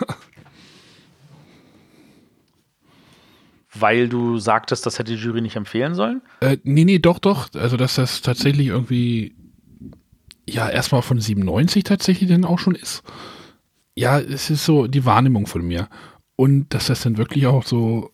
Weil 3.80 4.10
du 4.10 4.38
sagtest, 4.38 4.86
das 4.86 5.00
hätte 5.00 5.16
die 5.16 5.22
Jury 5.22 5.42
nicht 5.42 5.56
empfehlen 5.56 5.96
sollen? 5.96 6.22
Äh, 6.40 6.58
nee, 6.64 6.86
nee, 6.86 7.00
doch, 7.00 7.20
doch. 7.20 7.50
Also, 7.54 7.78
dass 7.78 7.96
das 7.96 8.22
tatsächlich 8.22 8.68
irgendwie, 8.68 9.36
ja, 10.48 10.70
erstmal 10.70 11.02
von 11.02 11.20
97 11.20 11.84
tatsächlich 11.84 12.30
dann 12.30 12.46
auch 12.46 12.60
schon 12.60 12.76
ist. 12.76 13.04
Ja, 13.96 14.20
es 14.20 14.50
ist 14.50 14.66
so 14.66 14.88
die 14.88 15.06
Wahrnehmung 15.06 15.48
von 15.48 15.66
mir. 15.66 15.90
Und 16.36 16.74
dass 16.74 16.88
das 16.88 17.02
dann 17.02 17.18
wirklich 17.18 17.48
auch 17.48 17.64
so, 17.64 18.12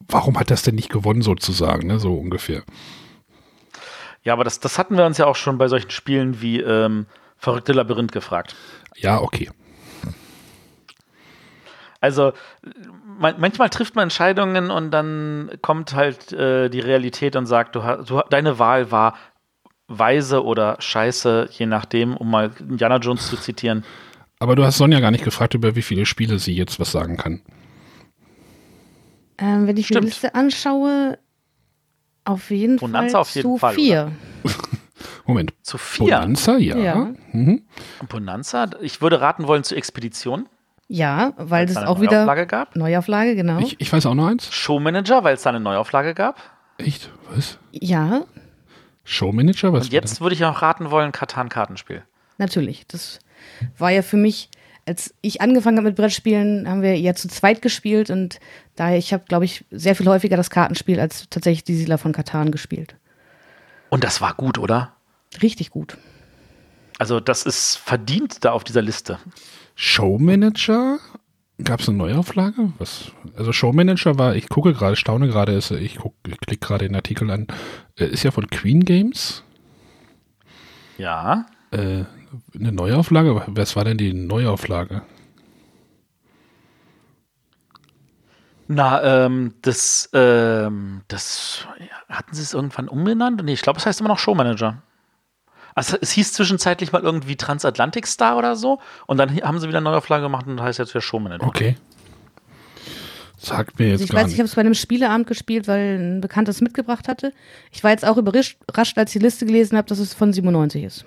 warum 0.00 0.38
hat 0.38 0.50
das 0.50 0.62
denn 0.62 0.74
nicht 0.74 0.90
gewonnen 0.90 1.22
sozusagen, 1.22 1.86
ne, 1.86 2.00
so 2.00 2.14
ungefähr. 2.16 2.64
Ja, 4.24 4.32
aber 4.32 4.44
das, 4.44 4.60
das 4.60 4.78
hatten 4.78 4.96
wir 4.96 5.06
uns 5.06 5.18
ja 5.18 5.26
auch 5.26 5.36
schon 5.36 5.58
bei 5.58 5.68
solchen 5.68 5.90
Spielen 5.90 6.42
wie 6.42 6.60
ähm, 6.60 7.06
Verrückte 7.36 7.72
Labyrinth 7.72 8.10
gefragt. 8.10 8.56
Ja, 8.96 9.20
okay. 9.20 9.48
Also 12.00 12.32
manchmal 13.18 13.68
trifft 13.70 13.94
man 13.94 14.04
Entscheidungen 14.04 14.70
und 14.70 14.90
dann 14.90 15.50
kommt 15.62 15.94
halt 15.94 16.32
äh, 16.32 16.68
die 16.68 16.80
Realität 16.80 17.36
und 17.36 17.46
sagt, 17.46 17.76
du, 17.76 17.80
du, 18.06 18.22
deine 18.30 18.58
Wahl 18.58 18.90
war 18.90 19.14
weise 19.88 20.44
oder 20.44 20.76
scheiße, 20.80 21.48
je 21.52 21.66
nachdem, 21.66 22.16
um 22.16 22.30
mal 22.30 22.50
Indiana 22.60 22.98
Jones 22.98 23.28
zu 23.28 23.36
zitieren. 23.36 23.84
Aber 24.38 24.54
du 24.54 24.64
hast 24.64 24.78
Sonja 24.78 25.00
gar 25.00 25.10
nicht 25.10 25.24
gefragt, 25.24 25.54
über 25.54 25.74
wie 25.74 25.82
viele 25.82 26.06
Spiele 26.06 26.38
sie 26.38 26.54
jetzt 26.54 26.78
was 26.78 26.92
sagen 26.92 27.16
kann. 27.16 27.42
Ähm, 29.38 29.66
wenn 29.66 29.76
ich 29.76 29.86
Stimmt. 29.86 30.04
die 30.04 30.08
Liste 30.08 30.34
anschaue, 30.34 31.18
auf 32.24 32.50
jeden 32.50 32.76
Bonanza 32.76 33.12
Fall 33.12 33.20
auf 33.20 33.34
jeden 33.34 33.48
zu 33.48 33.58
Fall, 33.58 33.74
vier. 33.74 34.12
Moment. 35.26 35.54
Zu 35.62 35.78
vier. 35.78 36.06
Bonanza, 36.06 36.58
ja. 36.58 36.76
Ja. 36.76 37.14
Mhm. 37.32 37.62
Bonanza, 38.08 38.68
ich 38.80 39.00
würde 39.00 39.20
raten 39.20 39.46
wollen 39.46 39.64
zu 39.64 39.74
Expedition, 39.74 40.48
Ja, 40.88 41.34
weil 41.36 41.68
es 41.68 41.76
auch 41.76 42.00
wieder 42.00 42.24
Neuauflage 42.24 42.46
gab. 42.46 42.74
Neuauflage, 42.74 43.36
genau. 43.36 43.58
Ich, 43.58 43.78
ich 43.78 43.92
weiß 43.92 44.06
auch 44.06 44.14
noch 44.14 44.26
eins. 44.26 44.50
Showmanager, 44.52 45.22
weil 45.22 45.34
es 45.34 45.42
da 45.42 45.50
eine 45.50 45.60
Neuauflage 45.60 46.14
gab. 46.14 46.40
Echt? 46.78 47.10
Was? 47.30 47.58
ja, 47.72 48.22
Showmanager? 49.04 49.72
Was 49.72 49.86
Und 49.86 49.92
jetzt 49.92 50.20
würde 50.20 50.34
ich 50.34 50.44
auch 50.44 50.60
raten 50.62 50.90
wollen, 50.90 51.12
Katan-Kartenspiel. 51.12 52.02
natürlich. 52.36 52.86
Das 52.86 53.20
war 53.78 53.90
ja 53.90 54.02
für 54.02 54.16
mich, 54.16 54.50
als 54.86 55.14
ich 55.22 55.40
angefangen 55.40 55.78
habe 55.78 55.88
mit 55.88 55.96
Brettspielen, 55.96 56.68
haben 56.68 56.82
wir 56.82 56.98
ja 56.98 57.14
zu 57.14 57.28
zweit 57.28 57.62
gespielt 57.62 58.10
und 58.10 58.38
daher, 58.76 58.98
ich 58.98 59.12
habe, 59.12 59.24
glaube 59.26 59.44
ich, 59.44 59.64
sehr 59.70 59.94
viel 59.94 60.06
häufiger 60.08 60.36
das 60.36 60.50
Kartenspiel 60.50 61.00
als 61.00 61.28
tatsächlich 61.30 61.64
die 61.64 61.74
Siedler 61.74 61.98
von 61.98 62.12
Katan 62.12 62.50
gespielt. 62.50 62.96
Und 63.90 64.04
das 64.04 64.20
war 64.20 64.34
gut, 64.34 64.58
oder? 64.58 64.92
Richtig 65.42 65.70
gut. 65.70 65.96
Also 66.98 67.20
das 67.20 67.44
ist 67.44 67.76
verdient 67.76 68.44
da 68.44 68.52
auf 68.52 68.64
dieser 68.64 68.82
Liste. 68.82 69.18
Showmanager? 69.80 70.98
Gab 71.62 71.78
es 71.78 71.88
eine 71.88 71.98
Neuauflage? 71.98 72.72
Was? 72.78 73.12
Also 73.36 73.52
Showmanager 73.52 74.18
war, 74.18 74.34
ich 74.34 74.48
gucke 74.48 74.72
gerade, 74.72 74.96
staune 74.96 75.28
gerade, 75.28 75.52
ist, 75.52 75.70
ich, 75.70 75.98
guck, 75.98 76.14
ich 76.26 76.40
klicke 76.40 76.66
gerade 76.66 76.88
den 76.88 76.96
Artikel 76.96 77.30
an, 77.30 77.46
äh, 77.96 78.06
ist 78.06 78.24
ja 78.24 78.32
von 78.32 78.48
Queen 78.48 78.84
Games. 78.84 79.44
Ja. 80.98 81.46
Äh, 81.70 82.04
eine 82.58 82.72
Neuauflage? 82.72 83.44
Was 83.46 83.76
war 83.76 83.84
denn 83.84 83.98
die 83.98 84.12
Neuauflage? 84.12 85.02
Na, 88.66 89.26
ähm, 89.26 89.54
das, 89.62 90.10
ähm, 90.12 91.02
das, 91.06 91.68
hatten 92.08 92.34
sie 92.34 92.42
es 92.42 92.52
irgendwann 92.52 92.88
umbenannt? 92.88 93.44
Nee, 93.44 93.52
ich 93.52 93.62
glaube, 93.62 93.78
es 93.78 93.86
heißt 93.86 94.00
immer 94.00 94.08
noch 94.08 94.18
Showmanager. 94.18 94.82
Also, 95.78 95.96
es 96.00 96.10
hieß 96.10 96.32
zwischenzeitlich 96.32 96.90
mal 96.90 97.02
irgendwie 97.02 97.36
Transatlantic 97.36 98.08
Star 98.08 98.36
oder 98.36 98.56
so. 98.56 98.80
Und 99.06 99.16
dann 99.18 99.30
haben 99.42 99.60
sie 99.60 99.68
wieder 99.68 99.78
eine 99.78 99.84
Neuauflage 99.84 100.24
gemacht 100.24 100.48
und 100.48 100.60
heißt 100.60 100.80
jetzt 100.80 100.92
wieder 100.92 101.02
Showmanager. 101.02 101.46
Okay. 101.46 101.76
Sagt 103.36 103.78
mir 103.78 103.90
jetzt 103.90 103.92
Also 104.00 104.04
ich 104.04 104.10
gar 104.10 104.16
weiß, 104.18 104.26
ich 104.26 104.32
nicht. 104.32 104.38
habe 104.40 104.48
es 104.48 104.56
bei 104.56 104.60
einem 104.62 104.74
Spieleabend 104.74 105.28
gespielt, 105.28 105.68
weil 105.68 106.00
ein 106.00 106.20
Bekanntes 106.20 106.60
mitgebracht 106.60 107.06
hatte. 107.06 107.32
Ich 107.70 107.84
war 107.84 107.92
jetzt 107.92 108.04
auch 108.04 108.16
überrascht, 108.16 108.58
als 108.98 109.14
ich 109.14 109.20
die 109.20 109.24
Liste 109.24 109.46
gelesen 109.46 109.78
habe, 109.78 109.86
dass 109.86 110.00
es 110.00 110.14
von 110.14 110.32
97 110.32 110.82
ist. 110.82 111.04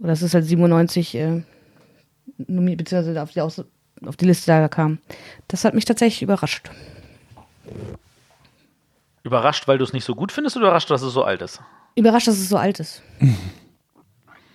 Oder 0.00 0.08
dass 0.08 0.22
es 0.22 0.34
halt 0.34 0.44
97, 0.44 1.14
äh, 1.14 1.42
beziehungsweise 2.38 3.22
auf 3.22 3.30
die, 3.30 3.40
Aus 3.40 3.62
auf 4.04 4.16
die 4.16 4.24
Liste 4.26 4.48
da 4.48 4.66
kam. 4.66 4.98
Das 5.46 5.64
hat 5.64 5.74
mich 5.74 5.84
tatsächlich 5.84 6.22
überrascht. 6.22 6.70
Überrascht, 9.22 9.68
weil 9.68 9.78
du 9.78 9.84
es 9.84 9.92
nicht 9.92 10.04
so 10.04 10.16
gut 10.16 10.32
findest 10.32 10.56
oder 10.56 10.66
überrascht, 10.66 10.90
dass 10.90 11.02
es 11.02 11.12
so 11.12 11.22
alt 11.22 11.40
ist? 11.40 11.62
Überrascht, 11.96 12.28
dass 12.28 12.36
es 12.36 12.48
so 12.48 12.56
alt 12.58 12.78
ist. 12.78 13.02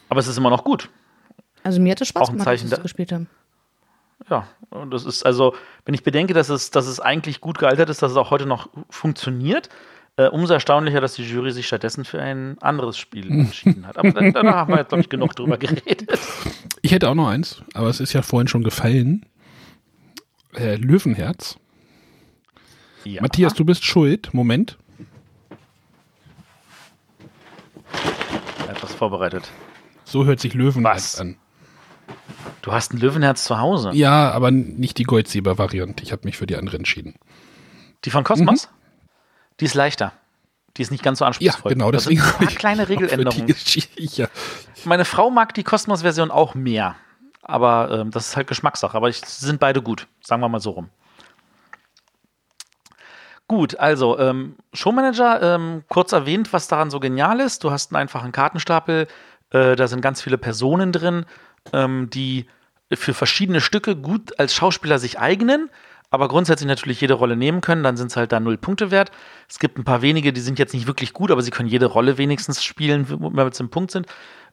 Aber 0.10 0.20
es 0.20 0.28
ist 0.28 0.38
immer 0.38 0.52
noch 0.52 0.64
gut. 0.64 0.90
Also 1.64 1.82
mir 1.82 1.92
hat 1.92 2.02
es 2.02 2.08
Spaß 2.08 2.30
gemacht, 2.30 2.46
Zeichen 2.46 2.70
dass 2.70 2.72
wir 2.72 2.78
es 2.78 2.84
gespielt 2.84 3.12
haben. 3.12 3.28
Ja, 4.30 4.48
und 4.70 4.92
das 4.92 5.06
ist 5.06 5.26
also, 5.26 5.56
wenn 5.86 5.96
ich 5.96 6.04
bedenke, 6.04 6.34
dass 6.34 6.50
es, 6.50 6.70
dass 6.70 6.86
es 6.86 7.00
eigentlich 7.00 7.42
gut 7.42 7.58
gealtert 7.58 7.90
ist, 7.90 8.02
dass 8.02 8.12
es 8.12 8.18
auch 8.18 8.30
heute 8.30 8.46
noch 8.46 8.70
funktioniert, 8.90 9.70
äh, 10.18 10.28
umso 10.28 10.54
erstaunlicher, 10.54 11.02
dass 11.02 11.16
die 11.16 11.24
Jury 11.24 11.52
sich 11.52 11.66
stattdessen 11.66 12.06
für 12.06 12.22
ein 12.22 12.58
anderes 12.62 12.98
Spiel 12.98 13.32
entschieden 13.32 13.88
hat. 13.88 13.98
Aber 13.98 14.12
da, 14.12 14.44
da 14.44 14.54
haben 14.54 14.74
wir 14.74 14.78
jetzt, 14.78 14.90
glaube 14.90 15.02
ich, 15.02 15.10
genug 15.10 15.36
drüber 15.36 15.58
geredet. 15.58 16.20
Ich 16.84 16.92
hätte 16.92 17.10
auch 17.10 17.16
noch 17.16 17.28
eins, 17.28 17.64
aber 17.74 17.88
es 17.88 18.00
ist 18.00 18.14
ja 18.14 18.22
vorhin 18.22 18.48
schon 18.48 18.64
gefallen. 18.64 19.26
Äh, 20.56 20.76
Löwenherz. 20.76 21.58
Ja. 23.04 23.22
Matthias, 23.22 23.56
du 23.56 23.66
bist 23.66 23.84
schuld. 23.84 24.32
Moment. 24.34 24.78
etwas 28.72 28.90
vorbereitet. 29.02 29.50
So 30.06 30.26
hört 30.26 30.40
sich 30.40 30.54
Löwenherz 30.54 31.14
Was? 31.16 31.20
an. 31.20 31.38
Du 32.62 32.72
hast 32.72 32.94
ein 32.94 32.98
Löwenherz 32.98 33.46
zu 33.46 33.58
Hause. 33.58 33.90
Ja, 33.94 34.30
aber 34.30 34.52
nicht 34.52 35.00
die 35.00 35.06
Goldsieber-Variante. 35.06 36.04
Ich 36.04 36.12
habe 36.12 36.22
mich 36.26 36.38
für 36.38 36.46
die 36.46 36.56
andere 36.56 36.78
entschieden. 36.78 37.16
Die 38.06 38.12
von 38.12 38.24
Cosmos? 38.24 38.70
Die 39.60 39.66
ist 39.66 39.74
leichter. 39.74 40.14
Die 40.78 40.84
ist 40.84 40.92
nicht 40.92 41.04
ganz 41.04 41.18
so 41.18 41.26
Ja, 41.26 41.30
anspruchsvoll. 41.30 41.72
genau. 41.74 41.90
Das 41.90 42.04
sind 42.04 42.12
Deswegen 42.20 42.28
ein 42.28 42.34
habe 42.36 42.46
paar 42.46 42.56
kleine 42.56 42.90
Regeländerungen. 42.90 43.56
Ja. 43.98 44.28
Meine 44.86 45.06
Frau 45.06 45.32
mag 45.32 45.56
die 45.56 45.64
Cosmos-Version 45.64 46.30
auch 46.30 46.54
mehr. 46.54 46.96
Aber 47.42 47.90
ähm, 47.92 48.12
das 48.12 48.28
ist 48.28 48.38
halt 48.38 48.46
Geschmackssache. 48.48 48.96
Aber 48.96 49.10
ich, 49.10 49.18
sie 49.26 49.46
sind 49.48 49.60
beide 49.60 49.82
gut. 49.82 50.08
Sagen 50.22 50.42
wir 50.44 50.50
mal 50.50 50.60
so 50.60 50.72
rum. 50.72 50.90
Gut, 53.52 53.78
also 53.78 54.18
ähm, 54.18 54.56
Showmanager, 54.72 55.42
ähm, 55.42 55.84
kurz 55.90 56.14
erwähnt, 56.14 56.54
was 56.54 56.70
daran 56.70 56.90
so 56.90 57.02
genial 57.02 57.42
ist. 57.42 57.66
Du 57.66 57.72
hast 57.72 57.92
einen 57.92 58.02
einfachen 58.02 58.32
Kartenstapel, 58.32 59.08
äh, 59.50 59.76
da 59.76 59.90
sind 59.90 60.00
ganz 60.00 60.22
viele 60.22 60.38
Personen 60.38 60.94
drin, 60.94 61.26
ähm, 61.74 62.10
die 62.10 62.46
für 62.94 63.14
verschiedene 63.14 63.60
Stücke 63.60 63.98
gut 63.98 64.40
als 64.40 64.56
Schauspieler 64.56 65.00
sich 65.00 65.20
eignen, 65.20 65.70
aber 66.12 66.30
grundsätzlich 66.30 66.66
natürlich 66.70 67.02
jede 67.02 67.16
Rolle 67.16 67.36
nehmen 67.36 67.60
können, 67.60 67.84
dann 67.84 67.98
sind 67.98 68.12
es 68.12 68.16
halt 68.16 68.32
da 68.32 68.40
null 68.40 68.58
Punkte 68.58 68.90
wert. 68.90 69.12
Es 69.50 69.60
gibt 69.60 69.78
ein 69.78 69.84
paar 69.84 70.02
wenige, 70.02 70.32
die 70.32 70.40
sind 70.40 70.58
jetzt 70.58 70.74
nicht 70.74 70.88
wirklich 70.88 71.12
gut, 71.12 71.30
aber 71.30 71.42
sie 71.42 71.52
können 71.52 71.68
jede 71.68 71.88
Rolle 71.88 72.18
wenigstens 72.18 72.64
spielen, 72.64 73.06
wenn 73.10 73.52
sie 73.52 73.64
im 73.64 73.70
Punkt 73.70 73.92
sind. 73.92 74.08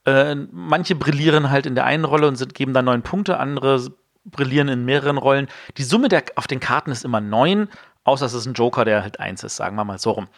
Äh, 0.07 0.35
manche 0.51 0.97
brillieren 0.97 1.51
halt 1.51 1.67
in 1.67 1.77
der 1.77 1.85
einen 1.85 2.05
Rolle 2.05 2.27
und 2.27 2.35
sind, 2.35 2.53
geben 2.53 2.75
dann 2.75 2.87
neun 2.87 3.03
Punkte, 3.03 3.39
andere 3.39 3.93
brillieren 4.25 4.69
in 4.69 4.85
mehreren 4.85 5.19
Rollen. 5.19 5.47
Die 5.77 5.83
Summe 5.85 6.09
der, 6.09 6.25
auf 6.35 6.47
den 6.47 6.61
Karten 6.61 6.91
ist 6.91 7.05
immer 7.05 7.21
neun, 7.21 7.69
außer 8.09 8.27
es 8.27 8.35
ist 8.35 8.47
ein 8.47 8.55
Joker, 8.55 8.85
der 8.85 9.03
halt 9.03 9.21
eins 9.21 9.45
ist, 9.45 9.57
sagen 9.57 9.77
wir 9.77 9.85
mal 9.85 9.99
so 9.99 10.13
rum. 10.13 10.29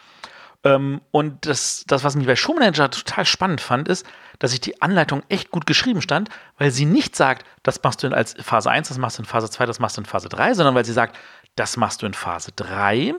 Ähm, 0.63 1.01
und 1.11 1.45
das, 1.47 1.85
das, 1.87 2.03
was 2.03 2.15
mich 2.15 2.27
bei 2.27 2.35
Showmanager 2.35 2.91
total 2.91 3.25
spannend 3.25 3.61
fand, 3.61 3.87
ist, 3.87 4.05
dass 4.39 4.51
sich 4.51 4.61
die 4.61 4.81
Anleitung 4.81 5.23
echt 5.29 5.49
gut 5.51 5.65
geschrieben 5.65 6.01
stand, 6.01 6.29
weil 6.57 6.71
sie 6.71 6.85
nicht 6.85 7.15
sagt, 7.15 7.45
das 7.63 7.81
machst 7.83 8.03
du 8.03 8.07
in 8.07 8.13
als 8.13 8.35
Phase 8.39 8.69
1, 8.69 8.89
das 8.89 8.97
machst 8.97 9.17
du 9.17 9.23
in 9.23 9.27
Phase 9.27 9.49
2, 9.49 9.65
das 9.65 9.79
machst 9.79 9.97
du 9.97 10.01
in 10.01 10.05
Phase 10.05 10.29
3, 10.29 10.53
sondern 10.53 10.75
weil 10.75 10.85
sie 10.85 10.93
sagt, 10.93 11.17
das 11.55 11.77
machst 11.77 12.01
du 12.01 12.05
in 12.05 12.13
Phase 12.13 12.51
3, 12.55 13.15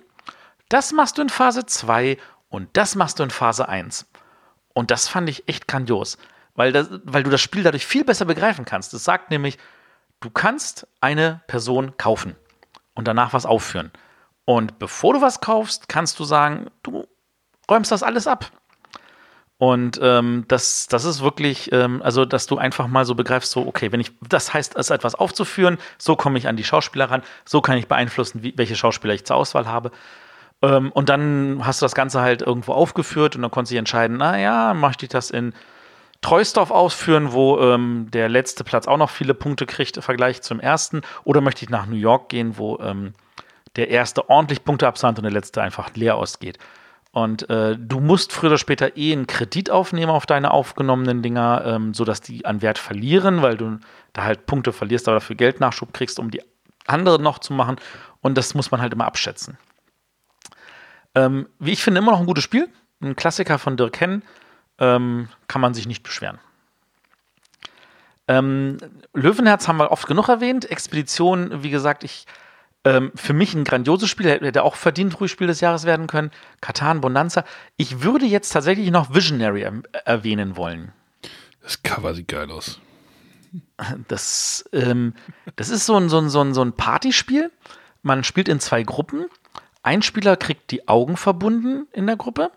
das 0.69 0.93
machst 0.93 1.19
du 1.19 1.23
in 1.23 1.29
Phase 1.29 1.67
2 1.67 2.17
und 2.49 2.69
das 2.75 2.95
machst 2.95 3.19
du 3.19 3.25
in 3.25 3.31
Phase 3.31 3.69
1. 3.69 4.07
Und 4.75 4.91
das 4.91 5.09
fand 5.09 5.29
ich 5.29 5.49
echt 5.49 5.69
grandios, 5.69 6.19
weil, 6.55 6.73
das, 6.73 6.89
weil 7.05 7.25
du 7.25 7.31
das 7.31 7.41
Spiel 7.41 7.63
dadurch 7.63 7.87
viel 7.87 8.05
besser 8.05 8.25
begreifen 8.25 8.65
kannst. 8.65 8.95
Es 8.95 9.05
sagt 9.05 9.31
nämlich, 9.31 9.59
du 10.21 10.31
kannst 10.31 10.87
eine 11.01 11.41
Person 11.47 11.97
kaufen 11.97 12.37
und 12.95 13.09
danach 13.09 13.33
was 13.33 13.47
aufführen. 13.47 13.91
Und 14.45 14.79
bevor 14.79 15.15
du 15.15 15.21
was 15.21 15.41
kaufst, 15.41 15.89
kannst 15.89 16.19
du 16.19 16.25
sagen, 16.25 16.71
du 16.83 17.07
räumst 17.71 17.93
das 17.93 18.03
alles 18.03 18.27
ab. 18.27 18.51
Und 19.63 20.01
ähm, 20.03 20.45
das, 20.49 20.89
das 20.89 21.05
ist 21.05 21.23
wirklich, 21.23 21.71
ähm, 21.71 22.03
also 22.03 22.25
dass 22.25 22.47
du 22.47 22.59
einfach 22.59 22.89
mal 22.89 23.05
so 23.05 23.15
begreifst, 23.15 23.53
so, 23.53 23.65
okay, 23.65 23.93
wenn 23.93 24.01
ich, 24.01 24.11
das 24.21 24.53
heißt, 24.53 24.77
es 24.77 24.91
etwas 24.91 25.15
aufzuführen, 25.15 25.79
so 25.99 26.17
komme 26.17 26.37
ich 26.39 26.49
an 26.49 26.57
die 26.57 26.65
Schauspieler 26.65 27.09
ran, 27.09 27.23
so 27.45 27.61
kann 27.61 27.79
ich 27.79 27.87
beeinflussen, 27.87 28.43
wie, 28.43 28.55
welche 28.57 28.75
Schauspieler 28.75 29.15
ich 29.15 29.25
zur 29.25 29.37
Auswahl 29.37 29.69
habe. 29.69 29.93
Ähm, 30.63 30.91
und 30.91 31.09
dann 31.09 31.61
hast 31.65 31.81
du 31.81 31.85
das 31.85 31.95
Ganze 31.95 32.21
halt 32.21 32.43
irgendwo 32.43 32.73
aufgeführt 32.73 33.37
und 33.37 33.43
dann 33.43 33.53
konntest 33.53 33.71
du 33.71 33.75
dich 33.75 33.79
entscheiden, 33.79 34.17
naja, 34.17 34.75
möchte 34.75 35.07
ich 35.07 35.11
das 35.11 35.31
in 35.31 35.55
Treusdorf 36.23 36.73
ausführen, 36.73 37.33
wo 37.33 37.61
ähm, 37.61 38.09
der 38.13 38.29
letzte 38.29 38.65
Platz 38.65 38.89
auch 38.89 38.97
noch 38.97 39.11
viele 39.11 39.35
Punkte 39.35 39.67
kriegt 39.67 39.97
im 39.97 40.03
Vergleich 40.03 40.43
zum 40.43 40.59
ersten, 40.59 41.03
oder 41.23 41.41
möchte 41.41 41.65
ich 41.65 41.71
nach 41.71 41.87
New 41.87 41.95
York 41.95 42.31
gehen, 42.31 42.59
wo 42.59 42.81
ähm, 42.81 43.15
der 43.77 43.89
erste 43.89 44.29
ordentlich 44.29 44.65
Punkte 44.65 44.87
absandt 44.87 45.19
und 45.19 45.25
der 45.25 45.33
letzte 45.33 45.63
einfach 45.63 45.95
leer 45.95 46.17
ausgeht. 46.17 46.59
Und 47.13 47.49
äh, 47.51 47.77
du 47.79 48.01
musst 48.01 48.33
früher 48.33 48.51
oder 48.51 48.59
später 48.59 48.97
eh 48.97 49.13
einen 49.13 49.27
Kredit 49.27 49.71
aufnehmen 49.71 50.11
auf 50.11 50.25
deine 50.25 50.51
aufgenommenen 50.51 51.23
Dinger, 51.23 51.63
ähm, 51.67 51.93
sodass 51.93 52.23
die 52.23 52.47
an 52.47 52.63
Wert 52.63 52.79
verlieren, 52.79 53.43
weil 53.43 53.59
du 53.59 53.79
da 54.15 54.25
halt 54.25 54.47
Punkte 54.47 54.73
verlierst, 54.73 55.09
aber 55.09 55.17
dafür 55.17 55.37
Geldnachschub 55.37 55.93
kriegst, 55.93 56.19
um 56.19 56.31
die 56.31 56.43
anderen 56.87 57.23
noch 57.23 57.39
zu 57.39 57.53
machen. 57.53 57.77
Und 58.23 58.39
das 58.39 58.55
muss 58.55 58.71
man 58.71 58.81
halt 58.81 58.95
immer 58.95 59.05
abschätzen. 59.05 59.59
Ähm, 61.15 61.49
wie 61.59 61.73
ich 61.73 61.83
finde, 61.83 61.99
immer 61.99 62.13
noch 62.13 62.21
ein 62.21 62.27
gutes 62.27 62.45
Spiel. 62.45 62.69
Ein 63.03 63.15
Klassiker 63.15 63.59
von 63.59 63.77
Dirk 63.77 64.01
Henn. 64.01 64.23
Ähm, 64.79 65.29
kann 65.49 65.61
man 65.61 65.75
sich 65.75 65.87
nicht 65.87 66.03
beschweren. 66.03 66.39
Ähm, 68.27 68.79
Löwenherz 69.13 69.69
haben 69.69 69.77
wir 69.77 69.91
oft 69.93 70.07
genug 70.07 70.29
erwähnt. 70.29 70.71
Expedition, 70.71 71.63
wie 71.63 71.71
gesagt, 71.71 72.05
ich 72.05 72.27
ähm, 72.85 73.13
für 73.15 73.33
mich 73.33 73.55
ein 73.55 73.65
grandioses 73.65 74.09
Spiel, 74.09 74.29
hätte 74.29 74.63
auch 74.63 74.77
verdient 74.77 75.21
ruhig 75.21 75.31
Spiel 75.31 75.47
des 75.47 75.61
Jahres 75.61 75.85
werden 75.85 76.07
können. 76.07 76.31
Katan, 76.61 77.01
Bonanza. 77.01 77.45
Ich 77.77 78.03
würde 78.03 78.27
jetzt 78.27 78.51
tatsächlich 78.51 78.91
noch 78.91 79.15
Visionary 79.15 79.63
er 79.63 79.83
erwähnen 80.05 80.57
wollen. 80.57 80.93
Das 81.63 81.83
Cover 81.83 82.15
sieht 82.15 82.29
geil 82.29 82.51
aus. 82.51 82.81
Das, 84.09 84.65
ähm, 84.73 85.15
das 85.57 85.69
ist 85.69 85.87
so 85.87 85.97
ein, 85.97 86.09
so, 86.09 86.19
ein, 86.19 86.29
so, 86.29 86.41
ein, 86.41 86.55
so 86.55 86.65
ein 86.65 86.73
Partyspiel. 86.73 87.51
Man 88.03 88.25
spielt 88.25 88.49
in 88.49 88.61
zwei 88.61 88.83
Gruppen. 88.83 89.27
Ein 89.83 90.03
Spieler 90.03 90.37
kriegt 90.37 90.71
die 90.71 90.89
Augen 90.89 91.17
verbunden 91.17 91.87
in 91.93 92.07
der 92.07 92.17
Gruppe 92.17 92.51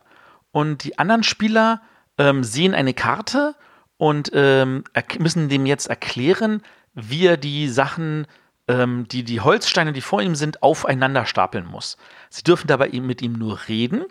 und 0.52 0.84
die 0.84 0.98
anderen 0.98 1.24
Spieler 1.24 1.82
ähm, 2.18 2.44
sehen 2.44 2.74
eine 2.74 2.94
Karte 2.94 3.56
und 3.98 4.32
ähm, 4.34 4.84
müssen 5.20 5.50
dem 5.50 5.66
jetzt 5.66 5.88
erklären, 5.88 6.62
wie 6.94 7.26
er 7.26 7.38
die 7.38 7.68
Sachen, 7.68 8.28
ähm, 8.68 9.08
die, 9.08 9.24
die 9.24 9.42
Holzsteine, 9.42 9.94
die 9.94 10.02
vor 10.02 10.22
ihm 10.22 10.36
sind, 10.36 10.64
aufeinander 10.64 11.26
stapeln 11.26 11.66
muss. 11.66 11.98
Sie 12.30 12.44
dürfen 12.44 12.68
dabei 12.68 12.90
mit 12.90 13.22
ihm 13.22 13.34
nur 13.34 13.68
reden. 13.68 14.06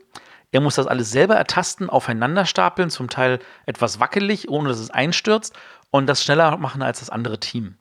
Er 0.52 0.60
muss 0.60 0.76
das 0.76 0.86
alles 0.86 1.10
selber 1.10 1.34
ertasten, 1.34 1.90
aufeinander 1.90 2.46
stapeln, 2.46 2.88
zum 2.88 3.10
Teil 3.10 3.40
etwas 3.66 3.98
wackelig, 3.98 4.48
ohne 4.48 4.68
dass 4.68 4.78
es 4.78 4.90
einstürzt 4.90 5.54
und 5.90 6.06
das 6.06 6.22
schneller 6.22 6.56
machen 6.58 6.82
als 6.82 7.00
das 7.00 7.10
andere 7.10 7.40
Team. 7.40 7.76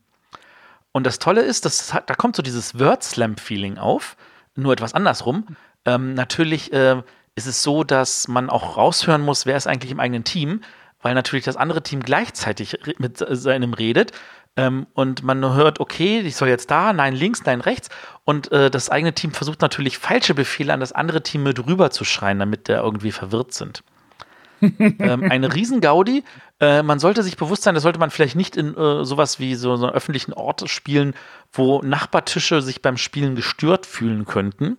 Und 0.92 1.06
das 1.06 1.20
Tolle 1.20 1.42
ist, 1.42 1.66
das 1.66 1.94
hat, 1.94 2.10
da 2.10 2.16
kommt 2.16 2.36
so 2.36 2.44
dieses 2.44 2.80
Word-Slam-Feeling 2.80 3.78
auf, 3.78 4.16
nur 4.56 4.74
etwas 4.74 4.94
andersrum. 4.94 5.56
Ähm, 5.86 6.14
natürlich 6.14 6.72
äh, 6.74 7.02
ist 7.36 7.48
es 7.48 7.64
so, 7.64 7.84
dass 7.84 8.28
man 8.28 8.50
auch 8.50 8.78
raushören 8.78 9.22
muss, 9.22 9.46
wer 9.46 9.58
ist 9.58 9.68
eigentlich 9.68 9.92
im 9.92 10.00
eigenen 10.00 10.24
Team, 10.24 10.62
weil 11.02 11.16
natürlich 11.16 11.46
das 11.46 11.58
andere 11.58 11.84
Team 11.84 12.02
gleichzeitig 12.02 12.80
mit 12.98 13.18
seinem 13.18 13.74
redet. 13.74 14.12
Ähm, 14.56 14.86
und 14.94 15.24
man 15.24 15.44
hört, 15.54 15.80
okay, 15.80 16.20
ich 16.20 16.36
soll 16.36 16.48
jetzt 16.48 16.70
da, 16.70 16.94
nein 16.94 17.16
links, 17.16 17.44
nein 17.46 17.62
rechts. 17.62 17.90
Und 18.24 18.52
äh, 18.52 18.70
das 18.70 18.90
eigene 18.90 19.14
Team 19.14 19.32
versucht 19.32 19.62
natürlich 19.62 19.98
falsche 19.98 20.34
Befehle 20.34 20.74
an 20.74 20.80
das 20.80 20.92
andere 20.92 21.24
Team 21.24 21.44
mit 21.44 21.66
rüber 21.66 21.90
zu 21.92 22.06
schreien, 22.06 22.40
damit 22.40 22.68
der 22.68 22.82
irgendwie 22.82 23.12
verwirrt 23.12 23.54
sind 23.54 23.84
ähm, 24.80 25.24
eine 25.30 25.54
Riesengaudi. 25.54 26.24
Äh, 26.60 26.84
man 26.84 27.00
sollte 27.00 27.24
sich 27.24 27.38
bewusst 27.38 27.64
sein, 27.64 27.74
das 27.74 27.84
sollte 27.84 28.00
man 28.00 28.12
vielleicht 28.12 28.36
nicht 28.36 28.56
in 28.56 28.76
äh, 28.76 29.04
sowas 29.04 29.40
wie 29.40 29.56
so, 29.56 29.76
so 29.76 29.86
einen 29.86 29.96
öffentlichen 29.96 30.34
Ort 30.34 30.70
spielen, 30.70 31.14
wo 31.52 31.82
Nachbartische 31.82 32.62
sich 32.62 32.82
beim 32.82 32.98
Spielen 32.98 33.36
gestört 33.36 33.86
fühlen 33.86 34.26
könnten. 34.26 34.78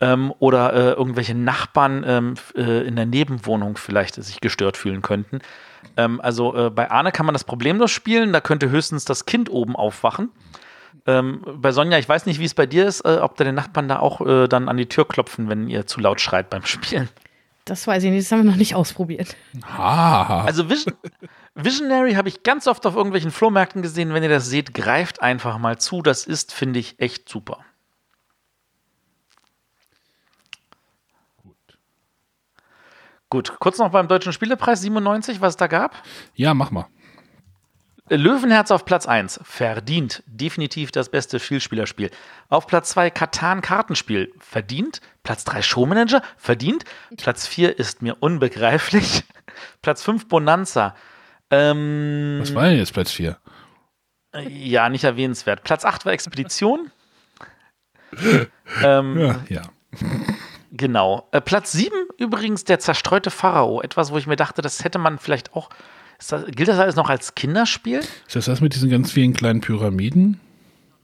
Ähm, 0.00 0.32
oder 0.38 0.72
äh, 0.74 0.92
irgendwelche 0.92 1.34
Nachbarn 1.34 2.04
ähm, 2.06 2.34
äh, 2.54 2.86
in 2.86 2.94
der 2.94 3.06
Nebenwohnung 3.06 3.76
vielleicht 3.76 4.14
sich 4.14 4.40
gestört 4.40 4.76
fühlen 4.76 5.02
könnten. 5.02 5.40
Ähm, 5.96 6.20
also 6.20 6.54
äh, 6.54 6.70
bei 6.70 6.90
Arne 6.90 7.12
kann 7.12 7.26
man 7.26 7.34
das 7.34 7.44
problemlos 7.44 7.90
spielen, 7.90 8.32
da 8.32 8.40
könnte 8.40 8.70
höchstens 8.70 9.04
das 9.04 9.26
Kind 9.26 9.50
oben 9.50 9.76
aufwachen. 9.76 10.30
Ähm, 11.06 11.42
bei 11.56 11.72
Sonja, 11.72 11.98
ich 11.98 12.08
weiß 12.08 12.26
nicht, 12.26 12.38
wie 12.38 12.44
es 12.44 12.54
bei 12.54 12.66
dir 12.66 12.86
ist, 12.86 13.00
äh, 13.00 13.18
ob 13.20 13.36
da 13.36 13.44
den 13.44 13.54
Nachbarn 13.54 13.88
da 13.88 13.98
auch 13.98 14.20
äh, 14.20 14.46
dann 14.48 14.68
an 14.68 14.76
die 14.76 14.86
Tür 14.86 15.08
klopfen, 15.08 15.48
wenn 15.48 15.68
ihr 15.68 15.86
zu 15.86 16.00
laut 16.00 16.20
schreit 16.20 16.50
beim 16.50 16.64
Spielen. 16.64 17.08
Das 17.64 17.86
weiß 17.86 18.02
ich 18.04 18.10
nicht, 18.10 18.24
das 18.24 18.32
haben 18.32 18.44
wir 18.44 18.50
noch 18.50 18.56
nicht 18.56 18.74
ausprobiert. 18.74 19.36
Ha. 19.66 20.44
Also 20.44 20.70
Vision, 20.70 20.94
Visionary 21.54 22.14
habe 22.14 22.28
ich 22.28 22.42
ganz 22.42 22.66
oft 22.66 22.86
auf 22.86 22.94
irgendwelchen 22.96 23.30
Flohmärkten 23.30 23.82
gesehen. 23.82 24.14
Wenn 24.14 24.22
ihr 24.22 24.28
das 24.28 24.46
seht, 24.46 24.72
greift 24.72 25.20
einfach 25.20 25.58
mal 25.58 25.78
zu. 25.78 26.00
Das 26.00 26.24
ist, 26.24 26.54
finde 26.54 26.78
ich, 26.78 26.98
echt 26.98 27.28
super. 27.28 27.58
Gut, 33.30 33.58
kurz 33.58 33.78
noch 33.78 33.90
beim 33.90 34.08
Deutschen 34.08 34.32
Spielepreis 34.32 34.80
97, 34.80 35.40
was 35.40 35.50
es 35.50 35.56
da 35.56 35.66
gab. 35.66 36.02
Ja, 36.34 36.54
mach 36.54 36.70
mal. 36.70 36.86
Löwenherz 38.10 38.70
auf 38.70 38.86
Platz 38.86 39.06
1, 39.06 39.40
verdient, 39.42 40.22
definitiv 40.26 40.90
das 40.92 41.10
beste 41.10 41.38
Vielspielerspiel. 41.38 42.10
Auf 42.48 42.66
Platz 42.66 42.90
2 42.90 43.10
Katan 43.10 43.60
Kartenspiel, 43.60 44.32
verdient. 44.38 45.02
Platz 45.22 45.44
3 45.44 45.60
Showmanager, 45.60 46.22
verdient. 46.38 46.84
Platz 47.18 47.46
4 47.46 47.78
ist 47.78 48.00
mir 48.00 48.16
unbegreiflich. 48.20 49.24
Platz 49.82 50.02
5 50.02 50.26
Bonanza. 50.28 50.94
Ähm, 51.50 52.38
Was 52.40 52.54
war 52.54 52.64
denn 52.64 52.78
jetzt 52.78 52.94
Platz 52.94 53.12
4? 53.12 53.36
ja, 54.46 54.88
nicht 54.88 55.04
erwähnenswert. 55.04 55.62
Platz 55.64 55.84
8 55.84 56.06
war 56.06 56.12
Expedition. 56.12 56.90
ähm, 58.82 59.18
Ja, 59.18 59.40
ja. 59.48 59.62
Genau. 60.72 61.28
Äh, 61.32 61.40
Platz 61.40 61.72
7 61.72 61.94
übrigens 62.18 62.64
der 62.64 62.78
zerstreute 62.78 63.30
Pharao. 63.30 63.80
Etwas, 63.80 64.12
wo 64.12 64.18
ich 64.18 64.26
mir 64.26 64.36
dachte, 64.36 64.62
das 64.62 64.84
hätte 64.84 64.98
man 64.98 65.18
vielleicht 65.18 65.54
auch. 65.54 65.70
Das, 66.18 66.44
gilt 66.46 66.68
das 66.68 66.78
alles 66.78 66.96
noch 66.96 67.08
als 67.08 67.34
Kinderspiel? 67.34 68.00
Ist 68.00 68.34
das 68.34 68.46
das 68.46 68.60
mit 68.60 68.74
diesen 68.74 68.90
ganz 68.90 69.12
vielen 69.12 69.34
kleinen 69.34 69.60
Pyramiden? 69.60 70.40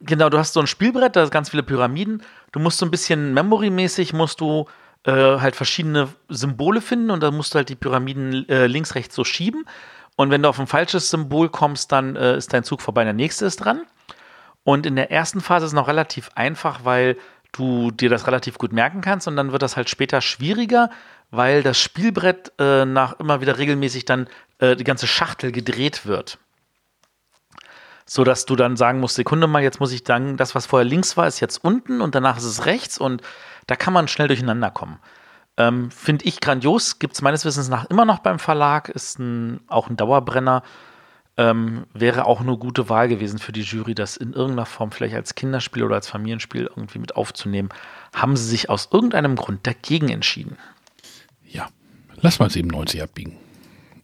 Genau, 0.01 0.29
du 0.29 0.39
hast 0.39 0.53
so 0.53 0.61
ein 0.61 0.67
Spielbrett, 0.67 1.17
da 1.17 1.23
sind 1.23 1.33
ganz 1.33 1.51
viele 1.51 1.63
Pyramiden. 1.63 2.23
Du 2.53 2.61
musst 2.61 2.79
so 2.79 2.85
ein 2.85 2.91
bisschen 2.91 3.33
memory-mäßig 3.33 4.13
musst 4.13 4.41
du 4.41 4.67
äh, 5.05 5.13
halt 5.13 5.57
verschiedene 5.57 6.09
Symbole 6.29 6.81
finden 6.81 7.11
und 7.11 7.23
dann 7.23 7.35
musst 7.35 7.55
du 7.55 7.57
halt 7.57 7.69
die 7.69 7.77
Pyramiden 7.77 8.49
äh, 8.49 8.67
links, 8.67 8.95
rechts 8.95 9.15
so 9.15 9.25
schieben. 9.25 9.65
Und 10.17 10.31
wenn 10.31 10.43
du 10.43 10.49
auf 10.49 10.61
ein 10.61 10.67
falsches 10.67 11.11
Symbol 11.11 11.49
kommst, 11.49 11.93
dann 11.93 12.17
äh, 12.17 12.37
ist 12.37 12.53
dein 12.53 12.65
Zug 12.65 12.83
vorbei, 12.83 13.05
der 13.05 13.13
nächste 13.13 13.47
ist 13.47 13.57
dran. 13.57 13.83
Und 14.63 14.87
in 14.87 14.97
der 14.97 15.11
ersten 15.11 15.41
Phase 15.41 15.67
ist 15.67 15.73
es 15.73 15.75
noch 15.75 15.89
relativ 15.89 16.31
einfach, 16.35 16.85
weil 16.85 17.17
du 17.55 17.91
dir 17.91 18.11
das 18.11 18.27
relativ 18.27 18.59
gut 18.59 18.73
merken 18.73 19.01
kannst 19.01 19.27
und 19.29 19.37
dann 19.37 19.53
wird 19.53 19.63
das 19.63 19.77
halt 19.77 19.89
später 19.89 20.21
schwieriger, 20.21 20.91
weil 21.31 21.63
das 21.63 21.79
Spielbrett 21.79 22.53
äh, 22.59 22.85
nach 22.85 23.19
immer 23.21 23.41
wieder 23.41 23.59
regelmäßig 23.59 24.05
dann 24.05 24.29
äh, 24.59 24.77
die 24.77 24.85
ganze 24.85 25.07
Schachtel 25.07 25.53
gedreht 25.53 26.07
wird. 26.07 26.39
So 28.07 28.25
dass 28.25 28.45
du 28.45 28.55
dann 28.57 28.77
sagen 28.77 29.01
musst, 29.01 29.15
Sekunde 29.15 29.47
mal, 29.47 29.63
jetzt 29.63 29.81
muss 29.81 29.93
ich 29.93 30.03
sagen, 30.07 30.37
das, 30.37 30.55
was 30.55 30.67
vorher 30.67 30.85
links 30.85 31.17
war, 31.17 31.27
ist 31.27 31.41
jetzt 31.41 31.65
unten 31.65 32.01
und 32.01 32.15
danach 32.15 32.37
ist 32.37 32.45
es 32.45 32.67
rechts 32.67 32.99
und 32.99 33.23
da 33.67 33.77
kann 33.77 33.95
man 33.95 34.09
schnell 34.09 34.29
durcheinander 34.29 34.71
kommen. 34.71 34.99
Ähm, 35.57 35.91
Finde 35.91 36.25
ich 36.25 36.41
grandios, 36.41 36.99
gibt 36.99 37.15
es 37.15 37.23
meines 37.23 37.45
Wissens 37.45 37.69
nach 37.69 37.85
immer 37.87 38.05
noch 38.05 38.19
beim 38.19 38.39
Verlag, 38.39 38.89
ist 38.89 39.19
ein, 39.19 39.61
auch 39.69 39.89
ein 39.89 39.97
Dauerbrenner. 39.97 40.63
Ähm, 41.37 41.87
wäre 41.93 42.27
auch 42.27 42.41
eine 42.41 42.57
gute 42.57 42.89
Wahl 42.89 43.09
gewesen 43.09 43.41
für 43.41 43.51
die 43.51 43.63
Jury, 43.63 43.95
das 43.97 44.17
in 44.17 44.33
irgendeiner 44.35 44.67
Form 44.67 44.93
vielleicht 44.93 45.17
als 45.17 45.35
Kinderspiel 45.35 45.83
oder 45.83 45.97
als 45.97 46.09
Familienspiel 46.09 46.67
irgendwie 46.67 47.01
mit 47.01 47.17
aufzunehmen. 47.17 47.71
Haben 48.15 48.37
sie 48.37 48.45
sich 48.47 48.71
aus 48.71 48.89
irgendeinem 48.93 49.35
Grund 49.35 49.67
dagegen 49.67 50.09
entschieden. 50.11 50.57
Ja. 51.45 51.69
Lass 52.21 52.39
mal 52.39 52.49
97 52.51 53.03
abbiegen. 53.03 53.37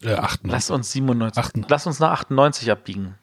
Äh, 0.03 0.15
98. 0.15 0.51
Lass 0.51 0.71
uns 0.71 0.91
97, 0.93 1.39
Achten- 1.45 1.67
lass 1.69 1.87
uns 1.87 2.01
nach 2.01 2.11
98 2.13 2.69
abbiegen. 2.71 3.15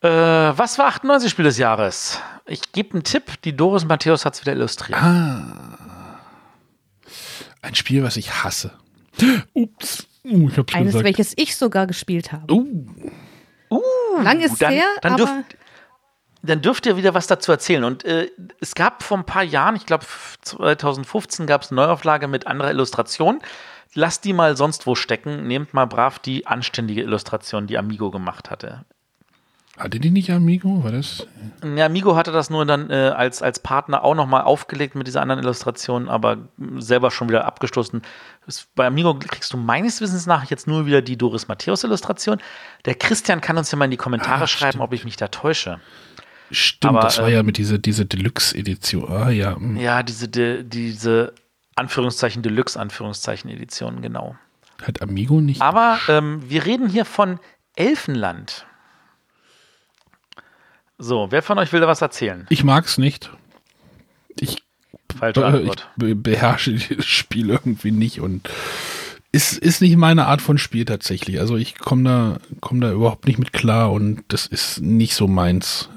Äh, 0.00 0.08
was 0.08 0.78
war 0.78 0.86
98 0.86 1.30
Spiel 1.30 1.44
des 1.44 1.58
Jahres? 1.58 2.18
Ich 2.46 2.72
gebe 2.72 2.94
einen 2.94 3.04
Tipp, 3.04 3.40
die 3.42 3.54
Doris 3.56 3.84
Matthäus 3.84 4.24
hat 4.24 4.34
es 4.34 4.40
wieder 4.40 4.52
illustriert. 4.52 4.98
Ein 7.62 7.74
Spiel, 7.74 8.02
was 8.02 8.16
ich 8.16 8.42
hasse. 8.44 8.72
Ups. 9.54 10.06
Uh, 10.24 10.48
ich 10.48 10.56
hab's 10.56 10.74
Eines, 10.74 10.92
gesagt. 10.92 11.04
welches 11.04 11.34
ich 11.36 11.56
sogar 11.56 11.86
gespielt 11.86 12.32
habe. 12.32 12.52
Uh, 12.54 13.80
Lang 14.22 14.40
ist 14.40 14.60
dann, 14.62 14.72
her, 14.72 14.86
dann, 15.02 15.12
aber 15.12 15.24
dürft, 15.24 15.56
dann 16.42 16.62
dürft 16.62 16.86
ihr 16.86 16.96
wieder 16.96 17.14
was 17.14 17.26
dazu 17.26 17.52
erzählen. 17.52 17.84
Und 17.84 18.04
äh, 18.04 18.30
es 18.60 18.74
gab 18.74 19.02
vor 19.02 19.18
ein 19.18 19.26
paar 19.26 19.42
Jahren, 19.42 19.76
ich 19.76 19.86
glaube 19.86 20.06
2015 20.42 21.46
gab 21.46 21.62
es 21.62 21.70
eine 21.70 21.80
Neuauflage 21.80 22.28
mit 22.28 22.46
anderer 22.46 22.70
Illustration. 22.70 23.40
Lasst 23.94 24.24
die 24.24 24.32
mal 24.32 24.56
sonst 24.56 24.86
wo 24.86 24.94
stecken. 24.94 25.46
Nehmt 25.46 25.72
mal 25.72 25.86
brav 25.86 26.18
die 26.18 26.46
anständige 26.46 27.02
Illustration, 27.02 27.66
die 27.66 27.78
Amigo 27.78 28.10
gemacht 28.10 28.50
hatte. 28.50 28.84
Hatte 29.76 29.98
die 29.98 30.10
nicht 30.10 30.30
Amigo? 30.30 30.84
War 30.84 30.92
das? 30.92 31.26
Ja, 31.76 31.86
Amigo 31.86 32.14
hatte 32.16 32.30
das 32.30 32.48
nur 32.50 32.64
dann 32.64 32.90
äh, 32.90 32.94
als, 32.94 33.42
als 33.42 33.58
Partner 33.58 34.04
auch 34.04 34.14
nochmal 34.14 34.42
aufgelegt 34.42 34.94
mit 34.94 35.06
dieser 35.06 35.20
anderen 35.22 35.42
Illustration, 35.42 36.08
aber 36.08 36.36
mh, 36.56 36.80
selber 36.80 37.10
schon 37.10 37.28
wieder 37.28 37.44
abgestoßen. 37.44 38.00
Es- 38.46 38.68
Bei 38.76 38.86
Amigo 38.86 39.14
kriegst 39.18 39.52
du 39.52 39.56
meines 39.56 40.00
Wissens 40.00 40.26
nach 40.26 40.44
jetzt 40.50 40.66
nur 40.68 40.86
wieder 40.86 41.02
die 41.02 41.16
Doris 41.16 41.48
Matthäus-Illustration. 41.48 42.38
Der 42.84 42.94
Christian 42.94 43.40
kann 43.40 43.58
uns 43.58 43.70
ja 43.72 43.78
mal 43.78 43.86
in 43.86 43.90
die 43.90 43.96
Kommentare 43.96 44.44
Ah, 44.44 44.46
schreiben, 44.46 44.72
stimmt. 44.72 44.84
ob 44.84 44.92
ich 44.92 45.04
mich 45.04 45.16
da 45.16 45.28
täusche. 45.28 45.80
Stimmt, 46.50 46.90
Aber, 46.94 47.00
das 47.00 47.18
war 47.18 47.28
äh, 47.28 47.34
ja 47.34 47.42
mit 47.42 47.56
dieser 47.58 47.78
diese 47.78 48.04
Deluxe-Edition. 48.06 49.10
Ah 49.10 49.30
ja. 49.30 49.56
hm. 49.56 49.76
Ja, 49.76 50.02
diese, 50.04 50.28
de, 50.28 50.62
diese 50.62 51.32
Anführungszeichen 51.74 52.42
Deluxe, 52.42 52.78
Anführungszeichen 52.78 53.50
Edition, 53.50 54.02
genau. 54.02 54.36
Hat 54.86 55.02
Amigo 55.02 55.40
nicht. 55.40 55.60
Aber 55.62 55.98
ähm, 56.08 56.42
wir 56.48 56.64
reden 56.64 56.88
hier 56.88 57.04
von 57.04 57.40
Elfenland. 57.74 58.66
So, 60.98 61.26
wer 61.30 61.42
von 61.42 61.58
euch 61.58 61.72
will 61.72 61.80
da 61.80 61.88
was 61.88 62.02
erzählen? 62.02 62.46
Ich 62.50 62.64
mag's 62.64 62.98
nicht. 62.98 63.30
Ich, 64.38 64.62
Falsche 65.16 65.40
ich 65.40 65.46
Antwort. 65.46 65.88
be 65.96 66.14
beherrsche 66.14 66.72
dieses 66.72 67.06
Spiel 67.06 67.50
irgendwie 67.50 67.90
nicht 67.90 68.20
und 68.20 68.48
ist, 69.32 69.58
ist 69.58 69.80
nicht 69.80 69.96
meine 69.96 70.26
Art 70.26 70.40
von 70.40 70.58
Spiel 70.58 70.84
tatsächlich. 70.84 71.40
Also 71.40 71.56
ich 71.56 71.76
komme 71.78 72.04
da, 72.04 72.38
komm 72.60 72.80
da 72.80 72.92
überhaupt 72.92 73.26
nicht 73.26 73.38
mit 73.38 73.52
klar 73.52 73.92
und 73.92 74.22
das 74.28 74.46
ist 74.46 74.80
nicht 74.80 75.14
so 75.14 75.26
meins. 75.26 75.88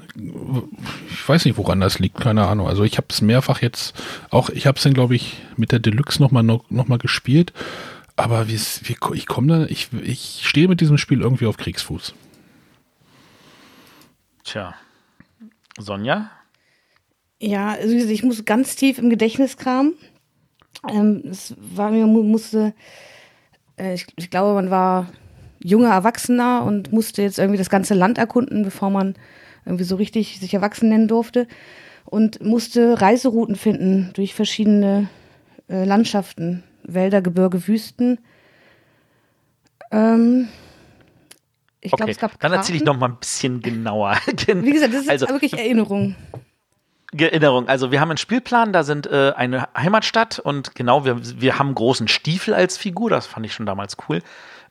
Ich 1.12 1.28
weiß 1.28 1.44
nicht, 1.44 1.56
woran 1.56 1.80
das 1.80 2.00
liegt, 2.00 2.18
keine 2.20 2.48
Ahnung. 2.48 2.66
Also 2.66 2.82
ich 2.82 2.96
habe 2.96 3.06
es 3.10 3.20
mehrfach 3.20 3.62
jetzt, 3.62 3.94
auch 4.30 4.50
ich 4.50 4.66
habe 4.66 4.76
es 4.76 4.82
dann, 4.82 4.94
glaube 4.94 5.14
ich, 5.14 5.36
mit 5.56 5.70
der 5.70 5.78
Deluxe 5.78 6.20
nochmal 6.20 6.42
noch, 6.42 6.68
noch 6.70 6.88
mal 6.88 6.98
gespielt. 6.98 7.52
Aber 8.16 8.48
wie, 8.48 8.54
es- 8.56 8.80
wie, 8.84 8.96
ich 9.14 9.26
komme 9.26 9.46
da, 9.46 9.66
ich, 9.66 9.88
ich 10.02 10.40
stehe 10.42 10.66
mit 10.66 10.80
diesem 10.80 10.98
Spiel 10.98 11.20
irgendwie 11.20 11.46
auf 11.46 11.56
Kriegsfuß. 11.56 12.14
Tja. 14.42 14.74
Sonja? 15.80 16.30
Ja, 17.40 17.70
also 17.72 17.94
ich 17.94 18.22
muss 18.22 18.44
ganz 18.44 18.76
tief 18.76 18.98
im 18.98 19.10
Gedächtnis 19.10 19.56
kramen. 19.56 19.94
Ähm, 20.88 21.22
es 21.30 21.54
war 21.58 21.90
mir 21.90 22.06
mu- 22.06 22.22
musste, 22.22 22.74
äh, 23.78 23.94
ich, 23.94 24.06
ich 24.16 24.30
glaube, 24.30 24.54
man 24.54 24.70
war 24.70 25.08
junger 25.62 25.90
Erwachsener 25.90 26.64
und 26.64 26.92
musste 26.92 27.22
jetzt 27.22 27.38
irgendwie 27.38 27.58
das 27.58 27.70
ganze 27.70 27.94
Land 27.94 28.18
erkunden, 28.18 28.62
bevor 28.62 28.90
man 28.90 29.14
irgendwie 29.64 29.84
so 29.84 29.96
richtig 29.96 30.38
sich 30.40 30.54
erwachsen 30.54 30.88
nennen 30.88 31.08
durfte 31.08 31.46
und 32.04 32.42
musste 32.42 33.00
Reiserouten 33.00 33.56
finden 33.56 34.10
durch 34.14 34.34
verschiedene 34.34 35.08
äh, 35.68 35.84
Landschaften, 35.84 36.62
Wälder, 36.84 37.22
Gebirge, 37.22 37.66
Wüsten. 37.68 38.18
Ähm, 39.90 40.48
ich 41.80 41.90
glaube, 41.90 42.04
Okay, 42.04 42.12
es 42.12 42.18
gab 42.18 42.38
dann 42.40 42.52
erzähle 42.52 42.78
ich 42.78 42.84
noch 42.84 42.96
mal 42.96 43.08
ein 43.08 43.16
bisschen 43.16 43.60
genauer. 43.60 44.16
Wie 44.46 44.72
gesagt, 44.72 44.94
das 44.94 45.02
ist 45.02 45.10
also, 45.10 45.28
wirklich 45.28 45.56
Erinnerung. 45.56 46.16
Erinnerung. 47.16 47.68
Also 47.68 47.90
wir 47.90 48.00
haben 48.00 48.10
einen 48.10 48.18
Spielplan, 48.18 48.72
da 48.72 48.82
sind 48.82 49.06
äh, 49.06 49.32
eine 49.34 49.68
Heimatstadt 49.76 50.38
und 50.38 50.74
genau, 50.74 51.04
wir, 51.04 51.40
wir 51.40 51.58
haben 51.58 51.68
einen 51.68 51.74
großen 51.74 52.06
Stiefel 52.06 52.52
als 52.52 52.76
Figur, 52.76 53.08
das 53.08 53.26
fand 53.26 53.46
ich 53.46 53.54
schon 53.54 53.64
damals 53.64 53.96
cool. 54.08 54.22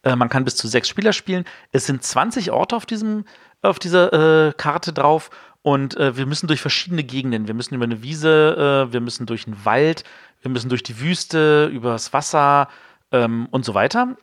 Äh, 0.04 0.16
man 0.16 0.30
kann 0.30 0.46
bis 0.46 0.56
zu 0.56 0.68
sechs 0.68 0.88
Spieler 0.88 1.14
spielen. 1.14 1.46
Es 1.72 1.88
sind 1.88 2.04
20 2.04 2.52
Orte 2.52 2.76
auf, 2.76 2.86
diesem, 2.86 3.26
auf 3.64 3.80
dieser 3.80 4.50
äh, 4.50 4.54
Karte 4.54 4.94
drauf 4.94 5.32
und 5.64 5.98
äh, 5.98 6.16
wir 6.16 6.28
müssen 6.28 6.48
durch 6.48 6.62
verschiedene 6.62 7.04
Gegenden. 7.04 7.48
Wir 7.48 7.56
müssen 7.56 7.74
über 7.74 7.86
eine 7.86 8.04
Wiese, 8.04 8.88
äh, 8.88 8.94
wir 8.94 9.02
müssen 9.02 9.26
durch 9.26 9.48
einen 9.48 9.66
Wald, 9.66 10.04
wir 10.42 10.52
müssen 10.52 10.70
durch 10.70 10.84
die 10.84 11.00
Wüste, 11.00 11.66
übers 11.74 12.14
Wasser 12.14 12.68
ähm, 13.12 13.48
und 13.50 13.66
so 13.66 13.74
weiter. 13.74 14.16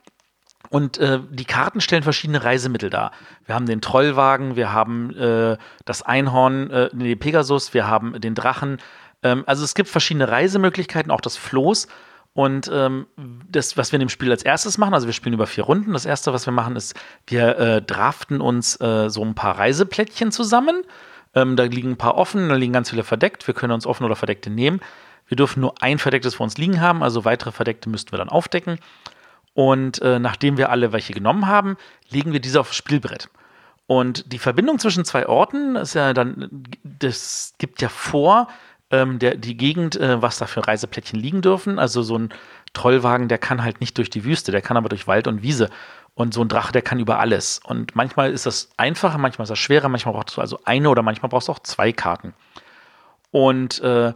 Und 0.70 0.98
äh, 0.98 1.20
die 1.30 1.44
Karten 1.44 1.80
stellen 1.80 2.02
verschiedene 2.02 2.42
Reisemittel 2.42 2.90
dar. 2.90 3.12
Wir 3.44 3.54
haben 3.54 3.66
den 3.66 3.80
Trollwagen, 3.80 4.56
wir 4.56 4.72
haben 4.72 5.14
äh, 5.16 5.56
das 5.84 6.02
Einhorn, 6.02 6.70
äh, 6.70 6.90
nee, 6.92 7.14
Pegasus, 7.16 7.74
wir 7.74 7.86
haben 7.86 8.20
den 8.20 8.34
Drachen. 8.34 8.78
Ähm, 9.22 9.44
also 9.46 9.64
es 9.64 9.74
gibt 9.74 9.88
verschiedene 9.88 10.28
Reisemöglichkeiten, 10.28 11.10
auch 11.10 11.20
das 11.20 11.36
Floß. 11.36 11.88
Und 12.32 12.68
ähm, 12.72 13.06
das, 13.48 13.76
was 13.76 13.92
wir 13.92 13.96
in 13.96 14.00
dem 14.00 14.08
Spiel 14.08 14.30
als 14.32 14.42
erstes 14.42 14.76
machen, 14.76 14.92
also 14.92 15.06
wir 15.06 15.12
spielen 15.12 15.34
über 15.34 15.46
vier 15.46 15.64
Runden. 15.64 15.92
Das 15.92 16.04
erste, 16.04 16.32
was 16.32 16.46
wir 16.46 16.52
machen, 16.52 16.74
ist, 16.74 16.94
wir 17.28 17.58
äh, 17.58 17.82
draften 17.82 18.40
uns 18.40 18.80
äh, 18.80 19.08
so 19.08 19.24
ein 19.24 19.36
paar 19.36 19.56
Reiseplättchen 19.56 20.32
zusammen. 20.32 20.82
Ähm, 21.34 21.54
da 21.54 21.62
liegen 21.64 21.92
ein 21.92 21.96
paar 21.96 22.16
offen, 22.16 22.48
da 22.48 22.56
liegen 22.56 22.72
ganz 22.72 22.90
viele 22.90 23.04
verdeckt. 23.04 23.46
Wir 23.46 23.54
können 23.54 23.72
uns 23.72 23.86
offen 23.86 24.04
oder 24.04 24.16
verdeckte 24.16 24.50
nehmen. 24.50 24.80
Wir 25.28 25.36
dürfen 25.36 25.60
nur 25.60 25.74
ein 25.80 25.98
verdecktes 25.98 26.34
vor 26.34 26.44
uns 26.44 26.58
liegen 26.58 26.80
haben, 26.80 27.02
also 27.02 27.24
weitere 27.24 27.52
verdeckte 27.52 27.88
müssten 27.88 28.12
wir 28.12 28.18
dann 28.18 28.28
aufdecken. 28.28 28.78
Und 29.54 30.02
äh, 30.02 30.18
nachdem 30.18 30.56
wir 30.56 30.70
alle 30.70 30.92
welche 30.92 31.12
genommen 31.12 31.46
haben, 31.46 31.76
legen 32.10 32.32
wir 32.32 32.40
diese 32.40 32.60
aufs 32.60 32.76
Spielbrett. 32.76 33.28
Und 33.86 34.32
die 34.32 34.38
Verbindung 34.38 34.78
zwischen 34.78 35.04
zwei 35.04 35.26
Orten 35.28 35.76
ist 35.76 35.94
ja 35.94 36.12
dann, 36.12 36.64
das 36.82 37.54
gibt 37.58 37.82
ja 37.82 37.88
vor, 37.88 38.48
ähm, 38.90 39.18
der, 39.18 39.36
die 39.36 39.56
Gegend, 39.56 39.96
äh, 39.96 40.20
was 40.20 40.38
da 40.38 40.46
für 40.46 40.66
Reiseplättchen 40.66 41.18
liegen 41.18 41.42
dürfen. 41.42 41.78
Also 41.78 42.02
so 42.02 42.18
ein 42.18 42.32
Trollwagen, 42.72 43.28
der 43.28 43.38
kann 43.38 43.62
halt 43.62 43.80
nicht 43.80 43.98
durch 43.98 44.10
die 44.10 44.24
Wüste, 44.24 44.52
der 44.52 44.62
kann 44.62 44.76
aber 44.76 44.88
durch 44.88 45.06
Wald 45.06 45.26
und 45.26 45.42
Wiese. 45.42 45.70
Und 46.14 46.32
so 46.32 46.42
ein 46.42 46.48
Drache, 46.48 46.72
der 46.72 46.82
kann 46.82 47.00
über 47.00 47.18
alles. 47.18 47.60
Und 47.64 47.96
manchmal 47.96 48.30
ist 48.32 48.46
das 48.46 48.70
einfacher, 48.76 49.18
manchmal 49.18 49.44
ist 49.44 49.50
das 49.50 49.58
schwerer, 49.58 49.88
manchmal 49.88 50.14
brauchst 50.14 50.36
du 50.36 50.40
also 50.40 50.60
eine 50.64 50.88
oder 50.88 51.02
manchmal 51.02 51.28
brauchst 51.28 51.48
du 51.48 51.52
auch 51.52 51.58
zwei 51.58 51.92
Karten. 51.92 52.34
Und 53.32 53.80
äh, 53.80 54.12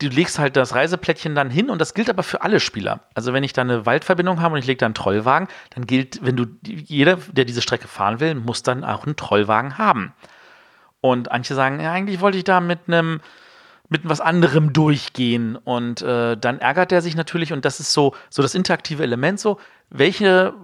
du 0.00 0.08
legst 0.08 0.38
halt 0.38 0.56
das 0.56 0.74
Reiseplättchen 0.74 1.34
dann 1.34 1.50
hin 1.50 1.70
und 1.70 1.80
das 1.80 1.94
gilt 1.94 2.10
aber 2.10 2.22
für 2.22 2.42
alle 2.42 2.58
Spieler. 2.58 3.00
Also 3.14 3.32
wenn 3.32 3.44
ich 3.44 3.52
da 3.52 3.62
eine 3.62 3.86
Waldverbindung 3.86 4.40
habe 4.40 4.54
und 4.54 4.58
ich 4.58 4.66
lege 4.66 4.78
da 4.78 4.86
einen 4.86 4.94
Trollwagen, 4.94 5.48
dann 5.74 5.86
gilt, 5.86 6.24
wenn 6.24 6.36
du, 6.36 6.46
jeder, 6.64 7.16
der 7.32 7.44
diese 7.44 7.62
Strecke 7.62 7.86
fahren 7.86 8.20
will, 8.20 8.34
muss 8.34 8.62
dann 8.62 8.84
auch 8.84 9.04
einen 9.04 9.16
Trollwagen 9.16 9.78
haben. 9.78 10.12
Und 11.00 11.28
manche 11.30 11.54
sagen, 11.54 11.80
ja, 11.80 11.92
eigentlich 11.92 12.20
wollte 12.20 12.38
ich 12.38 12.44
da 12.44 12.60
mit 12.60 12.80
einem, 12.86 13.20
mit 13.88 14.02
was 14.04 14.20
anderem 14.20 14.72
durchgehen. 14.72 15.56
Und 15.56 16.02
äh, 16.02 16.36
dann 16.36 16.60
ärgert 16.60 16.92
er 16.92 17.02
sich 17.02 17.14
natürlich, 17.14 17.52
und 17.52 17.64
das 17.64 17.80
ist 17.80 17.92
so, 17.92 18.14
so 18.30 18.42
das 18.42 18.54
interaktive 18.54 19.02
Element 19.02 19.40
so, 19.40 19.58
welche 19.90 20.54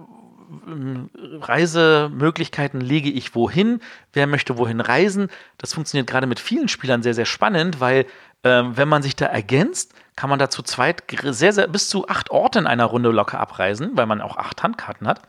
Reisemöglichkeiten 1.41 2.81
lege 2.81 3.09
ich 3.09 3.35
wohin, 3.35 3.81
wer 4.13 4.27
möchte 4.27 4.57
wohin 4.57 4.79
reisen. 4.79 5.29
Das 5.57 5.73
funktioniert 5.73 6.07
gerade 6.07 6.27
mit 6.27 6.39
vielen 6.39 6.67
Spielern 6.67 7.03
sehr, 7.03 7.13
sehr 7.13 7.25
spannend, 7.25 7.79
weil 7.79 8.05
ähm, 8.43 8.77
wenn 8.77 8.87
man 8.87 9.03
sich 9.03 9.15
da 9.15 9.25
ergänzt, 9.25 9.93
kann 10.15 10.29
man 10.29 10.39
da 10.39 10.49
zu 10.49 10.63
zweit 10.63 11.03
sehr, 11.23 11.53
sehr 11.53 11.67
bis 11.67 11.89
zu 11.89 12.07
acht 12.07 12.31
Orte 12.31 12.59
in 12.59 12.67
einer 12.67 12.85
Runde 12.85 13.09
locker 13.09 13.39
abreisen, 13.39 13.91
weil 13.95 14.05
man 14.05 14.21
auch 14.21 14.37
acht 14.37 14.63
Handkarten 14.63 15.07
hat. 15.07 15.21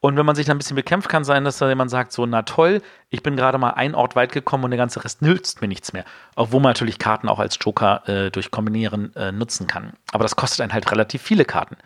Und 0.00 0.16
wenn 0.16 0.26
man 0.26 0.34
sich 0.34 0.46
da 0.46 0.52
ein 0.52 0.58
bisschen 0.58 0.74
bekämpft, 0.74 1.08
kann 1.08 1.22
sein, 1.22 1.44
dass 1.44 1.58
da 1.58 1.68
jemand 1.68 1.88
sagt, 1.88 2.10
so, 2.10 2.26
na 2.26 2.42
toll, 2.42 2.82
ich 3.10 3.22
bin 3.22 3.36
gerade 3.36 3.56
mal 3.56 3.70
ein 3.70 3.94
Ort 3.94 4.16
weit 4.16 4.32
gekommen 4.32 4.64
und 4.64 4.72
der 4.72 4.78
ganze 4.78 5.04
Rest 5.04 5.22
nützt 5.22 5.62
mir 5.62 5.68
nichts 5.68 5.92
mehr. 5.92 6.04
Obwohl 6.34 6.60
man 6.60 6.70
natürlich 6.70 6.98
Karten 6.98 7.28
auch 7.28 7.38
als 7.38 7.56
Joker 7.60 8.08
äh, 8.08 8.30
durch 8.32 8.50
Kombinieren 8.50 9.14
äh, 9.14 9.30
nutzen 9.30 9.68
kann. 9.68 9.92
Aber 10.10 10.24
das 10.24 10.34
kostet 10.34 10.60
einen 10.60 10.72
halt 10.72 10.90
relativ 10.90 11.22
viele 11.22 11.44
Karten. 11.44 11.76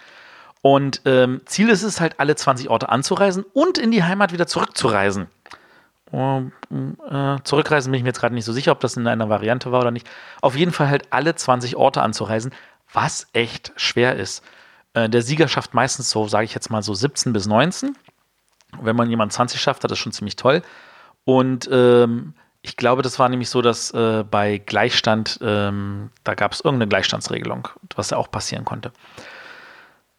Und 0.66 1.02
ähm, 1.05 1.43
Ziel 1.44 1.68
ist 1.68 1.84
es 1.84 2.01
halt, 2.01 2.18
alle 2.18 2.34
20 2.34 2.70
Orte 2.70 2.88
anzureisen 2.88 3.44
und 3.52 3.78
in 3.78 3.93
die 3.93 4.02
Heimat 4.02 4.32
wieder 4.32 4.48
zurückzureisen. 4.48 5.28
Um, 6.10 6.51
äh, 7.09 7.36
zurückreisen 7.44 7.93
bin 7.93 7.98
ich 7.98 8.02
mir 8.02 8.09
jetzt 8.09 8.18
gerade 8.18 8.34
nicht 8.34 8.44
so 8.44 8.52
sicher, 8.52 8.72
ob 8.72 8.80
das 8.80 8.97
in 8.97 9.06
einer 9.06 9.28
Variante 9.28 9.70
war 9.70 9.82
oder 9.82 9.93
nicht. 9.93 10.09
Auf 10.40 10.56
jeden 10.56 10.72
Fall 10.72 10.88
halt 10.88 11.05
alle 11.10 11.36
20 11.36 11.76
Orte 11.76 12.02
anzureisen, 12.02 12.52
was 12.93 13.28
echt 13.32 13.74
schwer 13.76 14.16
ist. 14.16 14.43
Äh, 14.94 15.09
der 15.09 15.22
Sieger 15.22 15.47
schafft 15.47 15.72
meistens 15.72 16.10
so, 16.10 16.26
sage 16.26 16.47
ich 16.47 16.55
jetzt 16.55 16.68
mal 16.68 16.82
so 16.82 16.94
17 16.94 17.32
bis 17.32 17.47
19. 17.47 17.97
Wenn 18.82 18.97
man 18.97 19.09
jemand 19.09 19.32
20 19.32 19.60
schafft, 19.60 19.84
hat 19.84 19.93
das 19.93 20.01
schon 20.01 20.10
ziemlich 20.10 20.34
toll. 20.34 20.62
Und 21.24 21.68
ähm, 21.70 22.34
ich 22.62 22.76
glaube, 22.76 23.02
das 23.02 23.20
war 23.20 23.28
nämlich 23.28 23.51
so, 23.51 23.62
dass 23.62 23.93
äh, 23.93 24.24
bei 24.28 24.59
Gleichstand, 24.59 25.38
ähm, 25.43 26.10
da 26.24 26.34
gab 26.34 26.55
es 26.55 26.60
irgendeine 26.60 26.88
Gleichstandsregelung, 26.88 27.68
was 27.94 28.10
ja 28.10 28.16
auch 28.16 28.32
passieren 28.32 28.64
konnte. 28.64 28.90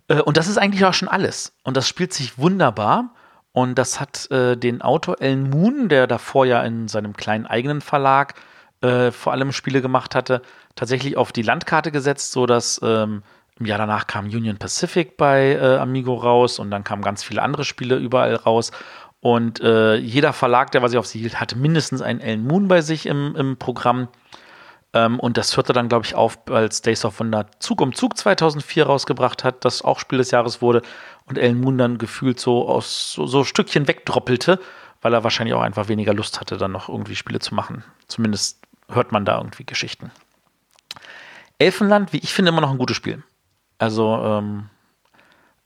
Äh, 0.07 0.21
und 0.21 0.37
das 0.37 0.47
ist 0.47 0.57
eigentlich 0.57 0.85
auch 0.85 0.93
schon 0.93 1.07
alles. 1.07 1.53
Und 1.63 1.77
das 1.77 1.87
spielt 1.87 2.13
sich 2.13 2.37
wunderbar. 2.37 3.13
Und 3.51 3.75
das 3.75 3.99
hat 3.99 4.29
äh, 4.29 4.55
den 4.55 4.81
Autor 4.81 5.17
Alan 5.19 5.49
Moon, 5.49 5.89
der 5.89 6.05
davor 6.05 6.45
ja 6.45 6.61
in 6.61 6.87
seinem 6.87 7.15
kleinen 7.15 7.47
eigenen 7.47 7.81
Verlag 7.81 8.35
äh, 8.81 9.11
vor 9.11 9.33
allem 9.33 9.51
Spiele 9.51 9.81
gemacht 9.81 10.13
hatte, 10.13 10.43
tatsächlich 10.75 11.17
auf 11.17 11.31
die 11.31 11.41
Landkarte 11.41 11.91
gesetzt, 11.91 12.31
sodass 12.31 12.79
ähm, 12.83 13.23
im 13.59 13.65
Jahr 13.65 13.79
danach 13.79 14.05
kam 14.05 14.25
Union 14.25 14.57
Pacific 14.57 15.17
bei 15.17 15.53
äh, 15.53 15.77
Amigo 15.77 16.13
raus 16.13 16.59
und 16.59 16.69
dann 16.69 16.83
kamen 16.83 17.01
ganz 17.01 17.23
viele 17.23 17.41
andere 17.41 17.65
Spiele 17.65 17.95
überall 17.95 18.35
raus. 18.35 18.71
Und 19.19 19.59
äh, 19.61 19.95
jeder 19.95 20.31
Verlag, 20.33 20.71
der 20.71 20.83
was 20.83 20.91
sich 20.91 20.99
auf 20.99 21.07
sie 21.07 21.19
hielt, 21.19 21.39
hatte 21.39 21.57
mindestens 21.57 22.03
einen 22.03 22.21
Alan 22.21 22.43
Moon 22.43 22.67
bei 22.67 22.81
sich 22.81 23.07
im, 23.07 23.35
im 23.35 23.57
Programm. 23.57 24.09
Ähm, 24.97 25.19
und 25.19 25.37
das 25.37 25.55
hörte 25.55 25.73
dann, 25.73 25.89
glaube 25.89 26.05
ich, 26.05 26.15
auf, 26.15 26.39
als 26.49 26.81
Days 26.81 27.05
of 27.05 27.19
Wonder 27.19 27.45
Zug 27.59 27.81
um 27.81 27.93
Zug 27.93 28.17
2004 28.17 28.85
rausgebracht 28.85 29.43
hat, 29.43 29.63
das 29.63 29.83
auch 29.83 29.99
Spiel 29.99 30.17
des 30.17 30.31
Jahres 30.31 30.61
wurde. 30.61 30.81
Und 31.25 31.37
Alan 31.37 31.59
Moon 31.59 31.77
dann 31.77 31.97
gefühlt 31.99 32.39
so 32.39 32.67
aus 32.67 33.13
so, 33.13 33.27
so 33.27 33.43
Stückchen 33.43 33.87
wegdroppelte, 33.87 34.59
weil 35.01 35.13
er 35.13 35.23
wahrscheinlich 35.23 35.53
auch 35.53 35.61
einfach 35.61 35.87
weniger 35.87 36.13
Lust 36.13 36.39
hatte, 36.39 36.57
dann 36.57 36.71
noch 36.71 36.89
irgendwie 36.89 37.15
Spiele 37.15 37.39
zu 37.39 37.53
machen. 37.53 37.83
Zumindest 38.07 38.59
hört 38.89 39.11
man 39.11 39.23
da 39.25 39.37
irgendwie 39.37 39.65
Geschichten. 39.65 40.11
Elfenland, 41.59 42.13
wie 42.13 42.17
ich 42.19 42.33
finde, 42.33 42.49
immer 42.49 42.61
noch 42.61 42.71
ein 42.71 42.77
gutes 42.77 42.97
Spiel. 42.97 43.23
Also 43.77 44.15
ähm, 44.23 44.69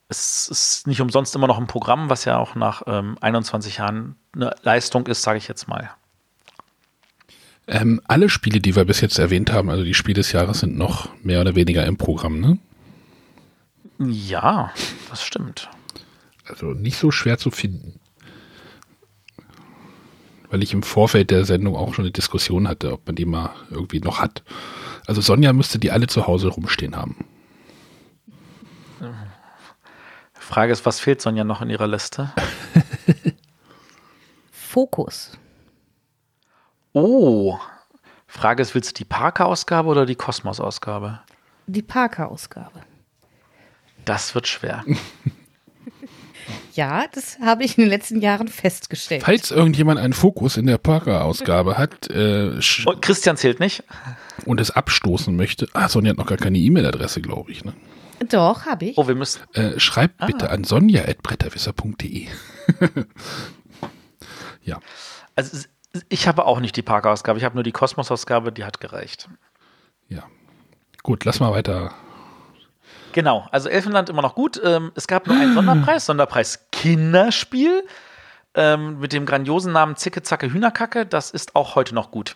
es 0.10 0.49
ist 0.49 0.88
nicht 0.88 0.99
umsonst 0.99 1.36
immer 1.36 1.48
noch 1.48 1.58
ein 1.58 1.68
Programm, 1.68 2.10
was 2.10 2.26
ja 2.26 2.38
auch 2.38 2.56
nach 2.56 2.82
ähm, 2.86 3.18
21 3.22 3.78
Jahren 3.78 4.18
eine 4.36 4.53
Leistung 4.64 5.08
ist, 5.08 5.22
sage 5.22 5.38
ich 5.38 5.48
jetzt 5.48 5.70
mal. 5.70 5.91
Ähm, 7.68 8.02
alle 8.08 8.30
Spiele, 8.30 8.60
die 8.60 8.76
wir 8.76 8.86
bis 8.86 9.02
jetzt 9.02 9.20
erwähnt 9.20 9.52
haben, 9.52 9.70
also 9.70 9.84
die 9.84 9.94
Spiele 9.94 10.16
des 10.16 10.32
Jahres, 10.32 10.60
sind 10.60 10.78
noch 10.78 11.10
mehr 11.24 11.42
oder 11.42 11.56
weniger 11.56 11.86
im 11.86 11.98
Programm, 11.98 12.40
ne? 12.40 12.58
Ja, 14.00 14.74
das 15.10 15.24
stimmt. 15.24 15.70
Also 16.46 16.68
nicht 16.68 16.98
so 16.98 17.12
schwer 17.12 17.38
zu 17.38 17.52
finden. 17.52 18.00
Weil 20.50 20.64
ich 20.64 20.74
im 20.74 20.84
Vorfeld 20.84 21.32
der 21.32 21.46
Sendung 21.46 21.76
auch 21.76 21.94
schon 21.94 22.06
eine 22.06 22.12
Diskussion 22.12 22.68
hatte, 22.68 22.92
ob 22.92 23.06
man 23.06 23.16
die 23.16 23.26
mal 23.26 23.52
irgendwie 23.70 24.00
noch 24.00 24.20
hat. 24.20 24.44
Also 25.06 25.22
Sonja 25.22 25.54
müsste 25.54 25.80
die 25.80 25.92
alle 25.92 26.08
zu 26.08 26.28
Hause 26.28 26.50
rumstehen 26.50 26.96
haben. 26.96 27.16
Frage 30.52 30.74
ist, 30.74 30.86
was 30.86 31.00
fehlt 31.00 31.22
Sonja 31.22 31.46
noch 31.46 31.62
in 31.62 31.70
ihrer 31.70 31.88
Liste? 31.88 32.34
Fokus. 34.52 35.38
Oh. 36.93 37.57
Frage 38.27 38.61
ist, 38.61 38.76
willst 38.76 38.91
du 38.91 38.93
die 38.95 39.05
Parker-Ausgabe 39.05 39.89
oder 39.89 40.05
die 40.05 40.15
Kosmos-Ausgabe? 40.15 41.19
Die 41.68 41.81
Parker-Ausgabe. 41.81 42.81
Das 44.05 44.34
wird 44.35 44.47
schwer. 44.47 44.84
Ja, 46.73 47.05
das 47.11 47.38
habe 47.39 47.63
ich 47.63 47.77
in 47.77 47.84
den 47.84 47.89
letzten 47.89 48.22
Jahren 48.22 48.47
festgestellt. 48.47 49.23
Falls 49.23 49.51
irgendjemand 49.51 49.99
einen 49.99 50.13
Fokus 50.13 50.57
in 50.57 50.65
der 50.65 50.77
Parker-Ausgabe 50.77 51.77
hat 51.77 52.09
äh, 52.09 52.59
und 52.85 53.01
Christian 53.01 53.38
zählt 53.38 53.59
nicht. 53.59 53.84
Und 54.45 54.61
es 54.61 54.72
abstoßen 54.72 55.35
möchte. 55.35 55.68
Ah, 55.73 55.89
Sonja 55.89 56.11
hat 56.11 56.18
noch 56.18 56.26
gar 56.26 56.38
keine 56.38 56.57
E-Mail-Adresse, 56.57 57.22
glaube 57.22 57.51
ich. 57.51 57.65
Ne? 57.65 57.73
Doch, 58.30 58.65
habe 58.65 58.85
ich. 58.85 58.97
Oh, 58.97 59.07
wir 59.07 59.15
müssen. 59.15 59.41
Äh, 59.53 59.80
schreibt 59.80 60.15
ah. 60.22 60.27
bitte 60.27 60.49
an 60.49 60.63
sonja.bretterwisser.de. 60.63 62.27
ja. 64.63 64.80
Also, 65.35 65.57
ich 66.09 66.27
habe 66.27 66.45
auch 66.45 66.59
nicht 66.59 66.76
die 66.76 66.81
Parker-Ausgabe. 66.81 67.39
Ich 67.39 67.45
habe 67.45 67.55
nur 67.55 67.63
die 67.63 67.72
Kosmos-Ausgabe, 67.72 68.51
die 68.51 68.63
hat 68.63 68.80
gereicht. 68.80 69.30
Ja. 70.09 70.23
Gut, 71.03 71.26
lass 71.26 71.39
mal 71.39 71.51
weiter 71.51 71.93
Genau, 73.13 73.47
also 73.51 73.69
Elfenland 73.69 74.09
immer 74.09 74.22
noch 74.22 74.35
gut. 74.35 74.61
Ähm, 74.63 74.91
es 74.95 75.07
gab 75.07 75.27
nur 75.27 75.35
einen 75.35 75.53
Sonderpreis, 75.53 76.05
Sonderpreis 76.05 76.68
Kinderspiel 76.72 77.84
ähm, 78.55 78.99
mit 78.99 79.13
dem 79.13 79.26
grandiosen 79.26 79.73
Namen 79.73 79.95
Zicke 79.95 80.23
Zacke 80.23 80.51
Hühnerkacke. 80.51 81.05
Das 81.05 81.31
ist 81.31 81.55
auch 81.55 81.76
heute 81.76 81.95
noch 81.95 82.11
gut. 82.11 82.35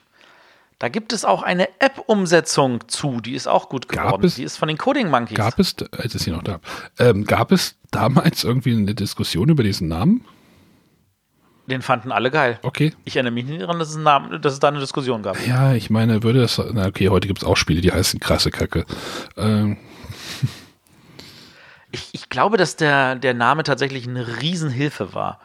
Da 0.79 0.89
gibt 0.89 1.13
es 1.13 1.23
auch 1.23 1.41
eine 1.41 1.69
App-Umsetzung 1.79 2.87
zu, 2.89 3.21
die 3.21 3.33
ist 3.33 3.47
auch 3.47 3.69
gut 3.69 3.87
geworden. 3.87 4.25
Es, 4.25 4.35
die 4.35 4.43
ist 4.43 4.57
von 4.57 4.67
den 4.67 4.77
Coding 4.77 5.09
Monkeys. 5.09 5.37
Gab 5.37 5.57
es, 5.57 5.75
als 5.91 6.15
ist 6.15 6.23
sie 6.23 6.31
noch 6.31 6.43
da, 6.43 6.59
ähm, 6.99 7.23
gab 7.23 7.53
es 7.53 7.75
damals 7.91 8.43
irgendwie 8.43 8.75
eine 8.75 8.93
Diskussion 8.93 9.47
über 9.47 9.63
diesen 9.63 9.87
Namen? 9.87 10.25
Den 11.67 11.81
fanden 11.81 12.11
alle 12.11 12.29
geil. 12.29 12.59
Okay. 12.61 12.93
Ich 13.05 13.15
erinnere 13.15 13.33
mich 13.33 13.45
nicht 13.45 13.61
daran, 13.61 13.79
dass 13.79 13.89
es, 13.89 13.97
Namen, 13.97 14.41
dass 14.41 14.53
es 14.53 14.59
da 14.59 14.67
eine 14.67 14.79
Diskussion 14.79 15.23
gab. 15.23 15.35
Ja, 15.47 15.73
ich 15.73 15.89
meine, 15.89 16.21
würde 16.21 16.41
das, 16.41 16.61
na 16.73 16.85
okay, 16.85 17.09
heute 17.09 17.27
gibt 17.27 17.39
es 17.39 17.45
auch 17.45 17.57
Spiele, 17.57 17.81
die 17.81 17.91
heißen 17.91 18.19
krasse 18.19 18.51
Kacke. 18.51 18.85
Ähm, 19.35 19.77
ich, 21.91 22.09
ich 22.11 22.29
glaube, 22.29 22.57
dass 22.57 22.75
der, 22.75 23.15
der 23.15 23.33
Name 23.33 23.63
tatsächlich 23.63 24.07
eine 24.07 24.41
Riesenhilfe 24.41 25.15
war. 25.15 25.39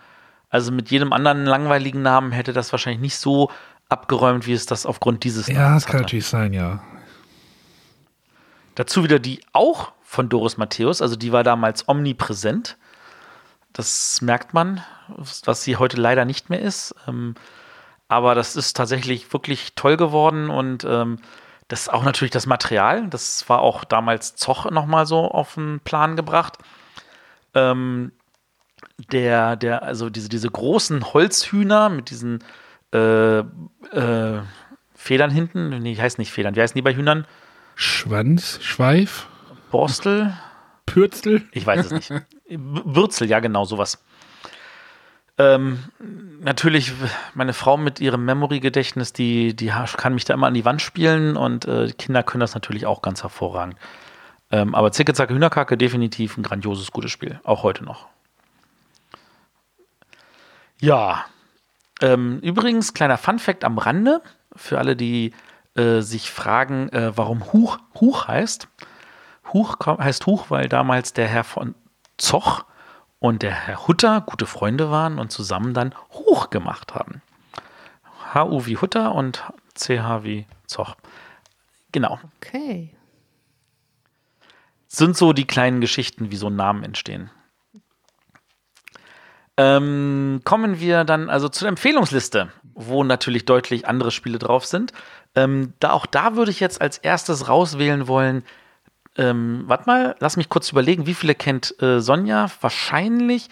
Also 0.51 0.73
mit 0.73 0.91
jedem 0.91 1.13
anderen 1.13 1.47
langweiligen 1.47 2.03
Namen 2.03 2.33
hätte 2.33 2.53
das 2.53 2.73
wahrscheinlich 2.73 3.01
nicht 3.01 3.17
so 3.17 3.51
abgeräumt, 3.89 4.47
wie 4.47 4.53
es 4.53 4.67
das 4.67 4.85
aufgrund 4.85 5.25
dieses 5.25 5.47
ja, 5.47 5.55
Namens 5.55 5.69
Ja, 5.69 5.75
das 5.75 5.87
kann 5.87 6.01
natürlich 6.03 6.27
sein, 6.27 6.53
ja. 6.53 6.83
Dazu 8.75 9.05
wieder 9.05 9.19
die 9.19 9.41
auch 9.53 9.93
von 10.03 10.29
Doris 10.29 10.57
Matthäus, 10.57 11.01
also 11.03 11.17
die 11.17 11.33
war 11.33 11.45
damals 11.45 11.89
omnipräsent. 11.89 12.77
Das 13.73 14.21
merkt 14.21 14.55
man, 14.55 14.83
was 15.45 15.63
sie 15.63 15.77
heute 15.77 15.97
leider 15.97 16.25
nicht 16.25 16.51
mehr 16.51 16.61
ist. 16.61 16.95
Ähm, 17.07 17.35
aber 18.09 18.35
das 18.35 18.57
ist 18.57 18.77
tatsächlich 18.77 19.33
wirklich 19.33 19.75
toll 19.77 19.97
geworden 19.97 20.51
und 20.51 20.85
ähm, 20.85 21.19
das 21.69 21.83
ist 21.83 21.89
auch 21.89 22.03
natürlich 22.03 22.33
das 22.33 22.47
Material. 22.47 23.07
Das 23.09 23.49
war 23.49 23.61
auch 23.61 23.85
damals 23.85 24.35
Zoch 24.35 24.69
nochmal 24.71 25.07
so 25.07 25.31
auf 25.31 25.55
den 25.55 25.79
Plan 25.79 26.17
gebracht. 26.17 26.59
Ähm, 27.55 28.11
der, 29.13 29.55
der, 29.55 29.85
also 29.85 30.11
diese, 30.11 30.29
diese 30.29 30.51
großen 30.51 31.13
Holzhühner 31.13 31.89
mit 31.89 32.11
diesen 32.11 32.43
äh, 32.93 33.39
äh, 33.39 34.43
Federn 34.95 35.31
hinten, 35.31 35.69
nee, 35.81 35.97
heißt 35.97 36.19
nicht 36.19 36.33
Federn, 36.33 36.57
wie 36.57 36.61
heißen 36.61 36.75
die 36.75 36.83
bei 36.83 36.95
Hühnern? 36.95 37.27
Schwanz, 37.77 38.59
Schweif? 38.61 39.29
Borstel? 39.71 40.37
Pürzel? 40.87 41.45
Ich 41.53 41.65
weiß 41.65 41.87
es 41.87 41.93
nicht. 41.93 42.13
Würzel, 42.51 43.29
ja, 43.29 43.41
genau, 43.41 43.65
sowas. 43.65 44.03
Ähm, 45.39 45.85
natürlich, 46.41 46.93
meine 47.35 47.55
Frau 47.55 47.77
mit 47.77 48.01
ihrem 48.01 48.25
Memory-Gedächtnis, 48.27 49.13
die, 49.13 49.57
die 49.57 49.73
kann 49.97 50.15
mich 50.15 50.25
da 50.27 50.35
immer 50.35 50.49
an 50.49 50.55
die 50.55 50.65
Wand 50.67 50.83
spielen 50.83 51.37
und 51.37 51.67
äh, 51.67 51.91
Kinder 51.97 52.23
können 52.23 52.41
das 52.41 52.55
natürlich 52.55 52.85
auch 52.85 53.01
ganz 53.01 53.23
hervorragend. 53.23 53.77
Ähm, 54.51 54.75
aber 54.75 54.93
Zicke, 54.93 55.15
Zacke, 55.15 55.33
Hühnerkacke, 55.33 55.79
definitiv 55.79 56.37
ein 56.37 56.43
grandioses, 56.43 56.91
gutes 56.91 57.11
Spiel. 57.11 57.41
Auch 57.45 57.63
heute 57.63 57.85
noch. 57.85 58.09
Ja. 60.81 61.25
Ähm, 62.03 62.41
übrigens, 62.41 62.93
kleiner 62.95 63.17
Fun-Fact 63.17 63.65
am 63.65 63.79
Rande: 63.79 64.23
für 64.57 64.79
alle, 64.79 64.97
die 64.97 65.33
äh, 65.75 66.01
sich 66.01 66.31
fragen, 66.31 66.89
äh, 66.91 67.17
warum 67.17 67.53
Huch 67.53 67.79
Huch 68.01 68.27
heißt. 68.29 68.69
Huch 69.53 69.77
heißt 69.87 70.27
Huch, 70.27 70.47
weil 70.51 70.69
damals 70.69 71.13
der 71.13 71.29
Herr 71.29 71.45
von 71.45 71.75
Zoch 72.21 72.65
und 73.19 73.43
der 73.43 73.53
Herr 73.53 73.87
Hutter 73.87 74.21
gute 74.21 74.47
Freunde 74.47 74.91
waren 74.91 75.19
und 75.19 75.31
zusammen 75.33 75.75
dann 75.75 75.95
Huch 76.13 76.51
gemacht 76.51 76.95
haben. 76.95 77.23
H-U 78.33 78.67
wie 78.67 78.77
Hutter 78.77 79.15
und 79.15 79.45
C-H 79.75 80.25
wie 80.25 80.47
Zoch. 80.67 80.97
Genau. 81.93 82.21
Okay. 82.37 82.95
Sind 84.87 85.17
so 85.17 85.33
die 85.33 85.47
kleinen 85.47 85.81
Geschichten, 85.81 86.31
wie 86.31 86.37
so 86.37 86.51
Namen 86.51 86.83
entstehen. 86.83 87.31
Ähm, 89.57 90.41
kommen 90.45 90.81
wir 90.81 91.05
dann 91.05 91.29
also 91.29 91.49
zur 91.49 91.69
Empfehlungsliste, 91.69 92.51
wo 92.75 93.05
natürlich 93.05 93.45
deutlich 93.45 93.87
andere 93.87 94.11
Spiele 94.11 94.39
drauf 94.39 94.65
sind. 94.65 94.93
Ähm, 95.35 95.75
da 95.81 95.93
auch 95.93 96.07
da 96.07 96.35
würde 96.35 96.51
ich 96.51 96.61
jetzt 96.61 96.81
als 96.81 96.99
erstes 96.99 97.49
rauswählen 97.49 98.09
wollen. 98.09 98.43
Ähm, 99.17 99.65
warte 99.67 99.85
mal, 99.87 100.17
lass 100.21 100.37
mich 100.37 100.49
kurz 100.49 100.71
überlegen, 100.71 101.07
wie 101.07 101.15
viele 101.15 101.35
kennt 101.35 101.81
äh, 101.83 102.01
Sonja? 102.01 102.49
Wahrscheinlich 102.61 103.49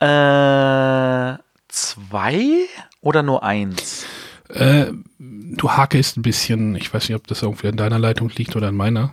äh, 0.00 1.36
zwei 1.68 2.66
oder 3.00 3.22
nur 3.22 3.42
eins? 3.42 4.06
Äh, 4.48 4.86
du 5.18 5.70
hakest 5.70 6.16
ein 6.16 6.22
bisschen. 6.22 6.74
Ich 6.76 6.92
weiß 6.92 7.08
nicht, 7.08 7.16
ob 7.16 7.26
das 7.26 7.42
irgendwie 7.42 7.68
an 7.68 7.76
deiner 7.76 7.98
Leitung 7.98 8.30
liegt 8.30 8.56
oder 8.56 8.68
an 8.68 8.76
meiner. 8.76 9.12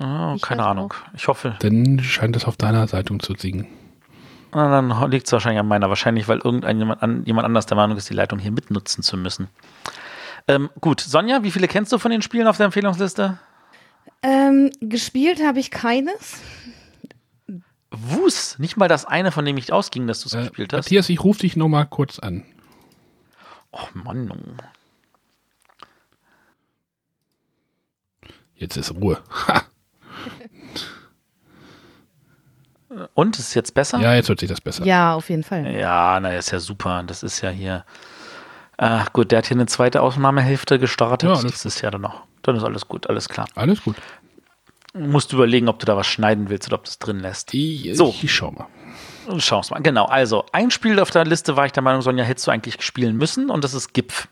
Oh, 0.00 0.36
keine 0.40 0.64
Ahnung. 0.64 0.92
Auch. 0.92 1.14
Ich 1.14 1.26
hoffe. 1.28 1.56
Dann 1.60 1.98
scheint 2.00 2.36
es 2.36 2.44
auf 2.44 2.56
deiner 2.56 2.86
Leitung 2.86 3.20
zu 3.20 3.32
liegen. 3.32 3.66
Na, 4.52 4.70
dann 4.70 5.10
liegt 5.10 5.26
es 5.26 5.32
wahrscheinlich 5.32 5.60
an 5.60 5.66
meiner. 5.66 5.88
Wahrscheinlich, 5.88 6.28
weil 6.28 6.38
irgendein 6.38 6.78
jemand, 6.78 7.02
an, 7.02 7.24
jemand 7.24 7.46
anders 7.46 7.66
der 7.66 7.76
Meinung 7.76 7.96
ist, 7.96 8.08
die 8.08 8.14
Leitung 8.14 8.38
hier 8.38 8.52
mitnutzen 8.52 9.02
zu 9.02 9.16
müssen. 9.16 9.48
Ähm, 10.46 10.70
gut, 10.80 11.00
Sonja, 11.00 11.42
wie 11.42 11.50
viele 11.50 11.68
kennst 11.68 11.92
du 11.92 11.98
von 11.98 12.10
den 12.10 12.22
Spielen 12.22 12.46
auf 12.46 12.56
der 12.56 12.66
Empfehlungsliste? 12.66 13.38
Ähm, 14.22 14.70
gespielt 14.80 15.40
habe 15.44 15.60
ich 15.60 15.70
keines. 15.70 16.40
Wus, 17.90 18.58
nicht 18.58 18.76
mal 18.76 18.88
das 18.88 19.04
eine, 19.04 19.32
von 19.32 19.44
dem 19.44 19.56
ich 19.56 19.72
ausging, 19.72 20.06
dass 20.06 20.20
du 20.20 20.28
es 20.28 20.34
äh, 20.34 20.42
gespielt 20.42 20.72
hast. 20.72 20.86
Matthias, 20.86 21.08
ich 21.08 21.22
rufe 21.24 21.40
dich 21.40 21.56
noch 21.56 21.68
mal 21.68 21.84
kurz 21.84 22.18
an. 22.18 22.44
Oh 23.72 23.86
Mann. 23.94 24.30
Oh. 24.30 24.62
Jetzt 28.54 28.76
ist 28.76 28.92
Ruhe. 28.92 29.22
Und 33.14 33.38
ist 33.38 33.48
es 33.48 33.54
jetzt 33.54 33.74
besser? 33.74 34.00
Ja, 34.00 34.14
jetzt 34.14 34.28
hört 34.28 34.40
sich 34.40 34.48
das 34.48 34.60
besser. 34.60 34.84
Ja, 34.84 35.14
auf 35.14 35.30
jeden 35.30 35.44
Fall. 35.44 35.72
Ja, 35.72 36.18
na, 36.20 36.34
ist 36.36 36.50
ja 36.50 36.58
super. 36.58 37.04
Das 37.06 37.22
ist 37.22 37.40
ja 37.40 37.50
hier. 37.50 37.84
Ach 38.78 39.12
gut, 39.12 39.32
der 39.32 39.38
hat 39.38 39.46
hier 39.46 39.56
eine 39.56 39.66
zweite 39.66 40.00
Ausnahmehälfte 40.02 40.78
gestartet. 40.78 41.28
Ja, 41.28 41.42
das 41.42 41.64
ist 41.64 41.80
ja 41.82 41.90
dann 41.90 42.00
noch. 42.00 42.22
Dann 42.42 42.56
ist 42.56 42.62
alles 42.62 42.86
gut, 42.86 43.08
alles 43.08 43.28
klar. 43.28 43.48
Alles 43.56 43.82
gut. 43.82 43.96
Musst 44.94 45.32
du 45.32 45.36
überlegen, 45.36 45.68
ob 45.68 45.80
du 45.80 45.86
da 45.86 45.96
was 45.96 46.06
schneiden 46.06 46.48
willst 46.48 46.68
oder 46.68 46.76
ob 46.76 46.84
du 46.84 46.88
es 46.88 46.98
drin 46.98 47.18
lässt. 47.18 47.52
Ich, 47.52 47.96
so. 47.96 48.14
ich 48.22 48.32
schau 48.32 48.52
mal. 48.52 48.66
Schau 49.38 49.62
mal. 49.70 49.80
Genau, 49.82 50.06
also 50.06 50.46
ein 50.52 50.70
Spiel 50.70 50.98
auf 51.00 51.10
der 51.10 51.24
Liste 51.24 51.56
war 51.56 51.66
ich 51.66 51.72
der 51.72 51.82
Meinung, 51.82 52.02
Sonja, 52.02 52.24
hättest 52.24 52.46
du 52.46 52.50
eigentlich 52.50 52.80
spielen 52.82 53.16
müssen 53.16 53.50
und 53.50 53.62
das 53.64 53.74
ist 53.74 53.92
GIPF. 53.92 54.28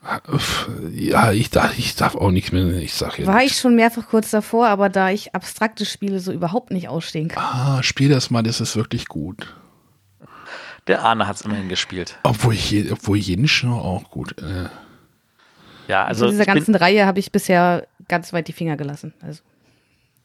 Ja, 0.93 1.33
ich 1.33 1.51
darf, 1.51 1.77
ich 1.77 1.97
darf 1.97 2.15
auch 2.15 2.31
nichts 2.31 2.53
mehr. 2.53 2.67
Ich 2.77 2.95
sag 2.95 3.19
ja 3.19 3.27
War 3.27 3.39
nichts. 3.41 3.53
ich 3.57 3.61
schon 3.61 3.75
mehrfach 3.75 4.07
kurz 4.09 4.31
davor, 4.31 4.69
aber 4.69 4.89
da 4.89 5.11
ich 5.11 5.35
abstrakte 5.35 5.85
Spiele 5.85 6.21
so 6.21 6.33
überhaupt 6.33 6.71
nicht 6.71 6.89
ausstehen 6.89 7.29
kann. 7.29 7.45
Ah, 7.45 7.83
spiel 7.83 8.09
das 8.09 8.31
mal, 8.31 8.43
das 8.43 8.61
ist 8.61 8.77
wirklich 8.77 9.07
gut. 9.07 9.55
Der 10.87 11.03
Arne 11.03 11.27
hat 11.27 11.37
es 11.37 11.43
immerhin 11.43 11.69
gespielt. 11.69 12.19
Obwohl, 12.23 12.55
ich, 12.55 12.93
obwohl 12.93 13.19
Jensch 13.19 13.65
auch 13.65 14.11
gut. 14.11 14.41
Äh. 14.41 14.69
Ja, 15.89 16.05
also. 16.05 16.27
Von 16.27 16.33
dieser 16.33 16.47
ganzen 16.47 16.75
Reihe 16.75 17.07
habe 17.07 17.19
ich 17.19 17.33
bisher 17.33 17.87
ganz 18.09 18.33
weit 18.33 18.49
die 18.49 18.53
Finger 18.53 18.77
gelassen. 18.77 19.15
Also. 19.21 19.43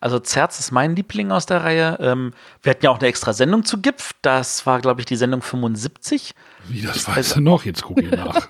Also 0.01 0.17
Zerz 0.17 0.59
ist 0.59 0.71
mein 0.71 0.95
Liebling 0.95 1.31
aus 1.31 1.45
der 1.45 1.63
Reihe. 1.63 1.97
Ähm, 2.01 2.33
wir 2.63 2.71
hatten 2.71 2.83
ja 2.83 2.89
auch 2.89 2.97
eine 2.97 3.07
extra 3.07 3.33
Sendung 3.33 3.63
zu 3.63 3.79
GIPF. 3.81 4.13
Das 4.23 4.65
war, 4.65 4.81
glaube 4.81 4.99
ich, 4.99 5.05
die 5.05 5.15
Sendung 5.15 5.43
75. 5.43 6.33
Wie, 6.67 6.81
das 6.81 7.07
weiß 7.07 7.17
also, 7.17 7.35
er 7.35 7.41
noch? 7.41 7.65
Jetzt 7.65 7.83
gucke 7.83 8.01
ich 8.01 8.09
nach. 8.09 8.47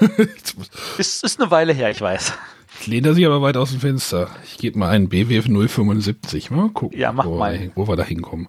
ist, 0.98 1.22
ist 1.22 1.40
eine 1.40 1.52
Weile 1.52 1.72
her, 1.72 1.90
ich 1.90 2.00
weiß. 2.00 2.32
Ich 2.80 2.86
lehne 2.88 3.14
sich 3.14 3.24
aber 3.26 3.40
weit 3.42 3.56
aus 3.56 3.70
dem 3.70 3.80
Fenster. 3.80 4.28
Ich 4.44 4.58
gebe 4.58 4.76
mal 4.76 4.90
einen 4.90 5.08
BWF 5.08 5.46
075. 5.46 6.50
Mal 6.50 6.70
gucken, 6.70 6.98
ja, 6.98 7.12
mach 7.12 7.26
wo, 7.26 7.38
mal. 7.38 7.60
Wir, 7.60 7.70
wo 7.76 7.86
wir 7.86 7.94
da 7.94 8.02
hinkommen. 8.02 8.48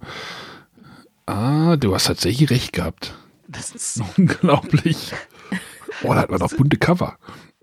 Ah, 1.29 1.77
du 1.77 1.93
hast 1.93 2.05
tatsächlich 2.05 2.49
recht 2.49 2.73
gehabt. 2.73 3.13
Das 3.47 3.69
ist 3.69 4.01
unglaublich. 4.17 5.11
Oh, 6.01 6.13
da 6.13 6.21
hat 6.21 6.31
man 6.31 6.39
noch 6.39 6.51
bunte 6.51 6.77
Cover. 6.77 7.17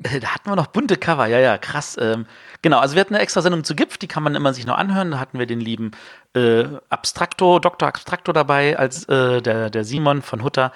Äh, 0.05 0.21
da 0.21 0.29
hatten 0.29 0.49
wir 0.49 0.55
noch 0.55 0.69
bunte 0.69 0.97
Cover, 0.97 1.27
ja, 1.27 1.41
ja, 1.41 1.59
krass. 1.59 1.97
Ähm, 2.01 2.27
genau, 2.63 2.79
also 2.79 2.95
wir 2.95 3.01
hatten 3.01 3.15
eine 3.15 3.25
extra 3.25 3.43
Sendung 3.43 3.65
zu 3.65 3.75
GIF, 3.75 3.99
die 3.99 4.07
kann 4.07 4.23
man 4.23 4.37
immer 4.37 4.55
sich 4.55 4.67
noch 4.67 4.77
anhören. 4.77 5.11
Da 5.11 5.19
hatten 5.19 5.41
wir 5.41 5.47
den 5.47 5.59
lieben 5.59 5.91
äh, 6.35 6.65
Abstrakto, 6.91 7.59
Dr. 7.59 7.89
Abstrakto 7.89 8.33
dabei, 8.33 8.79
als 8.79 9.09
äh, 9.09 9.43
der, 9.43 9.69
der 9.69 9.85
Simon 9.85 10.23
von 10.23 10.45
Hutter, 10.45 10.71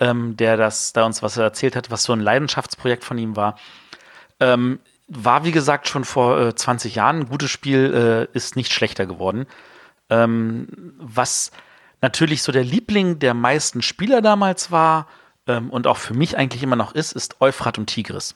ähm, 0.00 0.36
der 0.36 0.56
das, 0.56 0.92
da 0.92 1.04
uns 1.06 1.22
was 1.22 1.36
erzählt 1.36 1.76
hat, 1.76 1.92
was 1.92 2.02
so 2.02 2.12
ein 2.12 2.20
Leidenschaftsprojekt 2.20 3.04
von 3.04 3.18
ihm 3.18 3.36
war. 3.36 3.56
Ähm, 4.40 4.80
war, 5.06 5.44
wie 5.44 5.52
gesagt, 5.52 5.86
schon 5.86 6.04
vor 6.04 6.40
äh, 6.40 6.54
20 6.56 6.96
Jahren 6.96 7.20
ein 7.20 7.28
gutes 7.28 7.52
Spiel, 7.52 8.28
äh, 8.32 8.36
ist 8.36 8.56
nicht 8.56 8.72
schlechter 8.72 9.06
geworden. 9.06 9.46
Ähm, 10.10 10.66
was 10.98 11.52
natürlich 12.02 12.42
so 12.42 12.52
der 12.52 12.64
Liebling 12.64 13.18
der 13.18 13.32
meisten 13.32 13.80
Spieler 13.80 14.20
damals 14.20 14.70
war 14.70 15.06
ähm, 15.46 15.70
und 15.70 15.86
auch 15.86 15.96
für 15.96 16.14
mich 16.14 16.36
eigentlich 16.36 16.62
immer 16.62 16.76
noch 16.76 16.94
ist, 16.94 17.12
ist 17.12 17.40
Euphrat 17.40 17.78
und 17.78 17.86
Tigris. 17.86 18.34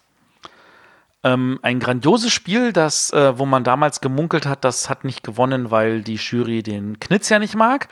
Ähm, 1.23 1.59
ein 1.63 1.81
grandioses 1.81 2.33
Spiel, 2.33 2.73
das, 2.73 3.13
äh, 3.13 3.39
wo 3.39 3.45
man 3.45 3.65
damals 3.65 4.01
gemunkelt 4.01 4.47
hat, 4.47 4.65
das 4.65 4.89
hat 4.89 5.05
nicht 5.05 5.23
gewonnen, 5.23 5.71
weil 5.71 6.03
die 6.03 6.15
Jury 6.15 6.63
den 6.63 7.01
Knitz 7.01 7.29
ja 7.29 7.39
nicht 7.39 7.57
mag. 7.57 7.89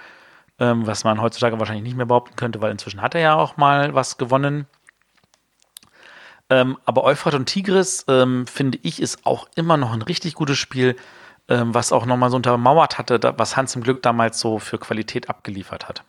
Ähm, 0.61 0.87
was 0.87 1.03
man 1.03 1.21
heutzutage 1.21 1.59
wahrscheinlich 1.59 1.83
nicht 1.83 1.97
mehr 1.97 2.07
behaupten 2.07 2.37
könnte, 2.37 2.63
weil 2.63 2.71
inzwischen 2.71 3.03
hat 3.03 3.17
er 3.17 3.21
ja 3.21 3.35
auch 3.35 3.57
mal 3.57 3.93
was 3.93 4.19
gewonnen. 4.19 4.69
Ähm, 6.49 6.79
aber 6.85 7.03
Euphrat 7.03 7.35
und 7.35 7.47
Tigris, 7.47 8.05
ähm, 8.07 8.47
finde 8.47 8.79
ich, 8.83 9.03
ist 9.03 9.27
auch 9.27 9.49
immer 9.57 9.77
noch 9.77 9.93
ein 9.93 10.03
richtig 10.03 10.35
gutes 10.35 10.59
Spiel, 10.59 10.95
ähm, 11.49 11.75
was 11.75 11.93
auch 11.93 12.07
nochmal 12.07 12.31
so 12.31 12.37
untermauert 12.37 12.99
hatte, 12.99 13.19
da, 13.19 13.39
was 13.39 13.57
Hans 13.57 13.77
im 13.77 13.83
Glück 13.83 14.03
damals 14.03 14.41
so 14.41 14.59
für 14.59 14.79
Qualität 14.79 15.29
abgeliefert 15.29 15.89
hat. 15.89 16.05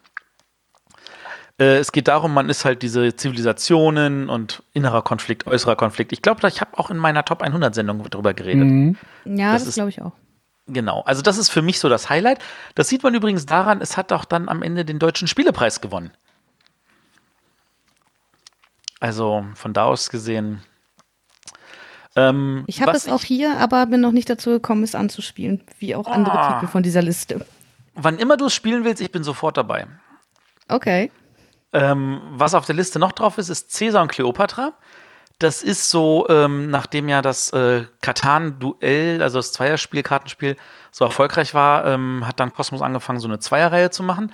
Äh, 1.59 1.77
es 1.77 1.91
geht 1.91 2.07
darum, 2.07 2.33
man 2.33 2.49
ist 2.49 2.65
halt 2.65 2.81
diese 2.81 3.15
Zivilisationen 3.15 4.29
und 4.29 4.63
innerer 4.73 5.01
Konflikt, 5.01 5.47
äußerer 5.47 5.75
Konflikt. 5.75 6.11
Ich 6.11 6.21
glaube, 6.21 6.45
ich 6.47 6.61
habe 6.61 6.77
auch 6.77 6.89
in 6.89 6.97
meiner 6.97 7.23
Top 7.23 7.41
100 7.41 7.73
Sendung 7.73 8.05
darüber 8.09 8.33
geredet. 8.33 8.63
Mhm. 8.63 8.97
Ja, 9.25 9.53
das, 9.53 9.65
das 9.65 9.75
glaube 9.75 9.89
ich 9.89 10.01
auch. 10.01 10.11
Genau, 10.67 11.01
also 11.01 11.21
das 11.21 11.37
ist 11.37 11.49
für 11.49 11.61
mich 11.61 11.79
so 11.79 11.89
das 11.89 12.09
Highlight. 12.09 12.39
Das 12.73 12.89
sieht 12.89 13.03
man 13.03 13.13
übrigens 13.13 13.45
daran, 13.45 13.81
es 13.81 13.97
hat 13.97 14.11
auch 14.11 14.25
dann 14.25 14.49
am 14.49 14.63
Ende 14.63 14.83
den 14.83 14.97
Deutschen 14.97 15.27
Spielepreis 15.27 15.79
gewonnen. 15.79 16.11
Also 18.99 19.45
von 19.53 19.73
da 19.73 19.85
aus 19.85 20.09
gesehen. 20.09 20.63
Ähm, 22.15 22.63
ich 22.67 22.81
habe 22.81 22.91
es 22.91 23.09
auch 23.09 23.21
hier, 23.21 23.57
aber 23.57 23.85
bin 23.87 24.01
noch 24.01 24.11
nicht 24.11 24.29
dazu 24.29 24.51
gekommen, 24.51 24.83
es 24.83 24.95
anzuspielen, 24.95 25.61
wie 25.79 25.95
auch 25.95 26.07
andere 26.07 26.37
oh. 26.37 26.53
Titel 26.53 26.67
von 26.67 26.83
dieser 26.83 27.01
Liste. 27.01 27.45
Wann 27.93 28.17
immer 28.17 28.37
du 28.37 28.45
es 28.45 28.53
spielen 28.53 28.83
willst, 28.83 29.01
ich 29.01 29.11
bin 29.11 29.23
sofort 29.23 29.57
dabei. 29.57 29.87
Okay. 30.67 31.11
Ähm, 31.73 32.21
was 32.31 32.53
auf 32.53 32.65
der 32.65 32.75
Liste 32.75 32.99
noch 32.99 33.11
drauf 33.11 33.37
ist, 33.37 33.49
ist 33.49 33.77
Caesar 33.77 34.01
und 34.01 34.11
Cleopatra. 34.11 34.73
Das 35.39 35.63
ist 35.63 35.89
so, 35.89 36.25
ähm, 36.29 36.69
nachdem 36.69 37.09
ja 37.09 37.21
das 37.21 37.51
äh, 37.51 37.83
Katan-Duell, 38.01 39.21
also 39.21 39.39
das 39.39 39.51
Zweierspiel-Kartenspiel, 39.51 40.55
so 40.91 41.03
erfolgreich 41.03 41.53
war, 41.53 41.85
ähm, 41.85 42.25
hat 42.25 42.39
dann 42.39 42.53
Kosmos 42.53 42.81
angefangen, 42.81 43.19
so 43.19 43.27
eine 43.27 43.39
Zweierreihe 43.39 43.89
zu 43.89 44.01
machen. 44.03 44.31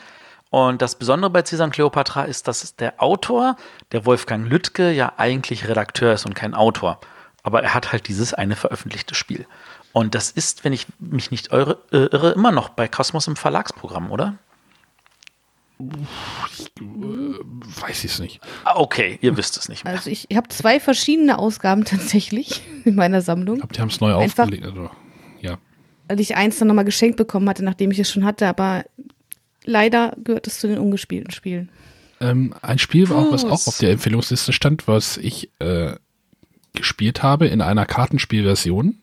Und 0.51 0.83
das 0.83 0.95
Besondere 0.95 1.31
bei 1.31 1.41
Caesar 1.41 1.65
und 1.65 1.71
Cleopatra 1.71 2.25
ist, 2.25 2.47
dass 2.47 2.75
der 2.75 3.01
Autor, 3.01 3.55
der 3.91 4.05
Wolfgang 4.05 4.47
Lüttke, 4.47 4.91
ja 4.91 5.13
eigentlich 5.17 5.67
Redakteur 5.67 6.13
ist 6.13 6.27
und 6.27 6.35
kein 6.35 6.53
Autor. 6.53 6.99
Aber 7.43 7.63
er 7.63 7.73
hat 7.73 7.91
halt 7.91 8.07
dieses 8.07 8.34
eine 8.34 8.55
veröffentlichte 8.55 9.15
Spiel. 9.15 9.45
Und 9.93 10.15
das 10.15 10.31
ist, 10.31 10.63
wenn 10.63 10.73
ich 10.73 10.88
mich 10.99 11.31
nicht 11.31 11.51
irre, 11.51 11.80
äh, 11.91 12.05
irre 12.05 12.31
immer 12.31 12.51
noch 12.51 12.69
bei 12.69 12.88
Kosmos 12.88 13.27
im 13.27 13.35
Verlagsprogramm, 13.35 14.11
oder? 14.11 14.38
Ich, 15.80 16.68
äh, 16.80 16.81
weiß 16.81 18.03
ich 18.03 18.11
es 18.11 18.19
nicht. 18.19 18.39
Ah, 18.63 18.76
okay, 18.76 19.18
ihr 19.22 19.35
wisst 19.38 19.57
es 19.57 19.68
nicht 19.69 19.84
mehr. 19.84 19.93
Also 19.93 20.09
ich, 20.09 20.27
ich 20.30 20.38
habe 20.38 20.47
zwei 20.49 20.80
verschiedene 20.80 21.39
Ausgaben 21.39 21.85
tatsächlich 21.85 22.61
in 22.85 22.95
meiner 22.95 23.22
Sammlung. 23.22 23.55
Ich 23.55 23.61
glaube, 23.61 23.73
die 23.73 23.81
haben 23.81 23.89
es 23.89 23.99
neu 23.99 24.15
Einfach, 24.15 24.43
aufgelegt. 24.43 24.65
Also, 24.65 24.91
ja. 25.41 25.57
Weil 26.07 26.19
ich 26.19 26.35
eins 26.35 26.59
dann 26.59 26.68
nochmal 26.68 26.85
geschenkt 26.85 27.18
bekommen 27.18 27.49
hatte, 27.49 27.63
nachdem 27.63 27.91
ich 27.91 27.99
es 27.99 28.11
schon 28.11 28.26
hatte, 28.26 28.47
aber 28.47 28.85
leider 29.65 30.15
gehört 30.23 30.47
es 30.47 30.59
zu 30.59 30.68
den 30.68 30.77
ungespielten 30.77 31.31
Spielen. 31.31 31.69
Ähm, 32.19 32.53
ein 32.61 32.77
Spiel, 32.77 33.11
auch, 33.11 33.31
was 33.31 33.45
auch 33.45 33.68
auf 33.68 33.77
der 33.80 33.91
Empfehlungsliste 33.91 34.53
stand, 34.53 34.88
was 34.88 35.18
ich 35.18 35.49
äh, 35.59 35.95
gespielt 36.73 37.23
habe 37.23 37.48
in 37.48 37.61
einer 37.61 37.85
Kartenspielversion. 37.85 38.98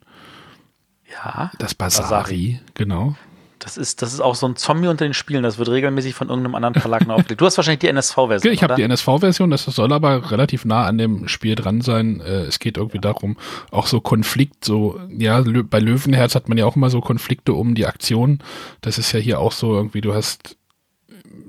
Ja. 1.11 1.51
Das 1.59 1.75
Basari, 1.75 2.03
Basari. 2.03 2.61
genau. 2.75 3.17
Das 3.59 3.77
ist, 3.77 4.03
das 4.03 4.13
ist 4.13 4.21
auch 4.21 4.37
so 4.37 4.47
ein 4.47 4.55
Zombie 4.55 4.87
unter 4.87 5.05
den 5.05 5.15
Spielen. 5.15 5.43
Das 5.43 5.59
wird 5.59 5.69
regelmäßig 5.69 6.15
von 6.15 6.29
irgendeinem 6.29 6.55
anderen 6.55 6.75
Verlag 6.75 7.09
aufgelegt. 7.09 7.41
Du 7.41 7.45
hast 7.45 7.57
wahrscheinlich 7.57 7.81
die 7.81 7.89
NSV-Version. 7.89 8.53
Ich 8.53 8.63
habe 8.63 8.77
die 8.77 8.83
NSV-Version, 8.83 9.51
das 9.51 9.65
soll 9.65 9.93
aber 9.93 10.31
relativ 10.31 10.65
nah 10.65 10.87
an 10.87 10.97
dem 10.97 11.27
Spiel 11.29 11.55
dran 11.57 11.81
sein. 11.81 12.21
Äh, 12.21 12.45
es 12.45 12.61
geht 12.61 12.77
irgendwie 12.77 13.01
darum, 13.01 13.37
auch 13.71 13.87
so 13.87 14.01
Konflikt, 14.01 14.65
so, 14.65 15.01
ja, 15.11 15.43
bei 15.43 15.81
Löwenherz 15.81 16.35
hat 16.35 16.49
man 16.49 16.57
ja 16.57 16.67
auch 16.67 16.77
immer 16.77 16.91
so 16.91 17.01
Konflikte 17.01 17.53
um 17.53 17.75
die 17.75 17.87
Aktion. 17.87 18.39
Das 18.81 18.99
ist 18.99 19.13
ja 19.13 19.19
hier 19.19 19.41
auch 19.41 19.53
so 19.53 19.75
irgendwie, 19.75 20.01
du 20.01 20.15
hast 20.15 20.57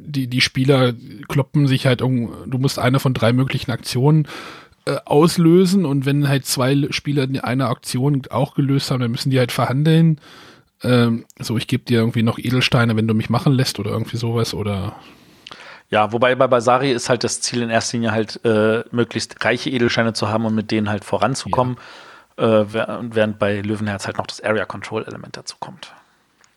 die, 0.10 0.28
die 0.28 0.42
Spieler 0.42 0.94
kloppen 1.28 1.68
sich 1.68 1.86
halt 1.86 2.02
um, 2.02 2.32
du 2.48 2.58
musst 2.58 2.80
eine 2.80 3.00
von 3.00 3.14
drei 3.14 3.32
möglichen 3.34 3.72
Aktionen 3.72 4.28
äh, 4.90 5.00
auslösen 5.06 5.86
und 5.86 6.06
wenn 6.06 6.28
halt 6.28 6.46
zwei 6.46 6.88
Spieler 6.92 7.28
eine 7.44 7.68
Aktion 7.68 8.24
auch 8.30 8.56
gelöst 8.56 8.92
haben, 8.92 9.02
dann 9.02 9.12
müssen 9.12 9.30
die 9.30 9.40
halt 9.40 9.52
verhandeln 9.52 10.20
ähm, 10.84 11.26
so, 11.40 11.58
ich 11.58 11.68
gebe 11.68 11.84
dir 11.84 12.00
irgendwie 12.00 12.24
noch 12.24 12.38
Edelsteine, 12.38 12.96
wenn 12.96 13.08
du 13.08 13.14
mich 13.14 13.30
machen 13.30 13.54
lässt 13.54 13.80
oder 13.80 13.92
irgendwie 13.92 14.18
sowas 14.18 14.54
oder. 14.54 14.96
Ja, 15.90 16.12
wobei 16.14 16.36
bei 16.36 16.48
Basari 16.48 16.92
ist 16.92 17.10
halt 17.10 17.24
das 17.24 17.42
Ziel 17.42 17.62
in 17.62 17.70
erster 17.70 17.98
Linie 17.98 18.12
halt, 18.12 18.40
äh, 18.46 18.84
möglichst 18.92 19.44
reiche 19.44 19.70
Edelsteine 19.70 20.14
zu 20.14 20.30
haben 20.30 20.46
und 20.46 20.56
mit 20.56 20.72
denen 20.72 20.88
halt 20.88 21.04
voranzukommen, 21.04 21.78
ja. 22.38 22.62
äh, 22.62 22.74
während 22.74 23.40
bei 23.40 23.62
Löwenherz 23.62 24.06
halt 24.06 24.18
noch 24.18 24.28
das 24.28 24.42
Area 24.42 24.66
Control 24.66 25.04
Element 25.06 25.36
dazu 25.36 25.58
kommt. 25.60 25.94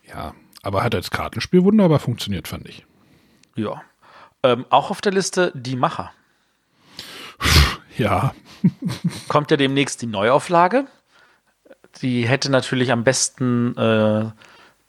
Ja, 0.07 0.35
aber 0.63 0.85
hat 0.85 0.95
als 0.95 1.11
Kartenspiel 1.11 1.65
wunderbar 1.65 1.99
funktioniert, 1.99 2.47
fand 2.47 2.69
ich. 2.69 2.85
Ja. 3.57 3.83
Ähm, 4.43 4.67
auch 4.71 4.91
auf 4.91 5.01
der 5.01 5.13
Liste 5.13 5.51
die 5.55 5.77
Macher. 5.77 6.13
Ja. 7.99 8.35
Kommt 9.29 9.51
ja 9.51 9.57
demnächst 9.57 10.03
die 10.03 10.07
Neuauflage 10.07 10.87
die 12.01 12.27
hätte 12.27 12.51
natürlich 12.51 12.91
am 12.93 13.05
besten 13.05 13.77
äh, 13.77 14.31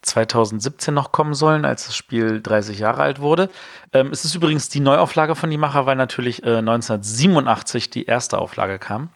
2017 0.02 0.94
noch 0.94 1.12
kommen 1.12 1.34
sollen, 1.34 1.66
als 1.66 1.86
das 1.86 1.96
Spiel 1.96 2.42
30 2.42 2.80
Jahre 2.80 3.02
alt 3.02 3.20
wurde. 3.20 3.50
Ähm, 3.92 4.10
es 4.12 4.26
ist 4.26 4.36
übrigens 4.36 4.70
die 4.70 4.80
Neuauflage 4.80 5.36
von 5.36 5.50
Die 5.50 5.58
Macher, 5.58 5.86
weil 5.86 5.96
natürlich 5.96 6.44
äh, 6.44 6.58
1987 6.58 7.90
die 7.90 8.06
erste 8.06 8.38
Auflage 8.38 8.80
kam. 8.80 9.10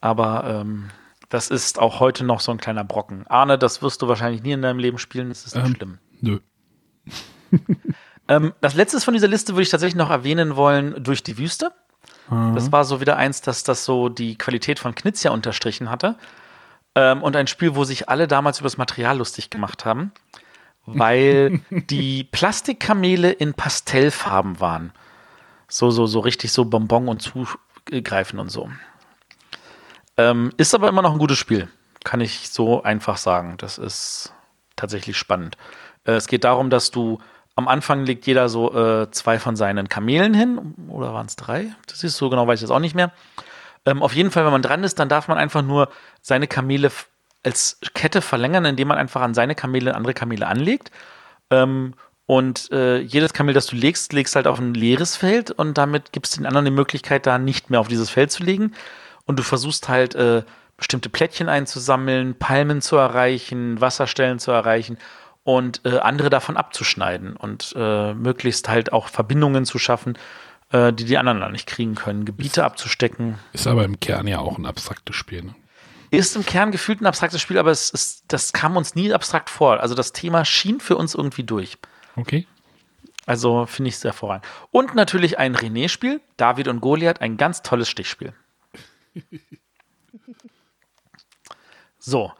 Aber 0.00 0.44
ähm, 0.46 0.90
das 1.28 1.50
ist 1.50 1.78
auch 1.78 2.00
heute 2.00 2.24
noch 2.24 2.40
so 2.40 2.50
ein 2.50 2.58
kleiner 2.58 2.84
Brocken. 2.84 3.26
Arne, 3.28 3.58
das 3.58 3.82
wirst 3.82 4.02
du 4.02 4.08
wahrscheinlich 4.08 4.42
nie 4.42 4.52
in 4.52 4.62
deinem 4.62 4.78
Leben 4.78 4.98
spielen, 4.98 5.28
das 5.28 5.44
ist 5.44 5.54
nicht 5.54 5.66
ähm, 5.66 5.74
schlimm. 5.74 5.98
Nö. 6.20 6.38
ähm, 8.28 8.52
das 8.60 8.74
letzte 8.74 9.00
von 9.00 9.14
dieser 9.14 9.28
Liste 9.28 9.52
würde 9.52 9.62
ich 9.62 9.70
tatsächlich 9.70 9.96
noch 9.96 10.10
erwähnen 10.10 10.56
wollen, 10.56 11.02
Durch 11.02 11.22
die 11.22 11.38
Wüste. 11.38 11.72
Mhm. 12.30 12.54
Das 12.54 12.72
war 12.72 12.84
so 12.84 13.00
wieder 13.00 13.16
eins, 13.16 13.42
dass 13.42 13.64
das 13.64 13.84
so 13.84 14.08
die 14.08 14.38
Qualität 14.38 14.78
von 14.78 14.94
Knizia 14.94 15.30
unterstrichen 15.32 15.90
hatte. 15.90 16.16
Ähm, 16.94 17.22
und 17.22 17.36
ein 17.36 17.46
Spiel, 17.46 17.74
wo 17.74 17.84
sich 17.84 18.08
alle 18.08 18.26
damals 18.26 18.60
über 18.60 18.66
das 18.66 18.78
Material 18.78 19.18
lustig 19.18 19.50
gemacht 19.50 19.84
haben, 19.84 20.12
weil 20.86 21.60
die 21.70 22.24
Plastikkamele 22.24 23.30
in 23.30 23.54
Pastellfarben 23.54 24.60
waren. 24.60 24.92
So, 25.68 25.90
so, 25.90 26.06
so 26.06 26.20
richtig 26.20 26.52
so 26.52 26.64
Bonbon 26.64 27.08
und 27.08 27.22
zugreifen 27.22 28.38
und 28.38 28.48
so. 28.48 28.70
Ähm, 30.16 30.52
ist 30.56 30.74
aber 30.74 30.88
immer 30.88 31.02
noch 31.02 31.12
ein 31.12 31.18
gutes 31.18 31.38
Spiel. 31.38 31.68
Kann 32.02 32.20
ich 32.20 32.48
so 32.50 32.82
einfach 32.82 33.18
sagen. 33.18 33.54
Das 33.58 33.78
ist 33.78 34.32
tatsächlich 34.74 35.16
spannend. 35.16 35.56
Äh, 36.04 36.12
es 36.12 36.26
geht 36.26 36.44
darum, 36.44 36.70
dass 36.70 36.90
du 36.90 37.20
am 37.56 37.68
Anfang 37.68 38.06
legt 38.06 38.26
jeder 38.26 38.48
so 38.48 38.74
äh, 38.74 39.10
zwei 39.10 39.38
von 39.38 39.56
seinen 39.56 39.88
Kamelen 39.88 40.34
hin. 40.34 40.74
Oder 40.88 41.12
waren 41.12 41.26
es 41.26 41.36
drei? 41.36 41.74
Das 41.86 42.02
ist 42.04 42.16
so 42.16 42.30
genau, 42.30 42.46
weiß 42.46 42.58
ich 42.58 42.62
jetzt 42.62 42.70
auch 42.70 42.78
nicht 42.80 42.94
mehr. 42.94 43.12
Ähm, 43.86 44.02
auf 44.02 44.14
jeden 44.14 44.30
Fall, 44.30 44.44
wenn 44.44 44.52
man 44.52 44.62
dran 44.62 44.84
ist, 44.84 44.98
dann 44.98 45.08
darf 45.08 45.28
man 45.28 45.38
einfach 45.38 45.62
nur 45.62 45.88
seine 46.20 46.46
Kamele 46.46 46.90
als 47.42 47.78
Kette 47.94 48.20
verlängern, 48.20 48.64
indem 48.64 48.88
man 48.88 48.98
einfach 48.98 49.22
an 49.22 49.34
seine 49.34 49.54
Kamele 49.54 49.94
andere 49.94 50.14
Kamele 50.14 50.46
anlegt. 50.46 50.90
Ähm, 51.50 51.94
und 52.26 52.70
äh, 52.70 52.98
jedes 52.98 53.32
Kamel, 53.32 53.54
das 53.54 53.66
du 53.66 53.76
legst, 53.76 54.12
legst 54.12 54.36
halt 54.36 54.46
auf 54.46 54.58
ein 54.58 54.74
leeres 54.74 55.16
Feld 55.16 55.50
und 55.50 55.76
damit 55.78 56.12
gibst 56.12 56.36
den 56.36 56.46
anderen 56.46 56.66
die 56.66 56.70
Möglichkeit, 56.70 57.26
da 57.26 57.38
nicht 57.38 57.70
mehr 57.70 57.80
auf 57.80 57.88
dieses 57.88 58.10
Feld 58.10 58.30
zu 58.30 58.44
legen. 58.44 58.72
Und 59.26 59.38
du 59.38 59.42
versuchst 59.42 59.88
halt 59.88 60.14
äh, 60.14 60.44
bestimmte 60.76 61.08
Plättchen 61.08 61.48
einzusammeln, 61.48 62.36
Palmen 62.36 62.82
zu 62.82 62.96
erreichen, 62.96 63.80
Wasserstellen 63.80 64.38
zu 64.38 64.52
erreichen 64.52 64.96
und 65.56 65.80
äh, 65.84 65.98
andere 65.98 66.30
davon 66.30 66.56
abzuschneiden 66.56 67.34
und 67.34 67.74
äh, 67.76 68.14
möglichst 68.14 68.68
halt 68.68 68.92
auch 68.92 69.08
Verbindungen 69.08 69.64
zu 69.64 69.78
schaffen, 69.78 70.16
äh, 70.70 70.92
die 70.92 71.04
die 71.04 71.18
anderen 71.18 71.40
dann 71.40 71.50
nicht 71.52 71.66
kriegen 71.66 71.96
können, 71.96 72.24
Gebiete 72.24 72.60
ist, 72.60 72.64
abzustecken. 72.64 73.38
Ist 73.52 73.66
aber 73.66 73.84
im 73.84 73.98
Kern 73.98 74.28
ja 74.28 74.38
auch 74.38 74.58
ein 74.58 74.66
abstraktes 74.66 75.16
Spiel. 75.16 75.42
Ne? 75.42 75.54
Ist 76.10 76.36
im 76.36 76.46
Kern 76.46 76.70
gefühlt 76.70 77.00
ein 77.00 77.06
abstraktes 77.06 77.40
Spiel, 77.40 77.58
aber 77.58 77.72
es 77.72 77.90
ist, 77.90 78.24
das 78.28 78.52
kam 78.52 78.76
uns 78.76 78.94
nie 78.94 79.12
abstrakt 79.12 79.50
vor. 79.50 79.80
Also 79.80 79.96
das 79.96 80.12
Thema 80.12 80.44
schien 80.44 80.78
für 80.78 80.96
uns 80.96 81.16
irgendwie 81.16 81.42
durch. 81.42 81.78
Okay. 82.14 82.46
Also 83.26 83.66
finde 83.66 83.88
ich 83.88 83.98
sehr 83.98 84.12
voran. 84.12 84.42
Und 84.70 84.94
natürlich 84.94 85.38
ein 85.38 85.56
René-Spiel, 85.56 86.20
David 86.36 86.68
und 86.68 86.80
Goliath, 86.80 87.20
ein 87.20 87.36
ganz 87.36 87.62
tolles 87.62 87.88
Stichspiel. 87.88 88.32
so. 91.98 92.32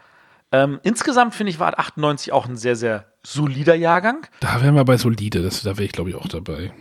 Ähm, 0.52 0.80
insgesamt 0.82 1.34
finde 1.34 1.50
ich, 1.50 1.58
war 1.58 1.78
98 1.78 2.32
auch 2.32 2.46
ein 2.46 2.56
sehr, 2.56 2.76
sehr 2.76 3.06
solider 3.22 3.74
Jahrgang. 3.74 4.26
Da 4.40 4.62
wären 4.62 4.74
wir 4.74 4.84
bei 4.84 4.96
solide, 4.96 5.42
das, 5.42 5.62
da 5.62 5.76
wäre 5.76 5.84
ich 5.84 5.92
glaube 5.92 6.10
ich 6.10 6.16
auch 6.16 6.28
dabei. 6.28 6.72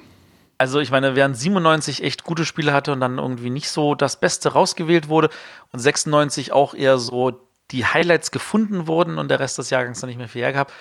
Also 0.58 0.80
ich 0.80 0.91
meine, 0.91 1.16
während 1.16 1.38
97 1.38 2.04
echt 2.04 2.24
gute 2.24 2.46
Spiele 2.46 2.74
hatte 2.74 2.91
und 2.91 3.00
dann 3.00 3.18
irgendwie 3.18 3.50
nicht 3.50 3.70
so 3.70 3.96
das 3.96 4.20
Beste 4.20 4.54
rausgewählt 4.54 5.08
wurde 5.08 5.30
und 5.72 5.80
96 5.80 6.52
auch 6.52 6.74
eher 6.74 6.98
so 6.98 7.48
die 7.72 7.86
Highlights 7.86 8.32
gefunden 8.32 8.88
wurden 8.88 9.18
und 9.18 9.30
der 9.30 9.40
Rest 9.40 9.58
des 9.58 9.70
Jahrgangs 9.70 10.02
dann 10.02 10.10
nicht 10.10 10.18
mehr 10.18 10.28
viel 10.28 10.41
hergab. 10.41 10.74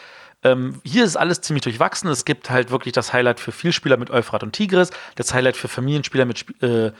Ähm, 0.42 0.80
hier 0.84 1.04
ist 1.04 1.16
alles 1.16 1.42
ziemlich 1.42 1.62
durchwachsen. 1.62 2.08
Es 2.10 2.24
gibt 2.24 2.50
halt 2.50 2.70
wirklich 2.70 2.92
das 2.92 3.12
Highlight 3.12 3.38
für 3.40 3.52
Vielspieler 3.52 3.96
mit 3.96 4.10
Euphrat 4.10 4.42
und 4.42 4.52
Tigris, 4.52 4.90
das 5.16 5.34
Highlight 5.34 5.56
für 5.56 5.68
Familienspieler 5.68 6.24
mit 6.24 6.38
Sp 6.42 6.54
äh, 6.62 6.92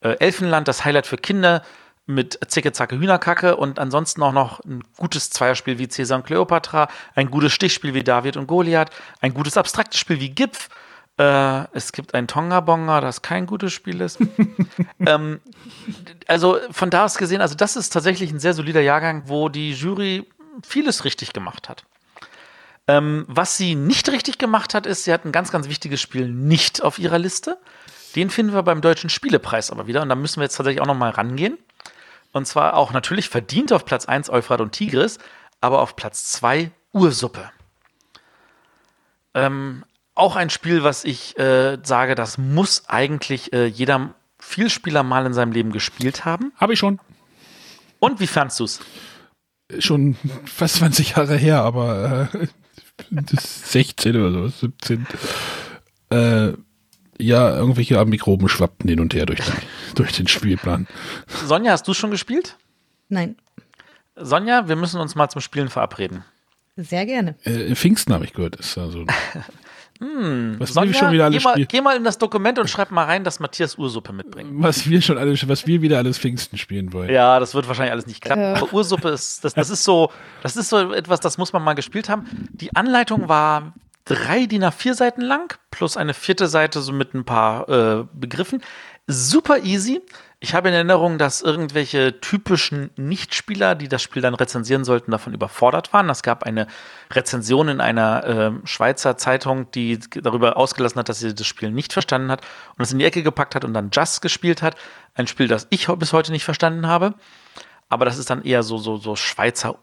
äh, 0.00 0.16
Elfenland, 0.18 0.68
das 0.68 0.84
Highlight 0.84 1.06
für 1.06 1.16
Kinder 1.16 1.62
mit 2.06 2.38
Zicke, 2.48 2.72
Zacke, 2.72 2.98
Hühnerkacke 2.98 3.56
und 3.56 3.78
ansonsten 3.78 4.22
auch 4.22 4.32
noch 4.32 4.60
ein 4.64 4.82
gutes 4.96 5.30
Zweierspiel 5.30 5.78
wie 5.78 5.86
Caesar 5.86 6.18
und 6.18 6.26
Cleopatra, 6.26 6.88
ein 7.14 7.30
gutes 7.30 7.52
Stichspiel 7.52 7.94
wie 7.94 8.02
David 8.02 8.36
und 8.36 8.46
Goliath, 8.46 8.90
ein 9.20 9.34
gutes 9.34 9.56
abstraktes 9.56 10.00
Spiel 10.00 10.20
wie 10.20 10.30
Gipf, 10.30 10.68
äh, 11.18 11.66
es 11.72 11.92
gibt 11.92 12.14
ein 12.14 12.26
Tonga-Bonga, 12.26 13.00
das 13.00 13.22
kein 13.22 13.46
gutes 13.46 13.72
Spiel 13.72 14.00
ist. 14.00 14.18
ähm, 15.06 15.40
also 16.26 16.58
von 16.70 16.90
da 16.90 17.04
aus 17.04 17.18
gesehen, 17.18 17.40
also 17.40 17.54
das 17.54 17.76
ist 17.76 17.90
tatsächlich 17.90 18.32
ein 18.32 18.40
sehr 18.40 18.54
solider 18.54 18.80
Jahrgang, 18.80 19.24
wo 19.26 19.48
die 19.48 19.72
Jury 19.72 20.28
vieles 20.66 21.04
richtig 21.04 21.32
gemacht 21.32 21.68
hat. 21.68 21.84
Ähm, 22.88 23.24
was 23.28 23.56
sie 23.56 23.74
nicht 23.74 24.08
richtig 24.10 24.38
gemacht 24.38 24.74
hat, 24.74 24.86
ist, 24.86 25.04
sie 25.04 25.12
hat 25.12 25.24
ein 25.24 25.32
ganz, 25.32 25.52
ganz 25.52 25.68
wichtiges 25.68 26.00
Spiel 26.00 26.28
nicht 26.28 26.82
auf 26.82 26.98
ihrer 26.98 27.18
Liste. 27.18 27.58
Den 28.16 28.28
finden 28.28 28.52
wir 28.52 28.62
beim 28.62 28.80
Deutschen 28.80 29.08
Spielepreis 29.08 29.70
aber 29.70 29.86
wieder 29.86 30.02
und 30.02 30.08
da 30.08 30.14
müssen 30.14 30.40
wir 30.40 30.44
jetzt 30.44 30.56
tatsächlich 30.56 30.82
auch 30.82 30.86
nochmal 30.86 31.10
rangehen. 31.10 31.58
Und 32.32 32.46
zwar 32.46 32.76
auch 32.76 32.92
natürlich 32.92 33.28
verdient 33.28 33.72
auf 33.72 33.84
Platz 33.84 34.06
1 34.06 34.30
Euphrat 34.30 34.60
und 34.60 34.72
Tigris, 34.72 35.18
aber 35.60 35.80
auf 35.80 35.96
Platz 35.96 36.32
2 36.32 36.70
Ursuppe. 36.92 37.50
Ähm, 39.34 39.84
auch 40.14 40.36
ein 40.36 40.50
Spiel, 40.50 40.82
was 40.82 41.04
ich 41.04 41.38
äh, 41.38 41.78
sage, 41.82 42.14
das 42.14 42.38
muss 42.38 42.88
eigentlich 42.88 43.52
äh, 43.52 43.66
jeder 43.66 44.14
Vielspieler 44.38 45.02
mal 45.02 45.24
in 45.24 45.32
seinem 45.34 45.52
Leben 45.52 45.72
gespielt 45.72 46.24
haben. 46.24 46.52
Habe 46.56 46.74
ich 46.74 46.78
schon. 46.78 47.00
Und 47.98 48.20
wie 48.20 48.26
fandst 48.26 48.60
du 48.60 48.64
es? 48.64 48.80
Schon 49.78 50.16
fast 50.44 50.76
20 50.76 51.16
Jahre 51.16 51.36
her, 51.36 51.62
aber 51.62 52.28
äh, 52.34 52.46
16 53.40 54.16
oder 54.16 54.48
so, 54.48 54.66
17. 54.66 55.06
Äh, 56.10 56.52
ja, 57.18 57.56
irgendwelche 57.56 58.02
Mikroben 58.04 58.48
schwappten 58.48 58.88
hin 58.88 59.00
und 59.00 59.14
her 59.14 59.26
durch 59.26 59.40
den, 59.40 59.54
durch 59.94 60.12
den 60.12 60.28
Spielplan. 60.28 60.86
Sonja, 61.46 61.72
hast 61.72 61.86
du 61.86 61.94
schon 61.94 62.10
gespielt? 62.10 62.56
Nein. 63.08 63.36
Sonja, 64.16 64.68
wir 64.68 64.76
müssen 64.76 65.00
uns 65.00 65.14
mal 65.14 65.28
zum 65.28 65.40
Spielen 65.40 65.68
verabreden. 65.68 66.24
Sehr 66.76 67.04
gerne. 67.06 67.36
Äh, 67.44 67.74
Pfingsten 67.74 68.14
habe 68.14 68.24
ich 68.24 68.32
gehört. 68.32 68.56
Ist 68.56 68.78
also 68.78 69.04
Hm, 70.02 70.56
was 70.58 70.72
Sonja, 70.72 70.92
wir 70.92 70.98
schon 70.98 71.12
wieder 71.12 71.24
alles 71.26 71.42
geh 71.44 71.48
mal, 71.48 71.66
geh 71.66 71.80
mal 71.80 71.96
in 71.96 72.02
das 72.02 72.18
Dokument 72.18 72.58
und 72.58 72.68
schreib 72.68 72.90
mal 72.90 73.04
rein, 73.04 73.22
dass 73.22 73.38
Matthias 73.38 73.78
Ursuppe 73.78 74.12
mitbringt. 74.12 74.50
Was 74.54 74.88
wir 74.88 75.00
schon 75.00 75.16
alles, 75.16 75.46
was 75.46 75.64
wir 75.68 75.80
wieder 75.80 75.98
alles 75.98 76.18
Pfingsten 76.18 76.58
spielen 76.58 76.92
wollen. 76.92 77.08
Ja, 77.08 77.38
das 77.38 77.54
wird 77.54 77.68
wahrscheinlich 77.68 77.92
alles 77.92 78.06
nicht 78.08 78.20
klappen. 78.20 78.42
Äh. 78.42 78.56
Aber 78.56 78.72
Ursuppe 78.72 79.10
ist, 79.10 79.44
das, 79.44 79.54
das 79.54 79.70
ist 79.70 79.84
so, 79.84 80.10
das 80.42 80.56
ist 80.56 80.70
so 80.70 80.92
etwas, 80.92 81.20
das 81.20 81.38
muss 81.38 81.52
man 81.52 81.62
mal 81.62 81.74
gespielt 81.74 82.08
haben. 82.08 82.48
Die 82.52 82.74
Anleitung 82.74 83.28
war 83.28 83.74
drei 84.04 84.46
DIN 84.46 84.64
A4 84.64 84.94
Seiten 84.94 85.20
lang, 85.20 85.56
plus 85.70 85.96
eine 85.96 86.14
vierte 86.14 86.48
Seite 86.48 86.80
so 86.80 86.92
mit 86.92 87.14
ein 87.14 87.24
paar 87.24 87.68
äh, 87.68 88.04
Begriffen. 88.12 88.62
Super 89.06 89.58
easy. 89.58 90.00
Ich 90.38 90.54
habe 90.54 90.68
in 90.68 90.74
Erinnerung, 90.74 91.18
dass 91.18 91.40
irgendwelche 91.40 92.20
typischen 92.20 92.90
Nichtspieler, 92.96 93.76
die 93.76 93.88
das 93.88 94.02
Spiel 94.02 94.22
dann 94.22 94.34
rezensieren 94.34 94.84
sollten, 94.84 95.12
davon 95.12 95.34
überfordert 95.34 95.92
waren. 95.92 96.10
Es 96.10 96.22
gab 96.22 96.42
eine 96.42 96.66
Rezension 97.12 97.68
in 97.68 97.80
einer 97.80 98.24
äh, 98.24 98.66
Schweizer 98.66 99.16
Zeitung, 99.16 99.70
die 99.70 99.98
darüber 99.98 100.56
ausgelassen 100.56 100.98
hat, 100.98 101.08
dass 101.08 101.20
sie 101.20 101.34
das 101.34 101.46
Spiel 101.46 101.70
nicht 101.70 101.92
verstanden 101.92 102.30
hat 102.30 102.42
und 102.76 102.82
es 102.82 102.92
in 102.92 102.98
die 102.98 103.04
Ecke 103.04 103.22
gepackt 103.22 103.54
hat 103.54 103.64
und 103.64 103.72
dann 103.74 103.90
Just 103.92 104.20
gespielt 104.20 104.62
hat. 104.62 104.74
Ein 105.14 105.28
Spiel, 105.28 105.46
das 105.46 105.68
ich 105.70 105.86
bis 105.86 106.12
heute 106.12 106.32
nicht 106.32 106.44
verstanden 106.44 106.86
habe. 106.86 107.14
Aber 107.88 108.04
das 108.04 108.18
ist 108.18 108.30
dann 108.30 108.42
eher 108.42 108.62
so, 108.62 108.78
so, 108.78 108.96
so 108.96 109.14
Schweizer 109.16 109.78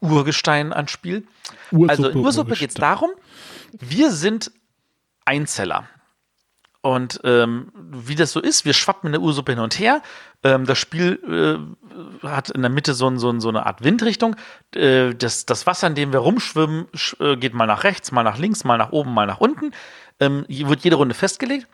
Urgestein 0.00 0.72
anspielt. 0.72 1.26
Ursuppe, 1.70 1.90
also 1.90 2.08
in 2.08 2.18
Ursuppe 2.18 2.54
geht 2.54 2.70
es 2.70 2.74
darum, 2.74 3.10
wir 3.72 4.10
sind 4.10 4.52
Einzeller. 5.24 5.88
Und 6.80 7.20
ähm, 7.24 7.72
wie 7.74 8.14
das 8.14 8.32
so 8.32 8.40
ist, 8.40 8.64
wir 8.64 8.72
schwappen 8.72 9.08
in 9.08 9.12
der 9.12 9.20
Ursuppe 9.20 9.52
hin 9.52 9.60
und 9.60 9.78
her. 9.78 10.00
Ähm, 10.44 10.64
das 10.64 10.78
Spiel 10.78 11.68
äh, 12.22 12.26
hat 12.26 12.50
in 12.50 12.62
der 12.62 12.70
Mitte 12.70 12.94
so, 12.94 13.08
ein, 13.08 13.18
so, 13.18 13.28
ein, 13.30 13.40
so 13.40 13.48
eine 13.48 13.66
Art 13.66 13.82
Windrichtung. 13.82 14.36
Äh, 14.74 15.14
das, 15.14 15.44
das 15.44 15.66
Wasser, 15.66 15.88
in 15.88 15.96
dem 15.96 16.12
wir 16.12 16.20
rumschwimmen, 16.20 16.86
sch 16.94 17.16
äh, 17.20 17.36
geht 17.36 17.52
mal 17.52 17.66
nach 17.66 17.82
rechts, 17.82 18.12
mal 18.12 18.22
nach 18.22 18.38
links, 18.38 18.62
mal 18.62 18.78
nach 18.78 18.92
oben, 18.92 19.12
mal 19.12 19.26
nach 19.26 19.40
unten. 19.40 19.72
Ähm, 20.20 20.44
hier 20.48 20.68
wird 20.68 20.84
jede 20.84 20.96
Runde 20.96 21.14
festgelegt. 21.14 21.66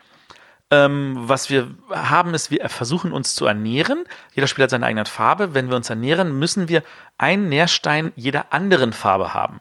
Ähm, 0.71 1.15
was 1.17 1.49
wir 1.49 1.75
haben, 1.91 2.33
ist, 2.33 2.49
wir 2.49 2.67
versuchen 2.69 3.11
uns 3.11 3.35
zu 3.35 3.45
ernähren. 3.45 4.05
Jeder 4.33 4.47
Spieler 4.47 4.63
hat 4.63 4.71
seine 4.71 4.87
eigene 4.87 5.05
Farbe. 5.05 5.53
Wenn 5.53 5.69
wir 5.69 5.75
uns 5.75 5.89
ernähren, 5.89 6.37
müssen 6.39 6.69
wir 6.69 6.83
einen 7.17 7.49
Nährstein 7.49 8.11
jeder 8.15 8.51
anderen 8.51 8.93
Farbe 8.93 9.33
haben. 9.33 9.59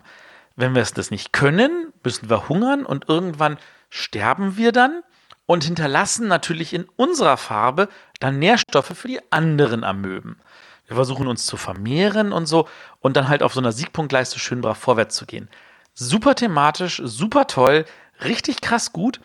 Wenn 0.57 0.75
wir 0.75 0.83
es 0.83 0.95
das 0.95 1.11
nicht 1.11 1.33
können, 1.33 1.93
müssen 2.03 2.31
wir 2.31 2.49
hungern 2.49 2.87
und 2.87 3.09
irgendwann 3.09 3.59
sterben 3.91 4.57
wir 4.57 4.73
dann 4.73 5.03
und 5.47 5.65
hinterlassen 5.65 6.29
natürlich 6.29 6.73
in 6.73 6.87
unserer 6.97 7.37
Farbe 7.37 7.89
dann 8.21 8.39
Nährstoffe 8.39 8.93
für 8.95 9.09
die 9.09 9.21
anderen 9.31 9.85
Amöben. 9.85 10.39
Wir 10.87 10.97
versuchen 10.97 11.27
uns 11.27 11.47
zu 11.47 11.57
vermehren 11.57 12.33
und 12.33 12.47
so 12.47 12.69
und 13.01 13.17
dann 13.17 13.29
halt 13.29 13.43
auf 13.43 13.55
so 13.55 13.61
einer 13.61 13.73
Siegpunktleiste 13.73 14.39
schön 14.39 14.61
brav 14.61 14.79
vorwärts 14.79 15.17
zu 15.17 15.27
gehen. 15.27 15.49
Super 15.95 16.35
thematisch, 16.35 17.01
super 17.05 17.47
toll, 17.47 17.85
richtig 18.23 18.61
krass 18.61 18.93
gut. 18.93 19.21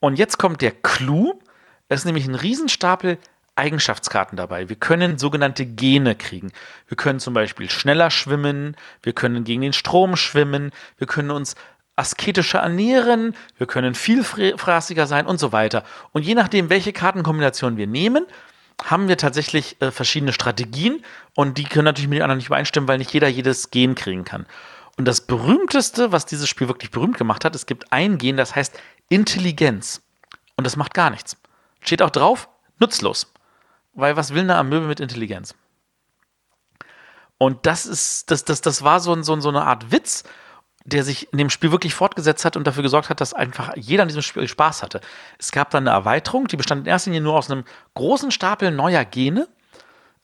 Und 0.00 0.18
jetzt 0.18 0.38
kommt 0.38 0.62
der 0.62 0.72
Clou. 0.72 1.38
Es 1.88 2.00
ist 2.00 2.04
nämlich 2.06 2.26
ein 2.26 2.34
Riesenstapel 2.34 3.18
Eigenschaftskarten 3.56 4.36
dabei. 4.36 4.68
Wir 4.68 4.76
können 4.76 5.18
sogenannte 5.18 5.66
Gene 5.66 6.14
kriegen. 6.14 6.50
Wir 6.88 6.96
können 6.96 7.20
zum 7.20 7.34
Beispiel 7.34 7.68
schneller 7.68 8.10
schwimmen, 8.10 8.76
wir 9.02 9.12
können 9.12 9.44
gegen 9.44 9.60
den 9.60 9.72
Strom 9.72 10.16
schwimmen, 10.16 10.70
wir 10.96 11.06
können 11.06 11.30
uns 11.30 11.56
asketischer 11.96 12.60
ernähren, 12.60 13.34
wir 13.58 13.66
können 13.66 13.94
vielfraßiger 13.94 15.06
sein 15.06 15.26
und 15.26 15.38
so 15.38 15.52
weiter. 15.52 15.84
Und 16.12 16.24
je 16.24 16.34
nachdem, 16.34 16.70
welche 16.70 16.94
Kartenkombination 16.94 17.76
wir 17.76 17.86
nehmen, 17.86 18.24
haben 18.82 19.08
wir 19.08 19.18
tatsächlich 19.18 19.76
äh, 19.82 19.90
verschiedene 19.90 20.32
Strategien 20.32 21.04
und 21.34 21.58
die 21.58 21.64
können 21.64 21.84
natürlich 21.84 22.08
mit 22.08 22.16
den 22.16 22.22
anderen 22.22 22.38
nicht 22.38 22.46
übereinstimmen, 22.46 22.88
weil 22.88 22.96
nicht 22.96 23.12
jeder 23.12 23.28
jedes 23.28 23.70
Gen 23.70 23.94
kriegen 23.94 24.24
kann. 24.24 24.46
Und 24.96 25.04
das 25.04 25.20
berühmteste, 25.20 26.12
was 26.12 26.24
dieses 26.24 26.48
Spiel 26.48 26.68
wirklich 26.68 26.90
berühmt 26.90 27.18
gemacht 27.18 27.44
hat, 27.44 27.54
es 27.54 27.66
gibt 27.66 27.92
ein 27.92 28.16
Gen, 28.16 28.38
das 28.38 28.56
heißt 28.56 28.78
Intelligenz. 29.10 30.00
Und 30.56 30.64
das 30.64 30.76
macht 30.76 30.94
gar 30.94 31.10
nichts. 31.10 31.36
Steht 31.82 32.00
auch 32.00 32.10
drauf, 32.10 32.48
nutzlos. 32.78 33.30
Weil 33.92 34.16
was 34.16 34.32
will 34.32 34.42
eine 34.42 34.56
Amöbe 34.56 34.86
mit 34.86 35.00
Intelligenz? 35.00 35.54
Und 37.36 37.66
das 37.66 37.86
ist, 37.86 38.30
das, 38.30 38.44
das, 38.44 38.60
das 38.60 38.82
war 38.82 39.00
so, 39.00 39.20
so, 39.22 39.38
so 39.40 39.48
eine 39.48 39.64
Art 39.64 39.90
Witz, 39.90 40.24
der 40.84 41.04
sich 41.04 41.32
in 41.32 41.38
dem 41.38 41.50
Spiel 41.50 41.72
wirklich 41.72 41.94
fortgesetzt 41.94 42.44
hat 42.44 42.56
und 42.56 42.66
dafür 42.66 42.82
gesorgt 42.82 43.10
hat, 43.10 43.20
dass 43.20 43.34
einfach 43.34 43.76
jeder 43.76 44.02
an 44.02 44.08
diesem 44.08 44.22
Spiel 44.22 44.46
Spaß 44.46 44.82
hatte. 44.82 45.00
Es 45.38 45.50
gab 45.50 45.70
dann 45.70 45.86
eine 45.86 45.96
Erweiterung, 45.96 46.46
die 46.46 46.56
bestand 46.56 46.82
in 46.82 46.86
erster 46.86 47.10
Linie 47.10 47.22
nur 47.22 47.34
aus 47.34 47.50
einem 47.50 47.64
großen 47.94 48.30
Stapel 48.30 48.70
neuer 48.70 49.04
Gene. 49.04 49.48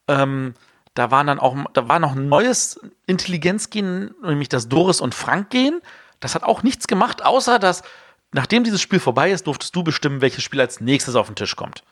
Ähm, 0.07 0.53
da 0.93 1.11
waren 1.11 1.27
dann 1.27 1.39
auch, 1.39 1.55
da 1.73 1.87
war 1.87 1.99
noch 1.99 2.15
ein 2.15 2.27
neues 2.29 2.79
Intelligenzgen, 3.05 4.15
nämlich 4.23 4.49
das 4.49 4.67
Doris 4.69 5.01
und 5.01 5.13
Frank-Gen. 5.13 5.81
Das 6.19 6.33
hat 6.33 6.43
auch 6.43 6.63
nichts 6.63 6.87
gemacht, 6.87 7.23
außer 7.23 7.59
dass, 7.59 7.83
nachdem 8.31 8.63
dieses 8.63 8.81
Spiel 8.81 8.99
vorbei 8.99 9.31
ist, 9.31 9.47
durftest 9.47 9.75
du 9.75 9.83
bestimmen, 9.83 10.21
welches 10.21 10.43
Spiel 10.43 10.61
als 10.61 10.81
nächstes 10.81 11.15
auf 11.15 11.27
den 11.27 11.35
Tisch 11.35 11.55
kommt. 11.55 11.83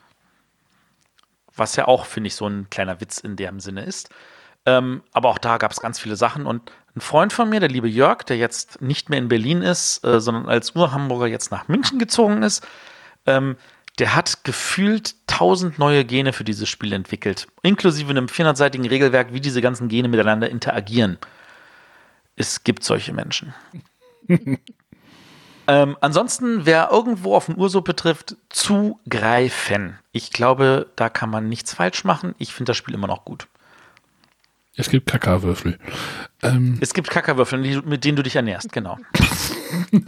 Was 1.54 1.76
ja 1.76 1.88
auch, 1.88 2.04
finde 2.04 2.28
ich, 2.28 2.34
so 2.34 2.46
ein 2.46 2.68
kleiner 2.70 3.00
Witz 3.00 3.18
in 3.18 3.36
dem 3.36 3.60
Sinne 3.60 3.84
ist. 3.84 4.10
Ähm, 4.66 5.02
aber 5.12 5.28
auch 5.30 5.38
da 5.38 5.58
gab 5.58 5.70
es 5.70 5.80
ganz 5.80 5.98
viele 5.98 6.16
Sachen. 6.16 6.44
Und 6.44 6.72
ein 6.94 7.00
Freund 7.00 7.32
von 7.32 7.48
mir, 7.48 7.60
der 7.60 7.68
liebe 7.68 7.88
Jörg, 7.88 8.24
der 8.24 8.36
jetzt 8.36 8.82
nicht 8.82 9.08
mehr 9.08 9.18
in 9.18 9.28
Berlin 9.28 9.62
ist, 9.62 10.04
äh, 10.04 10.20
sondern 10.20 10.48
als 10.48 10.74
Ur-Hamburger 10.74 11.28
jetzt 11.28 11.50
nach 11.50 11.68
München 11.68 11.98
gezogen 11.98 12.42
ist, 12.42 12.66
ähm, 13.26 13.56
der 13.98 14.14
hat 14.14 14.44
gefühlt 14.44 15.14
tausend 15.26 15.78
neue 15.78 16.04
Gene 16.04 16.32
für 16.32 16.44
dieses 16.44 16.68
Spiel 16.68 16.92
entwickelt. 16.92 17.46
Inklusive 17.62 18.10
einem 18.10 18.26
400-seitigen 18.26 18.86
Regelwerk, 18.86 19.32
wie 19.32 19.40
diese 19.40 19.62
ganzen 19.62 19.88
Gene 19.88 20.08
miteinander 20.08 20.50
interagieren. 20.50 21.18
Es 22.34 22.64
gibt 22.64 22.84
solche 22.84 23.14
Menschen. 23.14 23.54
ähm, 25.68 25.96
ansonsten, 26.00 26.66
wer 26.66 26.90
irgendwo 26.90 27.34
auf 27.34 27.46
den 27.46 27.56
Ursuppe 27.56 27.96
trifft, 27.96 28.36
zugreifen. 28.48 29.98
Ich 30.12 30.30
glaube, 30.30 30.88
da 30.96 31.08
kann 31.08 31.30
man 31.30 31.48
nichts 31.48 31.74
falsch 31.74 32.04
machen. 32.04 32.34
Ich 32.38 32.52
finde 32.52 32.70
das 32.70 32.76
Spiel 32.76 32.94
immer 32.94 33.06
noch 33.06 33.24
gut. 33.24 33.48
Es 34.76 34.90
gibt 34.90 35.08
Kakawürfel. 35.08 35.78
Ähm, 36.42 36.76
Es 36.80 36.92
gibt 36.92 37.08
Kackerwürfel, 37.08 37.82
mit 37.82 38.04
denen 38.04 38.16
du 38.16 38.22
dich 38.22 38.36
ernährst, 38.36 38.72
genau. 38.72 38.98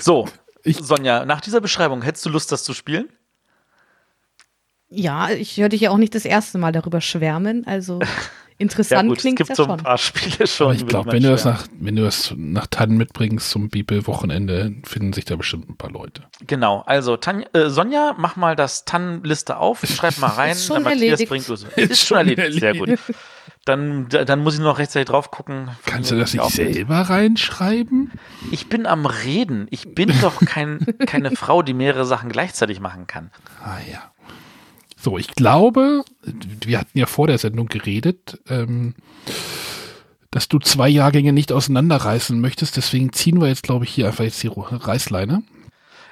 so, 0.00 0.28
Sonja, 0.64 1.24
nach 1.24 1.40
dieser 1.40 1.62
Beschreibung, 1.62 2.02
hättest 2.02 2.26
du 2.26 2.30
Lust, 2.30 2.52
das 2.52 2.64
zu 2.64 2.74
spielen? 2.74 3.08
Ja, 4.90 5.30
ich 5.30 5.56
höre 5.58 5.68
dich 5.68 5.82
ja 5.82 5.90
auch 5.90 5.98
nicht 5.98 6.14
das 6.14 6.24
erste 6.24 6.58
Mal 6.58 6.72
darüber 6.72 7.00
schwärmen. 7.00 7.66
Also 7.66 7.98
interessant 8.58 9.12
es 9.12 9.18
klingt 9.18 9.36
gibt 9.36 9.50
ja 9.50 9.54
so 9.54 9.64
ein 9.64 9.68
schon. 9.70 9.78
paar 9.84 9.98
Spiele 9.98 10.46
schon. 10.46 10.66
aber 10.68 10.74
ich 10.76 10.86
glaube, 10.86 11.12
wenn 11.12 11.22
du 11.22 11.28
das 11.28 11.44
nach, 11.44 11.66
wenn 11.78 11.94
du 11.96 12.02
das 12.04 12.32
nach 12.36 12.66
Tannen 12.66 12.96
mitbringst 12.96 13.50
zum 13.50 13.68
Bibelwochenende, 13.68 14.74
finden 14.84 15.12
sich 15.12 15.24
da 15.26 15.36
bestimmt 15.36 15.68
ein 15.68 15.76
paar 15.76 15.90
Leute. 15.90 16.22
Genau, 16.46 16.82
also 16.86 17.16
Tanja, 17.16 17.46
äh, 17.52 17.68
Sonja, 17.68 18.14
mach 18.18 18.36
mal 18.36 18.56
das 18.56 18.84
Tannenliste 18.86 19.58
auf, 19.58 19.80
schreib 19.84 20.18
mal 20.18 20.28
rein. 20.28 20.52
Ist 20.52 20.66
schon 20.66 20.82
Matthias 20.82 21.02
erledigt. 21.20 21.28
bringt 21.28 21.48
Urso. 21.48 21.66
Ist, 21.76 22.06
schon 22.06 22.16
erledigt, 22.18 22.60
sehr 22.60 22.74
gut. 22.74 22.98
Dann, 23.66 24.08
da- 24.08 24.24
dann 24.24 24.40
muss 24.42 24.54
ich 24.54 24.60
nur 24.60 24.70
noch 24.70 24.78
rechtzeitig 24.78 25.08
drauf 25.10 25.30
gucken. 25.30 25.68
Kannst 25.84 26.10
du 26.10 26.16
das 26.18 26.32
Ja, 26.32 26.44
nicht 26.46 26.56
mit. 26.58 26.74
selber 26.74 27.00
reinschreiben? 27.00 28.10
Ich 28.50 28.68
bin 28.70 28.86
am 28.86 29.04
Reden. 29.04 29.66
Ich 29.70 29.94
bin 29.94 30.10
doch 30.22 30.40
kein, 30.40 30.78
keine 31.06 31.32
Frau, 31.36 31.60
die 31.62 31.74
mehrere 31.74 32.06
Sachen 32.06 32.30
gleichzeitig 32.30 32.80
machen 32.80 33.06
kann. 33.06 33.30
Ah 33.62 33.76
ja. 33.92 34.10
So, 35.00 35.16
ich 35.18 35.28
glaube, 35.28 36.02
wir 36.22 36.78
hatten 36.80 36.98
ja 36.98 37.06
vor 37.06 37.26
der 37.28 37.38
Sendung 37.38 37.66
geredet, 37.68 38.38
ähm, 38.48 38.94
dass 40.30 40.48
du 40.48 40.58
zwei 40.58 40.88
Jahrgänge 40.88 41.32
nicht 41.32 41.52
auseinanderreißen 41.52 42.38
möchtest. 42.40 42.76
Deswegen 42.76 43.12
ziehen 43.12 43.40
wir 43.40 43.48
jetzt, 43.48 43.62
glaube 43.62 43.84
ich, 43.84 43.90
hier 43.92 44.06
einfach 44.08 44.24
jetzt 44.24 44.42
die 44.42 44.50
Reißleine. 44.52 45.42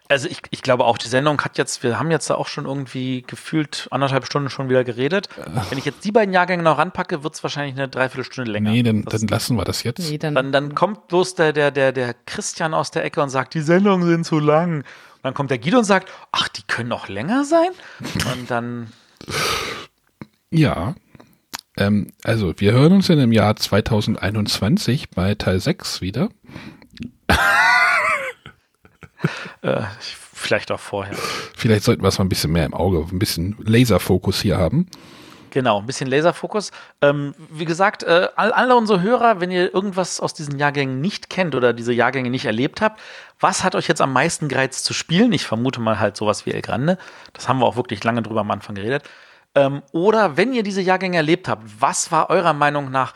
Also 0.09 0.29
ich, 0.29 0.39
ich 0.51 0.63
glaube 0.63 0.85
auch, 0.85 0.99
die 0.99 1.09
Sendung 1.09 1.41
hat 1.43 1.59
jetzt, 1.59 1.83
wir 1.83 1.99
haben 1.99 2.13
jetzt 2.13 2.31
da 2.31 2.37
auch 2.37 2.47
schon 2.47 2.65
irgendwie 2.65 3.25
gefühlt 3.27 3.89
anderthalb 3.91 4.25
Stunden 4.25 4.51
schon 4.51 4.69
wieder 4.69 4.85
geredet. 4.85 5.29
Wenn 5.69 5.79
ich 5.79 5.85
jetzt 5.85 6.05
die 6.05 6.13
beiden 6.13 6.33
Jahrgänge 6.33 6.63
noch 6.63 6.79
ranpacke, 6.79 7.25
wird 7.25 7.35
es 7.35 7.43
wahrscheinlich 7.43 7.75
eine 7.75 7.89
Dreiviertelstunde 7.89 8.53
länger. 8.53 8.71
Nee, 8.71 8.85
dann, 8.85 9.03
Das- 9.03 9.21
dann 9.21 9.29
lassen 9.29 9.57
wir 9.57 9.65
das 9.65 9.83
jetzt. 9.83 10.09
Nee, 10.09 10.19
dann, 10.19 10.37
dann, 10.37 10.53
dann 10.53 10.77
kommt 10.77 11.09
bloß 11.09 11.35
der, 11.35 11.53
der, 11.53 11.73
der, 11.73 11.91
der 11.91 12.15
Christian 12.25 12.73
aus 12.73 12.93
der 12.93 13.05
Ecke 13.05 13.21
und 13.21 13.31
sagt, 13.31 13.55
die 13.55 13.61
Sendungen 13.63 14.07
sind 14.09 14.25
zu 14.25 14.39
lang. 14.39 14.85
Und 15.17 15.25
dann 15.25 15.35
kommt 15.35 15.51
der 15.51 15.59
Guido 15.59 15.79
und 15.79 15.85
sagt, 15.85 16.11
ach, 16.33 16.49
die 16.49 16.63
können 16.63 16.93
auch 16.93 17.09
länger 17.09 17.45
sein. 17.45 17.71
Und 18.33 18.51
dann, 18.51 18.93
Ja. 20.51 20.95
Ähm, 21.77 22.13
also, 22.25 22.55
wir 22.57 22.73
hören 22.73 22.93
uns 22.93 23.09
dann 23.09 23.19
im 23.19 23.33
Jahr 23.33 23.55
2021 23.57 25.11
bei 25.11 25.35
Teil 25.35 25.61
6 25.61 26.01
wieder. 26.01 26.31
äh, 29.63 29.83
vielleicht 30.01 30.71
auch 30.71 30.81
vorher. 30.81 31.15
Vielleicht 31.55 31.85
sollten 31.85 32.03
wir 32.03 32.09
es 32.09 32.19
mal 32.19 32.25
ein 32.25 32.31
bisschen 32.31 32.53
mehr 32.53 32.65
im 32.65 32.75
Auge, 32.75 33.07
ein 33.11 33.19
bisschen 33.19 33.57
Laserfokus 33.59 34.41
hier 34.41 34.57
haben. 34.57 34.87
Genau, 35.57 35.81
ein 35.81 35.87
bisschen 35.87 36.11
Laserfokus. 36.11 36.71
Ähm, 37.01 37.35
wie 37.49 37.65
gesagt, 37.65 38.03
äh, 38.03 38.29
all, 38.37 38.53
alle 38.53 38.77
unsere 38.77 39.01
Hörer, 39.01 39.41
wenn 39.41 39.51
ihr 39.51 39.73
irgendwas 39.73 40.21
aus 40.21 40.35
diesen 40.35 40.59
Jahrgängen 40.59 41.01
nicht 41.01 41.31
kennt 41.31 41.55
oder 41.55 41.73
diese 41.73 41.95
Jahrgänge 41.95 42.29
nicht 42.29 42.45
erlebt 42.45 42.83
habt, 42.83 43.01
was 43.41 43.65
hat 43.65 43.75
euch 43.75 43.89
jetzt 43.89 44.03
am 44.03 44.13
meisten 44.13 44.49
gereizt 44.49 44.85
zu 44.85 44.93
spielen? 44.93 45.33
Ich 45.33 45.47
vermute 45.47 45.81
mal 45.81 45.99
halt 45.99 46.15
sowas 46.15 46.45
wie 46.45 46.51
El 46.51 46.61
Grande. 46.61 46.99
Das 47.33 47.49
haben 47.49 47.59
wir 47.61 47.65
auch 47.65 47.77
wirklich 47.77 48.05
lange 48.05 48.21
drüber 48.21 48.41
am 48.41 48.51
Anfang 48.51 48.75
geredet. 48.75 49.05
Ähm, 49.55 49.81
oder 49.93 50.37
wenn 50.37 50.53
ihr 50.53 50.63
diese 50.63 50.83
Jahrgänge 50.83 51.17
erlebt 51.17 51.49
habt, 51.49 51.63
was 51.81 52.13
war 52.13 52.29
eurer 52.29 52.53
Meinung 52.53 52.91
nach 52.91 53.15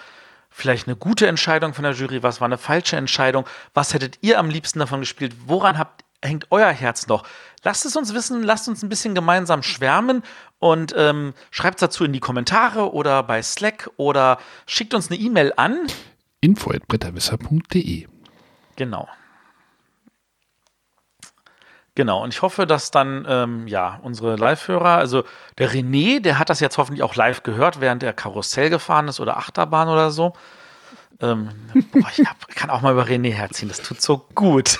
vielleicht 0.48 0.86
eine 0.86 0.96
gute 0.96 1.26
Entscheidung 1.26 1.74
von 1.74 1.84
der 1.84 1.92
Jury? 1.92 2.22
Was 2.22 2.40
war 2.40 2.46
eine 2.46 2.56
falsche 2.56 2.96
Entscheidung? 2.96 3.44
Was 3.74 3.92
hättet 3.92 4.16
ihr 4.22 4.38
am 4.38 4.48
liebsten 4.48 4.78
davon 4.78 5.00
gespielt? 5.00 5.34
Woran 5.44 5.76
habt, 5.76 6.04
hängt 6.22 6.46
euer 6.48 6.70
Herz 6.70 7.06
noch? 7.06 7.24
Lasst 7.64 7.84
es 7.84 7.96
uns 7.96 8.14
wissen, 8.14 8.42
lasst 8.42 8.66
uns 8.66 8.82
ein 8.82 8.88
bisschen 8.88 9.14
gemeinsam 9.14 9.62
schwärmen 9.62 10.22
und 10.60 10.94
ähm, 10.96 11.34
schreibt 11.50 11.78
es 11.78 11.80
dazu 11.80 12.04
in 12.04 12.12
die 12.12 12.20
Kommentare 12.20 12.92
oder 12.92 13.22
bei 13.24 13.42
Slack 13.42 13.90
oder 13.96 14.38
schickt 14.66 14.94
uns 14.94 15.10
eine 15.10 15.18
E-Mail 15.18 15.52
an. 15.56 15.86
info.bretterwisser.de 16.40 18.06
Genau. 18.76 19.08
Genau, 21.96 22.22
und 22.22 22.32
ich 22.32 22.40
hoffe, 22.40 22.66
dass 22.66 22.90
dann, 22.90 23.26
ähm, 23.28 23.66
ja, 23.66 23.98
unsere 24.02 24.36
Live-Hörer, 24.36 24.96
also 24.96 25.24
der 25.58 25.70
René, 25.70 26.20
der 26.20 26.38
hat 26.38 26.48
das 26.48 26.60
jetzt 26.60 26.78
hoffentlich 26.78 27.02
auch 27.02 27.16
live 27.16 27.42
gehört, 27.42 27.80
während 27.80 28.02
er 28.02 28.12
Karussell 28.12 28.70
gefahren 28.70 29.08
ist 29.08 29.18
oder 29.18 29.36
Achterbahn 29.36 29.88
oder 29.88 30.10
so. 30.10 30.32
Ähm, 31.20 31.50
boah, 31.92 32.08
ich 32.16 32.24
hab, 32.24 32.48
kann 32.48 32.70
auch 32.70 32.80
mal 32.80 32.92
über 32.92 33.04
René 33.04 33.32
herziehen, 33.32 33.68
das 33.68 33.82
tut 33.82 34.00
so 34.00 34.26
gut. 34.34 34.78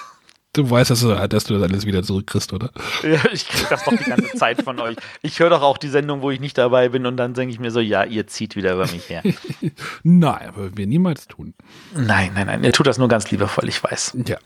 Du 0.53 0.69
weißt, 0.69 0.91
dass 0.91 1.01
du, 1.01 1.15
dass 1.29 1.45
du 1.45 1.55
das 1.55 1.63
alles 1.63 1.87
wieder 1.87 2.03
zurückkriegst, 2.03 2.53
oder? 2.53 2.73
Ja, 3.05 3.21
ich 3.33 3.47
krieg 3.47 3.69
das 3.69 3.85
doch 3.85 3.97
die 3.97 4.03
ganze 4.03 4.37
Zeit 4.37 4.63
von 4.63 4.81
euch. 4.81 4.97
Ich 5.23 5.39
höre 5.39 5.51
doch 5.51 5.63
auch 5.63 5.79
die 5.79 5.89
Sendung, 5.89 6.23
wo 6.23 6.31
ich 6.33 6.41
nicht 6.41 6.59
dabei 6.59 6.89
bin 6.89 7.07
und 7.07 7.17
dann 7.17 7.35
denke 7.35 7.53
ich 7.53 7.61
mir 7.61 7.71
so, 7.71 7.79
ja, 7.79 8.03
ihr 8.03 8.27
zieht 8.27 8.57
wieder 8.57 8.75
über 8.75 8.89
mich 8.89 9.09
her. 9.09 9.23
Nein, 10.03 10.49
aber 10.49 10.77
wir 10.77 10.89
niemals 10.89 11.29
tun. 11.29 11.55
Nein, 11.95 12.33
nein, 12.35 12.49
nein, 12.49 12.65
ihr 12.65 12.73
tut 12.73 12.89
das 12.89 12.99
nur 12.99 13.07
ganz 13.07 13.31
liebevoll, 13.31 13.69
ich 13.69 13.83
weiß. 13.83 14.17
Ja. 14.27 14.39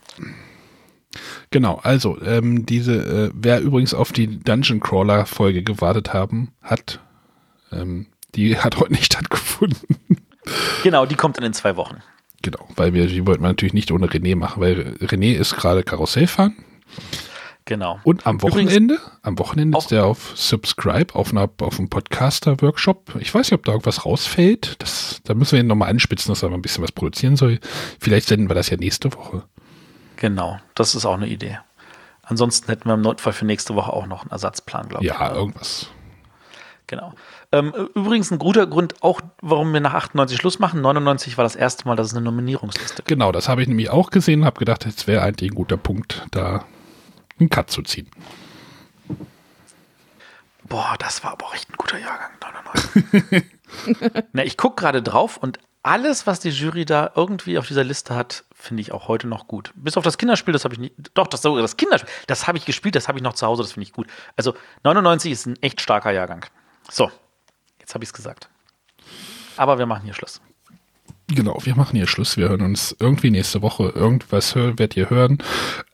Genau, 1.49 1.79
also 1.81 2.21
ähm, 2.21 2.67
diese, 2.67 2.93
äh, 2.93 3.31
wer 3.33 3.61
übrigens 3.61 3.95
auf 3.95 4.11
die 4.11 4.39
Dungeon 4.39 4.81
Crawler 4.81 5.25
Folge 5.25 5.63
gewartet 5.63 6.13
haben, 6.13 6.51
hat, 6.61 6.99
ähm, 7.71 8.07
die 8.35 8.59
hat 8.59 8.77
heute 8.77 8.93
nicht 8.93 9.05
stattgefunden. 9.05 9.97
Genau, 10.83 11.07
die 11.07 11.15
kommt 11.15 11.37
dann 11.37 11.45
in 11.45 11.53
zwei 11.53 11.75
Wochen. 11.77 12.03
Genau, 12.45 12.67
weil 12.75 12.93
wir, 12.93 13.07
die 13.07 13.25
wollten 13.25 13.41
wir 13.41 13.47
natürlich 13.47 13.73
nicht 13.73 13.91
ohne 13.91 14.05
René 14.05 14.35
machen, 14.35 14.61
weil 14.61 14.95
René 15.01 15.33
ist 15.33 15.55
gerade 15.57 15.81
Karussell 15.81 16.27
fahren. 16.27 16.55
Genau. 17.67 17.99
Und 18.03 18.27
am 18.27 18.35
Übrigens- 18.35 18.53
Wochenende, 18.71 18.99
am 19.23 19.39
Wochenende 19.39 19.75
ist 19.79 19.91
er 19.91 20.05
auf 20.05 20.33
Subscribe, 20.35 21.15
auf, 21.15 21.31
einer, 21.31 21.49
auf 21.61 21.79
einem 21.79 21.89
Podcaster-Workshop. 21.89 23.15
Ich 23.19 23.33
weiß 23.33 23.47
nicht, 23.49 23.57
ob 23.57 23.65
da 23.65 23.71
irgendwas 23.71 24.05
rausfällt. 24.05 24.75
Das, 24.77 25.21
da 25.23 25.33
müssen 25.33 25.53
wir 25.53 25.61
ihn 25.61 25.65
nochmal 25.67 25.89
anspitzen, 25.89 26.31
dass 26.31 26.43
er 26.43 26.49
mal 26.49 26.55
ein 26.57 26.61
bisschen 26.61 26.83
was 26.83 26.91
produzieren 26.91 27.35
soll. 27.35 27.59
Vielleicht 27.99 28.27
senden 28.27 28.47
wir 28.47 28.53
das 28.53 28.69
ja 28.69 28.77
nächste 28.77 29.11
Woche. 29.13 29.41
Genau, 30.17 30.59
das 30.75 30.93
ist 30.93 31.07
auch 31.07 31.15
eine 31.15 31.27
Idee. 31.27 31.57
Ansonsten 32.21 32.67
hätten 32.67 32.87
wir 32.87 32.93
im 32.93 33.01
Notfall 33.01 33.33
für 33.33 33.45
nächste 33.45 33.73
Woche 33.73 33.91
auch 33.91 34.05
noch 34.05 34.21
einen 34.21 34.31
Ersatzplan, 34.31 34.87
glaube 34.87 35.03
ich. 35.03 35.09
Ja, 35.09 35.33
irgendwas. 35.33 35.89
Genau. 36.85 37.13
Ähm, 37.55 37.73
übrigens 37.95 38.31
ein 38.31 38.39
guter 38.39 38.67
Grund 38.67 39.01
auch, 39.01 39.21
warum 39.41 39.71
wir 39.71 39.79
nach 39.79 39.93
98 39.93 40.37
Schluss 40.37 40.59
machen. 40.59 40.81
99 40.81 41.37
war 41.37 41.43
das 41.43 41.55
erste 41.55 41.87
Mal, 41.87 41.95
dass 41.95 42.07
es 42.07 42.13
eine 42.13 42.21
Nominierungsliste 42.21 42.97
gibt. 42.97 43.07
Genau, 43.07 43.31
das 43.31 43.47
habe 43.47 43.61
ich 43.61 43.69
nämlich 43.69 43.89
auch 43.89 44.09
gesehen 44.09 44.41
und 44.41 44.45
habe 44.45 44.59
gedacht, 44.59 44.85
es 44.85 45.07
wäre 45.07 45.21
eigentlich 45.21 45.51
ein 45.51 45.55
guter 45.55 45.77
Punkt, 45.77 46.25
da 46.31 46.65
einen 47.39 47.49
Cut 47.49 47.71
zu 47.71 47.81
ziehen. 47.81 48.09
Boah, 50.67 50.95
das 50.99 51.23
war 51.23 51.31
aber 51.31 51.45
auch 51.45 51.55
echt 51.55 51.69
ein 51.69 51.75
guter 51.77 51.97
Jahrgang, 51.97 52.31
99. 52.41 53.45
Na, 54.33 54.43
ich 54.43 54.57
gucke 54.57 54.81
gerade 54.81 55.01
drauf 55.01 55.37
und 55.37 55.59
alles, 55.81 56.27
was 56.27 56.41
die 56.41 56.49
Jury 56.49 56.83
da 56.83 57.11
irgendwie 57.15 57.57
auf 57.57 57.67
dieser 57.67 57.83
Liste 57.85 58.15
hat, 58.15 58.43
finde 58.53 58.81
ich 58.81 58.91
auch 58.91 59.07
heute 59.07 59.27
noch 59.27 59.47
gut. 59.47 59.71
Bis 59.75 59.95
auf 59.95 60.03
das 60.03 60.17
Kinderspiel, 60.17 60.51
das 60.51 60.65
habe 60.65 60.73
ich 60.73 60.79
nicht. 60.79 60.95
Doch, 61.13 61.27
das, 61.27 61.41
das 61.41 61.77
Kinderspiel, 61.77 62.09
das 62.27 62.47
habe 62.47 62.57
ich 62.57 62.65
gespielt, 62.65 62.95
das 62.95 63.07
habe 63.07 63.17
ich 63.17 63.23
noch 63.23 63.33
zu 63.33 63.45
Hause, 63.45 63.61
das 63.61 63.73
finde 63.73 63.87
ich 63.87 63.93
gut. 63.93 64.07
Also 64.35 64.55
99 64.83 65.31
ist 65.31 65.45
ein 65.45 65.61
echt 65.61 65.79
starker 65.79 66.11
Jahrgang. 66.11 66.43
So, 66.89 67.11
jetzt 67.85 67.93
habe 67.93 68.03
ich 68.03 68.09
es 68.09 68.13
gesagt. 68.13 68.49
Aber 69.57 69.77
wir 69.77 69.85
machen 69.85 70.05
hier 70.05 70.15
Schluss. 70.15 70.41
Genau, 71.27 71.59
wir 71.63 71.75
machen 71.75 71.95
hier 71.95 72.07
Schluss. 72.07 72.35
Wir 72.35 72.49
hören 72.49 72.61
uns 72.61 72.95
irgendwie 72.99 73.29
nächste 73.29 73.61
Woche. 73.61 73.89
Irgendwas 73.89 74.55
hör, 74.55 74.69
werdet 74.79 74.97
ihr 74.97 75.09
hören. 75.11 75.37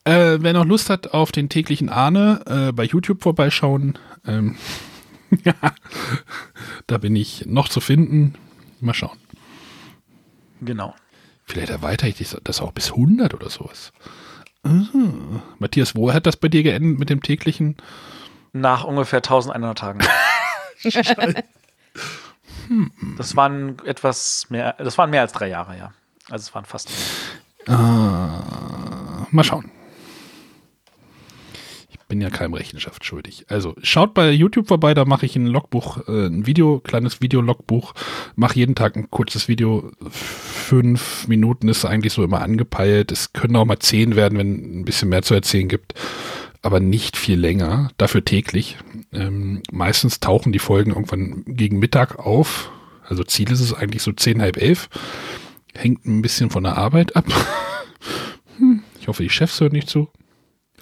Äh, 0.05 0.37
wer 0.39 0.53
noch 0.53 0.65
Lust 0.65 0.89
hat 0.89 1.13
auf 1.13 1.33
den 1.33 1.49
täglichen 1.49 1.89
Ahne, 1.89 2.41
äh, 2.45 2.71
bei 2.71 2.85
YouTube 2.85 3.21
vorbeischauen. 3.21 3.97
Ähm, 4.25 4.55
ja, 5.43 5.53
da 6.87 6.97
bin 6.97 7.15
ich 7.15 7.45
noch 7.45 7.67
zu 7.67 7.81
finden. 7.81 8.35
Mal 8.79 8.93
schauen. 8.93 9.17
Genau. 10.61 10.95
Vielleicht 11.45 11.71
erweitere 11.71 12.07
ich 12.09 12.35
das- 12.43 12.61
auch 12.61 12.71
bis 12.71 12.91
100 12.91 13.33
oder 13.33 13.49
sowas. 13.49 13.91
Ah. 14.63 14.83
Matthias, 15.59 15.95
wo 15.95 16.13
hat 16.13 16.25
das 16.25 16.37
bei 16.37 16.47
dir 16.47 16.63
geendet 16.63 16.99
mit 16.99 17.09
dem 17.09 17.21
täglichen? 17.21 17.75
Nach 18.53 18.85
ungefähr 18.85 19.17
1100 19.19 19.77
Tagen. 19.77 19.99
Das 23.17 23.35
waren 23.35 23.77
etwas 23.85 24.47
mehr, 24.49 24.75
das 24.77 24.97
waren 24.97 25.09
mehr 25.09 25.21
als 25.21 25.33
drei 25.33 25.49
Jahre, 25.49 25.77
ja. 25.77 25.93
Also 26.29 26.43
es 26.43 26.55
waren 26.55 26.65
fast. 26.65 26.89
Ah, 27.67 29.27
mal 29.31 29.43
schauen. 29.43 29.69
Ich 31.89 31.99
bin 32.07 32.21
ja 32.21 32.29
keinem 32.29 32.53
Rechenschaft 32.53 33.05
schuldig. 33.05 33.45
Also 33.49 33.75
schaut 33.81 34.13
bei 34.13 34.31
YouTube 34.31 34.67
vorbei, 34.67 34.93
da 34.93 35.05
mache 35.05 35.25
ich 35.25 35.35
ein 35.35 35.47
Logbuch, 35.47 36.07
äh, 36.07 36.27
ein 36.27 36.45
Video, 36.45 36.79
kleines 36.79 37.21
Video-Logbuch, 37.21 37.93
mache 38.35 38.55
jeden 38.55 38.75
Tag 38.75 38.97
ein 38.97 39.09
kurzes 39.09 39.47
Video. 39.47 39.91
Fünf 40.09 41.27
Minuten 41.27 41.69
ist 41.69 41.85
eigentlich 41.85 42.13
so 42.13 42.23
immer 42.23 42.41
angepeilt. 42.41 43.11
Es 43.11 43.33
können 43.33 43.55
auch 43.55 43.65
mal 43.65 43.79
zehn 43.79 44.15
werden, 44.15 44.37
wenn 44.37 44.81
ein 44.81 44.85
bisschen 44.85 45.09
mehr 45.09 45.21
zu 45.21 45.33
erzählen 45.33 45.69
gibt. 45.69 45.93
Aber 46.61 46.79
nicht 46.79 47.17
viel 47.17 47.39
länger, 47.39 47.89
dafür 47.97 48.23
täglich. 48.23 48.77
Ähm, 49.11 49.63
meistens 49.71 50.19
tauchen 50.19 50.51
die 50.51 50.59
Folgen 50.59 50.91
irgendwann 50.91 51.43
gegen 51.45 51.79
Mittag 51.79 52.19
auf. 52.19 52.71
Also 53.07 53.23
Ziel 53.23 53.51
ist 53.51 53.61
es 53.61 53.73
eigentlich 53.73 54.03
so 54.03 54.11
zehn, 54.11 54.41
halb 54.41 54.57
elf. 54.57 54.89
Hängt 55.73 56.05
ein 56.05 56.21
bisschen 56.21 56.49
von 56.49 56.63
der 56.63 56.77
Arbeit 56.77 57.15
ab. 57.15 57.25
Hm, 58.57 58.83
ich 58.99 59.07
hoffe, 59.07 59.23
die 59.23 59.29
Chefs 59.29 59.59
hören 59.61 59.71
nicht 59.71 59.89
zu. 59.89 60.09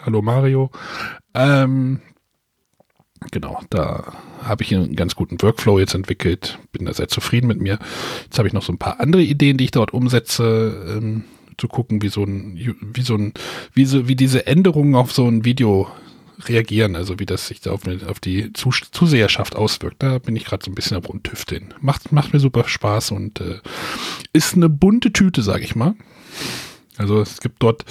Hallo 0.01 0.21
Mario. 0.21 0.71
Ähm, 1.33 2.01
genau, 3.31 3.61
da 3.69 4.13
habe 4.41 4.63
ich 4.63 4.73
einen 4.73 4.95
ganz 4.95 5.15
guten 5.15 5.41
Workflow 5.41 5.79
jetzt 5.79 5.93
entwickelt. 5.93 6.59
Bin 6.71 6.85
da 6.85 6.93
sehr 6.93 7.07
zufrieden 7.09 7.47
mit 7.47 7.61
mir. 7.61 7.77
Jetzt 8.23 8.37
habe 8.37 8.47
ich 8.47 8.53
noch 8.53 8.63
so 8.63 8.73
ein 8.73 8.79
paar 8.79 8.99
andere 8.99 9.21
Ideen, 9.21 9.57
die 9.57 9.65
ich 9.65 9.71
dort 9.71 9.93
umsetze, 9.93 10.97
ähm, 10.97 11.25
zu 11.59 11.67
gucken, 11.67 12.01
wie 12.01 12.09
so 12.09 12.23
ein, 12.23 12.75
wie 12.81 13.01
so 13.01 13.15
ein, 13.15 13.33
wie 13.73 13.85
so, 13.85 14.07
wie 14.07 14.15
diese 14.15 14.47
Änderungen 14.47 14.95
auf 14.95 15.11
so 15.11 15.27
ein 15.27 15.45
Video 15.45 15.87
reagieren, 16.47 16.95
also 16.95 17.19
wie 17.19 17.25
das 17.25 17.47
sich 17.47 17.59
da 17.61 17.71
auf, 17.71 17.81
auf 18.07 18.19
die 18.19 18.53
Zus 18.53 18.81
Zuseherschaft 18.91 19.55
auswirkt. 19.55 20.01
Da 20.01 20.19
bin 20.19 20.35
ich 20.35 20.45
gerade 20.45 20.63
so 20.63 20.71
ein 20.71 20.75
bisschen 20.75 20.97
am 20.97 21.03
Rumtüfteln. 21.03 21.73
Macht, 21.81 22.11
macht 22.11 22.33
mir 22.33 22.39
super 22.39 22.67
Spaß 22.67 23.11
und 23.11 23.41
äh, 23.41 23.59
ist 24.33 24.55
eine 24.55 24.69
bunte 24.69 25.11
Tüte, 25.11 25.41
sage 25.41 25.63
ich 25.63 25.75
mal. 25.75 25.95
Also 26.97 27.21
es 27.21 27.39
gibt 27.39 27.61
dort, 27.61 27.85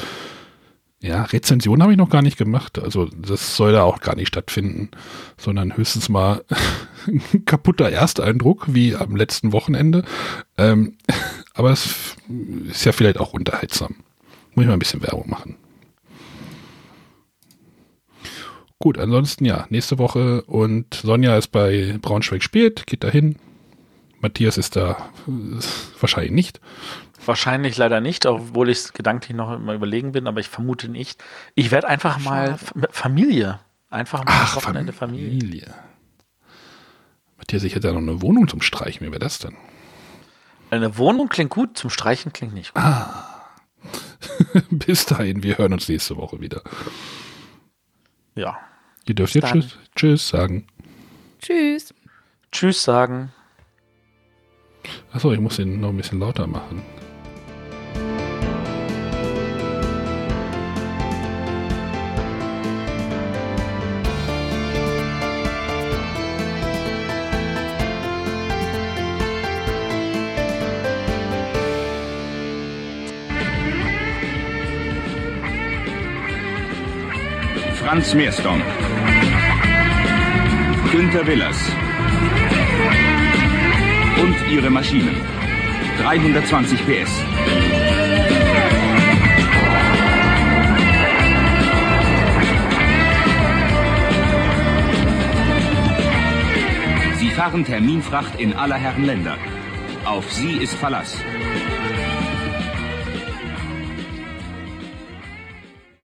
ja, 1.00 1.24
Rezensionen 1.24 1.82
habe 1.82 1.92
ich 1.92 1.98
noch 1.98 2.10
gar 2.10 2.22
nicht 2.22 2.38
gemacht. 2.38 2.78
Also 2.78 3.06
das 3.06 3.56
soll 3.56 3.72
da 3.72 3.82
auch 3.82 4.00
gar 4.00 4.16
nicht 4.16 4.28
stattfinden, 4.28 4.90
sondern 5.36 5.76
höchstens 5.76 6.08
mal 6.08 6.44
ein 7.06 7.44
kaputter 7.44 7.90
Ersteindruck, 7.90 8.66
wie 8.68 8.96
am 8.96 9.14
letzten 9.16 9.52
Wochenende. 9.52 10.04
Ähm, 10.56 10.96
aber 11.58 11.72
es 11.72 12.16
ist 12.68 12.84
ja 12.84 12.92
vielleicht 12.92 13.18
auch 13.18 13.32
unterhaltsam. 13.32 13.96
Muss 14.54 14.62
ich 14.62 14.68
mal 14.68 14.74
ein 14.74 14.78
bisschen 14.78 15.02
Werbung 15.02 15.28
machen. 15.28 15.56
Gut, 18.78 18.96
ansonsten 18.96 19.44
ja, 19.44 19.66
nächste 19.68 19.98
Woche 19.98 20.42
und 20.42 20.94
Sonja 20.94 21.36
ist 21.36 21.48
bei 21.48 21.98
Braunschweig 22.00 22.44
spielt, 22.44 22.86
geht 22.86 23.02
dahin. 23.02 23.36
Matthias 24.20 24.56
ist 24.56 24.76
da 24.76 25.10
wahrscheinlich 26.00 26.30
nicht. 26.30 26.60
Wahrscheinlich 27.26 27.76
leider 27.76 28.00
nicht, 28.00 28.24
obwohl 28.26 28.68
ich 28.68 28.78
es 28.78 28.92
gedanklich 28.92 29.36
noch 29.36 29.52
immer 29.52 29.74
überlegen 29.74 30.12
bin, 30.12 30.28
aber 30.28 30.38
ich 30.38 30.48
vermute 30.48 30.88
nicht. 30.88 31.22
Ich 31.56 31.72
werde 31.72 31.88
einfach 31.88 32.20
mal 32.20 32.56
Familie. 32.90 33.58
Einfach 33.90 34.24
mal 34.24 34.30
Ach, 34.32 34.56
Wochenende 34.56 34.92
Familie. 34.92 35.28
Familie. 35.28 35.74
Matthias, 37.36 37.64
ich 37.64 37.74
hätte 37.74 37.88
ja 37.88 37.94
noch 37.94 38.00
eine 38.00 38.22
Wohnung 38.22 38.46
zum 38.46 38.62
Streichen. 38.62 39.04
Wie 39.04 39.10
wäre 39.10 39.18
das 39.18 39.40
denn? 39.40 39.56
Eine 40.70 40.98
Wohnung 40.98 41.28
klingt 41.28 41.50
gut, 41.50 41.78
zum 41.78 41.90
Streichen 41.90 42.32
klingt 42.32 42.54
nicht 42.54 42.74
gut. 42.74 42.84
Bis 44.70 45.06
dahin, 45.06 45.42
wir 45.42 45.58
hören 45.58 45.72
uns 45.72 45.88
nächste 45.88 46.16
Woche 46.16 46.40
wieder. 46.40 46.62
Ja. 48.34 48.58
Ihr 49.06 49.14
dürft 49.14 49.32
Bis 49.32 49.42
jetzt 49.42 49.52
dann. 49.52 49.60
tschüss, 49.62 49.78
tschüss 49.94 50.28
sagen. 50.28 50.66
Tschüss. 51.40 51.94
Tschüss 52.52 52.82
sagen. 52.82 53.32
Achso, 55.12 55.32
ich 55.32 55.40
muss 55.40 55.56
den 55.56 55.80
noch 55.80 55.90
ein 55.90 55.96
bisschen 55.96 56.20
lauter 56.20 56.46
machen. 56.46 56.82
Franz 77.88 78.12
Meersdorf. 78.12 78.60
Günter 80.92 81.26
Willers. 81.26 81.56
Und 84.20 84.36
ihre 84.52 84.68
Maschinen. 84.68 85.16
320 86.02 86.80
PS. 86.84 87.10
Sie 97.18 97.30
fahren 97.30 97.64
Terminfracht 97.64 98.38
in 98.38 98.52
aller 98.52 98.76
Herren 98.76 99.04
Länder. 99.04 99.38
Auf 100.04 100.30
sie 100.30 100.58
ist 100.58 100.74
Verlass. 100.74 101.16